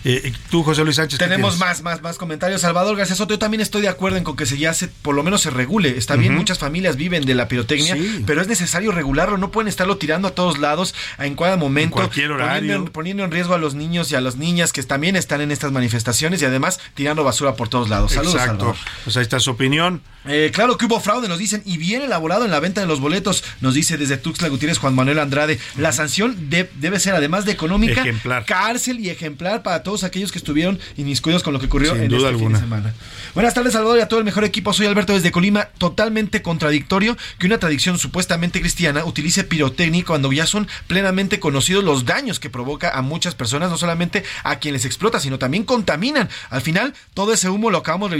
Eh, 0.04 0.32
tú, 0.50 0.62
José 0.62 0.84
Luis 0.84 0.96
Sánchez, 0.96 1.18
¿qué 1.18 1.24
Tenemos 1.24 1.58
más, 1.58 1.82
más, 1.82 2.00
más 2.02 2.16
comentarios. 2.16 2.60
Salvador 2.60 2.96
García 2.96 3.16
Soto, 3.16 3.34
yo 3.34 3.38
también 3.38 3.60
estoy 3.60 3.82
de 3.82 3.88
acuerdo 3.88 4.16
en 4.18 4.24
con 4.24 4.36
que 4.36 4.46
se 4.46 4.56
ya 4.58 4.72
se, 4.74 4.88
por 4.88 5.14
lo 5.14 5.22
menos 5.22 5.40
se 5.42 5.50
regule. 5.50 5.96
Está 5.98 6.16
bien, 6.16 6.34
muchas 6.34 6.58
familias 6.58 6.96
viven 6.96 7.24
de 7.24 7.34
la 7.34 7.48
pirotecnia, 7.48 7.94
Sí. 7.96 8.22
pero 8.26 8.40
es 8.40 8.48
necesario 8.48 8.92
regularlo. 8.92 9.36
No 9.38 9.50
pueden 9.50 9.68
estarlo 9.68 9.96
tirando 9.96 10.28
a 10.28 10.30
todos 10.32 10.58
lados, 10.58 10.94
en 11.18 11.34
cada 11.34 11.56
momento. 11.56 11.94
cualquier 11.96 12.30
horario. 12.32 12.56
Poniendo, 12.60 12.86
en- 12.86 12.92
poniendo 12.92 13.24
en 13.24 13.30
riesgo 13.30 13.54
a 13.54 13.58
los 13.58 13.74
niños 13.74 14.10
y 14.12 14.14
a 14.14 14.20
las 14.20 14.36
niñas 14.36 14.72
que 14.72 14.82
también 14.82 15.16
están 15.16 15.40
en 15.40 15.50
estas 15.50 15.72
manifestaciones 15.72 16.40
y 16.42 16.44
además 16.44 16.78
tirando 16.94 17.24
basura 17.24 17.54
por 17.56 17.68
todos 17.68 17.88
lados. 17.88 18.12
Saludos, 18.12 18.34
Exacto. 18.34 18.58
Salvador. 18.58 18.76
Pues 19.04 19.16
ahí 19.16 19.22
está 19.22 19.40
su 19.40 19.50
opinión. 19.50 20.02
Eh, 20.28 20.50
claro 20.52 20.76
que 20.76 20.86
hubo 20.86 20.98
fraude, 21.00 21.28
nos 21.28 21.38
dicen, 21.38 21.62
y 21.64 21.76
bien 21.78 22.02
elaborado 22.02 22.44
en 22.44 22.50
la 22.50 22.58
venta 22.60 22.80
de 22.80 22.86
los 22.86 23.00
boletos, 23.00 23.44
nos 23.60 23.74
dice 23.74 23.96
desde 23.96 24.16
Tuxtla 24.16 24.48
Gutiérrez 24.48 24.78
Juan 24.78 24.94
Manuel 24.94 25.18
Andrade. 25.20 25.58
La 25.76 25.92
sanción 25.92 26.50
de- 26.50 26.68
debe 26.76 26.98
ser, 27.00 27.14
además 27.14 27.44
de 27.44 27.52
económica, 27.52 28.00
Ejemplar. 28.00 28.44
cárcel 28.44 28.98
y 29.00 29.10
ejemplar 29.10 29.62
para 29.62 29.82
todos 29.86 30.02
aquellos 30.02 30.32
que 30.32 30.38
estuvieron 30.38 30.80
inmiscuidos 30.96 31.44
con 31.44 31.52
lo 31.52 31.60
que 31.60 31.66
ocurrió 31.66 31.92
Sin 31.94 32.02
en 32.02 32.08
duda 32.08 32.18
este 32.18 32.28
alguna. 32.30 32.58
fin 32.58 32.68
de 32.70 32.76
semana. 32.76 32.94
Buenas 33.34 33.54
tardes, 33.54 33.72
Salvador, 33.72 33.98
y 33.98 34.00
a 34.00 34.08
todo 34.08 34.18
el 34.18 34.24
mejor 34.24 34.42
equipo. 34.44 34.72
Soy 34.72 34.86
Alberto 34.86 35.12
desde 35.12 35.30
Colima. 35.30 35.66
Totalmente 35.78 36.42
contradictorio 36.42 37.16
que 37.38 37.46
una 37.46 37.58
tradición 37.58 37.96
supuestamente 37.96 38.60
cristiana 38.60 39.04
utilice 39.04 39.44
pirotecnia 39.44 40.04
cuando 40.04 40.32
ya 40.32 40.44
son 40.46 40.66
plenamente 40.88 41.38
conocidos 41.38 41.84
los 41.84 42.04
daños 42.04 42.40
que 42.40 42.50
provoca 42.50 42.90
a 42.98 43.02
muchas 43.02 43.36
personas, 43.36 43.70
no 43.70 43.78
solamente 43.78 44.24
a 44.42 44.56
quien 44.58 44.74
les 44.74 44.84
explota, 44.84 45.20
sino 45.20 45.38
también 45.38 45.62
contaminan. 45.62 46.28
Al 46.50 46.62
final, 46.62 46.92
todo 47.14 47.32
ese 47.32 47.48
humo 47.48 47.70
lo 47.70 47.78
acabamos 47.78 48.10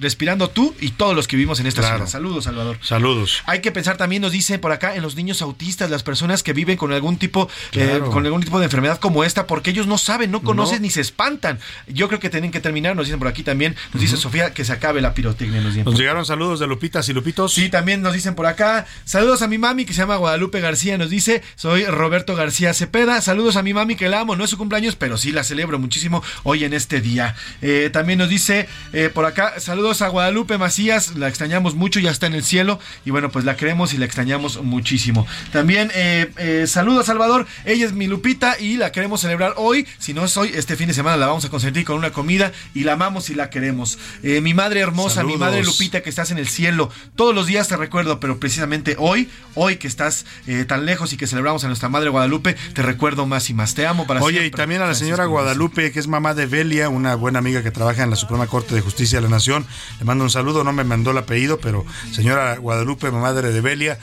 respirando 0.00 0.50
tú 0.50 0.74
y 0.80 0.90
todos 0.90 1.16
los 1.16 1.26
que 1.26 1.36
vivimos 1.36 1.58
en 1.60 1.66
esta 1.68 1.80
Claro. 1.80 1.96
ciudad. 1.96 2.10
Saludos, 2.10 2.44
Salvador. 2.44 2.78
Saludos. 2.82 3.42
Hay 3.46 3.60
que 3.62 3.72
pensar 3.72 3.96
también, 3.96 4.20
nos 4.20 4.32
dicen 4.32 4.60
por 4.60 4.72
acá, 4.72 4.94
en 4.94 5.02
los 5.02 5.16
niños 5.16 5.40
autistas, 5.40 5.88
las 5.90 6.02
personas 6.02 6.42
que 6.42 6.52
viven 6.52 6.76
con 6.76 6.92
algún 6.92 7.16
tipo, 7.16 7.48
eh, 7.72 8.00
con 8.12 8.26
algún 8.26 8.42
tipo 8.42 8.58
de 8.58 8.66
enfermedad 8.66 8.98
como 8.98 9.24
esta, 9.24 9.46
porque 9.46 9.70
ellos 9.70 9.86
no 9.86 9.96
saben, 9.96 10.30
no 10.30 10.42
conocen 10.42 10.76
No. 10.76 10.82
ni 10.82 10.90
se 10.90 11.00
espantan. 11.14 11.60
Yo 11.86 12.08
creo 12.08 12.18
que 12.18 12.28
tienen 12.28 12.50
que 12.50 12.60
terminar, 12.60 12.96
nos 12.96 13.06
dicen 13.06 13.20
por 13.20 13.28
aquí 13.28 13.44
también, 13.44 13.76
nos 13.92 14.02
dice 14.02 14.16
Sofía 14.16 14.52
que 14.52 14.64
se 14.64 14.72
acabe 14.72 15.00
la 15.00 15.14
pirotecnia. 15.14 15.60
Nos 15.60 15.74
dicen. 15.74 15.84
Nos 15.84 15.98
llegaron 15.98 16.26
saludos 16.26 16.58
de 16.58 16.66
Lupitas 16.66 17.08
y 17.08 17.12
Lupitos. 17.12 17.54
Sí, 17.54 17.68
también 17.68 18.02
nos 18.02 18.12
dicen 18.12 18.34
por 18.34 18.46
acá. 18.46 18.86
Saludos 19.04 19.42
a 19.42 19.48
mi 19.48 19.58
mami 19.58 19.84
que 19.84 19.92
se 19.92 20.00
llama 20.00 20.16
Guadalupe 20.16 20.60
García. 20.60 20.98
Nos 20.98 21.10
dice, 21.10 21.42
soy 21.54 21.84
Roberto 21.86 22.34
García 22.34 22.74
Cepeda. 22.74 23.20
Saludos 23.20 23.56
a 23.56 23.62
mi 23.62 23.72
mami 23.72 23.94
que 23.94 24.08
la 24.08 24.20
amo. 24.20 24.34
No 24.34 24.44
es 24.44 24.50
su 24.50 24.58
cumpleaños, 24.58 24.96
pero 24.96 25.16
sí 25.16 25.30
la 25.30 25.44
celebro 25.44 25.78
muchísimo 25.78 26.22
hoy 26.42 26.64
en 26.64 26.74
este 26.74 27.00
día. 27.00 27.36
Eh, 27.62 27.90
también 27.92 28.18
nos 28.18 28.28
dice 28.28 28.68
eh, 28.92 29.10
por 29.12 29.24
acá, 29.24 29.60
saludos 29.60 30.02
a 30.02 30.08
Guadalupe 30.08 30.58
Macías. 30.58 31.16
La 31.16 31.28
extrañamos 31.28 31.74
mucho, 31.74 32.00
ya 32.00 32.10
está 32.10 32.26
en 32.26 32.34
el 32.34 32.44
cielo. 32.44 32.80
Y 33.04 33.10
bueno, 33.10 33.30
pues 33.30 33.44
la 33.44 33.56
queremos 33.56 33.94
y 33.94 33.98
la 33.98 34.06
extrañamos 34.06 34.62
muchísimo. 34.62 35.26
También 35.52 35.90
eh, 35.94 36.30
eh, 36.38 36.66
saludos 36.66 37.02
a 37.02 37.06
Salvador. 37.06 37.46
Ella 37.64 37.86
es 37.86 37.92
mi 37.92 38.06
Lupita 38.06 38.58
y 38.58 38.76
la 38.76 38.92
queremos 38.92 39.20
celebrar 39.20 39.54
hoy. 39.56 39.86
Si 39.98 40.14
no 40.14 40.24
es 40.24 40.36
hoy, 40.36 40.50
este 40.54 40.76
fin 40.76 40.88
de 40.88 40.94
semana 40.94 41.03
la 41.04 41.26
vamos 41.26 41.44
a 41.44 41.50
consentir 41.50 41.84
con 41.84 41.96
una 41.96 42.10
comida 42.12 42.52
y 42.74 42.84
la 42.84 42.94
amamos 42.94 43.30
y 43.30 43.34
la 43.34 43.50
queremos. 43.50 43.98
Eh, 44.22 44.40
mi 44.40 44.54
madre 44.54 44.80
hermosa, 44.80 45.22
mi 45.22 45.36
madre 45.36 45.62
Lupita 45.62 46.02
que 46.02 46.10
estás 46.10 46.30
en 46.30 46.38
el 46.38 46.48
cielo. 46.48 46.90
Todos 47.14 47.34
los 47.34 47.46
días 47.46 47.68
te 47.68 47.76
recuerdo, 47.76 48.20
pero 48.20 48.40
precisamente 48.40 48.96
hoy, 48.98 49.28
hoy 49.54 49.76
que 49.76 49.86
estás 49.86 50.26
eh, 50.46 50.64
tan 50.64 50.86
lejos 50.86 51.12
y 51.12 51.16
que 51.16 51.26
celebramos 51.26 51.64
a 51.64 51.68
nuestra 51.68 51.88
madre 51.88 52.08
Guadalupe, 52.10 52.54
te 52.74 52.82
recuerdo 52.82 53.26
más 53.26 53.50
y 53.50 53.54
más. 53.54 53.74
Te 53.74 53.86
amo 53.86 54.06
para 54.06 54.20
Oye, 54.22 54.38
y 54.38 54.40
siempre. 54.40 54.58
también 54.58 54.82
a 54.82 54.86
la 54.86 54.94
señora. 54.94 55.26
Guadalupe, 55.26 55.92
que 55.92 56.00
es 56.00 56.08
mamá 56.08 56.34
de 56.34 56.46
Belia, 56.46 56.88
una 56.88 57.14
buena 57.14 57.38
amiga 57.38 57.62
que 57.62 57.70
trabaja 57.70 58.02
en 58.02 58.10
la 58.10 58.16
Suprema 58.16 58.46
Corte 58.46 58.74
de 58.74 58.80
Justicia 58.80 59.18
de 59.18 59.22
la 59.22 59.28
Nación. 59.28 59.66
Le 59.98 60.04
mando 60.04 60.24
un 60.24 60.30
saludo, 60.30 60.64
no 60.64 60.72
me 60.72 60.84
mandó 60.84 61.10
el 61.10 61.18
apellido, 61.18 61.58
pero 61.58 61.84
señora 62.12 62.56
Guadalupe, 62.56 63.10
madre 63.10 63.52
de 63.52 63.60
Belia, 63.60 63.98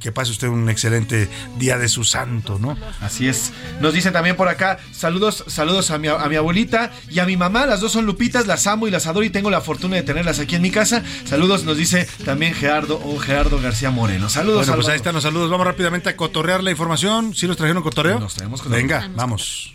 que 0.00 0.12
pase 0.12 0.30
usted 0.30 0.48
un 0.48 0.68
excelente 0.70 1.28
día 1.58 1.78
de 1.78 1.88
su 1.88 2.04
santo, 2.04 2.58
¿no? 2.58 2.76
Así 3.00 3.28
es. 3.28 3.52
Nos 3.80 3.94
dicen 3.94 4.12
también 4.12 4.36
por 4.36 4.48
acá, 4.48 4.78
saludos, 4.92 5.44
saludos 5.46 5.90
a 5.90 5.98
mi, 5.98 6.08
a 6.08 6.26
mi 6.28 6.36
abuelita 6.42 6.92
y 7.10 7.18
a 7.18 7.24
mi 7.24 7.36
mamá. 7.36 7.66
Las 7.66 7.80
dos 7.80 7.92
son 7.92 8.06
Lupitas, 8.06 8.46
las 8.46 8.66
amo 8.66 8.86
y 8.86 8.90
las 8.90 9.06
adoro 9.06 9.24
y 9.24 9.30
tengo 9.30 9.50
la 9.50 9.60
fortuna 9.60 9.96
de 9.96 10.02
tenerlas 10.02 10.38
aquí 10.38 10.56
en 10.56 10.62
mi 10.62 10.70
casa. 10.70 11.02
Saludos, 11.24 11.64
nos 11.64 11.76
dice 11.76 12.06
también 12.24 12.54
Gerardo 12.54 13.00
o 13.04 13.18
Gerardo 13.18 13.60
García 13.60 13.90
Moreno. 13.90 14.28
Saludos, 14.28 14.66
Bueno, 14.66 14.74
pues 14.74 14.88
ahí 14.88 14.96
están 14.96 15.14
los 15.14 15.22
saludos. 15.22 15.50
Vamos 15.50 15.66
rápidamente 15.66 16.10
a 16.10 16.16
cotorrear 16.16 16.62
la 16.62 16.70
información. 16.70 17.34
¿Sí 17.34 17.46
los 17.46 17.56
trajeron 17.56 17.82
cotorreo? 17.82 18.20
Nos 18.20 18.34
traemos 18.34 18.60
cotorreo. 18.60 18.82
Venga, 18.82 19.10
vamos. 19.14 19.74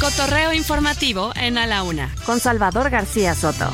Cotorreo 0.00 0.52
informativo 0.52 1.32
en 1.34 1.58
A 1.58 1.66
la 1.66 1.82
Una, 1.82 2.14
con 2.24 2.38
Salvador 2.40 2.88
García 2.88 3.34
Soto. 3.34 3.72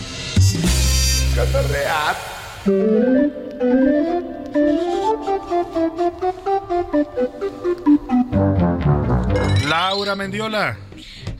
Laura 9.69 10.15
Mendiola. 10.15 10.77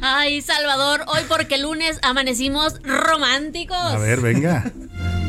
Ay, 0.07 0.43
Salvador, 0.43 1.03
hoy 1.07 1.23
porque 1.29 1.57
lunes 1.57 1.99
amanecimos 2.03 2.75
románticos. 2.83 3.79
A 3.79 3.97
ver, 3.97 4.21
venga. 4.21 4.71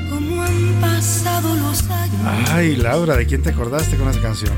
¿Cómo 0.09 0.43
han 0.43 0.81
pasado 0.81 1.55
los 1.55 1.89
años? 1.89 2.49
Ay, 2.51 2.75
Laura, 2.75 3.15
¿de 3.15 3.25
quién 3.25 3.41
te 3.41 3.51
acordaste 3.51 3.95
con 3.95 4.09
esa 4.09 4.21
canción? 4.21 4.53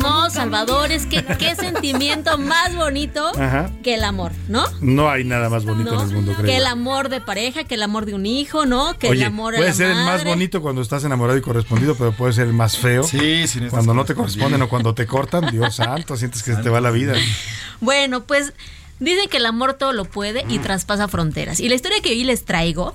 No, 0.00 0.30
Salvador, 0.30 0.92
es 0.92 1.04
que 1.04 1.22
qué 1.38 1.54
sentimiento 1.54 2.38
más 2.38 2.74
bonito 2.74 3.32
Ajá. 3.38 3.70
que 3.82 3.94
el 3.94 4.04
amor, 4.04 4.32
¿no? 4.48 4.64
No 4.80 5.10
hay 5.10 5.24
nada 5.24 5.50
más 5.50 5.66
bonito 5.66 5.92
¿No? 5.92 6.00
en 6.00 6.08
el 6.08 6.14
mundo, 6.14 6.32
creo. 6.32 6.46
Que 6.46 6.56
el 6.56 6.66
amor 6.66 7.10
de 7.10 7.20
pareja, 7.20 7.64
que 7.64 7.74
el 7.74 7.82
amor 7.82 8.06
de 8.06 8.14
un 8.14 8.24
hijo, 8.24 8.64
¿no? 8.64 8.98
Que 8.98 9.10
Oye, 9.10 9.20
el 9.20 9.26
amor 9.26 9.52
de 9.52 9.58
puede 9.58 9.70
la 9.72 9.76
ser 9.76 9.90
el 9.90 10.04
más 10.04 10.24
bonito 10.24 10.62
cuando 10.62 10.80
estás 10.80 11.04
enamorado 11.04 11.38
y 11.38 11.42
correspondido, 11.42 11.96
pero 11.96 12.12
puede 12.12 12.32
ser 12.32 12.46
el 12.46 12.54
más 12.54 12.78
feo. 12.78 13.04
Sí, 13.04 13.46
sí, 13.46 13.60
Cuando 13.68 13.92
no 13.92 14.06
te 14.06 14.14
corresponden 14.14 14.62
o 14.62 14.70
cuando 14.70 14.94
te 14.94 15.06
cortan, 15.06 15.50
Dios 15.50 15.74
santo, 15.74 16.16
sientes 16.16 16.42
que 16.42 16.54
se 16.54 16.62
te 16.62 16.70
va 16.70 16.80
la 16.80 16.90
vida. 16.90 17.12
Bueno, 17.80 18.24
pues 18.24 18.54
dicen 19.00 19.28
que 19.28 19.36
el 19.38 19.46
amor 19.46 19.74
todo 19.74 19.92
lo 19.92 20.04
puede 20.04 20.44
y 20.48 20.58
traspasa 20.58 21.08
fronteras. 21.08 21.60
Y 21.60 21.68
la 21.68 21.74
historia 21.74 22.00
que 22.02 22.10
hoy 22.10 22.24
les 22.24 22.44
traigo 22.44 22.94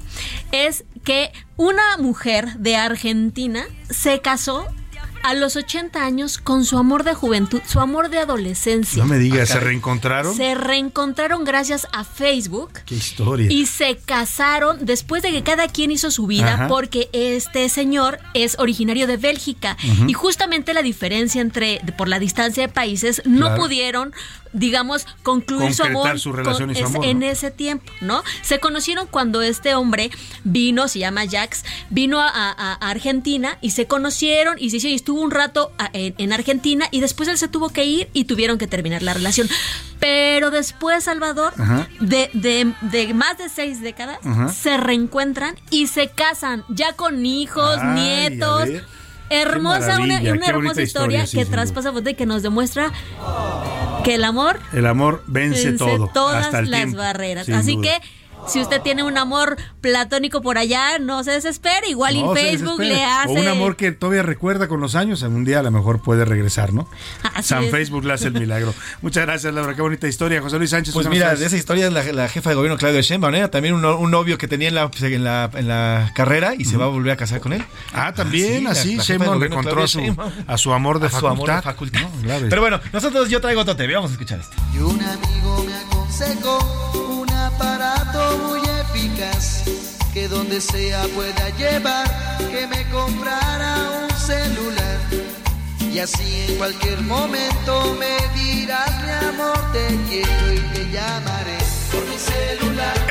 es 0.51 0.83
que 1.03 1.31
una 1.57 1.97
mujer 1.97 2.55
de 2.57 2.75
Argentina 2.75 3.65
se 3.89 4.19
casó 4.21 4.65
a 5.23 5.35
los 5.35 5.55
80 5.55 6.03
años 6.03 6.39
con 6.39 6.65
su 6.65 6.79
amor 6.79 7.03
de 7.03 7.13
juventud, 7.13 7.61
su 7.67 7.79
amor 7.79 8.09
de 8.09 8.17
adolescencia. 8.17 9.03
No 9.03 9.07
me 9.07 9.19
digas, 9.19 9.49
¿se 9.49 9.59
reencontraron? 9.59 10.35
Se 10.35 10.55
reencontraron 10.55 11.43
gracias 11.43 11.85
a 11.93 12.03
Facebook. 12.03 12.71
Qué 12.87 12.95
historia. 12.95 13.45
Y 13.51 13.67
se 13.67 13.97
casaron 13.97 14.83
después 14.83 15.21
de 15.21 15.31
que 15.31 15.43
cada 15.43 15.67
quien 15.67 15.91
hizo 15.91 16.09
su 16.09 16.25
vida, 16.25 16.55
Ajá. 16.55 16.67
porque 16.67 17.07
este 17.13 17.69
señor 17.69 18.17
es 18.33 18.57
originario 18.57 19.05
de 19.05 19.17
Bélgica. 19.17 19.77
Y 20.07 20.13
justamente 20.13 20.73
la 20.73 20.81
diferencia 20.81 21.39
entre, 21.39 21.81
por 21.99 22.07
la 22.07 22.17
distancia 22.17 22.65
de 22.65 22.73
países, 22.73 23.21
no 23.23 23.45
Claro. 23.45 23.61
pudieron, 23.61 24.13
digamos, 24.53 25.07
concluir 25.23 25.73
su 25.73 25.83
amor, 25.83 26.19
su 26.19 26.31
relación 26.33 26.71
y 26.71 26.75
su 26.75 26.81
es- 26.81 26.85
amor, 26.87 27.05
en 27.05 27.23
ese 27.23 27.51
tiempo, 27.51 27.91
¿no? 28.01 28.23
Se 28.41 28.59
conocieron 28.59 29.07
cuando 29.07 29.41
este 29.41 29.75
hombre 29.75 30.11
vino, 30.43 30.87
se 30.87 30.99
llama 30.99 31.21
Jax, 31.29 31.63
vino 31.89 32.19
a, 32.19 32.27
a- 32.29 32.51
a 32.73 32.89
Argentina 32.89 33.57
y 33.61 33.71
se 33.71 33.87
conocieron 33.87 34.57
y 34.59 34.69
se 34.71 34.77
hizo- 34.77 34.87
y 34.87 34.95
estuvo 34.95 35.21
un 35.21 35.31
rato 35.31 35.71
a- 35.77 35.89
en, 35.93 36.15
en 36.17 36.33
Argentina 36.33 36.87
y 36.91 36.99
después 37.01 37.29
él 37.29 37.37
se 37.37 37.47
tuvo 37.47 37.69
que 37.69 37.85
ir 37.85 38.09
y 38.13 38.25
tuvieron 38.25 38.57
que 38.57 38.67
terminar 38.67 39.01
la 39.01 39.13
relación. 39.13 39.47
Pero 39.99 40.49
después, 40.51 41.03
Salvador, 41.03 41.53
de, 41.99 42.29
de- 42.33 42.73
de 42.81 43.13
más 43.13 43.37
de 43.37 43.49
seis 43.49 43.81
décadas, 43.81 44.17
Ajá. 44.23 44.49
se 44.49 44.77
reencuentran 44.77 45.55
y 45.69 45.87
se 45.87 46.09
casan, 46.09 46.63
ya 46.69 46.93
con 46.93 47.25
hijos, 47.25 47.77
Ay, 47.81 47.99
nietos. 48.29 48.69
Hermosa, 49.31 49.99
una, 49.99 50.19
una 50.19 50.45
hermosa 50.47 50.81
historia, 50.81 51.23
historia, 51.23 51.27
sí, 51.27 51.37
que 51.37 51.43
sin 51.45 51.51
traspasa 51.53 51.91
y 52.11 52.13
que 52.15 52.25
nos 52.25 52.43
demuestra 52.43 52.91
que 54.03 54.15
el 54.15 54.23
amor 54.23 54.59
El 54.73 54.85
amor 54.85 55.23
vence, 55.27 55.65
vence 55.71 55.77
todo. 55.77 56.09
todas 56.13 56.45
hasta 56.45 56.59
el 56.59 56.69
las 56.71 56.79
tiempo, 56.81 56.97
barreras. 56.97 57.49
Así 57.49 57.75
duda. 57.75 57.99
que 57.99 58.20
si 58.47 58.59
usted 58.61 58.81
tiene 58.81 59.03
un 59.03 59.17
amor 59.17 59.57
platónico 59.81 60.41
por 60.41 60.57
allá, 60.57 60.99
no 60.99 61.23
se 61.23 61.31
desespere. 61.31 61.89
Igual 61.89 62.19
No 62.19 62.35
en 62.35 62.43
Facebook 62.43 62.79
le 62.81 63.03
hace. 63.03 63.29
O 63.29 63.33
un 63.33 63.47
amor 63.47 63.75
que 63.75 63.91
todavía 63.91 64.23
recuerda 64.23 64.67
con 64.67 64.79
los 64.81 64.95
años, 64.95 65.21
un 65.21 65.45
día 65.45 65.59
a 65.59 65.63
lo 65.63 65.71
mejor 65.71 66.01
puede 66.01 66.25
regresar, 66.25 66.73
¿no? 66.73 66.87
Así 67.35 67.49
San 67.49 67.63
es. 67.65 67.71
Facebook 67.71 68.03
le 68.05 68.13
hace 68.13 68.27
el 68.27 68.33
milagro. 68.33 68.73
Muchas 69.01 69.25
gracias, 69.25 69.53
Laura. 69.53 69.73
Qué 69.75 69.81
bonita 69.81 70.07
historia. 70.07 70.41
José 70.41 70.57
Luis 70.57 70.69
Sánchez. 70.71 70.93
Pues 70.93 71.07
mira, 71.07 71.35
de 71.35 71.45
esa 71.45 71.55
historia 71.57 71.87
es 71.87 71.93
la, 71.93 72.03
la 72.11 72.27
jefa 72.29 72.49
de 72.49 72.55
gobierno 72.55 72.77
Claudia 72.77 73.01
Sheinbaum, 73.01 73.33
¿eh? 73.35 73.47
también 73.47 73.73
un, 73.75 73.81
no- 73.81 73.97
un 73.97 74.11
novio 74.11 74.37
que 74.37 74.47
tenía 74.47 74.67
en 74.69 74.75
la, 74.75 74.89
en 75.01 75.23
la, 75.23 75.49
en 75.53 75.67
la 75.67 76.11
carrera 76.15 76.53
y 76.57 76.65
se 76.65 76.77
va 76.77 76.85
a 76.85 76.89
volver 76.89 77.11
a 77.13 77.17
casar 77.17 77.39
con 77.41 77.53
él. 77.53 77.63
Ah, 77.93 78.13
también, 78.13 78.63
la- 78.65 78.71
así, 78.71 78.97
Sheinbaum 78.97 79.41
encontró 79.43 79.83
a 79.83 79.87
su, 79.87 79.99
Claudia 79.99 80.13
Sheinbaum. 80.23 80.31
a 80.47 80.57
su 80.57 80.73
amor 80.73 80.99
de 80.99 81.07
A 81.07 81.09
su 81.09 81.27
amor 81.27 81.47
facultad. 81.49 81.55
de 81.57 81.61
facultad. 81.61 82.01
No, 82.01 82.21
claro. 82.23 82.45
Pero 82.49 82.61
bueno, 82.61 82.79
nosotros 82.91 83.29
yo 83.29 83.39
traigo 83.41 83.61
otro 83.61 83.75
TV, 83.75 83.93
vamos 83.95 84.11
a 84.11 84.13
escuchar 84.13 84.39
esto. 84.39 84.55
Y 84.73 84.77
un 84.79 85.01
amigo 85.01 85.63
me 85.65 85.73
aconsejó 85.75 87.20
aparato 87.61 88.37
muy 88.39 88.61
eficaz 88.81 89.63
que 90.13 90.27
donde 90.27 90.59
sea 90.59 91.03
pueda 91.15 91.49
llevar, 91.57 92.07
que 92.51 92.65
me 92.67 92.83
comprara 92.89 93.75
un 94.03 94.17
celular. 94.17 94.99
Y 95.79 95.99
así 95.99 96.45
en 96.47 96.57
cualquier 96.57 96.99
momento 97.01 97.95
me 97.99 98.17
dirás 98.39 98.91
mi 99.05 99.11
amor, 99.29 99.71
te 99.71 99.87
quiero 100.09 100.53
y 100.53 100.59
te 100.73 100.91
llamaré. 100.91 101.70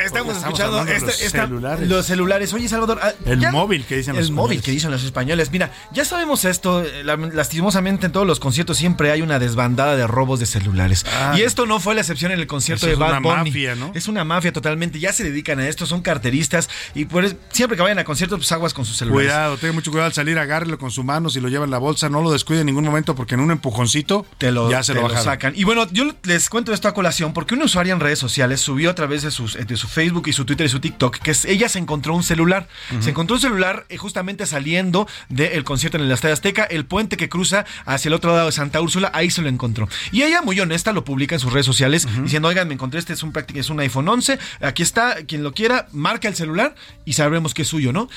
Estamos 0.03 0.35
Estamos 0.35 0.37
escuchando 0.37 0.79
este- 0.91 1.05
los 1.05 1.21
esta- 1.21 1.41
celulares. 1.45 1.87
los 1.89 2.05
celulares. 2.05 2.53
Oye, 2.53 2.67
Salvador. 2.67 2.99
ah, 3.01 3.13
El 3.25 3.39
ya- 3.39 3.51
móvil 3.51 3.85
que 3.85 3.95
dicen 3.95 4.15
los 4.15 4.27
El 4.27 4.33
móvil 4.33 4.57
españoles. 4.57 4.65
que 4.65 4.71
dicen 4.71 4.91
los 4.91 5.03
españoles. 5.03 5.51
Mira, 5.51 5.71
ya 5.93 6.03
sabemos 6.05 6.43
esto. 6.45 6.81
eh, 6.83 7.03
la- 7.03 7.15
Lastimosamente 7.17 8.07
en 8.07 8.11
todos 8.11 8.27
los 8.27 8.39
conciertos 8.39 8.77
siempre 8.77 9.11
hay 9.11 9.21
una 9.21 9.39
desbandada 9.39 9.95
de 9.95 10.05
robos 10.07 10.39
de 10.39 10.45
celulares. 10.45 11.05
Ay. 11.19 11.39
Y 11.41 11.43
esto 11.43 11.65
no 11.65 11.79
fue 11.79 11.95
la 11.95 12.01
excepción 12.01 12.31
en 12.31 12.39
el 12.39 12.47
concierto 12.47 12.85
de 12.87 12.93
es 12.93 12.99
Bad 12.99 13.09
una 13.09 13.19
Bunny. 13.19 13.49
mafia, 13.51 13.75
¿no? 13.75 13.91
Es 13.95 14.07
una 14.07 14.23
mafia 14.25 14.51
totalmente. 14.51 14.99
Ya 14.99 15.13
se 15.13 15.23
dedican 15.23 15.59
a 15.59 15.67
esto, 15.67 15.85
son 15.85 16.01
carteristas. 16.01 16.69
Y 16.93 17.05
pues, 17.05 17.35
siempre 17.51 17.77
que 17.77 17.83
vayan 17.83 17.99
a 17.99 18.03
conciertos, 18.03 18.37
pues 18.39 18.51
aguas 18.51 18.73
con 18.73 18.85
sus 18.85 18.97
celulares. 18.97 19.27
Cuidado, 19.31 19.57
tenga 19.57 19.73
mucho 19.73 19.91
cuidado 19.91 20.07
al 20.07 20.13
salir, 20.13 20.37
agárrelo 20.39 20.77
con 20.77 20.91
su 20.91 21.03
mano, 21.03 21.29
si 21.29 21.39
lo 21.39 21.47
lleva 21.47 21.63
en 21.65 21.71
la 21.71 21.77
bolsa, 21.77 22.09
no 22.09 22.21
lo 22.21 22.31
descuide 22.31 22.61
en 22.61 22.65
ningún 22.67 22.83
momento 22.83 23.15
porque 23.15 23.35
en 23.35 23.41
un 23.41 23.51
empujoncito 23.51 24.25
Te 24.37 24.51
lo, 24.51 24.69
ya 24.69 24.83
se 24.83 24.93
te 24.93 24.99
lo 24.99 25.03
bajaron. 25.03 25.23
sacan. 25.23 25.53
Y 25.55 25.63
bueno, 25.63 25.87
yo 25.91 26.05
les 26.23 26.49
cuento 26.49 26.73
esto 26.73 26.87
a 26.89 26.93
colación 26.93 27.33
porque 27.33 27.53
una 27.53 27.65
usuaria 27.65 27.93
en 27.93 27.99
redes 28.01 28.19
sociales 28.19 28.59
subió 28.61 28.89
a 28.91 28.95
través 29.11 29.23
de, 29.23 29.31
sus, 29.31 29.53
de 29.67 29.75
su 29.77 29.87
Facebook 29.89 30.27
y 30.27 30.33
su 30.33 30.45
Twitter 30.45 30.65
y 30.65 30.69
su 30.69 30.79
TikTok 30.79 31.17
que 31.19 31.31
es- 31.31 31.43
ella 31.45 31.67
se 31.67 31.79
encontró 31.79 32.15
un 32.15 32.23
celular. 32.23 32.67
Se 33.01 33.09
encontró 33.09 33.35
un 33.35 33.41
celular 33.41 33.85
eh, 33.89 33.97
justamente 33.97 34.45
saliendo 34.45 35.07
del 35.27 35.63
concierto 35.65 35.97
en 35.97 36.03
el 36.05 36.11
Estadio 36.11 36.33
Azteca, 36.33 36.63
el 36.63 36.85
puente 36.85 37.17
que 37.17 37.27
cruza 37.27 37.65
hacia 37.85 38.07
el 38.09 38.13
otro 38.13 38.31
lado 38.33 38.45
de 38.45 38.51
Santa 38.53 38.79
Úrsula, 38.79 39.11
ahí 39.13 39.29
se 39.29 39.41
lo 39.41 39.49
encontró. 39.49 39.89
Y 40.13 40.21
ella, 40.23 40.41
muy 40.41 40.59
honesta, 40.59 40.93
lo 40.93 41.03
publica 41.03 41.35
en 41.35 41.39
sus 41.39 41.51
redes 41.51 41.65
sociales 41.65 42.07
diciendo, 42.23 42.47
oigan, 42.47 42.67
me 42.69 42.73
encontré 42.75 42.99
este, 42.99 43.13
es 43.13 43.23
un, 43.23 43.33
es 43.53 43.69
un 43.69 43.79
iPhone 43.81 44.07
11, 44.07 44.39
aquí 44.61 44.81
está, 44.83 45.15
quien 45.27 45.43
lo 45.43 45.53
quiera, 45.53 45.87
marca 45.91 46.27
el 46.29 46.35
celular 46.35 46.73
y 47.05 47.13
sabremos 47.13 47.53
que 47.53 47.63
es 47.63 47.67
suyo, 47.67 47.91
¿no? 47.91 48.09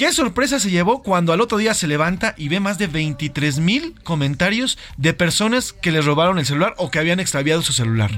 Qué 0.00 0.12
sorpresa 0.12 0.58
se 0.58 0.70
llevó 0.70 1.02
cuando 1.02 1.34
al 1.34 1.42
otro 1.42 1.58
día 1.58 1.74
se 1.74 1.86
levanta 1.86 2.34
y 2.38 2.48
ve 2.48 2.58
más 2.58 2.78
de 2.78 2.86
23 2.86 3.58
mil 3.58 3.94
comentarios 4.02 4.78
de 4.96 5.12
personas 5.12 5.74
que 5.74 5.92
le 5.92 6.00
robaron 6.00 6.38
el 6.38 6.46
celular 6.46 6.72
o 6.78 6.90
que 6.90 6.98
habían 6.98 7.20
extraviado 7.20 7.60
su 7.60 7.74
celular. 7.74 8.10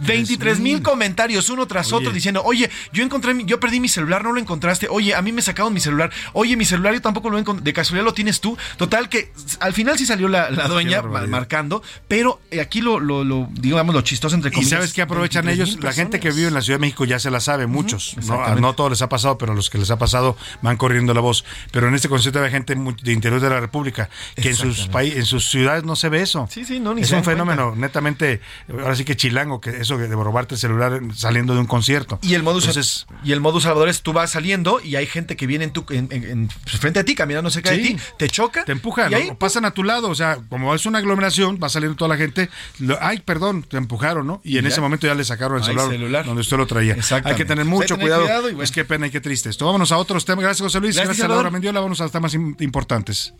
23 0.00 0.58
mil 0.58 0.82
comentarios 0.82 1.48
uno 1.48 1.68
tras 1.68 1.92
Oye. 1.92 1.96
otro 2.06 2.12
diciendo, 2.12 2.42
oye, 2.44 2.68
yo 2.92 3.04
encontré, 3.04 3.34
mi- 3.34 3.44
yo 3.44 3.60
perdí 3.60 3.78
mi 3.78 3.88
celular, 3.88 4.24
no 4.24 4.32
lo 4.32 4.40
encontraste. 4.40 4.88
Oye, 4.90 5.14
a 5.14 5.22
mí 5.22 5.30
me 5.30 5.40
sacaron 5.40 5.72
mi 5.72 5.78
celular. 5.78 6.10
Oye, 6.32 6.56
mi 6.56 6.64
celular 6.64 6.92
yo 6.94 7.00
tampoco 7.00 7.30
lo 7.30 7.38
encontré. 7.38 7.62
De 7.62 7.72
casualidad 7.72 8.04
lo 8.06 8.14
tienes 8.14 8.40
tú. 8.40 8.58
Total 8.76 9.08
que 9.08 9.30
al 9.60 9.72
final 9.74 9.96
sí 9.96 10.06
salió 10.06 10.26
la, 10.26 10.50
la 10.50 10.66
dueña 10.66 11.02
marcando, 11.02 11.84
pero 12.08 12.40
eh, 12.50 12.60
aquí 12.60 12.80
lo, 12.80 12.98
lo, 12.98 13.22
lo, 13.22 13.48
digamos, 13.52 13.94
lo 13.94 14.00
chistoso 14.00 14.34
entre 14.34 14.50
Y 14.50 14.54
comillas. 14.54 14.70
sabes 14.72 14.92
qué 14.92 15.02
aprovechan 15.02 15.46
23,000 15.46 15.54
ellos, 15.78 15.84
la 15.84 15.92
gente 15.92 16.18
que 16.18 16.32
vive 16.32 16.48
en 16.48 16.54
la 16.54 16.62
Ciudad 16.62 16.80
de 16.80 16.80
México 16.80 17.04
ya 17.04 17.20
se 17.20 17.30
la 17.30 17.38
sabe, 17.38 17.68
muchos. 17.68 18.16
no, 18.26 18.56
no 18.56 18.72
todos 18.74 18.90
les 18.90 19.02
ha 19.02 19.08
pasado, 19.08 19.38
pero 19.38 19.52
a 19.52 19.54
los 19.54 19.70
que 19.70 19.78
les 19.78 19.92
ha 19.92 19.98
pasado 19.98 20.36
van 20.62 20.76
corriendo 20.76 21.14
la 21.14 21.20
voz. 21.20 21.27
Pero 21.72 21.88
en 21.88 21.94
este 21.94 22.08
concierto 22.08 22.42
hay 22.42 22.50
gente 22.50 22.74
de 22.74 23.12
interior 23.12 23.40
de 23.40 23.50
la 23.50 23.60
República 23.60 24.08
que 24.36 24.50
en 24.50 24.56
sus 24.56 24.88
en 24.94 25.24
sus 25.24 25.50
ciudades 25.50 25.84
no 25.84 25.96
se 25.96 26.08
ve 26.08 26.22
eso. 26.22 26.48
Sí, 26.50 26.64
sí, 26.64 26.80
no, 26.80 26.94
ni 26.94 27.02
es 27.02 27.10
un 27.12 27.24
fenómeno 27.24 27.74
netamente, 27.76 28.40
ahora 28.70 28.94
sí 28.96 29.04
que 29.04 29.16
chilango, 29.16 29.60
que 29.60 29.70
eso 29.70 29.96
de 29.98 30.08
robarte 30.08 30.54
el 30.54 30.60
celular 30.60 31.00
saliendo 31.14 31.54
de 31.54 31.60
un 31.60 31.66
concierto. 31.66 32.18
Y 32.22 32.34
el 32.34 32.42
modus, 32.42 32.64
Entonces, 32.66 33.06
y 33.24 33.32
el 33.32 33.40
modus 33.40 33.64
Salvador 33.64 33.88
es 33.88 34.02
tú 34.02 34.12
vas 34.12 34.30
saliendo 34.30 34.80
y 34.82 34.96
hay 34.96 35.06
gente 35.06 35.36
que 35.36 35.46
viene 35.46 35.64
en 35.64 35.70
tu, 35.72 35.84
en, 35.90 36.08
en- 36.10 36.24
en- 36.24 36.48
frente 36.50 37.00
a 37.00 37.04
ti, 37.04 37.14
caminando 37.14 37.50
cerca 37.50 37.70
de 37.70 37.76
Sí. 37.82 37.94
ti, 37.94 38.00
te 38.18 38.28
choca. 38.28 38.64
te 38.64 38.72
empujan, 38.72 39.10
y 39.12 39.14
ahí, 39.14 39.28
¿no? 39.28 39.38
pasan 39.38 39.64
a 39.64 39.70
tu 39.72 39.84
lado, 39.84 40.08
o 40.08 40.14
sea, 40.14 40.38
como 40.48 40.74
es 40.74 40.86
una 40.86 40.98
aglomeración, 40.98 41.58
va 41.62 41.68
saliendo 41.68 41.96
toda 41.96 42.08
la 42.08 42.16
gente, 42.16 42.48
lo- 42.78 42.98
ay, 43.00 43.20
perdón, 43.20 43.62
te 43.62 43.76
empujaron, 43.76 44.26
¿no? 44.26 44.40
Y 44.44 44.58
en 44.58 44.64
Ya. 44.64 44.68
ese 44.70 44.80
momento 44.80 45.06
ya 45.06 45.14
le 45.14 45.24
sacaron 45.24 45.58
el 45.58 45.64
celular, 45.64 45.88
celular. 45.90 46.24
donde 46.26 46.40
usted 46.40 46.56
lo 46.56 46.66
traía. 46.66 46.96
Hay 47.24 47.34
que 47.34 47.44
tener 47.44 47.64
Pues 47.64 47.66
mucho 47.66 47.98
cuidado. 47.98 48.22
cuidado 48.22 48.48
y 48.48 48.52
bueno. 48.52 48.64
Es 48.64 48.70
que 48.72 48.84
pena 48.84 49.06
y 49.06 49.10
qué 49.10 49.20
triste 49.20 49.48
esto. 49.50 49.66
Vámonos 49.66 49.92
a 49.92 49.98
otros 49.98 50.24
temas. 50.24 50.44
Gracias, 50.44 50.62
José 50.64 50.80
Luis. 50.80 50.96
Gracias, 50.96 51.17
Gracias, 51.18 51.26
Salvador. 51.26 51.44
Laura 51.44 51.50
Mendiola. 51.50 51.80
Vámonos 51.80 52.00
a 52.00 52.08
temas 52.08 52.34
im- 52.34 52.56
importantes. 52.60 53.34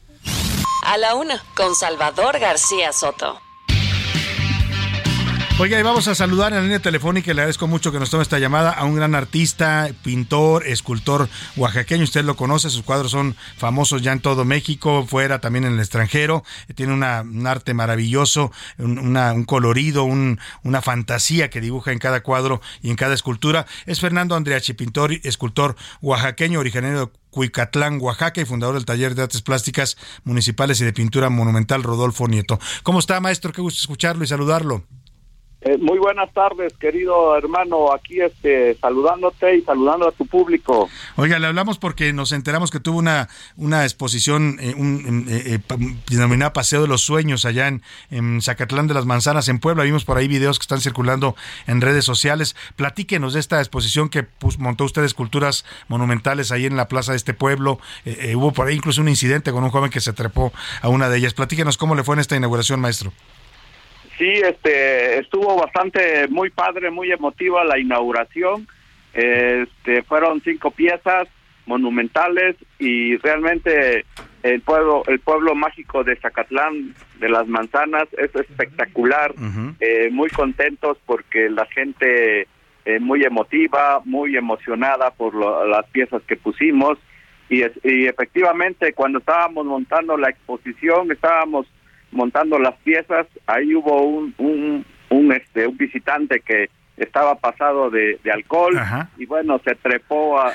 A 0.84 0.96
la 0.98 1.14
una, 1.14 1.42
con 1.56 1.74
Salvador 1.74 2.38
García 2.38 2.92
Soto. 2.92 3.40
Oiga, 5.60 5.76
y 5.76 5.82
vamos 5.82 6.06
a 6.06 6.14
saludar 6.14 6.52
en 6.52 6.58
la 6.58 6.62
línea 6.62 6.78
telefónica 6.78 7.32
y 7.32 7.34
le 7.34 7.40
agradezco 7.40 7.66
mucho 7.66 7.90
que 7.90 7.98
nos 7.98 8.10
tome 8.10 8.22
esta 8.22 8.38
llamada 8.38 8.70
a 8.70 8.84
un 8.84 8.94
gran 8.94 9.16
artista, 9.16 9.88
pintor, 10.04 10.64
escultor 10.64 11.28
oaxaqueño. 11.56 12.04
Usted 12.04 12.24
lo 12.24 12.36
conoce, 12.36 12.70
sus 12.70 12.84
cuadros 12.84 13.10
son 13.10 13.34
famosos 13.56 14.00
ya 14.02 14.12
en 14.12 14.20
todo 14.20 14.44
México, 14.44 15.04
fuera 15.04 15.40
también 15.40 15.64
en 15.64 15.72
el 15.72 15.80
extranjero. 15.80 16.44
Tiene 16.76 16.92
un 16.92 17.02
arte 17.48 17.74
maravilloso, 17.74 18.52
un, 18.78 19.44
colorido, 19.46 20.04
un- 20.04 20.38
una 20.62 20.80
fantasía 20.80 21.50
que 21.50 21.60
dibuja 21.60 21.90
en 21.90 21.98
cada 21.98 22.22
cuadro 22.22 22.60
y 22.80 22.90
en 22.90 22.96
cada 22.96 23.14
escultura. 23.14 23.66
Es 23.84 23.98
Fernando 23.98 24.36
Andreachi, 24.36 24.74
pintor 24.74 25.10
escultor 25.24 25.74
oaxaqueño, 26.00 26.60
originario 26.60 27.00
de 27.06 27.12
Cuicatlán, 27.30 27.98
Oaxaca 28.00 28.40
y 28.40 28.44
fundador 28.44 28.76
del 28.76 28.84
taller 28.84 29.16
de 29.16 29.22
artes 29.22 29.42
plásticas 29.42 29.96
municipales 30.22 30.80
y 30.80 30.84
de 30.84 30.92
pintura 30.92 31.30
monumental 31.30 31.82
Rodolfo 31.82 32.28
Nieto. 32.28 32.60
¿Cómo 32.84 33.00
está, 33.00 33.18
maestro? 33.18 33.52
Qué 33.52 33.60
gusto 33.60 33.80
escucharlo 33.80 34.22
y 34.22 34.28
saludarlo. 34.28 34.84
Eh, 35.60 35.76
muy 35.76 35.98
buenas 35.98 36.32
tardes, 36.32 36.72
querido 36.74 37.36
hermano, 37.36 37.92
aquí 37.92 38.20
este, 38.20 38.76
saludándote 38.76 39.56
y 39.56 39.62
saludando 39.62 40.06
a 40.06 40.12
tu 40.12 40.24
público. 40.24 40.88
Oiga, 41.16 41.40
le 41.40 41.48
hablamos 41.48 41.78
porque 41.78 42.12
nos 42.12 42.30
enteramos 42.30 42.70
que 42.70 42.78
tuvo 42.78 42.98
una, 42.98 43.28
una 43.56 43.82
exposición 43.82 44.58
eh, 44.60 44.74
un, 44.76 45.26
eh, 45.28 45.60
eh, 45.68 45.76
denominada 46.08 46.52
Paseo 46.52 46.82
de 46.82 46.86
los 46.86 47.02
Sueños 47.02 47.44
allá 47.44 47.66
en, 47.66 48.40
Zacatlán 48.40 48.86
de 48.86 48.94
las 48.94 49.04
Manzanas, 49.04 49.48
en 49.48 49.58
Puebla. 49.58 49.82
Vimos 49.82 50.04
por 50.04 50.16
ahí 50.16 50.28
videos 50.28 50.60
que 50.60 50.62
están 50.62 50.80
circulando 50.80 51.34
en 51.66 51.80
redes 51.80 52.04
sociales. 52.04 52.54
Platíquenos 52.76 53.34
de 53.34 53.40
esta 53.40 53.58
exposición 53.58 54.10
que 54.10 54.26
montó 54.58 54.84
usted 54.84 55.02
esculturas 55.02 55.64
monumentales 55.88 56.52
ahí 56.52 56.66
en 56.66 56.76
la 56.76 56.86
plaza 56.86 57.12
de 57.12 57.16
este 57.16 57.34
pueblo. 57.34 57.80
Hubo 58.34 58.52
por 58.52 58.68
ahí 58.68 58.76
incluso 58.76 59.00
un 59.00 59.08
incidente 59.08 59.50
con 59.50 59.64
un 59.64 59.70
joven 59.70 59.90
que 59.90 60.00
se 60.00 60.12
trepó 60.12 60.52
a 60.82 60.88
una 60.88 61.08
de 61.08 61.18
ellas. 61.18 61.34
Platíquenos 61.34 61.76
cómo 61.76 61.96
le 61.96 62.04
fue 62.04 62.14
en 62.14 62.20
esta 62.20 62.36
inauguración, 62.36 62.80
maestro. 62.80 63.12
Sí, 64.18 64.28
este, 64.28 65.18
estuvo 65.20 65.56
bastante 65.56 66.26
muy 66.28 66.50
padre, 66.50 66.90
muy 66.90 67.12
emotiva 67.12 67.64
la 67.64 67.78
inauguración. 67.78 68.66
Este, 69.14 70.02
fueron 70.02 70.40
cinco 70.42 70.70
piezas 70.72 71.28
monumentales 71.66 72.56
y 72.78 73.16
realmente 73.18 74.04
el 74.42 74.60
pueblo, 74.62 75.02
el 75.06 75.20
pueblo 75.20 75.54
mágico 75.54 76.02
de 76.04 76.16
Zacatlán 76.16 76.94
de 77.20 77.28
las 77.28 77.46
Manzanas 77.46 78.08
es 78.16 78.34
espectacular. 78.34 79.34
Eh, 79.80 80.08
muy 80.10 80.30
contentos 80.30 80.98
porque 81.06 81.48
la 81.50 81.66
gente 81.66 82.46
eh, 82.84 82.98
muy 83.00 83.22
emotiva, 83.24 84.00
muy 84.04 84.36
emocionada 84.36 85.10
por 85.10 85.34
lo- 85.34 85.66
las 85.66 85.86
piezas 85.90 86.22
que 86.22 86.36
pusimos 86.36 86.98
y, 87.50 87.62
y 87.84 88.06
efectivamente 88.06 88.92
cuando 88.94 89.18
estábamos 89.18 89.66
montando 89.66 90.16
la 90.16 90.30
exposición, 90.30 91.10
estábamos 91.12 91.66
montando 92.10 92.58
las 92.58 92.74
piezas, 92.76 93.26
ahí 93.46 93.74
hubo 93.74 94.02
un, 94.02 94.34
un, 94.38 94.84
un, 95.10 95.32
este, 95.32 95.66
un 95.66 95.76
visitante 95.76 96.40
que 96.40 96.68
estaba 96.98 97.36
pasado 97.36 97.90
de, 97.90 98.18
de 98.22 98.32
alcohol 98.32 98.78
y 99.16 99.26
bueno, 99.26 99.60
se 99.64 99.74
trepó 99.76 100.38
a, 100.40 100.52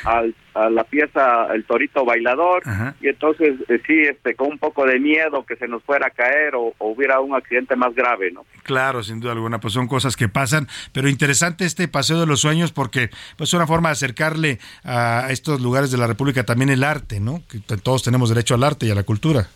a, 0.53 0.69
la 0.69 0.83
pieza 0.83 1.47
el 1.53 1.65
torito 1.65 2.05
bailador 2.05 2.63
y 3.01 3.07
entonces 3.07 3.55
eh, 3.69 3.81
sí, 3.87 4.01
este, 4.01 4.35
con 4.35 4.51
un 4.51 4.59
poco 4.59 4.85
de 4.85 4.99
miedo 4.99 5.45
que 5.45 5.55
se 5.55 5.67
nos 5.67 5.81
fuera 5.83 6.07
a 6.07 6.09
caer 6.09 6.55
o, 6.55 6.73
hubiera 6.79 7.19
un 7.21 7.35
accidente 7.35 7.75
más 7.75 7.95
grave, 7.95 8.31
¿no? 8.31 8.45
Claro, 8.63 9.03
sin 9.03 9.19
duda 9.19 9.31
alguna, 9.31 9.59
pues 9.59 9.73
son 9.73 9.87
cosas 9.87 10.15
que 10.15 10.29
pasan, 10.29 10.67
pero 10.91 11.09
interesante 11.09 11.65
este 11.65 11.87
paseo 11.87 12.19
de 12.19 12.25
los 12.25 12.41
sueños 12.41 12.71
porque 12.71 13.09
pues 13.37 13.49
es 13.49 13.53
una 13.53 13.67
forma 13.67 13.89
de 13.89 13.93
acercarle 13.93 14.59
a 14.83 15.27
estos 15.29 15.61
lugares 15.61 15.91
de 15.91 15.97
la 15.97 16.07
República 16.07 16.43
también 16.43 16.69
el 16.69 16.83
arte, 16.83 17.19
¿no? 17.19 17.41
Que 17.49 17.59
todos 17.77 18.03
tenemos 18.03 18.29
derecho 18.29 18.55
al 18.55 18.63
arte 18.63 18.85
y 18.85 18.91
a 18.91 18.95
la 18.95 19.03
cultura. 19.03 19.47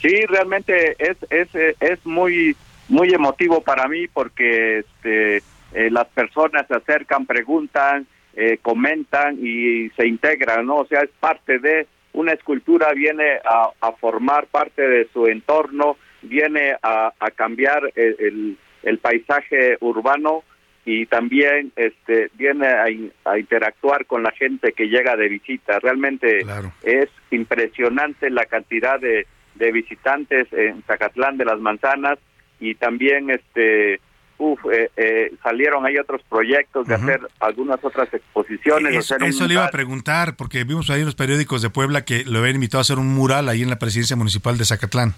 Sí, 0.00 0.24
realmente 0.26 0.96
es, 0.98 1.16
es, 1.30 1.48
es 1.80 2.06
muy 2.06 2.56
muy 2.90 3.14
emotivo 3.14 3.62
para 3.62 3.88
mí 3.88 4.08
porque 4.08 4.80
este, 4.80 5.36
eh, 5.72 5.90
las 5.90 6.06
personas 6.08 6.66
se 6.66 6.74
acercan, 6.74 7.24
preguntan, 7.24 8.06
eh, 8.34 8.58
comentan 8.60 9.38
y 9.40 9.88
se 9.90 10.06
integran, 10.06 10.66
¿no? 10.66 10.78
O 10.78 10.86
sea, 10.86 11.00
es 11.00 11.10
parte 11.20 11.58
de 11.60 11.86
una 12.12 12.32
escultura, 12.32 12.92
viene 12.92 13.38
a, 13.44 13.92
formar 13.92 14.46
parte 14.46 14.82
de 14.82 15.08
su 15.12 15.26
entorno, 15.26 15.96
viene 16.22 16.74
a, 16.82 17.12
cambiar 17.36 17.92
el, 17.94 18.58
el, 18.82 18.98
paisaje 18.98 19.76
urbano 19.80 20.42
y 20.84 21.06
también 21.06 21.72
este, 21.76 22.30
viene 22.34 22.66
a, 22.66 23.38
interactuar 23.38 24.06
con 24.06 24.24
la 24.24 24.32
gente 24.32 24.72
que 24.72 24.88
llega 24.88 25.16
de 25.16 25.28
visita. 25.28 25.78
Realmente 25.78 26.40
es 26.82 27.08
impresionante 27.30 28.28
la 28.30 28.46
cantidad 28.46 28.98
de, 28.98 29.26
de 29.54 29.72
visitantes 29.72 30.52
en 30.52 30.82
Zacatlán 30.82 31.36
de 31.36 31.44
las 31.44 31.60
Manzanas 31.60 32.18
y 32.60 32.74
también 32.74 33.30
este 33.30 34.00
uf, 34.40 34.58
eh, 34.72 34.90
eh, 34.96 35.32
salieron 35.42 35.84
hay 35.86 35.98
otros 35.98 36.22
proyectos 36.28 36.88
de 36.88 36.94
hacer 36.94 37.20
algunas 37.40 37.82
otras 37.84 38.12
exposiciones. 38.12 39.10
eso 39.22 39.46
le 39.46 39.54
iba 39.54 39.66
a 39.66 39.70
preguntar, 39.70 40.34
porque 40.36 40.64
vimos 40.64 40.88
ahí 40.90 41.00
en 41.00 41.06
los 41.06 41.14
periódicos 41.14 41.62
de 41.62 41.70
Puebla 41.70 42.04
que 42.04 42.24
lo 42.24 42.38
habían 42.40 42.56
invitado 42.56 42.78
a 42.78 42.82
hacer 42.82 42.98
un 42.98 43.14
mural 43.14 43.48
ahí 43.48 43.62
en 43.62 43.70
la 43.70 43.78
presidencia 43.78 44.16
municipal 44.16 44.56
de 44.56 44.64
Zacatlán. 44.64 45.14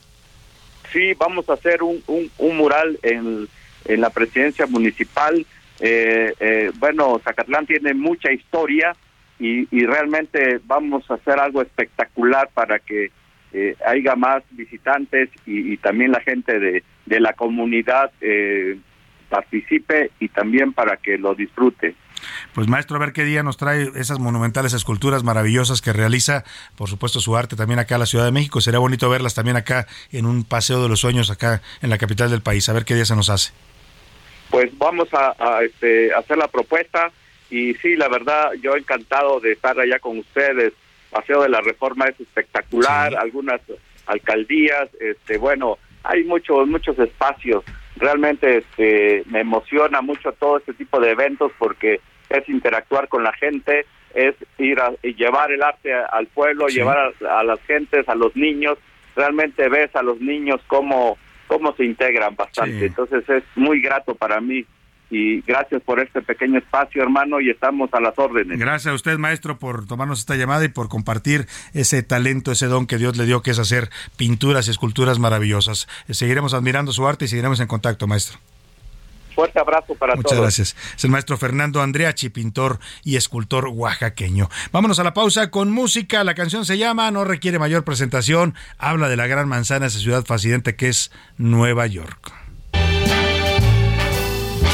Sí, 0.93 1.15
vamos 1.15 1.49
a 1.49 1.55
hacer 1.55 1.83
un, 1.83 2.03
un, 2.07 2.57
mural 2.57 2.99
en, 3.03 3.49
en, 3.87 4.01
la 4.01 4.11
presidencia 4.11 4.67
municipal. 4.67 5.47
Eh, 5.81 6.71
bueno, 6.79 7.21
Zacatlán 7.25 7.67
tiene 7.67 7.95
mucha 7.95 8.31
historia 8.31 8.95
y, 9.39 9.69
y 9.75 9.87
realmente 9.87 10.61
vamos 10.65 11.09
a 11.11 11.15
hacer 11.15 11.39
algo 11.39 11.63
espectacular 11.63 12.51
para 12.53 12.79
que 12.81 13.11
eh, 13.53 13.77
haya 13.87 14.17
más 14.17 14.43
visitantes 14.51 15.29
y, 15.47 15.77
también 15.79 16.13
la 16.13 16.21
gente 16.21 16.59
de, 16.59 16.83
de 17.07 17.21
la 17.21 17.33
comunidad 17.35 18.11
eh, 18.21 18.79
participe 19.29 20.11
y 20.21 20.29
también 20.29 20.73
para 20.73 20.97
que 20.97 21.19
lo 21.19 21.35
disfrute. 21.35 21.95
Pues 22.55 22.69
maestro, 22.69 22.97
a 22.97 23.01
ver 23.01 23.13
qué 23.13 23.25
día 23.25 23.43
nos 23.43 23.57
trae 23.57 23.91
esas 23.97 24.19
monumentales 24.19 24.73
esculturas 24.75 25.25
maravillosas 25.25 25.81
que 25.81 25.93
realiza, 25.93 26.45
por 26.77 26.89
supuesto 26.89 27.21
su 27.21 27.37
arte 27.37 27.57
también 27.57 27.79
acá 27.79 27.97
en 27.97 28.01
la 28.01 28.07
Ciudad 28.07 28.25
de 28.25 28.33
México. 28.33 28.61
Sería 28.61 28.79
bonito 28.79 29.09
verlas 29.09 29.35
también 29.35 29.57
acá 29.57 29.87
en 30.13 30.27
un 30.27 30.45
paseo 30.45 30.83
de 30.83 30.89
los 30.89 31.01
sueños 31.01 31.31
acá 31.31 31.63
en 31.81 31.91
la 31.91 31.99
capital 31.99 32.31
del 32.31 32.43
país. 32.43 32.69
A 32.69 32.73
ver 32.73 32.85
qué 32.85 32.95
día 32.95 33.05
se 33.05 33.17
nos 33.17 33.31
hace. 33.31 33.53
Pues 34.51 34.77
vamos 34.77 35.09
a, 35.13 35.63
este, 35.63 36.13
hacer 36.13 36.37
la 36.37 36.49
propuesta 36.49 37.11
y 37.51 37.75
sí, 37.75 37.97
la 37.97 38.09
verdad, 38.09 38.53
yo 38.63 38.77
encantado 38.77 39.41
de 39.41 39.53
estar 39.53 39.79
allá 39.79 39.99
con 39.99 40.19
ustedes 40.19 40.75
Paseo 41.13 41.43
de 41.43 41.51
la 41.51 41.61
Reforma 41.61 42.07
es 42.07 42.19
espectacular, 42.19 43.15
algunas 43.15 43.61
alcaldías, 44.07 44.89
este, 44.99 45.39
bueno, 45.39 45.79
hay 46.03 46.25
muchos 46.25 46.67
muchos 46.67 46.99
espacios. 46.99 47.65
Realmente 47.97 48.59
este, 48.59 49.23
me 49.27 49.41
emociona 49.41 50.01
mucho 50.01 50.33
todo 50.33 50.57
este 50.57 50.73
tipo 50.73 50.99
de 50.99 51.11
eventos 51.11 51.53
porque 51.59 52.01
es 52.31 52.49
interactuar 52.49 53.09
con 53.09 53.23
la 53.23 53.33
gente, 53.35 53.87
es 54.15 54.35
ir 54.59 54.81
a 54.81 54.93
y 55.03 55.15
llevar 55.15 55.53
el 55.53 55.63
arte 55.63 55.93
al 55.93 56.27
pueblo, 56.29 56.67
llevar 56.69 57.13
a, 57.29 57.45
las 57.45 57.61
gentes, 57.67 58.09
a 58.09 58.15
los 58.15 58.35
niños. 58.35 58.79
Realmente 59.15 59.69
ves 59.69 59.95
a 59.95 60.03
los 60.03 60.21
niños 60.21 60.61
cómo 60.67 61.19
cómo 61.47 61.77
se 61.77 61.85
integran 61.85 62.35
bastante. 62.35 62.87
Entonces 62.87 63.29
es 63.29 63.45
muy 63.55 63.83
grato 63.83 64.15
para 64.15 64.41
mí 64.41 64.65
y 65.13 65.43
gracias 65.43 65.83
por 65.83 66.01
este 66.01 66.23
pequeño 66.23 66.59
espacio, 66.59 67.03
hermano, 67.03 67.39
y 67.39 67.51
estamos 67.51 67.93
a 67.93 68.01
las 68.01 68.19
órdenes. 68.19 68.59
Gracias 68.59 68.91
a 68.91 68.95
usted, 68.95 69.19
maestro, 69.19 69.59
por 69.59 69.87
tomarnos 69.87 70.21
esta 70.21 70.37
llamada 70.37 70.65
y 70.65 70.69
por 70.69 70.89
compartir 70.89 71.47
ese 71.75 72.03
talento, 72.03 72.51
ese 72.51 72.67
don 72.67 72.87
que 72.87 72.97
Dios 72.97 73.19
le 73.19 73.27
dio, 73.27 73.43
que 73.43 73.51
es 73.51 73.59
hacer 73.59 73.91
pinturas 74.17 74.69
y 74.69 74.71
esculturas 74.71 75.19
maravillosas. 75.19 75.87
Seguiremos 76.09 76.55
admirando 76.55 76.93
su 76.93 77.07
arte 77.07 77.27
y 77.27 77.29
seguiremos 77.29 77.61
en 77.61 77.67
contacto, 77.67 78.07
maestro. 78.07 78.39
Fuerte 79.35 79.61
abrazo 79.61 79.95
para 79.95 80.15
todos. 80.15 80.25
Muchas 80.25 80.41
gracias. 80.41 80.77
Es 80.97 81.05
el 81.05 81.11
maestro 81.11 81.37
Fernando 81.37 81.83
Andreachi, 81.83 82.31
pintor 82.31 82.79
y 83.05 83.17
escultor 83.17 83.69
oaxaqueño. 83.69 84.49
Vámonos 84.73 84.99
a 84.99 85.05
la 85.05 85.13
pausa 85.13 85.51
con 85.51 85.71
música. 85.71 86.25
La 86.25 86.35
canción 86.35 86.65
se 86.65 86.79
llama 86.79 87.11
No 87.11 87.25
requiere 87.25 87.59
mayor 87.59 87.85
presentación. 87.85 88.55
Habla 88.79 89.11
de 89.11 89.17
la 89.17 89.27
gran 89.27 89.47
manzana, 89.47 89.87
esa 89.87 89.99
ciudad 89.99 90.25
fascinante 90.25 90.75
que 90.75 90.89
es 90.89 91.13
Nueva 91.37 91.87
York. 91.87 92.42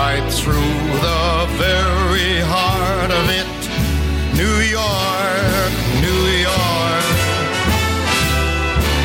right 0.00 0.28
through 0.32 0.76
the 1.06 1.22
very 1.64 2.32
heart 2.52 3.10
of 3.20 3.24
it. 3.40 3.50
New 4.40 4.56
York, 4.78 5.72
New 6.04 6.22
York. 6.48 7.06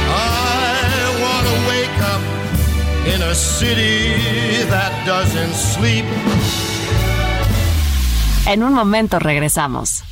I 0.10 0.78
want 1.24 1.48
wake 1.72 2.00
up 2.14 2.24
in 3.14 3.20
a 3.22 3.36
city 3.36 4.64
that 4.74 4.94
doesn't 5.06 5.54
sleep. 5.54 6.06
En 8.48 8.64
un 8.64 8.74
momento 8.74 9.20
regresamos. 9.20 10.04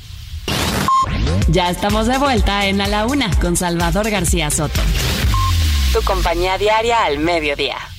Ya 1.47 1.69
estamos 1.69 2.07
de 2.07 2.17
vuelta 2.17 2.65
en 2.65 2.81
A 2.81 2.87
la 2.87 3.05
Una 3.05 3.29
con 3.39 3.55
Salvador 3.55 4.09
García 4.09 4.49
Soto. 4.49 4.81
Tu 5.93 6.01
compañía 6.01 6.57
diaria 6.57 7.05
al 7.05 7.19
mediodía. 7.19 7.92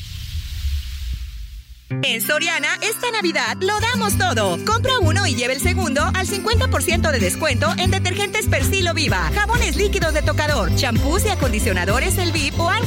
En 2.02 2.20
Soriana, 2.20 2.68
esta 2.82 3.10
Navidad 3.10 3.56
lo 3.60 3.78
damos 3.80 4.18
todo. 4.18 4.58
Compra 4.64 4.98
uno 5.00 5.26
y 5.26 5.34
lleve 5.34 5.54
el 5.54 5.60
segundo 5.60 6.02
al 6.02 6.26
50% 6.26 7.10
de 7.10 7.18
descuento 7.18 7.68
en 7.78 7.90
detergentes 7.90 8.46
Persilo 8.46 8.94
Viva, 8.94 9.30
jabones 9.34 9.76
líquidos 9.76 10.14
de 10.14 10.22
tocador, 10.22 10.74
champús 10.74 11.24
y 11.24 11.28
acondicionadores 11.28 12.18
El 12.18 12.32
VIP 12.32 12.58
o 12.58 12.70
Al 12.70 12.84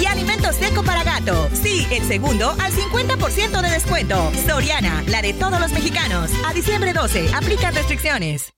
y 0.00 0.06
alimento 0.06 0.52
seco 0.52 0.82
para 0.82 1.04
gato. 1.04 1.48
Sí, 1.52 1.86
el 1.90 2.02
segundo 2.06 2.50
al 2.60 2.72
50% 2.72 3.60
de 3.60 3.70
descuento. 3.70 4.32
Soriana, 4.46 5.04
la 5.08 5.22
de 5.22 5.32
todos 5.32 5.60
los 5.60 5.72
mexicanos. 5.72 6.30
A 6.46 6.52
diciembre 6.52 6.92
12, 6.92 7.32
aplica 7.34 7.70
restricciones. 7.70 8.52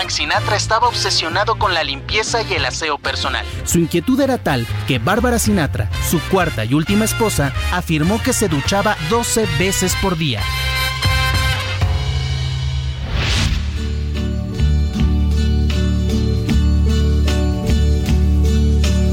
Frank 0.00 0.12
Sinatra 0.12 0.56
estaba 0.56 0.88
obsesionado 0.88 1.58
con 1.58 1.74
la 1.74 1.84
limpieza 1.84 2.40
y 2.40 2.54
el 2.54 2.64
aseo 2.64 2.96
personal. 2.96 3.44
Su 3.64 3.78
inquietud 3.78 4.18
era 4.18 4.38
tal 4.38 4.66
que 4.88 4.98
Bárbara 4.98 5.38
Sinatra, 5.38 5.90
su 6.08 6.18
cuarta 6.30 6.64
y 6.64 6.72
última 6.72 7.04
esposa, 7.04 7.52
afirmó 7.70 8.18
que 8.22 8.32
se 8.32 8.48
duchaba 8.48 8.96
12 9.10 9.44
veces 9.58 9.94
por 10.00 10.16
día. 10.16 10.40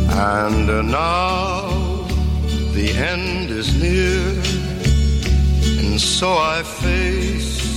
And 0.09 0.89
now 0.89 2.07
the 2.73 2.93
end 2.97 3.51
is 3.51 3.76
near, 3.76 4.41
and 5.81 5.99
so 5.99 6.38
I 6.38 6.64
face 6.64 7.76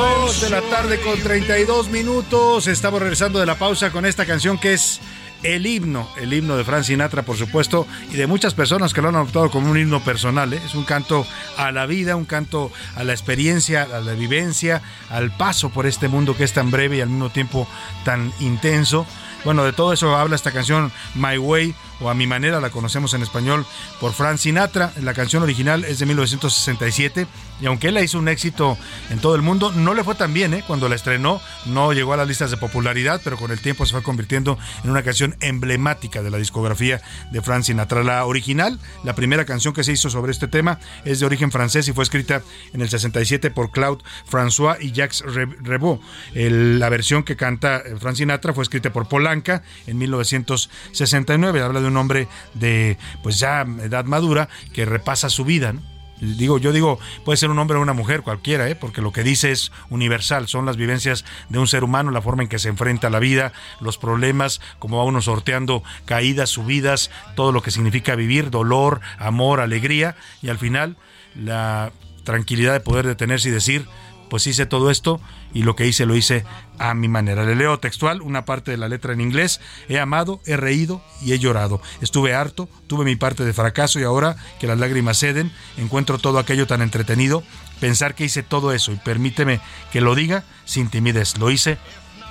2 0.00 0.40
de 0.40 0.48
la 0.48 0.62
tarde 0.62 0.98
con 0.98 1.20
32 1.20 1.90
minutos. 1.90 2.66
Estamos 2.68 3.00
regresando 3.00 3.38
de 3.38 3.44
la 3.44 3.58
pausa 3.58 3.92
con 3.92 4.06
esta 4.06 4.24
canción 4.24 4.56
que 4.56 4.72
es 4.72 4.98
el 5.42 5.66
himno, 5.66 6.08
el 6.16 6.32
himno 6.32 6.56
de 6.56 6.64
Frank 6.64 6.84
Sinatra, 6.84 7.22
por 7.22 7.36
supuesto, 7.36 7.86
y 8.10 8.16
de 8.16 8.26
muchas 8.26 8.54
personas 8.54 8.94
que 8.94 9.02
lo 9.02 9.10
han 9.10 9.16
adoptado 9.16 9.50
como 9.50 9.70
un 9.70 9.76
himno 9.76 10.02
personal. 10.02 10.54
¿eh? 10.54 10.60
Es 10.64 10.74
un 10.74 10.84
canto 10.84 11.26
a 11.58 11.70
la 11.70 11.84
vida, 11.84 12.16
un 12.16 12.24
canto 12.24 12.72
a 12.96 13.04
la 13.04 13.12
experiencia, 13.12 13.82
a 13.82 14.00
la 14.00 14.14
vivencia, 14.14 14.80
al 15.10 15.36
paso 15.36 15.68
por 15.68 15.84
este 15.84 16.08
mundo 16.08 16.34
que 16.34 16.44
es 16.44 16.54
tan 16.54 16.70
breve 16.70 16.96
y 16.96 17.00
al 17.02 17.10
mismo 17.10 17.28
tiempo 17.28 17.68
tan 18.02 18.32
intenso. 18.40 19.04
Bueno, 19.44 19.64
de 19.64 19.74
todo 19.74 19.92
eso 19.92 20.16
habla 20.16 20.34
esta 20.34 20.50
canción 20.50 20.90
My 21.14 21.36
Way 21.36 21.74
o 22.00 22.10
A 22.10 22.14
Mi 22.14 22.26
Manera, 22.26 22.60
la 22.60 22.70
conocemos 22.70 23.14
en 23.14 23.22
español 23.22 23.66
por 24.00 24.12
Frank 24.12 24.38
Sinatra. 24.38 24.92
La 25.02 25.14
canción 25.14 25.42
original 25.42 25.84
es 25.84 25.98
de 25.98 26.06
1967 26.06 27.26
y 27.60 27.66
aunque 27.66 27.88
él 27.88 27.94
la 27.94 28.02
hizo 28.02 28.18
un 28.18 28.28
éxito 28.28 28.78
en 29.10 29.18
todo 29.18 29.34
el 29.34 29.42
mundo, 29.42 29.70
no 29.72 29.94
le 29.94 30.02
fue 30.02 30.14
tan 30.14 30.32
bien. 30.32 30.54
¿eh? 30.54 30.64
Cuando 30.66 30.88
la 30.88 30.94
estrenó 30.94 31.40
no 31.66 31.92
llegó 31.92 32.14
a 32.14 32.16
las 32.16 32.26
listas 32.26 32.50
de 32.50 32.56
popularidad, 32.56 33.20
pero 33.22 33.36
con 33.36 33.50
el 33.50 33.60
tiempo 33.60 33.84
se 33.84 33.92
fue 33.92 34.02
convirtiendo 34.02 34.58
en 34.82 34.90
una 34.90 35.02
canción 35.02 35.36
emblemática 35.40 36.22
de 36.22 36.30
la 36.30 36.38
discografía 36.38 37.02
de 37.30 37.42
Frank 37.42 37.64
Sinatra. 37.64 38.02
La 38.02 38.24
original, 38.24 38.78
la 39.04 39.14
primera 39.14 39.44
canción 39.44 39.74
que 39.74 39.84
se 39.84 39.92
hizo 39.92 40.08
sobre 40.08 40.32
este 40.32 40.48
tema, 40.48 40.78
es 41.04 41.20
de 41.20 41.26
origen 41.26 41.52
francés 41.52 41.86
y 41.88 41.92
fue 41.92 42.04
escrita 42.04 42.42
en 42.72 42.80
el 42.80 42.88
67 42.88 43.50
por 43.50 43.70
Claude 43.70 44.02
François 44.30 44.78
y 44.80 44.92
Jacques 44.92 45.22
Revaux. 45.62 46.00
la 46.34 46.88
versión 46.88 47.22
que 47.22 47.36
canta 47.36 47.82
Frank 47.98 48.16
Sinatra 48.16 48.54
fue 48.54 48.62
escrita 48.62 48.90
por 48.92 49.08
Polanca 49.08 49.62
en 49.86 49.98
1969. 49.98 51.60
Habla 51.60 51.80
de 51.80 51.89
un 51.90 51.96
hombre 51.96 52.28
de 52.54 52.98
pues 53.22 53.38
ya 53.38 53.62
edad 53.62 54.04
madura 54.04 54.48
que 54.72 54.84
repasa 54.84 55.28
su 55.28 55.44
vida. 55.44 55.72
¿no? 55.72 55.80
Digo, 56.20 56.58
yo 56.58 56.72
digo, 56.72 56.98
puede 57.24 57.38
ser 57.38 57.48
un 57.50 57.58
hombre 57.58 57.78
o 57.78 57.80
una 57.80 57.94
mujer, 57.94 58.20
cualquiera, 58.20 58.68
¿eh? 58.68 58.76
porque 58.76 59.00
lo 59.00 59.10
que 59.10 59.22
dice 59.22 59.52
es 59.52 59.72
universal, 59.88 60.48
son 60.48 60.66
las 60.66 60.76
vivencias 60.76 61.24
de 61.48 61.58
un 61.58 61.66
ser 61.66 61.82
humano, 61.82 62.10
la 62.10 62.20
forma 62.20 62.42
en 62.42 62.48
que 62.48 62.58
se 62.58 62.68
enfrenta 62.68 63.06
a 63.06 63.10
la 63.10 63.20
vida, 63.20 63.52
los 63.80 63.96
problemas, 63.96 64.60
cómo 64.78 64.98
va 64.98 65.04
uno 65.04 65.22
sorteando 65.22 65.82
caídas, 66.04 66.50
subidas, 66.50 67.10
todo 67.36 67.52
lo 67.52 67.62
que 67.62 67.70
significa 67.70 68.16
vivir, 68.16 68.50
dolor, 68.50 69.00
amor, 69.18 69.60
alegría, 69.60 70.14
y 70.42 70.50
al 70.50 70.58
final 70.58 70.96
la 71.34 71.90
tranquilidad 72.24 72.74
de 72.74 72.80
poder 72.80 73.06
detenerse 73.06 73.48
y 73.48 73.52
decir, 73.52 73.86
pues 74.30 74.46
hice 74.46 74.64
todo 74.64 74.90
esto 74.90 75.20
y 75.52 75.64
lo 75.64 75.76
que 75.76 75.86
hice 75.86 76.06
lo 76.06 76.16
hice 76.16 76.44
a 76.78 76.94
mi 76.94 77.08
manera. 77.08 77.44
Le 77.44 77.54
leo 77.54 77.78
textual 77.78 78.22
una 78.22 78.46
parte 78.46 78.70
de 78.70 78.78
la 78.78 78.88
letra 78.88 79.12
en 79.12 79.20
inglés. 79.20 79.60
He 79.88 79.98
amado, 79.98 80.40
he 80.46 80.56
reído 80.56 81.02
y 81.20 81.32
he 81.32 81.38
llorado. 81.38 81.82
Estuve 82.00 82.34
harto, 82.34 82.68
tuve 82.86 83.04
mi 83.04 83.16
parte 83.16 83.44
de 83.44 83.52
fracaso 83.52 84.00
y 84.00 84.04
ahora 84.04 84.36
que 84.58 84.66
las 84.66 84.78
lágrimas 84.78 85.18
ceden, 85.18 85.52
encuentro 85.76 86.16
todo 86.16 86.38
aquello 86.38 86.66
tan 86.66 86.80
entretenido. 86.80 87.42
Pensar 87.80 88.14
que 88.14 88.24
hice 88.24 88.42
todo 88.42 88.72
eso 88.72 88.92
y 88.92 88.96
permíteme 88.96 89.60
que 89.92 90.00
lo 90.00 90.14
diga 90.14 90.44
sin 90.64 90.88
timidez. 90.88 91.36
Lo 91.36 91.50
hice 91.50 91.76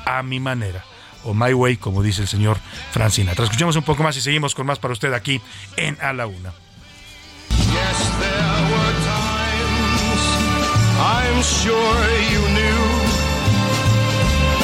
a 0.05 0.23
mi 0.23 0.39
manera. 0.39 0.83
O 1.25 1.33
My 1.33 1.53
Way, 1.53 1.77
como 1.77 2.01
dice 2.01 2.21
el 2.21 2.27
señor 2.29 2.57
Francina. 2.91 3.33
Escuchemos 3.33 3.75
un 3.75 3.83
poco 3.83 4.03
más 4.03 4.15
y 4.15 4.21
seguimos 4.21 4.55
con 4.55 4.65
más 4.65 4.79
para 4.79 4.93
usted 4.93 5.13
aquí 5.13 5.41
en 5.75 5.97
A 6.01 6.13
la 6.13 6.27
Una. 6.27 6.53
I'm 11.39 11.45
sure 11.45 12.03
you 12.33 12.41
knew 12.57 12.83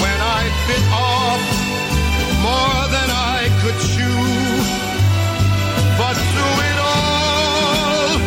when 0.03 0.19
I 0.19 0.41
bit 0.67 0.85
off 0.91 1.43
more 2.43 2.81
than 2.95 3.09
I 3.09 3.47
could 3.61 3.79
chew. 3.91 4.23
But 5.95 6.15
through 6.31 6.57
it 6.71 6.79
all, 6.93 8.19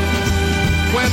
when 0.96 1.12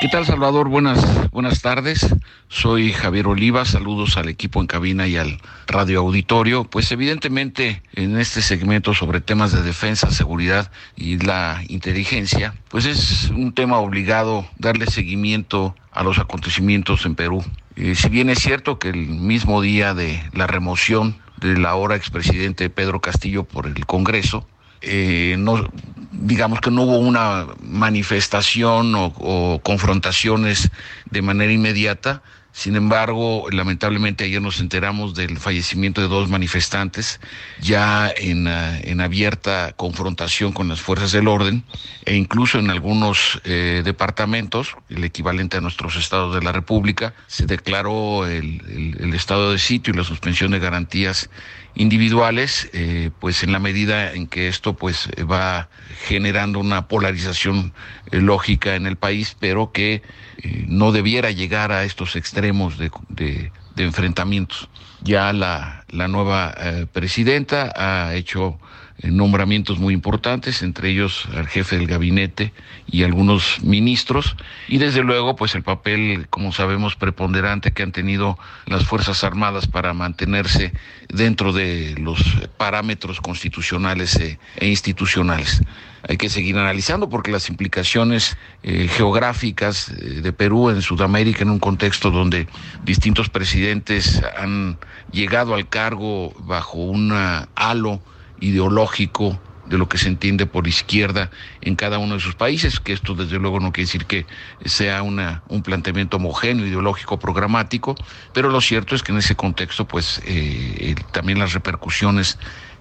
¿Qué 0.00 0.06
tal, 0.06 0.24
Salvador? 0.24 0.68
Buenas, 0.68 1.28
buenas 1.32 1.60
tardes. 1.60 2.14
Soy 2.46 2.92
Javier 2.92 3.26
Oliva. 3.26 3.64
Saludos 3.64 4.16
al 4.16 4.28
equipo 4.28 4.60
en 4.60 4.68
cabina 4.68 5.08
y 5.08 5.16
al 5.16 5.40
radio 5.66 5.98
auditorio. 5.98 6.62
Pues 6.62 6.92
evidentemente 6.92 7.82
en 7.94 8.16
este 8.16 8.40
segmento 8.40 8.94
sobre 8.94 9.20
temas 9.20 9.50
de 9.50 9.60
defensa, 9.62 10.12
seguridad 10.12 10.70
y 10.94 11.18
la 11.18 11.64
inteligencia, 11.66 12.54
pues 12.68 12.86
es 12.86 13.28
un 13.30 13.52
tema 13.52 13.78
obligado 13.78 14.46
darle 14.56 14.86
seguimiento 14.86 15.74
a 15.90 16.04
los 16.04 16.20
acontecimientos 16.20 17.04
en 17.04 17.16
Perú. 17.16 17.44
Eh, 17.74 17.96
si 17.96 18.08
bien 18.08 18.30
es 18.30 18.38
cierto 18.38 18.78
que 18.78 18.90
el 18.90 19.08
mismo 19.08 19.60
día 19.62 19.94
de 19.94 20.22
la 20.32 20.46
remoción 20.46 21.18
del 21.40 21.66
ahora 21.66 21.96
expresidente 21.96 22.70
Pedro 22.70 23.00
Castillo 23.00 23.42
por 23.42 23.66
el 23.66 23.84
Congreso, 23.84 24.46
eh, 24.80 25.36
no, 25.38 25.68
digamos 26.12 26.60
que 26.60 26.70
no 26.70 26.82
hubo 26.82 26.98
una 26.98 27.46
manifestación 27.60 28.94
o, 28.94 29.12
o, 29.18 29.60
confrontaciones 29.62 30.70
de 31.10 31.22
manera 31.22 31.52
inmediata. 31.52 32.22
Sin 32.50 32.74
embargo, 32.74 33.46
lamentablemente 33.52 34.24
ayer 34.24 34.42
nos 34.42 34.58
enteramos 34.58 35.14
del 35.14 35.38
fallecimiento 35.38 36.00
de 36.00 36.08
dos 36.08 36.28
manifestantes 36.28 37.20
ya 37.60 38.12
en, 38.16 38.48
uh, 38.48 38.80
en 38.82 39.00
abierta 39.00 39.74
confrontación 39.76 40.52
con 40.52 40.66
las 40.66 40.80
fuerzas 40.80 41.12
del 41.12 41.28
orden 41.28 41.62
e 42.04 42.16
incluso 42.16 42.58
en 42.58 42.70
algunos 42.70 43.40
eh, 43.44 43.82
departamentos, 43.84 44.74
el 44.88 45.04
equivalente 45.04 45.58
a 45.58 45.60
nuestros 45.60 45.94
estados 45.94 46.34
de 46.34 46.42
la 46.42 46.50
República, 46.50 47.14
se 47.28 47.46
declaró 47.46 48.26
el, 48.26 48.60
el, 48.68 48.96
el 48.98 49.14
estado 49.14 49.52
de 49.52 49.58
sitio 49.58 49.94
y 49.94 49.96
la 49.96 50.04
suspensión 50.04 50.50
de 50.50 50.58
garantías 50.58 51.30
individuales, 51.78 52.68
eh, 52.74 53.10
pues 53.20 53.42
en 53.42 53.52
la 53.52 53.60
medida 53.60 54.12
en 54.12 54.26
que 54.26 54.48
esto 54.48 54.74
pues 54.74 55.08
va 55.30 55.68
generando 56.06 56.58
una 56.58 56.88
polarización 56.88 57.72
eh, 58.10 58.20
lógica 58.20 58.74
en 58.74 58.86
el 58.86 58.96
país, 58.96 59.36
pero 59.40 59.72
que 59.72 60.02
eh, 60.38 60.64
no 60.68 60.92
debiera 60.92 61.30
llegar 61.30 61.72
a 61.72 61.84
estos 61.84 62.16
extremos 62.16 62.76
de, 62.78 62.90
de, 63.08 63.52
de 63.76 63.84
enfrentamientos. 63.84 64.68
Ya 65.00 65.32
la, 65.32 65.84
la 65.88 66.08
nueva 66.08 66.52
eh, 66.58 66.86
presidenta 66.92 67.72
ha 67.76 68.14
hecho 68.14 68.58
nombramientos 69.02 69.78
muy 69.78 69.94
importantes, 69.94 70.62
entre 70.62 70.90
ellos 70.90 71.28
el 71.34 71.46
jefe 71.46 71.76
del 71.76 71.86
gabinete 71.86 72.52
y 72.86 73.04
algunos 73.04 73.62
ministros, 73.62 74.36
y 74.66 74.78
desde 74.78 75.02
luego 75.04 75.36
pues 75.36 75.54
el 75.54 75.62
papel, 75.62 76.26
como 76.30 76.52
sabemos, 76.52 76.96
preponderante 76.96 77.72
que 77.72 77.82
han 77.84 77.92
tenido 77.92 78.38
las 78.66 78.84
Fuerzas 78.84 79.22
Armadas 79.22 79.68
para 79.68 79.94
mantenerse 79.94 80.72
dentro 81.08 81.52
de 81.52 81.94
los 81.98 82.20
parámetros 82.56 83.20
constitucionales 83.20 84.16
e, 84.16 84.38
e 84.56 84.68
institucionales. 84.68 85.62
Hay 86.08 86.16
que 86.16 86.28
seguir 86.28 86.56
analizando 86.56 87.08
porque 87.08 87.30
las 87.30 87.48
implicaciones 87.48 88.36
eh, 88.62 88.88
geográficas 88.88 89.90
eh, 89.90 90.20
de 90.22 90.32
Perú 90.32 90.70
en 90.70 90.82
Sudamérica, 90.82 91.42
en 91.42 91.50
un 91.50 91.58
contexto 91.58 92.10
donde 92.10 92.48
distintos 92.84 93.28
presidentes 93.28 94.22
han 94.36 94.78
llegado 95.12 95.54
al 95.54 95.68
cargo 95.68 96.34
bajo 96.40 96.78
un 96.78 97.12
halo 97.54 98.00
ideológico 98.40 99.40
de 99.68 99.78
lo 99.78 99.88
que 99.88 99.98
se 99.98 100.08
entiende 100.08 100.46
por 100.46 100.66
izquierda 100.66 101.30
en 101.60 101.76
cada 101.76 101.98
uno 101.98 102.14
de 102.14 102.20
sus 102.20 102.34
países, 102.34 102.80
que 102.80 102.92
esto 102.92 103.14
desde 103.14 103.38
luego 103.38 103.60
no 103.60 103.72
quiere 103.72 103.86
decir 103.86 104.06
que 104.06 104.26
sea 104.64 105.02
una, 105.02 105.42
un 105.48 105.62
planteamiento 105.62 106.16
homogéneo, 106.16 106.66
ideológico, 106.66 107.18
programático, 107.18 107.94
pero 108.32 108.48
lo 108.48 108.60
cierto 108.60 108.94
es 108.94 109.02
que 109.02 109.12
en 109.12 109.18
ese 109.18 109.36
contexto, 109.36 109.86
pues 109.86 110.22
eh, 110.24 110.94
también 111.12 111.38
las 111.38 111.52
repercusiones 111.52 112.38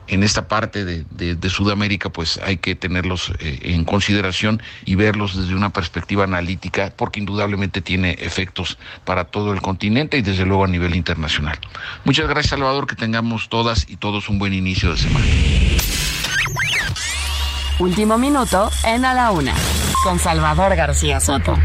en 0.08 0.24
esta 0.24 0.48
parte 0.48 0.86
de, 0.86 1.04
de, 1.36 1.50
Sudamérica, 1.50 2.10
pues 2.10 2.40
hay 2.44 2.58
que 2.58 2.76
tenerlos 2.76 3.32
eh, 3.40 3.60
en 3.64 3.86
consideración 3.86 4.62
y 4.86 4.96
verlos 4.96 5.36
desde 5.36 5.56
una 5.56 5.72
perspectiva 5.72 6.24
analítica, 6.24 6.94
porque 6.96 7.20
indudablemente 7.20 7.82
tiene 7.82 8.12
efectos 8.20 8.78
para 9.06 9.26
todo 9.26 9.54
el 9.54 9.62
continente 9.62 10.18
y 10.18 10.22
desde 10.22 10.46
luego 10.46 10.66
a 10.66 10.68
nivel 10.68 10.96
internacional. 10.96 11.60
Muchas 12.06 12.28
gracias, 12.28 12.52
Salvador, 12.52 12.88
que 12.88 12.96
tengamos 12.96 13.50
todas 13.50 13.90
y 13.90 13.98
todos 13.98 14.30
un 14.30 14.40
buen 14.40 14.54
inicio 14.54 14.92
de 14.92 14.98
semana. 14.98 15.26
Último 17.80 18.18
minuto 18.18 18.72
en 18.86 19.06
A 19.06 19.14
la 19.14 19.32
Una, 19.32 19.54
con 20.04 20.20
Salvador 20.20 20.76
García 20.76 21.20
Soto. 21.20 21.56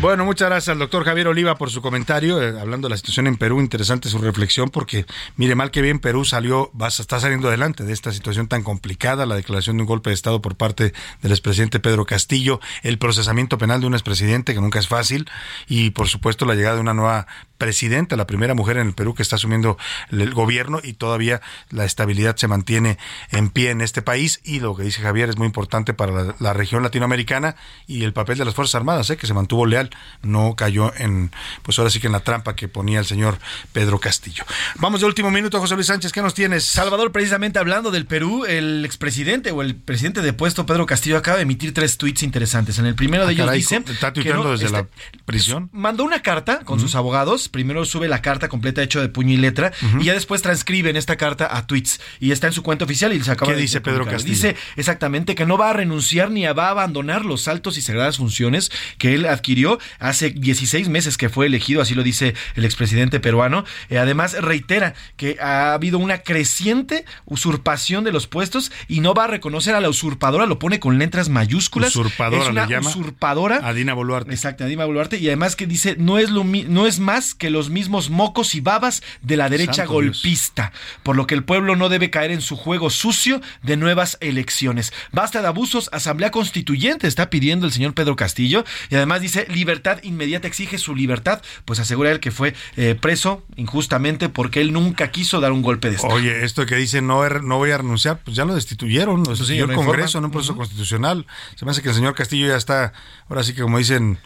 Bueno, 0.00 0.24
muchas 0.24 0.48
gracias 0.48 0.68
al 0.68 0.78
doctor 0.78 1.04
Javier 1.04 1.26
Oliva 1.26 1.56
por 1.56 1.70
su 1.70 1.82
comentario, 1.82 2.40
eh, 2.40 2.60
hablando 2.60 2.86
de 2.86 2.90
la 2.90 2.96
situación 2.96 3.26
en 3.26 3.36
Perú, 3.36 3.60
interesante 3.60 4.08
su 4.08 4.18
reflexión, 4.18 4.70
porque 4.70 5.06
mire, 5.36 5.56
mal 5.56 5.72
que 5.72 5.82
bien 5.82 5.98
Perú 5.98 6.24
salió, 6.24 6.70
está 6.86 7.18
saliendo 7.18 7.48
adelante 7.48 7.82
de 7.82 7.92
esta 7.92 8.12
situación 8.12 8.46
tan 8.46 8.62
complicada, 8.62 9.26
la 9.26 9.34
declaración 9.34 9.76
de 9.76 9.82
un 9.82 9.88
golpe 9.88 10.10
de 10.10 10.14
Estado 10.14 10.40
por 10.40 10.54
parte 10.54 10.92
del 11.20 11.32
expresidente 11.32 11.80
Pedro 11.80 12.06
Castillo, 12.06 12.60
el 12.84 12.98
procesamiento 12.98 13.58
penal 13.58 13.80
de 13.80 13.88
un 13.88 13.94
expresidente, 13.94 14.54
que 14.54 14.60
nunca 14.60 14.78
es 14.78 14.86
fácil, 14.86 15.28
y 15.66 15.90
por 15.90 16.06
supuesto 16.06 16.46
la 16.46 16.54
llegada 16.54 16.76
de 16.76 16.80
una 16.80 16.94
nueva 16.94 17.26
presidenta, 17.58 18.16
la 18.16 18.26
primera 18.26 18.54
mujer 18.54 18.78
en 18.78 18.86
el 18.86 18.94
Perú 18.94 19.14
que 19.14 19.22
está 19.22 19.36
asumiendo 19.36 19.76
el 20.10 20.32
gobierno 20.32 20.80
y 20.82 20.94
todavía 20.94 21.42
la 21.70 21.84
estabilidad 21.84 22.36
se 22.36 22.48
mantiene 22.48 22.98
en 23.30 23.50
pie 23.50 23.70
en 23.70 23.80
este 23.80 24.00
país 24.00 24.40
y 24.44 24.60
lo 24.60 24.76
que 24.76 24.84
dice 24.84 25.02
Javier 25.02 25.28
es 25.28 25.36
muy 25.36 25.46
importante 25.46 25.92
para 25.92 26.36
la, 26.38 26.52
región 26.52 26.82
latinoamericana 26.82 27.56
y 27.86 28.04
el 28.04 28.12
papel 28.12 28.38
de 28.38 28.44
las 28.44 28.54
Fuerzas 28.54 28.76
Armadas, 28.76 29.10
¿eh? 29.10 29.16
que 29.16 29.26
se 29.26 29.34
mantuvo 29.34 29.66
leal 29.66 29.87
no 30.22 30.54
cayó 30.56 30.92
en, 30.96 31.30
pues 31.62 31.78
ahora 31.78 31.90
sí 31.90 32.00
que 32.00 32.06
en 32.06 32.12
la 32.12 32.20
trampa 32.20 32.56
que 32.56 32.68
ponía 32.68 32.98
el 32.98 33.06
señor 33.06 33.38
Pedro 33.72 33.98
Castillo. 33.98 34.44
Vamos 34.76 35.00
de 35.00 35.06
último 35.06 35.30
minuto, 35.30 35.60
José 35.60 35.74
Luis 35.74 35.86
Sánchez, 35.86 36.12
¿qué 36.12 36.22
nos 36.22 36.34
tienes? 36.34 36.64
Salvador, 36.64 37.12
precisamente 37.12 37.58
hablando 37.58 37.90
del 37.90 38.06
Perú, 38.06 38.44
el 38.44 38.84
expresidente 38.84 39.50
o 39.50 39.62
el 39.62 39.76
presidente 39.76 40.22
depuesto 40.22 40.66
Pedro 40.66 40.86
Castillo 40.86 41.16
acaba 41.16 41.36
de 41.36 41.42
emitir 41.42 41.74
tres 41.74 41.98
tweets 41.98 42.22
interesantes. 42.22 42.78
En 42.78 42.86
el 42.86 42.94
primero 42.94 43.24
de 43.24 43.30
ah, 43.30 43.32
ellos 43.32 43.52
dice... 43.52 43.82
¿Está 43.88 44.12
tuiteando 44.12 44.52
desde 44.52 44.70
la 44.70 44.86
prisión? 45.24 45.68
Mandó 45.72 46.04
una 46.04 46.22
carta 46.22 46.60
con 46.64 46.80
sus 46.80 46.94
abogados, 46.94 47.48
primero 47.48 47.84
sube 47.84 48.08
la 48.08 48.22
carta 48.22 48.48
completa 48.48 48.82
hecho 48.82 49.00
de 49.00 49.08
puño 49.08 49.34
y 49.34 49.36
letra 49.36 49.72
y 50.00 50.04
ya 50.04 50.14
después 50.14 50.42
transcriben 50.42 50.96
esta 50.96 51.16
carta 51.16 51.56
a 51.56 51.66
tweets 51.66 52.00
y 52.20 52.32
está 52.32 52.48
en 52.48 52.52
su 52.52 52.62
cuenta 52.62 52.84
oficial 52.84 53.12
y 53.12 53.22
se 53.22 53.30
acaba 53.30 53.52
¿Qué 53.52 53.58
dice 53.58 53.80
Pedro 53.80 54.06
Castillo? 54.06 54.34
Dice 54.34 54.56
exactamente 54.76 55.34
que 55.34 55.46
no 55.46 55.58
va 55.58 55.70
a 55.70 55.72
renunciar 55.72 56.30
ni 56.30 56.44
va 56.46 56.66
a 56.66 56.70
abandonar 56.70 57.24
los 57.24 57.48
altos 57.48 57.78
y 57.78 57.82
sagradas 57.82 58.18
funciones 58.18 58.70
que 58.98 59.14
él 59.14 59.26
adquirió 59.26 59.77
hace 59.98 60.30
16 60.30 60.88
meses 60.88 61.16
que 61.16 61.28
fue 61.28 61.46
elegido, 61.46 61.82
así 61.82 61.94
lo 61.94 62.02
dice 62.02 62.34
el 62.54 62.64
expresidente 62.64 63.20
peruano. 63.20 63.64
Eh, 63.90 63.98
además, 63.98 64.36
reitera 64.40 64.94
que 65.16 65.36
ha 65.40 65.74
habido 65.74 65.98
una 65.98 66.18
creciente 66.18 67.04
usurpación 67.26 68.04
de 68.04 68.12
los 68.12 68.26
puestos 68.26 68.72
y 68.88 69.00
no 69.00 69.14
va 69.14 69.24
a 69.24 69.26
reconocer 69.28 69.74
a 69.74 69.80
la 69.80 69.88
usurpadora, 69.88 70.46
lo 70.46 70.58
pone 70.58 70.80
con 70.80 70.98
letras 70.98 71.28
mayúsculas. 71.28 71.94
Usurpadora 71.94 72.42
es 72.42 72.48
una 72.48 72.66
le 72.66 72.72
llama. 72.72 72.90
Usurpadora. 72.90 73.60
Adina 73.62 73.94
Boluarte. 73.94 74.32
Exacto, 74.32 74.64
Adina 74.64 74.84
Boluarte. 74.84 75.18
Y 75.18 75.26
además 75.28 75.56
que 75.56 75.66
dice, 75.66 75.96
no 75.98 76.18
es, 76.18 76.30
lo, 76.30 76.44
no 76.44 76.86
es 76.86 77.00
más 77.00 77.34
que 77.34 77.50
los 77.50 77.70
mismos 77.70 78.10
mocos 78.10 78.54
y 78.54 78.60
babas 78.60 79.02
de 79.22 79.36
la 79.36 79.48
derecha 79.48 79.84
golpista, 79.84 80.72
por 81.02 81.16
lo 81.16 81.26
que 81.26 81.34
el 81.34 81.44
pueblo 81.44 81.76
no 81.76 81.88
debe 81.88 82.10
caer 82.10 82.30
en 82.30 82.40
su 82.40 82.56
juego 82.56 82.90
sucio 82.90 83.40
de 83.62 83.76
nuevas 83.76 84.18
elecciones. 84.20 84.92
Basta 85.12 85.40
de 85.40 85.48
abusos, 85.48 85.88
asamblea 85.92 86.30
constituyente 86.30 87.06
está 87.06 87.30
pidiendo 87.30 87.66
el 87.66 87.72
señor 87.72 87.94
Pedro 87.94 88.16
Castillo 88.16 88.64
y 88.90 88.94
además 88.94 89.20
dice 89.20 89.46
libertad 89.58 89.98
inmediata 90.02 90.46
exige 90.46 90.78
su 90.78 90.94
libertad, 90.94 91.42
pues 91.64 91.80
asegura 91.80 92.12
él 92.12 92.20
que 92.20 92.30
fue 92.30 92.54
eh, 92.76 92.94
preso 92.94 93.42
injustamente 93.56 94.28
porque 94.28 94.60
él 94.60 94.72
nunca 94.72 95.10
quiso 95.10 95.40
dar 95.40 95.50
un 95.50 95.62
golpe 95.62 95.90
de 95.90 95.96
Estado. 95.96 96.14
Oye, 96.14 96.44
esto 96.44 96.64
que 96.64 96.76
dice 96.76 97.02
no, 97.02 97.24
er, 97.24 97.42
no 97.42 97.58
voy 97.58 97.72
a 97.72 97.78
renunciar, 97.78 98.20
pues 98.24 98.36
ya 98.36 98.44
lo 98.44 98.54
destituyeron, 98.54 99.24
lo 99.24 99.30
destituyó 99.30 99.64
el 99.64 99.74
Congreso 99.74 100.18
en 100.18 100.26
un 100.26 100.30
proceso 100.30 100.54
constitucional. 100.56 101.26
Se 101.56 101.64
me 101.64 101.72
hace 101.72 101.82
que 101.82 101.88
el 101.88 101.94
señor 101.94 102.14
Castillo 102.14 102.46
ya 102.46 102.56
está, 102.56 102.92
ahora 103.28 103.42
sí 103.42 103.54
que 103.54 103.62
como 103.62 103.78
dicen 103.78 104.18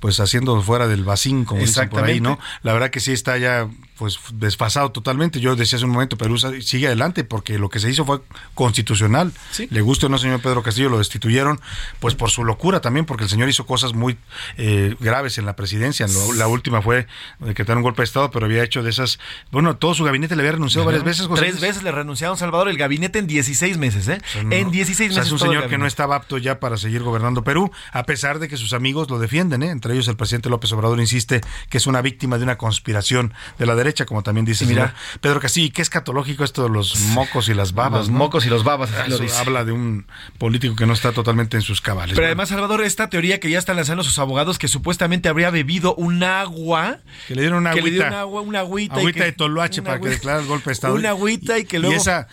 pues 0.00 0.18
haciendo 0.18 0.60
fuera 0.62 0.88
del 0.88 1.04
vacín, 1.04 1.44
como 1.44 1.60
dicen 1.60 1.88
por 1.88 2.02
ahí, 2.02 2.20
¿no? 2.20 2.36
La 2.64 2.72
verdad 2.72 2.90
que 2.90 2.98
sí 2.98 3.12
está 3.12 3.38
ya 3.38 3.68
pues 4.02 4.18
desfasado 4.32 4.90
totalmente. 4.90 5.38
Yo 5.38 5.54
decía 5.54 5.76
hace 5.76 5.84
un 5.84 5.92
momento, 5.92 6.18
Perú 6.18 6.36
sigue 6.36 6.88
adelante 6.88 7.22
porque 7.22 7.56
lo 7.56 7.68
que 7.68 7.78
se 7.78 7.88
hizo 7.88 8.04
fue 8.04 8.20
constitucional. 8.52 9.32
Le 9.70 9.80
guste 9.80 10.06
o 10.06 10.08
no, 10.08 10.18
señor 10.18 10.42
Pedro 10.42 10.60
Castillo, 10.64 10.88
lo 10.88 10.98
destituyeron, 10.98 11.60
pues 12.00 12.16
por 12.16 12.28
su 12.28 12.42
locura 12.44 12.80
también, 12.80 13.06
porque 13.06 13.22
el 13.22 13.30
señor 13.30 13.48
hizo 13.48 13.64
cosas 13.64 13.92
muy 13.92 14.18
eh, 14.56 14.96
graves 14.98 15.38
en 15.38 15.46
la 15.46 15.54
presidencia. 15.54 16.08
La 16.34 16.48
última 16.48 16.82
fue 16.82 17.06
decretar 17.38 17.76
un 17.76 17.84
golpe 17.84 18.02
de 18.02 18.06
Estado, 18.06 18.32
pero 18.32 18.46
había 18.46 18.64
hecho 18.64 18.82
de 18.82 18.90
esas... 18.90 19.20
Bueno, 19.52 19.76
todo 19.76 19.94
su 19.94 20.02
gabinete 20.02 20.34
le 20.34 20.42
había 20.42 20.52
renunciado 20.54 20.84
varias 20.84 21.04
veces. 21.04 21.28
Tres 21.32 21.60
veces 21.60 21.84
le 21.84 21.92
renunciaron 21.92 22.36
Salvador 22.36 22.68
el 22.70 22.78
gabinete 22.78 23.20
en 23.20 23.28
16 23.28 23.78
meses, 23.78 24.08
¿eh? 24.08 24.20
en 24.50 24.72
16 24.72 25.10
meses. 25.10 25.26
es 25.26 25.32
un 25.32 25.38
señor 25.38 25.68
que 25.68 25.78
no 25.78 25.86
estaba 25.86 26.16
apto 26.16 26.38
ya 26.38 26.58
para 26.58 26.76
seguir 26.76 27.04
gobernando 27.04 27.44
Perú, 27.44 27.70
a 27.92 28.02
pesar 28.02 28.40
de 28.40 28.48
que 28.48 28.56
sus 28.56 28.72
amigos 28.72 29.08
lo 29.10 29.20
defienden, 29.20 29.62
¿eh? 29.62 29.70
Entre 29.70 29.94
ellos 29.94 30.08
el 30.08 30.16
presidente 30.16 30.50
López 30.50 30.72
Obrador 30.72 30.98
insiste 30.98 31.40
que 31.70 31.78
es 31.78 31.86
una 31.86 32.02
víctima 32.02 32.36
de 32.38 32.42
una 32.42 32.58
conspiración 32.58 33.32
de 33.60 33.66
la 33.66 33.76
derecha 33.76 33.91
como 34.06 34.22
también 34.22 34.44
dice 34.44 34.66
mira, 34.66 34.94
Pedro 35.20 35.40
Castillo. 35.40 35.72
¿Qué 35.74 35.82
escatológico 35.82 36.44
esto 36.44 36.64
de 36.64 36.70
los 36.70 36.98
mocos 37.14 37.48
y 37.48 37.54
las 37.54 37.72
babas? 37.72 38.00
Los 38.00 38.10
mocos 38.10 38.46
y 38.46 38.48
los 38.48 38.64
babas. 38.64 38.90
Habla 39.38 39.64
de 39.64 39.72
un 39.72 40.06
político 40.38 40.74
que 40.74 40.86
no 40.86 40.92
está 40.92 41.12
totalmente 41.12 41.56
en 41.56 41.62
sus 41.62 41.80
cabales. 41.80 42.14
Pero 42.14 42.26
además, 42.26 42.48
Salvador, 42.48 42.82
esta 42.82 43.08
teoría 43.08 43.40
que 43.40 43.50
ya 43.50 43.58
están 43.58 43.76
lanzando 43.76 44.02
sus 44.02 44.18
abogados, 44.18 44.58
que 44.58 44.68
supuestamente 44.68 45.28
habría 45.28 45.50
bebido 45.50 45.94
un 45.94 46.22
agua. 46.22 46.98
Que 47.28 47.34
le 47.34 47.42
dieron 47.42 47.58
una 47.58 47.70
agüita. 47.70 47.86
Le 47.86 47.92
dieron 47.92 48.14
agua, 48.14 48.40
una 48.40 48.60
agüita. 48.60 48.96
Agüita 48.96 49.24
de 49.24 49.32
Toloache 49.32 49.82
para 49.82 50.00
que 50.00 50.08
declare 50.08 50.40
el 50.40 50.46
golpe 50.46 50.70
de 50.70 50.72
Estado. 50.72 50.94
Una 50.94 51.10
agüita 51.10 51.58
y 51.58 51.64
que 51.64 51.78
luego. 51.78 51.94
Y 51.94 51.98
esa, 51.98 52.28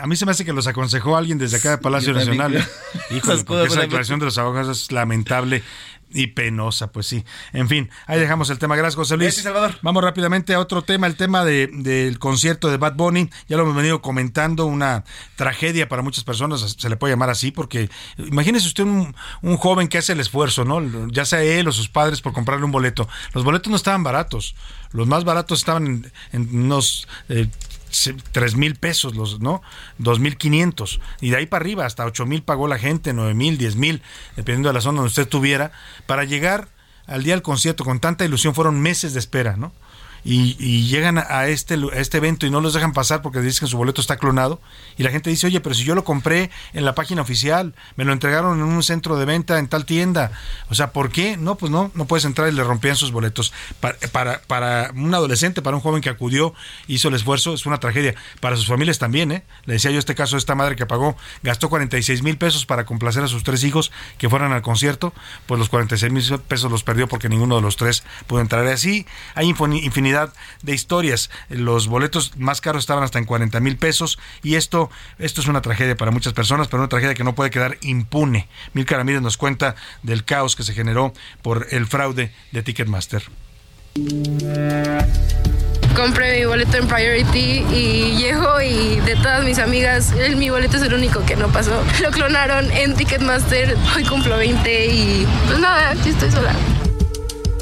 a 0.00 0.06
mí 0.06 0.16
se 0.16 0.26
me 0.26 0.32
hace 0.32 0.44
que 0.44 0.52
los 0.52 0.66
aconsejó 0.66 1.16
alguien 1.16 1.38
desde 1.38 1.58
acá 1.58 1.70
de 1.70 1.78
Palacio 1.78 2.12
Nacional. 2.12 2.66
Híjole, 3.10 3.44
porque 3.44 3.66
esa 3.66 3.80
declaración 3.80 4.18
de 4.18 4.26
los 4.26 4.38
abogados 4.38 4.82
es 4.82 4.92
lamentable. 4.92 5.62
Y 6.10 6.28
penosa, 6.28 6.92
pues 6.92 7.06
sí. 7.06 7.24
En 7.52 7.68
fin, 7.68 7.90
ahí 8.06 8.18
dejamos 8.18 8.48
el 8.50 8.58
tema. 8.58 8.76
Gracias, 8.76 8.94
José 8.94 9.16
Luis. 9.16 9.34
Salvador. 9.34 9.74
Vamos 9.82 10.04
rápidamente 10.04 10.54
a 10.54 10.60
otro 10.60 10.82
tema, 10.82 11.06
el 11.06 11.16
tema 11.16 11.44
de, 11.44 11.68
del 11.72 12.18
concierto 12.18 12.70
de 12.70 12.76
Bad 12.76 12.94
Bunny. 12.94 13.28
Ya 13.48 13.56
lo 13.56 13.64
hemos 13.64 13.76
venido 13.76 14.00
comentando, 14.00 14.66
una 14.66 15.04
tragedia 15.34 15.88
para 15.88 16.02
muchas 16.02 16.24
personas, 16.24 16.76
se 16.78 16.88
le 16.88 16.96
puede 16.96 17.12
llamar 17.12 17.30
así, 17.30 17.50
porque 17.50 17.90
imagínese 18.18 18.68
usted 18.68 18.84
un, 18.84 19.14
joven 19.56 19.88
que 19.88 19.98
hace 19.98 20.12
el 20.12 20.20
esfuerzo, 20.20 20.64
¿no? 20.64 21.08
Ya 21.08 21.24
sea 21.24 21.42
él 21.42 21.66
o 21.66 21.72
sus 21.72 21.88
padres 21.88 22.20
por 22.20 22.32
comprarle 22.32 22.64
un 22.64 22.72
boleto. 22.72 23.08
Los 23.32 23.44
boletos 23.44 23.70
no 23.70 23.76
estaban 23.76 24.02
baratos. 24.02 24.54
Los 24.92 25.06
más 25.06 25.24
baratos 25.24 25.58
estaban 25.58 26.10
en, 26.32 26.48
unos 26.56 27.08
eh, 27.28 27.48
tres 28.32 28.56
mil 28.56 28.76
pesos, 28.76 29.16
los, 29.16 29.40
¿no? 29.40 29.62
Dos 29.98 30.18
mil 30.18 30.36
quinientos. 30.36 31.00
Y 31.20 31.30
de 31.30 31.36
ahí 31.36 31.46
para 31.46 31.62
arriba, 31.62 31.86
hasta 31.86 32.04
ocho 32.04 32.26
mil 32.26 32.42
pagó 32.42 32.68
la 32.68 32.78
gente, 32.78 33.12
nueve 33.12 33.34
mil, 33.34 33.58
diez 33.58 33.76
mil, 33.76 34.02
dependiendo 34.36 34.68
de 34.68 34.74
la 34.74 34.80
zona 34.80 34.96
donde 34.96 35.08
usted 35.08 35.22
estuviera, 35.22 35.72
para 36.06 36.24
llegar 36.24 36.68
al 37.06 37.22
día 37.22 37.34
del 37.34 37.42
concierto 37.42 37.84
con 37.84 38.00
tanta 38.00 38.24
ilusión 38.24 38.54
fueron 38.54 38.80
meses 38.80 39.12
de 39.12 39.20
espera, 39.20 39.56
¿no? 39.56 39.72
Y, 40.28 40.86
llegan 40.88 41.18
a 41.18 41.46
este, 41.46 41.78
este 41.94 42.18
evento 42.18 42.46
y 42.46 42.50
no 42.50 42.60
los 42.60 42.74
dejan 42.74 42.92
pasar 42.92 43.22
porque 43.22 43.40
dicen 43.40 43.60
que 43.60 43.70
su 43.70 43.76
boleto 43.76 44.00
está 44.00 44.16
clonado 44.16 44.60
y 44.96 45.04
la 45.04 45.10
gente 45.10 45.30
dice, 45.30 45.46
oye, 45.46 45.60
pero 45.60 45.74
si 45.74 45.84
yo 45.84 45.94
lo 45.94 46.02
compré 46.02 46.50
en 46.72 46.84
la 46.84 46.96
página 46.96 47.22
oficial, 47.22 47.74
me 47.94 48.04
lo 48.04 48.12
entregaron 48.12 48.58
en 48.58 48.64
un 48.64 48.82
centro 48.82 49.16
de 49.16 49.24
venta 49.24 49.58
en 49.58 49.68
tal 49.68 49.84
tienda, 49.84 50.32
o 50.68 50.74
sea, 50.74 50.92
¿por 50.92 51.10
qué? 51.10 51.36
No, 51.36 51.54
pues 51.54 51.70
no, 51.70 51.92
no 51.94 52.06
puedes 52.06 52.24
entrar 52.24 52.48
y 52.48 52.52
le 52.52 52.64
rompían 52.64 52.96
sus 52.96 53.12
boletos. 53.12 53.52
Para, 53.78 53.96
para, 54.10 54.42
para 54.42 54.90
un 54.96 55.14
adolescente, 55.14 55.62
para 55.62 55.76
un 55.76 55.82
joven 55.82 56.02
que 56.02 56.10
acudió, 56.10 56.54
hizo 56.88 57.08
el 57.08 57.14
esfuerzo, 57.14 57.54
es 57.54 57.64
una 57.64 57.78
tragedia. 57.78 58.16
Para 58.40 58.56
sus 58.56 58.66
familias 58.66 58.98
también, 58.98 59.30
¿eh? 59.30 59.44
Le 59.64 59.74
decía 59.74 59.92
yo 59.92 59.98
este 60.00 60.16
caso, 60.16 60.36
esta 60.36 60.56
madre 60.56 60.74
que 60.74 60.86
pagó, 60.86 61.16
gastó 61.44 61.68
46 61.68 62.22
mil 62.22 62.36
pesos 62.36 62.66
para 62.66 62.84
complacer 62.84 63.22
a 63.22 63.28
sus 63.28 63.44
tres 63.44 63.62
hijos 63.62 63.92
que 64.18 64.28
fueran 64.28 64.52
al 64.52 64.62
concierto, 64.62 65.12
pues 65.46 65.58
los 65.60 65.68
46 65.68 66.12
mil 66.12 66.40
pesos 66.40 66.70
los 66.70 66.82
perdió 66.82 67.06
porque 67.06 67.28
ninguno 67.28 67.56
de 67.56 67.62
los 67.62 67.76
tres 67.76 68.02
pudo 68.26 68.40
entrar. 68.40 68.66
Así 68.66 69.06
hay 69.34 69.48
infinidad 69.48 70.15
de 70.62 70.74
historias. 70.74 71.30
Los 71.48 71.88
boletos 71.88 72.36
más 72.36 72.60
caros 72.60 72.82
estaban 72.82 73.04
hasta 73.04 73.18
en 73.18 73.24
40 73.24 73.60
mil 73.60 73.76
pesos 73.76 74.18
y 74.42 74.54
esto, 74.54 74.90
esto 75.18 75.40
es 75.40 75.48
una 75.48 75.62
tragedia 75.62 75.96
para 75.96 76.10
muchas 76.10 76.32
personas, 76.32 76.68
pero 76.68 76.82
una 76.82 76.88
tragedia 76.88 77.14
que 77.14 77.24
no 77.24 77.34
puede 77.34 77.50
quedar 77.50 77.78
impune. 77.82 78.48
Milka 78.72 78.96
Ramírez 78.96 79.22
nos 79.22 79.36
cuenta 79.36 79.76
del 80.02 80.24
caos 80.24 80.56
que 80.56 80.62
se 80.62 80.74
generó 80.74 81.12
por 81.42 81.66
el 81.70 81.86
fraude 81.86 82.32
de 82.52 82.62
Ticketmaster 82.62 83.22
compré 85.96 86.40
mi 86.40 86.44
boleto 86.44 86.76
en 86.76 86.86
Priority 86.86 87.64
y 87.72 88.16
llego 88.18 88.60
y 88.60 89.00
de 89.00 89.16
todas 89.16 89.44
mis 89.44 89.58
amigas, 89.58 90.12
mi 90.36 90.50
boleto 90.50 90.76
es 90.76 90.82
el 90.82 90.92
único 90.92 91.24
que 91.24 91.36
no 91.36 91.48
pasó. 91.48 91.82
Lo 92.02 92.10
clonaron 92.10 92.70
en 92.70 92.94
Ticketmaster, 92.94 93.74
hoy 93.96 94.04
cumplo 94.04 94.36
20 94.36 94.86
y 94.86 95.26
pues 95.46 95.58
nada, 95.58 95.90
aquí 95.90 96.10
estoy 96.10 96.30
sola. 96.30 96.52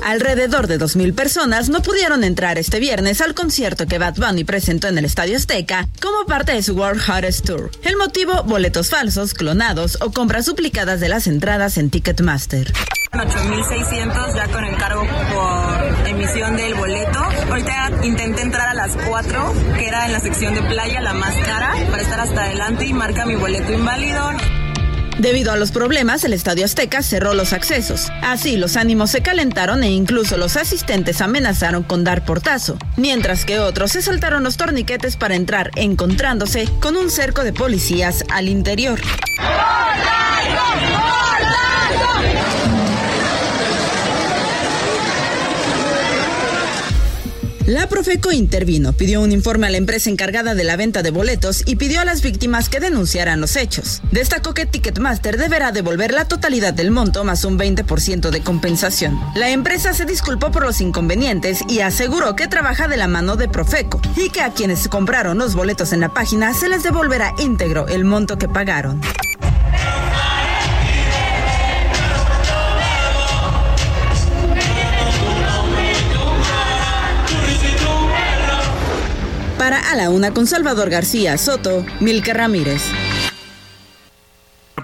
Alrededor 0.04 0.66
de 0.66 0.78
2.000 0.78 1.14
personas 1.14 1.70
no 1.70 1.80
pudieron 1.80 2.24
entrar 2.24 2.58
este 2.58 2.78
viernes 2.78 3.22
al 3.22 3.32
concierto 3.32 3.86
que 3.86 3.96
Bad 3.98 4.16
Bunny 4.16 4.44
presentó 4.44 4.86
en 4.86 4.98
el 4.98 5.06
Estadio 5.06 5.38
Azteca 5.38 5.88
como 6.02 6.26
parte 6.26 6.52
de 6.52 6.62
su 6.62 6.74
World 6.74 7.00
Hottest 7.08 7.46
Tour. 7.46 7.70
El 7.82 7.96
motivo, 7.96 8.42
boletos 8.42 8.90
falsos, 8.90 9.32
clonados 9.32 9.96
o 10.02 10.10
compras 10.12 10.44
duplicadas 10.44 11.00
de 11.00 11.08
las 11.08 11.26
entradas 11.26 11.78
en 11.78 11.88
Ticketmaster. 11.88 12.70
8.600 13.12 14.34
ya 14.34 14.48
con 14.48 14.64
el 14.64 14.76
cargo 14.76 15.06
por 15.32 16.08
emisión 16.08 16.54
del 16.56 16.74
boleto. 16.74 17.18
Ahorita 17.48 17.90
intenté 18.02 18.42
entrar 18.42 18.68
a 18.68 18.74
las 18.74 18.94
4, 19.08 19.54
que 19.78 19.88
era 19.88 20.04
en 20.04 20.12
la 20.12 20.20
sección 20.20 20.54
de 20.54 20.62
playa, 20.64 21.00
la 21.00 21.14
más 21.14 21.34
cara, 21.46 21.72
para 21.90 22.02
estar 22.02 22.20
hasta 22.20 22.44
adelante 22.44 22.84
y 22.84 22.92
marca 22.92 23.24
mi 23.24 23.36
boleto 23.36 23.72
inválido. 23.72 24.32
Debido 25.18 25.52
a 25.52 25.56
los 25.56 25.70
problemas, 25.70 26.24
el 26.24 26.32
Estadio 26.32 26.64
Azteca 26.64 27.02
cerró 27.02 27.34
los 27.34 27.52
accesos. 27.52 28.10
Así, 28.22 28.56
los 28.56 28.76
ánimos 28.76 29.10
se 29.10 29.22
calentaron 29.22 29.82
e 29.82 29.90
incluso 29.90 30.36
los 30.36 30.56
asistentes 30.56 31.20
amenazaron 31.20 31.82
con 31.82 32.04
dar 32.04 32.24
portazo, 32.24 32.76
mientras 32.96 33.44
que 33.44 33.60
otros 33.60 33.92
se 33.92 34.02
saltaron 34.02 34.42
los 34.42 34.56
torniquetes 34.56 35.16
para 35.16 35.36
entrar, 35.36 35.70
encontrándose 35.76 36.68
con 36.80 36.96
un 36.96 37.10
cerco 37.10 37.44
de 37.44 37.52
policías 37.52 38.24
al 38.30 38.48
interior. 38.48 39.00
La 47.66 47.88
Profeco 47.88 48.30
intervino, 48.30 48.92
pidió 48.92 49.22
un 49.22 49.32
informe 49.32 49.66
a 49.66 49.70
la 49.70 49.78
empresa 49.78 50.10
encargada 50.10 50.54
de 50.54 50.64
la 50.64 50.76
venta 50.76 51.02
de 51.02 51.10
boletos 51.10 51.62
y 51.64 51.76
pidió 51.76 52.02
a 52.02 52.04
las 52.04 52.20
víctimas 52.20 52.68
que 52.68 52.78
denunciaran 52.78 53.40
los 53.40 53.56
hechos. 53.56 54.02
Destacó 54.10 54.52
que 54.52 54.66
Ticketmaster 54.66 55.38
deberá 55.38 55.72
devolver 55.72 56.12
la 56.12 56.28
totalidad 56.28 56.74
del 56.74 56.90
monto 56.90 57.24
más 57.24 57.42
un 57.46 57.58
20% 57.58 58.28
de 58.28 58.42
compensación. 58.42 59.18
La 59.34 59.48
empresa 59.48 59.94
se 59.94 60.04
disculpó 60.04 60.50
por 60.50 60.62
los 60.62 60.82
inconvenientes 60.82 61.62
y 61.66 61.80
aseguró 61.80 62.36
que 62.36 62.48
trabaja 62.48 62.86
de 62.86 62.98
la 62.98 63.08
mano 63.08 63.36
de 63.36 63.48
Profeco 63.48 63.98
y 64.14 64.28
que 64.28 64.42
a 64.42 64.52
quienes 64.52 64.86
compraron 64.88 65.38
los 65.38 65.54
boletos 65.54 65.94
en 65.94 66.00
la 66.00 66.12
página 66.12 66.52
se 66.52 66.68
les 66.68 66.82
devolverá 66.82 67.32
íntegro 67.38 67.88
el 67.88 68.04
monto 68.04 68.36
que 68.36 68.46
pagaron. 68.46 69.00
Para 79.64 79.90
A 79.90 79.96
la 79.96 80.10
Una 80.10 80.34
con 80.34 80.46
Salvador 80.46 80.90
García 80.90 81.38
Soto, 81.38 81.86
Milka 81.98 82.34
Ramírez. 82.34 82.82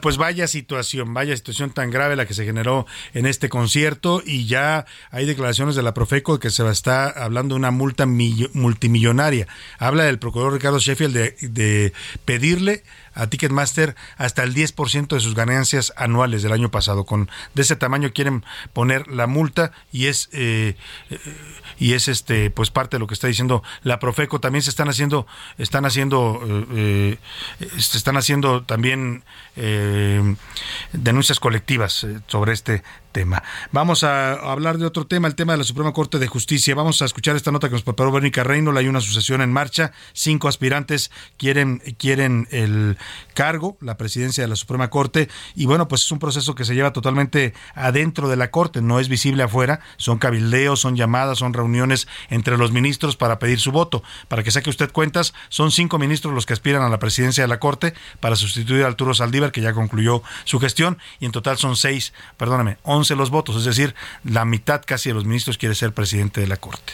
Pues 0.00 0.16
vaya 0.16 0.46
situación, 0.46 1.12
vaya 1.12 1.36
situación 1.36 1.68
tan 1.68 1.90
grave 1.90 2.16
la 2.16 2.24
que 2.24 2.32
se 2.32 2.46
generó 2.46 2.86
en 3.12 3.26
este 3.26 3.50
concierto 3.50 4.22
y 4.24 4.46
ya 4.46 4.86
hay 5.10 5.26
declaraciones 5.26 5.76
de 5.76 5.82
la 5.82 5.92
Profeco 5.92 6.38
que 6.38 6.48
se 6.48 6.66
estar 6.66 7.18
hablando 7.18 7.54
de 7.54 7.58
una 7.58 7.70
multa 7.70 8.06
multimillonaria. 8.06 9.46
Habla 9.78 10.04
del 10.04 10.18
procurador 10.18 10.54
Ricardo 10.54 10.78
Sheffield 10.78 11.12
de, 11.12 11.36
de 11.42 11.92
pedirle 12.24 12.82
a 13.12 13.26
Ticketmaster 13.26 13.96
hasta 14.16 14.42
el 14.44 14.54
10% 14.54 15.08
de 15.08 15.20
sus 15.20 15.34
ganancias 15.34 15.92
anuales 15.96 16.42
del 16.42 16.52
año 16.52 16.70
pasado. 16.70 17.04
Con 17.04 17.28
de 17.54 17.62
ese 17.62 17.76
tamaño 17.76 18.12
quieren 18.14 18.44
poner 18.72 19.08
la 19.08 19.26
multa 19.26 19.72
y 19.92 20.06
es 20.06 20.30
eh, 20.32 20.76
eh, 21.10 21.18
y 21.80 21.94
es 21.94 22.06
este 22.06 22.50
pues 22.50 22.70
parte 22.70 22.96
de 22.96 23.00
lo 23.00 23.08
que 23.08 23.14
está 23.14 23.26
diciendo 23.26 23.64
la 23.82 23.98
Profeco. 23.98 24.38
También 24.38 24.62
se 24.62 24.70
están 24.70 24.88
haciendo 24.88 25.26
están 25.58 25.84
haciendo 25.84 26.40
eh, 26.72 27.18
se 27.78 27.98
están 27.98 28.16
haciendo 28.16 28.62
también 28.62 29.24
denuncias 30.92 31.40
colectivas 31.40 32.06
sobre 32.28 32.52
este 32.52 32.82
tema. 33.12 33.42
Vamos 33.72 34.04
a 34.04 34.32
hablar 34.32 34.78
de 34.78 34.86
otro 34.86 35.06
tema, 35.06 35.28
el 35.28 35.34
tema 35.34 35.52
de 35.52 35.58
la 35.58 35.64
Suprema 35.64 35.92
Corte 35.92 36.18
de 36.18 36.26
Justicia. 36.26 36.74
Vamos 36.74 37.02
a 37.02 37.04
escuchar 37.04 37.36
esta 37.36 37.50
nota 37.50 37.68
que 37.68 37.74
nos 37.74 37.82
preparó 37.82 38.12
Verónica 38.12 38.44
Reino. 38.44 38.76
Hay 38.76 38.88
una 38.88 39.00
sucesión 39.00 39.42
en 39.42 39.52
marcha. 39.52 39.92
Cinco 40.12 40.48
aspirantes 40.48 41.10
quieren, 41.36 41.78
quieren 41.98 42.46
el 42.50 42.96
cargo, 43.34 43.76
la 43.80 43.96
presidencia 43.96 44.44
de 44.44 44.48
la 44.48 44.56
Suprema 44.56 44.90
Corte. 44.90 45.28
Y 45.54 45.66
bueno, 45.66 45.88
pues 45.88 46.04
es 46.04 46.12
un 46.12 46.18
proceso 46.18 46.54
que 46.54 46.64
se 46.64 46.74
lleva 46.74 46.92
totalmente 46.92 47.54
adentro 47.74 48.28
de 48.28 48.36
la 48.36 48.50
Corte, 48.50 48.80
no 48.80 49.00
es 49.00 49.08
visible 49.08 49.42
afuera. 49.42 49.80
Son 49.96 50.18
cabildeos, 50.18 50.80
son 50.80 50.96
llamadas, 50.96 51.38
son 51.38 51.52
reuniones 51.52 52.08
entre 52.28 52.56
los 52.56 52.72
ministros 52.72 53.16
para 53.16 53.38
pedir 53.38 53.58
su 53.58 53.72
voto. 53.72 54.02
Para 54.28 54.42
que 54.42 54.50
saque 54.50 54.70
usted 54.70 54.92
cuentas, 54.92 55.34
son 55.48 55.70
cinco 55.70 55.98
ministros 55.98 56.34
los 56.34 56.46
que 56.46 56.52
aspiran 56.52 56.82
a 56.82 56.88
la 56.88 56.98
presidencia 56.98 57.44
de 57.44 57.48
la 57.48 57.58
Corte 57.58 57.94
para 58.20 58.36
sustituir 58.36 58.84
a 58.84 58.86
Arturo 58.86 59.14
Saldívar, 59.14 59.52
que 59.52 59.60
ya 59.60 59.72
concluyó 59.72 60.22
su 60.44 60.60
gestión. 60.60 60.98
Y 61.18 61.26
en 61.26 61.32
total 61.32 61.58
son 61.58 61.76
seis, 61.76 62.12
perdóname, 62.36 62.78
los 63.16 63.30
votos, 63.30 63.56
es 63.56 63.64
decir, 63.64 63.94
la 64.24 64.44
mitad 64.44 64.82
casi 64.84 65.10
de 65.10 65.14
los 65.14 65.24
ministros 65.24 65.58
quiere 65.58 65.74
ser 65.74 65.92
presidente 65.92 66.40
de 66.40 66.46
la 66.46 66.56
Corte. 66.56 66.92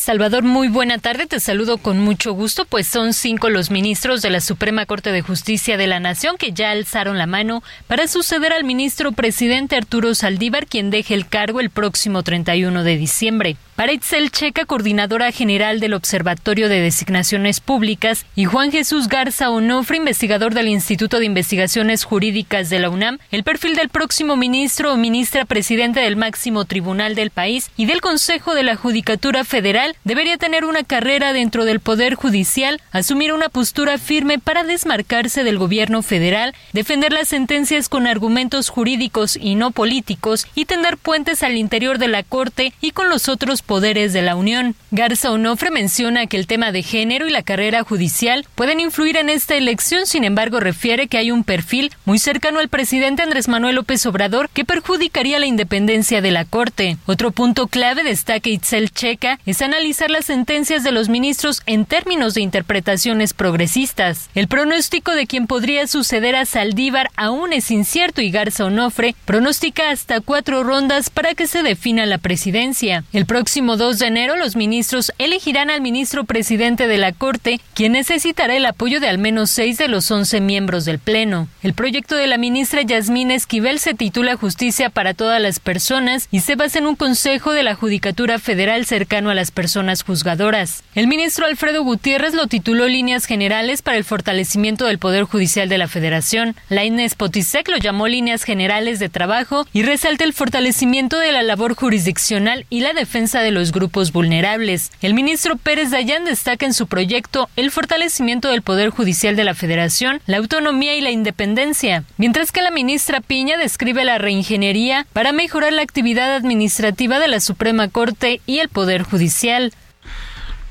Salvador, 0.00 0.44
muy 0.44 0.68
buena 0.68 0.96
tarde. 0.96 1.26
Te 1.26 1.40
saludo 1.40 1.76
con 1.76 2.00
mucho 2.00 2.32
gusto, 2.32 2.64
pues 2.64 2.86
son 2.86 3.12
cinco 3.12 3.50
los 3.50 3.70
ministros 3.70 4.22
de 4.22 4.30
la 4.30 4.40
Suprema 4.40 4.86
Corte 4.86 5.12
de 5.12 5.20
Justicia 5.20 5.76
de 5.76 5.86
la 5.86 6.00
Nación 6.00 6.38
que 6.38 6.52
ya 6.52 6.70
alzaron 6.70 7.18
la 7.18 7.26
mano 7.26 7.62
para 7.86 8.08
suceder 8.08 8.54
al 8.54 8.64
ministro 8.64 9.12
presidente 9.12 9.76
Arturo 9.76 10.14
Saldívar, 10.14 10.66
quien 10.66 10.88
deje 10.88 11.12
el 11.12 11.28
cargo 11.28 11.60
el 11.60 11.68
próximo 11.68 12.22
31 12.22 12.82
de 12.82 12.96
diciembre. 12.96 13.56
Para 13.76 13.92
Itzel 13.92 14.30
Checa, 14.30 14.66
coordinadora 14.66 15.32
general 15.32 15.80
del 15.80 15.94
Observatorio 15.94 16.68
de 16.68 16.80
Designaciones 16.80 17.60
Públicas, 17.60 18.26
y 18.36 18.44
Juan 18.44 18.72
Jesús 18.72 19.08
Garza 19.08 19.48
Onofre, 19.48 19.96
investigador 19.96 20.52
del 20.52 20.68
Instituto 20.68 21.18
de 21.18 21.24
Investigaciones 21.24 22.04
Jurídicas 22.04 22.68
de 22.68 22.78
la 22.78 22.90
UNAM, 22.90 23.18
el 23.30 23.42
perfil 23.42 23.76
del 23.76 23.88
próximo 23.88 24.36
ministro 24.36 24.92
o 24.92 24.98
ministra 24.98 25.46
presidente 25.46 26.00
del 26.00 26.16
máximo 26.16 26.66
tribunal 26.66 27.14
del 27.14 27.30
país 27.30 27.70
y 27.78 27.86
del 27.86 28.02
Consejo 28.02 28.54
de 28.54 28.64
la 28.64 28.76
Judicatura 28.76 29.44
Federal 29.44 29.89
debería 30.04 30.36
tener 30.36 30.64
una 30.64 30.84
carrera 30.84 31.32
dentro 31.32 31.64
del 31.64 31.80
Poder 31.80 32.14
Judicial, 32.14 32.80
asumir 32.92 33.32
una 33.32 33.48
postura 33.48 33.98
firme 33.98 34.38
para 34.38 34.64
desmarcarse 34.64 35.44
del 35.44 35.58
gobierno 35.58 36.02
federal, 36.02 36.54
defender 36.72 37.12
las 37.12 37.28
sentencias 37.28 37.88
con 37.88 38.06
argumentos 38.06 38.68
jurídicos 38.68 39.36
y 39.36 39.54
no 39.54 39.70
políticos 39.70 40.46
y 40.54 40.64
tender 40.64 40.96
puentes 40.96 41.42
al 41.42 41.56
interior 41.56 41.98
de 41.98 42.08
la 42.08 42.22
Corte 42.22 42.72
y 42.80 42.90
con 42.92 43.08
los 43.08 43.28
otros 43.28 43.62
poderes 43.62 44.12
de 44.12 44.22
la 44.22 44.36
Unión. 44.36 44.74
Garza 44.90 45.30
Onofre 45.30 45.70
menciona 45.70 46.26
que 46.26 46.36
el 46.36 46.46
tema 46.46 46.72
de 46.72 46.82
género 46.82 47.26
y 47.26 47.30
la 47.30 47.42
carrera 47.42 47.82
judicial 47.82 48.46
pueden 48.54 48.80
influir 48.80 49.16
en 49.16 49.30
esta 49.30 49.54
elección, 49.54 50.06
sin 50.06 50.24
embargo 50.24 50.60
refiere 50.60 51.08
que 51.08 51.18
hay 51.18 51.30
un 51.30 51.44
perfil 51.44 51.92
muy 52.04 52.18
cercano 52.18 52.58
al 52.58 52.68
presidente 52.68 53.22
Andrés 53.22 53.48
Manuel 53.48 53.76
López 53.76 54.04
Obrador 54.06 54.48
que 54.50 54.64
perjudicaría 54.64 55.38
la 55.38 55.46
independencia 55.46 56.20
de 56.20 56.30
la 56.30 56.44
Corte. 56.44 56.96
Otro 57.06 57.30
punto 57.30 57.66
clave, 57.66 58.02
destaca 58.02 58.50
Itzel 58.50 58.90
Checa, 58.90 59.38
es 59.46 59.62
analizar 59.80 60.10
las 60.10 60.26
sentencias 60.26 60.84
de 60.84 60.92
los 60.92 61.08
ministros 61.08 61.62
en 61.64 61.86
términos 61.86 62.34
de 62.34 62.42
interpretaciones 62.42 63.32
progresistas. 63.32 64.28
El 64.34 64.46
pronóstico 64.46 65.12
de 65.12 65.26
quien 65.26 65.46
podría 65.46 65.86
suceder 65.86 66.36
a 66.36 66.44
Saldívar 66.44 67.08
aún 67.16 67.54
es 67.54 67.70
incierto 67.70 68.20
y 68.20 68.30
Garza 68.30 68.66
Onofre 68.66 69.14
pronostica 69.24 69.88
hasta 69.88 70.20
cuatro 70.20 70.64
rondas 70.64 71.08
para 71.08 71.34
que 71.34 71.46
se 71.46 71.62
defina 71.62 72.04
la 72.04 72.18
presidencia. 72.18 73.04
El 73.14 73.24
próximo 73.24 73.40
próximo 73.40 73.78
2 73.78 73.98
de 73.98 74.06
enero, 74.06 74.36
los 74.36 74.54
ministros 74.54 75.12
elegirán 75.16 75.70
al 75.70 75.80
ministro 75.80 76.24
presidente 76.24 76.86
de 76.86 76.98
la 76.98 77.12
Corte, 77.12 77.58
quien 77.72 77.92
necesitará 77.92 78.54
el 78.54 78.66
apoyo 78.66 79.00
de 79.00 79.08
al 79.08 79.16
menos 79.16 79.50
seis 79.50 79.78
de 79.78 79.88
los 79.88 80.10
once 80.10 80.42
miembros 80.42 80.84
del 80.84 80.98
Pleno. 80.98 81.48
El 81.62 81.72
proyecto 81.72 82.16
de 82.16 82.26
la 82.26 82.36
ministra 82.36 82.82
Yasmín 82.82 83.30
Esquivel 83.30 83.78
se 83.78 83.94
titula 83.94 84.36
Justicia 84.36 84.90
para 84.90 85.14
todas 85.14 85.40
las 85.40 85.58
personas 85.58 86.28
y 86.30 86.40
se 86.40 86.54
basa 86.54 86.80
en 86.80 86.86
un 86.86 86.96
consejo 86.96 87.52
de 87.52 87.62
la 87.62 87.74
Judicatura 87.74 88.38
Federal 88.38 88.84
cercano 88.84 89.30
a 89.30 89.34
las 89.34 89.50
personas 89.50 89.69
juzgadoras. 90.04 90.82
El 90.94 91.06
ministro 91.06 91.46
Alfredo 91.46 91.82
Gutiérrez 91.82 92.34
lo 92.34 92.46
tituló 92.46 92.88
Líneas 92.88 93.26
Generales 93.26 93.82
para 93.82 93.96
el 93.96 94.04
fortalecimiento 94.04 94.86
del 94.86 94.98
Poder 94.98 95.24
Judicial 95.24 95.68
de 95.68 95.78
la 95.78 95.88
Federación. 95.88 96.56
La 96.68 96.84
Inés 96.84 97.14
Potisek 97.14 97.68
lo 97.68 97.76
llamó 97.76 98.08
Líneas 98.08 98.44
Generales 98.44 98.98
de 98.98 99.08
Trabajo 99.08 99.66
y 99.72 99.82
resalta 99.82 100.24
el 100.24 100.32
fortalecimiento 100.32 101.18
de 101.18 101.32
la 101.32 101.42
labor 101.42 101.74
jurisdiccional 101.74 102.66
y 102.70 102.80
la 102.80 102.92
defensa 102.92 103.40
de 103.40 103.50
los 103.50 103.72
grupos 103.72 104.12
vulnerables. 104.12 104.90
El 105.02 105.14
ministro 105.14 105.56
Pérez 105.56 105.90
Dayán 105.90 106.24
destaca 106.24 106.66
en 106.66 106.74
su 106.74 106.86
proyecto 106.86 107.48
el 107.56 107.70
fortalecimiento 107.70 108.48
del 108.48 108.62
Poder 108.62 108.90
Judicial 108.90 109.36
de 109.36 109.44
la 109.44 109.54
Federación, 109.54 110.20
la 110.26 110.38
autonomía 110.38 110.94
y 110.94 111.00
la 111.00 111.10
independencia, 111.10 112.04
mientras 112.16 112.52
que 112.52 112.62
la 112.62 112.70
ministra 112.70 113.20
Piña 113.20 113.56
describe 113.56 114.04
la 114.04 114.18
reingeniería 114.18 115.06
para 115.12 115.32
mejorar 115.32 115.72
la 115.72 115.82
actividad 115.82 116.34
administrativa 116.34 117.18
de 117.18 117.28
la 117.28 117.40
Suprema 117.40 117.88
Corte 117.88 118.40
y 118.46 118.58
el 118.58 118.68
Poder 118.68 119.02
Judicial. 119.02 119.59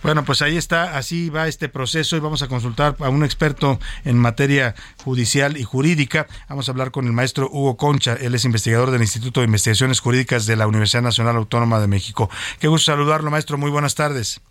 Bueno, 0.01 0.23
pues 0.23 0.41
ahí 0.41 0.55
está, 0.55 0.97
así 0.97 1.30
va 1.30 1.47
este 1.47 1.67
proceso 1.67 2.15
y 2.15 2.19
vamos 2.19 2.41
a 2.41 2.47
consultar 2.47 2.95
a 2.99 3.09
un 3.09 3.23
experto 3.23 3.80
en 4.05 4.17
materia 4.17 4.76
judicial 5.03 5.57
y 5.57 5.63
jurídica. 5.63 6.27
Vamos 6.47 6.69
a 6.69 6.71
hablar 6.71 6.91
con 6.91 7.05
el 7.05 7.11
maestro 7.11 7.49
Hugo 7.51 7.76
Concha, 7.76 8.13
él 8.13 8.34
es 8.34 8.45
investigador 8.45 8.91
del 8.91 9.01
Instituto 9.01 9.41
de 9.41 9.47
Investigaciones 9.47 9.99
Jurídicas 9.99 10.45
de 10.45 10.55
la 10.55 10.67
Universidad 10.67 11.03
Nacional 11.03 11.35
Autónoma 11.35 11.81
de 11.81 11.88
México. 11.88 12.30
Qué 12.59 12.69
gusto 12.69 12.91
saludarlo, 12.91 13.30
maestro, 13.30 13.57
muy 13.57 13.71
buenas 13.71 13.95
tardes. 13.95 14.41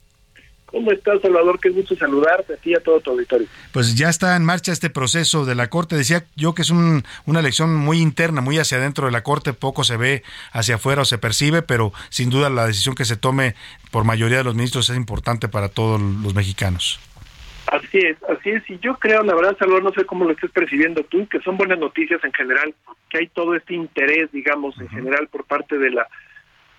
¿Cómo 0.71 0.93
estás, 0.93 1.23
Salvador? 1.23 1.59
Qué 1.61 1.71
gusto 1.71 1.97
saludarte 1.97 2.53
a 2.53 2.57
ti 2.57 2.71
y 2.71 2.75
a 2.75 2.81
todo 2.81 3.01
tu 3.01 3.13
auditorio. 3.13 3.47
Pues 3.73 3.95
ya 3.95 4.11
está 4.11 4.37
en 4.37 4.45
marcha 4.45 4.71
este 4.71 4.91
proceso 4.91 5.47
de 5.47 5.55
la 5.55 5.69
Corte. 5.69 5.97
Decía 5.97 6.25
yo 6.37 6.55
que 6.55 6.63
es 6.63 6.71
una 6.71 7.41
elección 7.41 7.75
muy 7.75 8.01
interna, 8.01 8.43
muy 8.43 8.59
hacia 8.59 8.77
adentro 8.77 9.07
de 9.07 9.13
la 9.13 9.23
Corte, 9.23 9.55
poco 9.55 9.83
se 9.83 9.97
ve 9.97 10.23
hacia 10.53 10.75
afuera 10.75 11.03
o 11.03 11.05
se 11.07 11.17
percibe, 11.17 11.63
pero 11.63 11.93
sin 12.11 12.29
duda 12.29 12.51
la 12.51 12.67
decisión 12.67 12.95
que 12.95 13.07
se 13.07 13.17
tome 13.17 13.55
por 13.91 14.05
mayoría 14.05 14.39
de 14.39 14.45
los 14.45 14.55
ministros 14.55 14.91
es 14.91 14.97
importante 14.97 15.49
para 15.49 15.71
todos 15.71 16.01
los 16.01 16.35
mexicanos. 16.35 17.01
Así 17.69 17.99
es, 17.99 18.17
así 18.25 18.51
es. 18.51 18.69
Y 18.69 18.79
yo 18.79 18.95
creo, 18.99 19.23
la 19.23 19.35
verdad, 19.35 19.57
Salvador, 19.59 19.85
no 19.85 19.93
sé 19.93 20.05
cómo 20.05 20.25
lo 20.25 20.33
estés 20.33 20.51
percibiendo 20.51 21.03
tú, 21.05 21.27
que 21.29 21.41
son 21.41 21.57
buenas 21.57 21.79
noticias 21.79 22.23
en 22.25 22.33
general, 22.33 22.75
que 23.11 23.19
hay 23.19 23.29
todo 23.29 23.55
este 23.55 23.75
interés, 23.75 24.31
digamos, 24.33 24.79
en 24.81 24.89
general 24.89 25.29
por 25.29 25.45
parte 25.45 25.79
de 25.79 25.91
la 25.91 26.07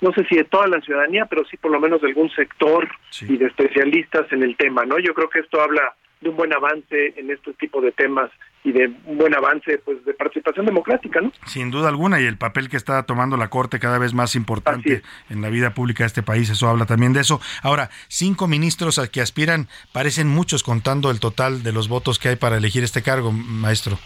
no 0.02 0.14
sé 0.14 0.26
si 0.26 0.36
de 0.36 0.46
toda 0.46 0.68
la 0.68 0.82
ciudadanía, 0.82 1.26
pero 1.26 1.44
sí 1.46 1.58
por 1.58 1.72
lo 1.72 1.80
menos 1.80 2.02
de 2.02 2.08
algún 2.08 2.30
sector 2.32 2.88
y 3.22 3.38
de 3.38 3.48
especialistas 3.48 4.32
en 4.32 4.44
el 4.44 4.56
tema, 4.56 4.86
¿no? 4.86 5.00
Yo 5.00 5.14
creo 5.14 5.30
que 5.30 5.40
esto 5.40 5.62
habla 5.62 5.94
de 6.22 6.30
un 6.30 6.36
buen 6.36 6.54
avance 6.54 7.14
en 7.16 7.32
este 7.32 7.54
tipo 7.54 7.80
de 7.82 7.92
temas 7.92 8.30
y 8.64 8.74
de 8.74 8.92
un 9.06 9.18
buen 9.18 9.34
avance 9.34 9.78
pues 9.80 10.04
de 10.04 10.14
participación 10.14 10.66
democrática, 10.66 11.22
¿no? 11.22 11.32
Sin 11.46 11.72
duda 11.72 11.88
alguna 11.88 12.20
y 12.20 12.26
el 12.26 12.38
papel 12.38 12.70
que 12.70 12.76
está 12.78 13.04
tomando 13.04 13.38
la 13.38 13.50
Corte 13.50 13.80
cada 13.80 13.98
vez 14.00 14.14
más 14.14 14.36
importante 14.36 15.02
en 15.30 15.42
la 15.42 15.50
vida 15.50 15.74
pública 15.74 16.04
de 16.04 16.08
este 16.08 16.24
país, 16.24 16.50
eso 16.50 16.68
habla 16.68 16.86
también 16.86 17.14
de 17.14 17.22
eso. 17.22 17.40
Ahora, 17.64 17.90
cinco 18.10 18.48
ministros 18.48 19.00
a 19.00 19.10
que 19.10 19.22
aspiran 19.22 19.68
parecen 19.94 20.28
muchos 20.28 20.64
contando 20.64 21.10
el 21.10 21.22
total 21.22 21.64
de 21.64 21.72
los 21.72 21.88
votos 21.88 22.20
que 22.20 22.30
hay 22.30 22.36
para 22.36 22.58
elegir 22.58 22.84
este 22.84 23.02
cargo, 23.02 23.32
maestro. 23.32 23.98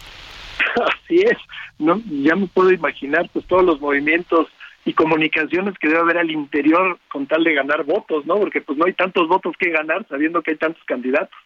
Así 1.04 1.20
es, 1.20 1.38
no 1.78 2.00
ya 2.06 2.36
me 2.36 2.46
puedo 2.46 2.70
imaginar 2.70 3.28
pues 3.32 3.44
todos 3.46 3.64
los 3.64 3.80
movimientos 3.80 4.46
y 4.84 4.92
comunicaciones 4.92 5.74
que 5.78 5.88
debe 5.88 6.00
haber 6.00 6.18
al 6.18 6.30
interior 6.30 6.98
con 7.08 7.26
tal 7.26 7.42
de 7.44 7.54
ganar 7.54 7.84
votos, 7.84 8.26
¿no? 8.26 8.36
Porque 8.36 8.60
pues 8.60 8.78
no 8.78 8.84
hay 8.84 8.92
tantos 8.92 9.28
votos 9.28 9.54
que 9.58 9.70
ganar 9.70 10.06
sabiendo 10.08 10.42
que 10.42 10.52
hay 10.52 10.56
tantos 10.58 10.82
candidatos. 10.84 11.36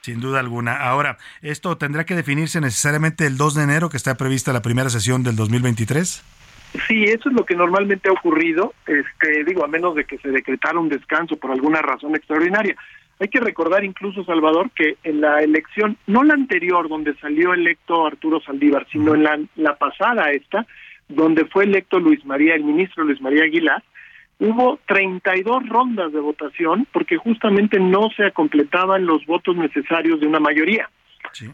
Sin 0.00 0.20
duda 0.20 0.40
alguna. 0.40 0.76
Ahora, 0.76 1.18
¿esto 1.42 1.76
tendrá 1.76 2.04
que 2.04 2.14
definirse 2.14 2.60
necesariamente 2.60 3.26
el 3.26 3.36
2 3.36 3.54
de 3.54 3.62
enero, 3.64 3.90
que 3.90 3.98
está 3.98 4.16
prevista 4.16 4.52
la 4.52 4.62
primera 4.62 4.88
sesión 4.88 5.22
del 5.22 5.36
2023? 5.36 6.24
Sí, 6.88 7.04
eso 7.04 7.28
es 7.28 7.34
lo 7.34 7.44
que 7.44 7.56
normalmente 7.56 8.08
ha 8.08 8.12
ocurrido, 8.12 8.74
este, 8.86 9.44
digo, 9.44 9.64
a 9.64 9.68
menos 9.68 9.94
de 9.94 10.04
que 10.04 10.18
se 10.18 10.30
decretara 10.30 10.78
un 10.78 10.88
descanso 10.88 11.36
por 11.36 11.50
alguna 11.50 11.82
razón 11.82 12.14
extraordinaria. 12.14 12.76
Hay 13.18 13.28
que 13.28 13.40
recordar 13.40 13.84
incluso, 13.84 14.24
Salvador, 14.24 14.70
que 14.70 14.96
en 15.02 15.20
la 15.20 15.42
elección, 15.42 15.98
no 16.06 16.22
la 16.22 16.34
anterior, 16.34 16.88
donde 16.88 17.14
salió 17.16 17.52
electo 17.52 18.06
Arturo 18.06 18.40
Saldívar, 18.40 18.86
sino 18.90 19.14
en 19.14 19.24
la, 19.24 19.38
la 19.56 19.76
pasada 19.76 20.30
esta, 20.30 20.66
donde 21.10 21.44
fue 21.46 21.64
electo 21.64 21.98
Luis 21.98 22.24
María, 22.24 22.54
el 22.54 22.64
ministro 22.64 23.04
Luis 23.04 23.20
María 23.20 23.44
Aguilar, 23.44 23.82
hubo 24.38 24.78
32 24.86 25.68
rondas 25.68 26.12
de 26.12 26.20
votación 26.20 26.86
porque 26.92 27.16
justamente 27.16 27.78
no 27.78 28.08
se 28.16 28.32
completaban 28.32 29.04
los 29.06 29.24
votos 29.26 29.56
necesarios 29.56 30.20
de 30.20 30.26
una 30.26 30.40
mayoría. 30.40 30.88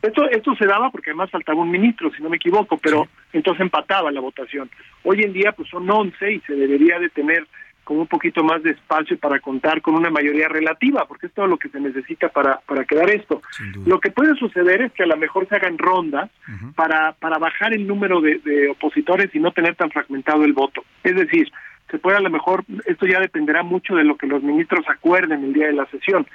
Esto, 0.00 0.28
esto 0.30 0.54
se 0.54 0.64
daba 0.64 0.90
porque 0.90 1.10
además 1.10 1.30
faltaba 1.30 1.60
un 1.60 1.70
ministro, 1.70 2.10
si 2.16 2.22
no 2.22 2.30
me 2.30 2.36
equivoco, 2.36 2.78
pero 2.78 3.08
entonces 3.32 3.60
empataba 3.60 4.10
la 4.10 4.20
votación. 4.20 4.70
Hoy 5.02 5.22
en 5.22 5.32
día 5.32 5.52
pues 5.52 5.68
son 5.68 5.90
11 5.90 6.32
y 6.32 6.40
se 6.40 6.54
debería 6.54 6.98
de 6.98 7.10
tener 7.10 7.46
con 7.86 8.00
un 8.00 8.08
poquito 8.08 8.42
más 8.42 8.64
de 8.64 8.72
espacio 8.72 9.16
para 9.16 9.38
contar 9.38 9.80
con 9.80 9.94
una 9.94 10.10
mayoría 10.10 10.48
relativa, 10.48 11.04
porque 11.06 11.28
es 11.28 11.32
todo 11.32 11.46
lo 11.46 11.56
que 11.56 11.68
se 11.68 11.78
necesita 11.78 12.28
para, 12.30 12.58
para 12.66 12.84
quedar 12.84 13.08
esto. 13.10 13.40
Lo 13.86 14.00
que 14.00 14.10
puede 14.10 14.34
suceder 14.34 14.82
es 14.82 14.92
que 14.92 15.04
a 15.04 15.06
lo 15.06 15.16
mejor 15.16 15.46
se 15.48 15.54
hagan 15.54 15.78
rondas 15.78 16.28
para, 16.74 17.12
para 17.12 17.38
bajar 17.38 17.72
el 17.74 17.86
número 17.86 18.20
de, 18.20 18.40
de, 18.40 18.70
opositores 18.70 19.32
y 19.32 19.38
no 19.38 19.52
tener 19.52 19.76
tan 19.76 19.92
fragmentado 19.92 20.44
el 20.44 20.52
voto. 20.52 20.82
Es 21.04 21.14
decir, 21.14 21.48
se 21.88 22.00
puede 22.00 22.16
a 22.16 22.20
lo 22.20 22.28
mejor, 22.28 22.64
esto 22.86 23.06
ya 23.06 23.20
dependerá 23.20 23.62
mucho 23.62 23.94
de 23.94 24.02
lo 24.02 24.16
que 24.16 24.26
los 24.26 24.42
ministros 24.42 24.84
acuerden 24.88 25.44
el 25.44 25.52
día 25.52 25.68
de 25.68 25.74
la 25.74 25.86
sesión. 25.86 26.26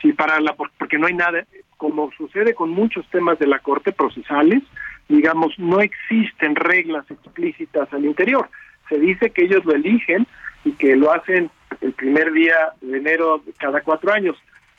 Si 0.00 0.14
para 0.14 0.40
la, 0.40 0.54
porque 0.54 0.96
no 0.96 1.06
hay 1.06 1.14
nada, 1.14 1.44
como 1.76 2.12
sucede 2.12 2.54
con 2.54 2.70
muchos 2.70 3.06
temas 3.10 3.38
de 3.38 3.46
la 3.46 3.58
Corte 3.58 3.92
procesales, 3.92 4.62
digamos, 5.10 5.58
no 5.58 5.80
existen 5.80 6.56
reglas 6.56 7.04
explícitas 7.10 7.92
al 7.92 8.06
interior. 8.06 8.48
Se 8.88 8.98
dice 8.98 9.28
que 9.32 9.44
ellos 9.44 9.66
lo 9.66 9.74
eligen 9.74 10.26
y 10.64 10.72
que 10.72 10.96
lo 10.96 11.12
hacen 11.12 11.50
el 11.80 11.92
primer 11.92 12.32
día 12.32 12.72
de 12.80 12.98
enero 12.98 13.42
de 13.44 13.52
cada 13.52 13.80
cuatro 13.82 14.12
años 14.12 14.36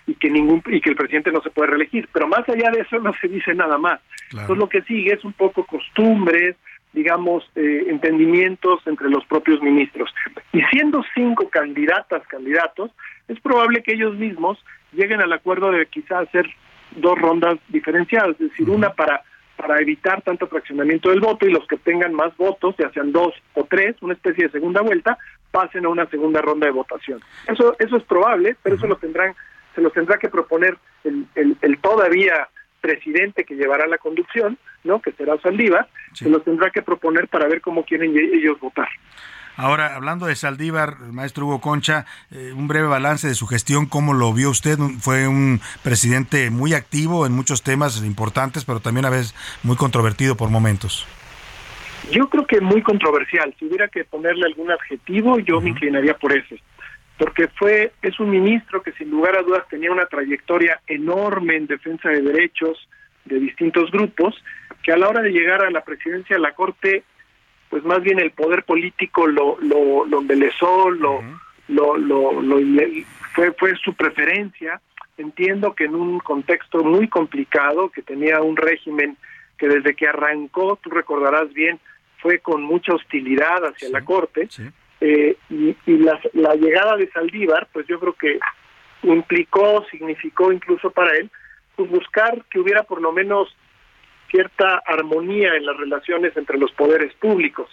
y 0.07 0.15
que 0.15 0.29
ningún 0.29 0.61
y 0.67 0.81
que 0.81 0.91
el 0.91 0.95
presidente 0.95 1.31
no 1.31 1.41
se 1.41 1.49
puede 1.49 1.71
reelegir. 1.71 2.07
Pero 2.11 2.27
más 2.27 2.47
allá 2.47 2.71
de 2.71 2.81
eso 2.81 2.99
no 2.99 3.13
se 3.19 3.27
dice 3.27 3.53
nada 3.53 3.77
más. 3.77 3.99
Entonces 4.31 4.57
lo 4.57 4.69
que 4.69 4.81
sigue 4.83 5.13
es 5.13 5.23
un 5.23 5.33
poco 5.33 5.65
costumbres 5.65 6.55
digamos 6.95 7.43
eh, 7.55 7.87
entendimientos 7.89 8.79
entre 8.87 9.09
los 9.09 9.25
propios 9.25 9.61
ministros. 9.61 10.09
Y 10.53 10.61
siendo 10.71 11.03
cinco 11.13 11.49
candidatas 11.49 12.25
candidatos 12.27 12.89
es 13.27 13.39
probable 13.41 13.83
que 13.83 13.93
ellos 13.93 14.15
mismos 14.15 14.57
lleguen 14.93 15.21
al 15.21 15.33
acuerdo 15.33 15.71
de 15.71 15.85
quizás 15.87 16.27
hacer 16.27 16.47
dos 16.95 17.19
rondas 17.19 17.57
diferenciadas 17.67 18.29
es 18.39 18.51
decir 18.51 18.69
una 18.69 18.91
para 18.91 19.23
para 19.57 19.79
evitar 19.79 20.21
tanto 20.21 20.47
fraccionamiento 20.47 21.09
del 21.09 21.21
voto 21.21 21.47
y 21.47 21.51
los 21.51 21.65
que 21.67 21.77
tengan 21.77 22.13
más 22.13 22.35
votos, 22.35 22.75
ya 22.77 22.91
sean 22.91 23.13
dos 23.13 23.33
o 23.53 23.63
tres, 23.63 23.95
una 24.01 24.13
especie 24.13 24.45
de 24.45 24.51
segunda 24.51 24.81
vuelta, 24.81 25.17
pasen 25.55 25.85
a 25.85 25.89
una 25.89 26.05
segunda 26.07 26.41
ronda 26.41 26.65
de 26.65 26.73
votación. 26.73 27.21
Eso 27.47 27.75
eso 27.79 27.95
es 27.95 28.03
probable, 28.03 28.57
pero 28.61 28.75
eso 28.75 28.87
lo 28.87 28.97
tendrán 28.97 29.33
se 29.73 29.81
lo 29.81 29.89
tendrá 29.89 30.17
que 30.17 30.29
proponer 30.29 30.77
el, 31.03 31.27
el, 31.61 31.77
todavía 31.79 32.49
presidente 32.81 33.45
que 33.45 33.55
llevará 33.55 33.87
la 33.87 33.97
conducción, 33.97 34.57
¿no? 34.83 35.01
Que 35.01 35.11
será 35.13 35.37
Saldívar, 35.41 35.87
se 36.13 36.29
lo 36.29 36.41
tendrá 36.41 36.69
que 36.71 36.81
proponer 36.81 37.27
para 37.27 37.47
ver 37.47 37.61
cómo 37.61 37.83
quieren 37.83 38.15
ellos 38.15 38.59
votar. 38.59 38.87
Ahora, 39.57 39.95
hablando 39.95 40.25
de 40.25 40.35
Saldívar, 40.35 40.99
maestro 40.99 41.45
Hugo 41.45 41.61
Concha, 41.61 42.05
eh, 42.31 42.51
un 42.53 42.67
breve 42.67 42.87
balance 42.87 43.27
de 43.27 43.35
su 43.35 43.47
gestión, 43.47 43.85
¿cómo 43.85 44.13
lo 44.13 44.33
vio 44.33 44.49
usted? 44.49 44.77
Fue 44.99 45.27
un 45.27 45.61
presidente 45.83 46.49
muy 46.49 46.73
activo 46.73 47.25
en 47.25 47.31
muchos 47.31 47.63
temas 47.63 48.03
importantes, 48.03 48.65
pero 48.65 48.81
también 48.81 49.05
a 49.05 49.09
veces 49.09 49.33
muy 49.63 49.77
controvertido 49.77 50.35
por 50.35 50.49
momentos. 50.49 51.07
Yo 52.11 52.29
creo 52.29 52.45
que 52.45 52.61
muy 52.61 52.81
controversial. 52.81 53.53
Si 53.59 53.65
hubiera 53.65 53.87
que 53.87 54.03
ponerle 54.03 54.45
algún 54.45 54.71
adjetivo, 54.71 55.39
yo 55.39 55.61
me 55.61 55.69
inclinaría 55.69 56.15
por 56.15 56.33
ese. 56.33 56.61
Porque 57.17 57.47
fue, 57.47 57.91
es 58.01 58.19
un 58.19 58.29
ministro 58.29 58.81
que 58.83 58.91
sin 58.93 59.09
lugar 59.09 59.37
a 59.37 59.41
dudas 59.41 59.67
tenía 59.69 59.91
una 59.91 60.05
trayectoria 60.05 60.81
enorme 60.87 61.55
en 61.55 61.67
defensa 61.67 62.09
de 62.09 62.21
derechos 62.21 62.87
de 63.23 63.39
distintos 63.39 63.89
grupos, 63.91 64.35
que 64.83 64.91
a 64.91 64.97
la 64.97 65.09
hora 65.09 65.21
de 65.21 65.31
llegar 65.31 65.63
a 65.63 65.71
la 65.71 65.83
presidencia 65.83 66.35
de 66.35 66.41
la 66.41 66.53
Corte 66.53 67.03
pues 67.69 67.83
más 67.83 68.01
bien 68.01 68.19
el 68.19 68.31
poder 68.31 68.63
político 68.63 69.27
lo 69.27 69.57
lo, 69.59 70.05
lo 70.05 70.21
embelezó, 70.21 70.89
lo, 70.91 71.21
lo, 71.67 71.97
lo, 71.97 72.41
fue, 73.33 73.51
fue 73.53 73.75
su 73.83 73.93
preferencia. 73.93 74.79
Entiendo 75.17 75.73
que 75.73 75.85
en 75.85 75.95
un 75.95 76.19
contexto 76.19 76.83
muy 76.83 77.07
complicado, 77.07 77.89
que 77.89 78.01
tenía 78.01 78.41
un 78.41 78.57
régimen 78.57 79.17
que 79.57 79.67
desde 79.67 79.95
que 79.95 80.07
arrancó, 80.07 80.77
tú 80.81 80.89
recordarás 80.89 81.53
bien, 81.53 81.79
fue 82.25 82.39
con 82.39 82.63
mucha 82.63 82.91
hostilidad 82.95 83.63
hacia 83.65 83.87
la 83.89 84.03
Corte, 84.03 84.49
eh, 84.99 85.37
y, 85.51 85.77
y 85.85 85.97
la, 85.99 86.19
la 86.33 86.55
llegada 86.55 86.97
de 86.97 87.07
Saldívar, 87.11 87.67
pues 87.71 87.85
yo 87.85 87.99
creo 87.99 88.13
que 88.13 88.39
implicó, 89.03 89.85
significó 89.91 90.51
incluso 90.51 90.89
para 90.89 91.15
él, 91.17 91.29
pues 91.75 91.87
buscar 91.87 92.43
que 92.49 92.59
hubiera 92.59 92.81
por 92.81 92.99
lo 92.99 93.11
menos 93.11 93.55
cierta 94.31 94.81
armonía 94.87 95.53
en 95.53 95.67
las 95.67 95.77
relaciones 95.77 96.35
entre 96.35 96.57
los 96.57 96.71
poderes 96.71 97.13
públicos. 97.13 97.69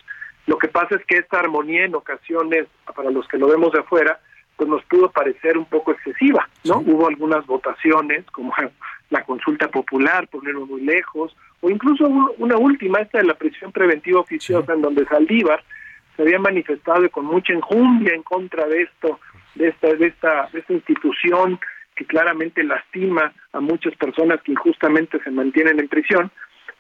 Lo 0.47 0.59
que 0.59 0.69
pasa 0.69 0.97
es 0.97 1.05
que 1.07 1.17
esta 1.17 1.39
armonía 1.41 1.87
en 1.87 1.95
ocasiones, 1.95 2.67
para 2.95 3.11
los 3.11 3.27
que 3.29 3.39
lo 3.39 3.47
vemos 3.47 3.73
de 3.73 3.81
afuera, 3.81 4.21
pues 4.59 4.69
nos 4.69 4.85
pudo 4.85 5.11
parecer 5.11 5.57
un 5.57 5.65
poco 5.65 5.93
excesiva, 5.93 6.47
¿no? 6.65 6.81
Hubo 6.81 7.09
algunas 7.09 7.47
votaciones, 7.47 8.27
como 8.33 8.53
la 9.09 9.25
consulta 9.25 9.69
popular, 9.69 10.29
ponerlo 10.29 10.67
muy 10.67 10.83
lejos, 10.83 11.35
o 11.63 11.71
incluso 11.71 12.07
una 12.39 12.57
última, 12.57 12.99
esta 12.99 13.19
de 13.19 13.25
la 13.25 13.35
prisión 13.35 13.71
preventiva 13.71 14.21
oficiosa, 14.21 14.75
en 14.75 14.83
donde 14.83 15.07
Saldívar 15.07 15.63
se 16.17 16.23
había 16.23 16.41
manifestado 16.41 17.09
con 17.11 17.25
mucha 17.25 17.53
enjundia 17.53 18.15
en 18.15 18.23
contra 18.25 18.67
de 18.67 18.83
esto, 18.83 19.21
de 19.55 19.69
esta, 19.69 19.95
de 19.95 20.07
esta, 20.09 20.49
de 20.53 20.59
esta 20.59 20.73
institución 20.73 21.59
que 21.95 22.05
claramente 22.05 22.65
lastima 22.65 23.33
a 23.53 23.61
muchas 23.61 23.95
personas 23.97 24.43
que 24.43 24.53
injustamente 24.53 25.23
se 25.23 25.31
mantienen 25.31 25.79
en 25.79 25.89
prisión. 25.89 26.33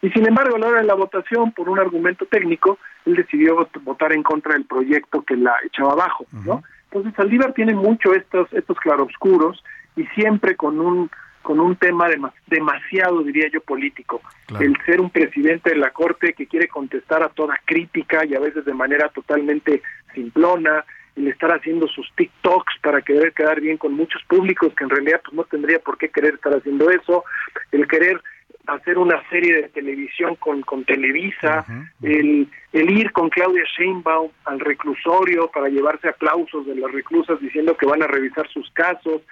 Y 0.02 0.10
sin 0.10 0.26
embargo, 0.26 0.56
a 0.56 0.58
la 0.58 0.66
hora 0.66 0.80
de 0.80 0.86
la 0.86 0.94
votación, 0.94 1.52
por 1.52 1.68
un 1.68 1.78
argumento 1.78 2.26
técnico, 2.26 2.78
él 3.06 3.14
decidió 3.14 3.68
votar 3.82 4.12
en 4.12 4.24
contra 4.24 4.54
del 4.54 4.64
proyecto 4.64 5.22
que 5.22 5.36
la 5.36 5.54
echaba 5.64 5.92
abajo, 5.92 6.26
¿no? 6.44 6.64
Entonces 6.90 7.14
Saldívar 7.14 7.52
tiene 7.52 7.74
mucho 7.74 8.12
estos, 8.14 8.52
estos 8.52 8.76
claroscuros 8.80 9.62
y 9.96 10.04
siempre 10.08 10.56
con 10.56 10.80
un 10.80 11.10
con 11.42 11.60
un 11.60 11.76
tema 11.76 12.08
demasiado, 12.46 13.22
diría 13.22 13.48
yo, 13.52 13.60
político. 13.60 14.20
El 14.60 14.76
ser 14.84 15.00
un 15.00 15.10
presidente 15.10 15.70
de 15.70 15.76
la 15.76 15.90
Corte 15.90 16.34
que 16.34 16.46
quiere 16.46 16.68
contestar 16.68 17.22
a 17.22 17.28
toda 17.28 17.58
crítica 17.64 18.24
y 18.24 18.34
a 18.34 18.40
veces 18.40 18.64
de 18.64 18.74
manera 18.74 19.08
totalmente 19.08 19.82
simplona, 20.14 20.84
el 21.16 21.28
estar 21.28 21.50
haciendo 21.50 21.88
sus 21.88 22.10
TikToks 22.16 22.78
para 22.80 23.02
querer 23.02 23.32
quedar 23.32 23.60
bien 23.60 23.76
con 23.76 23.92
muchos 23.92 24.22
públicos 24.24 24.72
que 24.74 24.84
en 24.84 24.90
realidad 24.90 25.20
pues 25.22 25.34
no 25.34 25.44
tendría 25.44 25.78
por 25.78 25.98
qué 25.98 26.08
querer 26.08 26.34
estar 26.34 26.54
haciendo 26.54 26.90
eso, 26.90 27.24
el 27.70 27.86
querer 27.86 28.20
hacer 28.66 28.96
una 28.96 29.20
serie 29.28 29.56
de 29.56 29.68
televisión 29.68 30.36
con, 30.36 30.62
con 30.62 30.84
Televisa, 30.84 31.66
el, 32.02 32.48
el 32.72 32.90
ir 32.90 33.12
con 33.12 33.28
Claudia 33.28 33.64
Sheinbaum 33.76 34.30
al 34.44 34.60
reclusorio 34.60 35.50
para 35.52 35.68
llevarse 35.68 36.08
aplausos 36.08 36.66
de 36.66 36.76
las 36.76 36.90
reclusas 36.92 37.40
diciendo 37.40 37.76
que 37.76 37.86
van 37.86 38.02
a 38.02 38.06
revisar 38.06 38.48
sus 38.48 38.70
casos, 38.70 39.22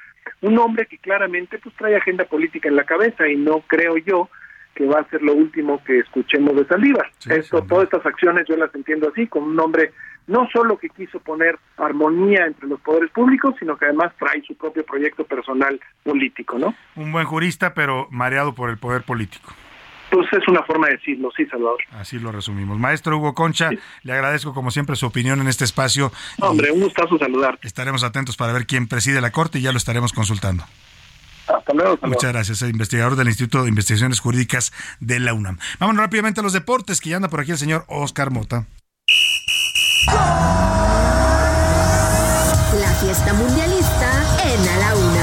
un 0.42 0.58
hombre 0.58 0.86
que 0.86 0.98
claramente 0.98 1.58
pues 1.58 1.74
trae 1.76 1.96
agenda 1.96 2.24
política 2.24 2.68
en 2.68 2.76
la 2.76 2.84
cabeza 2.84 3.28
y 3.28 3.36
no 3.36 3.60
creo 3.66 3.96
yo 3.98 4.28
que 4.74 4.86
va 4.86 5.00
a 5.00 5.10
ser 5.10 5.22
lo 5.22 5.34
último 5.34 5.82
que 5.84 5.98
escuchemos 5.98 6.56
de 6.56 6.64
Saldívar. 6.64 7.10
Esto, 7.28 7.62
todas 7.62 7.84
estas 7.84 8.06
acciones 8.06 8.44
yo 8.48 8.56
las 8.56 8.74
entiendo 8.74 9.08
así, 9.10 9.26
como 9.26 9.46
un 9.46 9.60
hombre 9.60 9.92
no 10.26 10.48
solo 10.52 10.78
que 10.78 10.88
quiso 10.90 11.18
poner 11.18 11.58
armonía 11.76 12.46
entre 12.46 12.68
los 12.68 12.80
poderes 12.80 13.10
públicos, 13.10 13.54
sino 13.58 13.76
que 13.76 13.86
además 13.86 14.12
trae 14.18 14.40
su 14.42 14.54
propio 14.54 14.84
proyecto 14.84 15.24
personal 15.24 15.80
político, 16.04 16.58
¿no? 16.58 16.74
Un 16.94 17.10
buen 17.10 17.26
jurista, 17.26 17.74
pero 17.74 18.06
mareado 18.10 18.54
por 18.54 18.70
el 18.70 18.78
poder 18.78 19.02
político. 19.02 19.52
Pues 20.10 20.26
es 20.32 20.48
una 20.48 20.62
forma 20.64 20.88
de 20.88 20.94
decirlo, 20.94 21.30
sí, 21.36 21.46
Salvador. 21.46 21.78
Así 21.92 22.18
lo 22.18 22.32
resumimos. 22.32 22.78
Maestro 22.78 23.16
Hugo 23.18 23.34
Concha, 23.34 23.70
le 24.02 24.12
agradezco 24.12 24.52
como 24.52 24.70
siempre 24.70 24.96
su 24.96 25.06
opinión 25.06 25.40
en 25.40 25.48
este 25.48 25.64
espacio. 25.64 26.12
hombre, 26.40 26.72
un 26.72 26.80
gustazo 26.80 27.18
saludar. 27.18 27.58
Estaremos 27.62 28.02
atentos 28.02 28.36
para 28.36 28.52
ver 28.52 28.66
quién 28.66 28.88
preside 28.88 29.20
la 29.20 29.30
Corte 29.30 29.58
y 29.58 29.62
ya 29.62 29.72
lo 29.72 29.78
estaremos 29.78 30.12
consultando. 30.12 30.64
Hasta 31.46 31.72
luego. 31.74 31.98
Muchas 32.02 32.32
gracias, 32.32 32.62
investigador 32.62 33.16
del 33.16 33.28
Instituto 33.28 33.62
de 33.64 33.68
Investigaciones 33.68 34.20
Jurídicas 34.20 34.72
de 35.00 35.20
la 35.20 35.34
UNAM. 35.34 35.58
Vámonos 35.78 36.02
rápidamente 36.02 36.40
a 36.40 36.42
los 36.42 36.52
deportes, 36.52 37.00
que 37.00 37.10
ya 37.10 37.16
anda 37.16 37.28
por 37.28 37.40
aquí 37.40 37.50
el 37.52 37.58
señor 37.58 37.84
Oscar 37.88 38.30
Mota. 38.30 38.66
La 42.80 42.94
fiesta 43.00 43.32
mundialista 43.34 44.10
en 44.44 44.68
A 44.68 44.76
la 44.78 44.94
Una. 44.94 45.19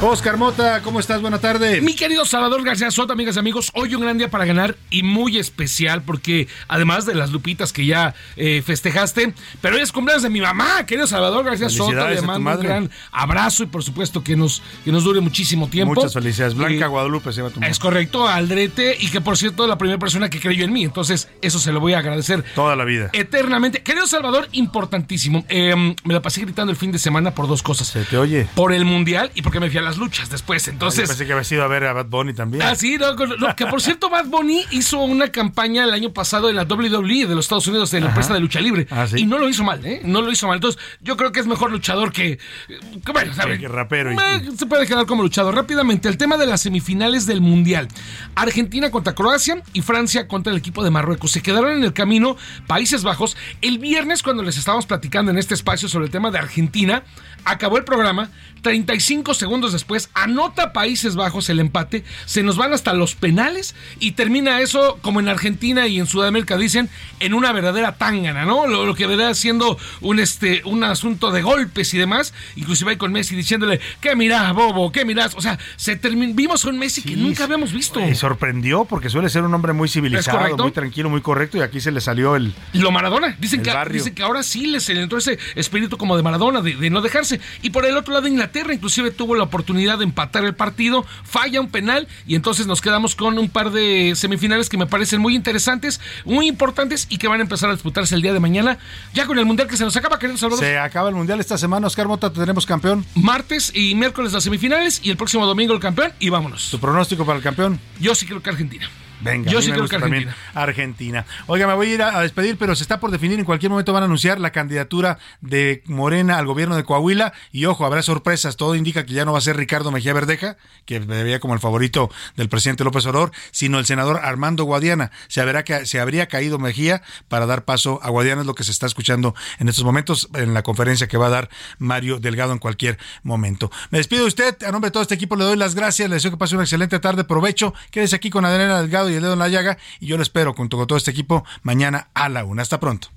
Oscar 0.00 0.36
Mota, 0.36 0.80
¿cómo 0.82 1.00
estás? 1.00 1.20
Buena 1.20 1.40
tarde. 1.40 1.80
Mi 1.80 1.94
querido 1.94 2.24
Salvador 2.24 2.62
García 2.62 2.88
Soto, 2.92 3.12
amigas 3.12 3.34
y 3.34 3.40
amigos, 3.40 3.72
hoy 3.74 3.96
un 3.96 4.02
gran 4.02 4.16
día 4.16 4.30
para 4.30 4.44
ganar 4.44 4.76
y 4.90 5.02
muy 5.02 5.38
especial 5.38 6.02
porque 6.02 6.46
además 6.68 7.04
de 7.04 7.16
las 7.16 7.32
lupitas 7.32 7.72
que 7.72 7.84
ya 7.84 8.14
eh, 8.36 8.62
festejaste, 8.64 9.34
pero 9.60 9.74
hoy 9.74 9.82
es 9.82 9.90
cumpleaños 9.90 10.22
de 10.22 10.30
mi 10.30 10.40
mamá, 10.40 10.86
querido 10.86 11.08
Salvador 11.08 11.44
García 11.44 11.68
Soto, 11.68 12.08
le 12.08 12.22
mando 12.22 12.48
un 12.48 12.60
gran 12.60 12.90
abrazo 13.10 13.64
y 13.64 13.66
por 13.66 13.82
supuesto 13.82 14.22
que 14.22 14.36
nos, 14.36 14.62
que 14.84 14.92
nos 14.92 15.02
dure 15.02 15.20
muchísimo 15.20 15.68
tiempo. 15.68 15.96
Muchas 15.96 16.14
felicidades. 16.14 16.54
Blanca 16.54 16.84
eh, 16.84 16.88
Guadalupe 16.88 17.32
se 17.32 17.38
llama 17.38 17.50
tu 17.52 17.58
mamá. 17.58 17.68
Es 17.68 17.80
correcto, 17.80 18.28
Aldrete 18.28 18.96
y 19.00 19.08
que 19.08 19.20
por 19.20 19.36
cierto 19.36 19.64
es 19.64 19.68
la 19.68 19.78
primera 19.78 19.98
persona 19.98 20.30
que 20.30 20.38
creyó 20.38 20.64
en 20.64 20.72
mí, 20.72 20.84
entonces 20.84 21.28
eso 21.42 21.58
se 21.58 21.72
lo 21.72 21.80
voy 21.80 21.94
a 21.94 21.98
agradecer. 21.98 22.44
Toda 22.54 22.76
la 22.76 22.84
vida. 22.84 23.10
Eternamente. 23.14 23.82
Querido 23.82 24.06
Salvador, 24.06 24.48
importantísimo. 24.52 25.44
Em, 25.48 25.96
me 26.04 26.14
la 26.14 26.22
pasé 26.22 26.40
gritando 26.42 26.70
el 26.70 26.78
fin 26.78 26.92
de 26.92 27.00
semana 27.00 27.34
por 27.34 27.48
dos 27.48 27.64
cosas. 27.64 27.88
Se 27.88 28.04
te 28.04 28.16
oye. 28.16 28.46
Por 28.54 28.72
el 28.72 28.84
Mundial 28.84 29.32
y 29.34 29.42
porque 29.42 29.58
me 29.58 29.68
fui 29.68 29.78
a 29.78 29.87
las 29.88 29.96
luchas 29.96 30.28
después. 30.28 30.68
Entonces. 30.68 31.08
pensé 31.08 31.26
que 31.26 31.32
había 31.32 31.44
sido 31.44 31.64
a 31.64 31.66
ver 31.66 31.84
a 31.84 31.92
Bad 31.92 32.06
Bunny 32.06 32.34
también. 32.34 32.62
Ah, 32.62 32.74
sí, 32.74 32.98
no, 32.98 33.16
que 33.56 33.66
por 33.66 33.80
cierto, 33.80 34.10
Bad 34.10 34.26
Bunny 34.26 34.64
hizo 34.70 35.00
una 35.00 35.28
campaña 35.28 35.84
el 35.84 35.92
año 35.92 36.12
pasado 36.12 36.50
en 36.50 36.56
la 36.56 36.64
WWE 36.64 37.26
de 37.26 37.34
los 37.34 37.46
Estados 37.46 37.66
Unidos, 37.66 37.92
en 37.94 38.04
la 38.04 38.10
empresa 38.10 38.34
de 38.34 38.40
lucha 38.40 38.60
libre. 38.60 38.86
Ah, 38.90 39.06
y 39.14 39.24
no 39.24 39.38
lo 39.38 39.48
hizo 39.48 39.64
mal, 39.64 39.84
¿eh? 39.84 40.02
No 40.04 40.20
lo 40.20 40.30
hizo 40.30 40.46
mal. 40.46 40.56
Entonces, 40.56 40.80
yo 41.00 41.16
creo 41.16 41.32
que 41.32 41.40
es 41.40 41.46
mejor 41.46 41.70
luchador 41.70 42.12
que. 42.12 42.38
que 42.68 43.12
bueno, 43.12 43.34
¿sabes? 43.34 43.58
Que 43.58 43.68
rapero. 43.68 44.14
Se 44.56 44.66
puede 44.66 44.86
quedar 44.86 45.06
como 45.06 45.22
luchador. 45.22 45.54
Rápidamente, 45.54 46.08
el 46.08 46.18
tema 46.18 46.36
de 46.36 46.46
las 46.46 46.60
semifinales 46.60 47.26
del 47.26 47.40
Mundial. 47.40 47.88
Argentina 48.34 48.90
contra 48.90 49.14
Croacia 49.14 49.62
y 49.72 49.80
Francia 49.80 50.28
contra 50.28 50.52
el 50.52 50.58
equipo 50.58 50.84
de 50.84 50.90
Marruecos. 50.90 51.30
Se 51.30 51.42
quedaron 51.42 51.72
en 51.72 51.84
el 51.84 51.92
camino 51.92 52.36
Países 52.66 53.02
Bajos. 53.02 53.36
El 53.62 53.78
viernes, 53.78 54.22
cuando 54.22 54.42
les 54.42 54.58
estábamos 54.58 54.86
platicando 54.86 55.30
en 55.30 55.38
este 55.38 55.54
espacio 55.54 55.88
sobre 55.88 56.06
el 56.06 56.10
tema 56.10 56.30
de 56.30 56.38
Argentina, 56.38 57.04
acabó 57.44 57.78
el 57.78 57.84
programa. 57.84 58.30
35 58.62 59.34
segundos 59.34 59.72
después, 59.78 60.10
anota 60.14 60.72
Países 60.72 61.16
Bajos 61.16 61.48
el 61.48 61.60
empate, 61.60 62.04
se 62.26 62.42
nos 62.42 62.56
van 62.56 62.72
hasta 62.72 62.92
los 62.92 63.14
penales 63.14 63.74
y 63.98 64.12
termina 64.12 64.60
eso, 64.60 64.98
como 65.02 65.20
en 65.20 65.28
Argentina 65.28 65.86
y 65.86 65.98
en 65.98 66.06
Sudamérica 66.06 66.56
dicen, 66.56 66.88
en 67.20 67.34
una 67.34 67.52
verdadera 67.52 67.96
tángana, 67.96 68.44
¿no? 68.44 68.66
Lo, 68.66 68.94
que 68.94 69.06
vendrá 69.06 69.34
siendo 69.34 69.78
un, 70.00 70.18
este, 70.18 70.62
un 70.64 70.82
asunto 70.84 71.30
de 71.30 71.42
golpes 71.42 71.94
y 71.94 71.98
demás, 71.98 72.34
inclusive 72.56 72.92
hay 72.92 72.96
con 72.96 73.12
Messi 73.12 73.36
diciéndole, 73.36 73.80
¿qué 74.00 74.16
mirás, 74.16 74.52
bobo? 74.54 74.90
¿Qué 74.90 75.04
mirás? 75.04 75.34
O 75.34 75.40
sea, 75.40 75.58
se 75.76 75.96
vimos 75.96 76.64
a 76.64 76.68
un 76.68 76.78
Messi 76.78 77.02
que 77.02 77.16
nunca 77.16 77.44
habíamos 77.44 77.72
visto. 77.72 78.00
Y 78.00 78.14
sorprendió 78.14 78.84
porque 78.84 79.10
suele 79.10 79.28
ser 79.28 79.42
un 79.42 79.54
hombre 79.54 79.72
muy 79.72 79.88
civilizado, 79.88 80.56
muy 80.56 80.72
tranquilo, 80.72 81.10
muy 81.10 81.20
correcto 81.20 81.58
y 81.58 81.60
aquí 81.60 81.80
se 81.80 81.90
le 81.90 82.00
salió 82.00 82.36
el... 82.36 82.54
Lo 82.72 82.90
Maradona, 82.90 83.36
dicen, 83.38 83.62
que, 83.62 83.72
dicen 83.90 84.14
que 84.14 84.22
ahora 84.22 84.42
sí 84.42 84.66
les 84.66 84.88
entró 84.88 85.18
ese 85.18 85.38
espíritu 85.54 85.96
como 85.96 86.16
de 86.16 86.22
Maradona, 86.22 86.60
de, 86.60 86.90
no 86.90 87.00
dejarse. 87.00 87.40
Y 87.62 87.70
por 87.70 87.84
el 87.84 87.96
otro 87.96 88.14
lado, 88.14 88.26
Inglaterra 88.26 88.72
inclusive 88.72 89.10
tuvo 89.10 89.34
la 89.34 89.44
oportunidad 89.44 89.67
de 89.74 90.04
empatar 90.04 90.44
el 90.44 90.54
partido, 90.54 91.04
falla 91.24 91.60
un 91.60 91.68
penal 91.68 92.08
y 92.26 92.34
entonces 92.34 92.66
nos 92.66 92.80
quedamos 92.80 93.14
con 93.14 93.38
un 93.38 93.48
par 93.50 93.70
de 93.70 94.14
semifinales 94.16 94.68
que 94.68 94.78
me 94.78 94.86
parecen 94.86 95.20
muy 95.20 95.34
interesantes, 95.34 96.00
muy 96.24 96.48
importantes 96.48 97.06
y 97.10 97.18
que 97.18 97.28
van 97.28 97.40
a 97.40 97.42
empezar 97.42 97.68
a 97.68 97.74
disputarse 97.74 98.14
el 98.14 98.22
día 98.22 98.32
de 98.32 98.40
mañana, 98.40 98.78
ya 99.12 99.26
con 99.26 99.38
el 99.38 99.44
Mundial 99.44 99.68
que 99.68 99.76
se 99.76 99.84
nos 99.84 99.96
acaba, 99.96 100.18
querido 100.18 100.38
Salvador. 100.38 100.64
Se 100.64 100.78
acaba 100.78 101.10
el 101.10 101.14
Mundial 101.14 101.38
esta 101.40 101.58
semana, 101.58 101.86
Oscar 101.86 102.08
Mota, 102.08 102.32
tenemos 102.32 102.64
campeón. 102.64 103.04
Martes 103.14 103.70
y 103.74 103.94
miércoles 103.94 104.32
las 104.32 104.44
semifinales 104.44 105.00
y 105.02 105.10
el 105.10 105.16
próximo 105.16 105.46
domingo 105.46 105.74
el 105.74 105.80
campeón 105.80 106.12
y 106.18 106.30
vámonos. 106.30 106.70
¿Tu 106.70 106.78
pronóstico 106.78 107.26
para 107.26 107.36
el 107.36 107.42
campeón? 107.42 107.78
Yo 108.00 108.14
sí 108.14 108.26
creo 108.26 108.42
que 108.42 108.50
Argentina. 108.50 108.88
Venga, 109.20 109.50
yo 109.50 109.60
sí 109.60 109.72
creo 109.72 109.88
que 109.88 109.96
Argentina. 109.96 110.36
Argentina. 110.54 111.26
Oiga, 111.46 111.66
me 111.66 111.74
voy 111.74 111.90
a 111.90 111.94
ir 111.94 112.02
a, 112.02 112.20
despedir, 112.20 112.56
pero 112.56 112.74
se 112.74 112.82
está 112.82 113.00
por 113.00 113.10
definir. 113.10 113.38
En 113.38 113.44
cualquier 113.44 113.70
momento 113.70 113.92
van 113.92 114.02
a 114.02 114.06
anunciar 114.06 114.40
la 114.40 114.50
candidatura 114.50 115.18
de 115.40 115.82
Morena 115.86 116.38
al 116.38 116.46
gobierno 116.46 116.76
de 116.76 116.84
Coahuila. 116.84 117.32
Y 117.52 117.64
ojo, 117.66 117.84
habrá 117.84 118.02
sorpresas. 118.02 118.56
Todo 118.56 118.74
indica 118.74 119.04
que 119.04 119.12
ya 119.12 119.24
no 119.24 119.32
va 119.32 119.38
a 119.38 119.42
ser 119.42 119.56
Ricardo 119.56 119.90
Mejía 119.90 120.12
Verdeja, 120.12 120.56
que 120.84 121.00
me 121.00 121.22
veía 121.22 121.40
como 121.40 121.54
el 121.54 121.60
favorito 121.60 122.10
del 122.36 122.48
presidente 122.48 122.84
López 122.84 123.06
Obrador, 123.06 123.32
sino 123.50 123.78
el 123.78 123.86
senador 123.86 124.20
Armando 124.22 124.64
Guadiana. 124.64 125.10
Se, 125.28 125.44
verá 125.44 125.64
que, 125.64 125.86
se 125.86 126.00
habría 126.00 126.26
caído 126.26 126.58
Mejía 126.58 127.02
para 127.28 127.46
dar 127.46 127.64
paso 127.64 128.00
a 128.02 128.10
Guadiana, 128.10 128.42
es 128.42 128.46
lo 128.46 128.54
que 128.54 128.64
se 128.64 128.72
está 128.72 128.86
escuchando 128.86 129.34
en 129.58 129.68
estos 129.68 129.84
momentos 129.84 130.28
en 130.34 130.54
la 130.54 130.62
conferencia 130.62 131.08
que 131.08 131.16
va 131.16 131.26
a 131.26 131.30
dar 131.30 131.50
Mario 131.78 132.18
Delgado 132.18 132.52
en 132.52 132.58
cualquier 132.58 132.98
momento. 133.22 133.70
Me 133.90 133.98
despido 133.98 134.22
de 134.22 134.28
usted. 134.28 134.62
A 134.62 134.72
nombre 134.72 134.88
de 134.88 134.92
todo 134.92 135.02
este 135.02 135.14
equipo 135.14 135.36
le 135.36 135.44
doy 135.44 135.56
las 135.56 135.74
gracias. 135.74 136.08
Le 136.08 136.16
deseo 136.16 136.30
que 136.30 136.36
pase 136.36 136.54
una 136.54 136.64
excelente 136.64 136.98
tarde. 136.98 137.24
Provecho. 137.24 137.74
Quédese 137.90 138.16
aquí 138.16 138.30
con 138.30 138.44
Adriana 138.44 138.80
Delgado 138.80 139.07
y 139.10 139.14
el 139.14 139.22
dedo 139.22 139.34
en 139.34 139.38
la 139.38 139.48
llaga. 139.48 139.78
Y 140.00 140.06
yo 140.06 140.16
lo 140.16 140.22
espero 140.22 140.54
junto 140.54 140.76
con 140.76 140.86
todo 140.86 140.98
este 140.98 141.10
equipo 141.10 141.44
mañana 141.62 142.08
a 142.14 142.28
la 142.28 142.44
una. 142.44 142.62
Hasta 142.62 142.80
pronto. 142.80 143.08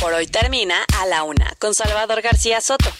Por 0.00 0.12
hoy 0.12 0.26
termina 0.26 0.76
a 1.00 1.06
la 1.06 1.22
una 1.22 1.54
con 1.58 1.74
Salvador 1.74 2.20
García 2.20 2.60
Soto. 2.60 2.90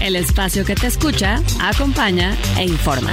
El 0.00 0.16
espacio 0.16 0.64
que 0.64 0.74
te 0.74 0.86
escucha, 0.86 1.42
acompaña 1.60 2.36
e 2.56 2.64
informa. 2.64 3.12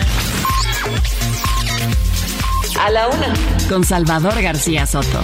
A 2.80 2.90
la 2.90 3.08
una 3.08 3.34
con 3.68 3.84
Salvador 3.84 4.42
García 4.42 4.86
Soto. 4.86 5.22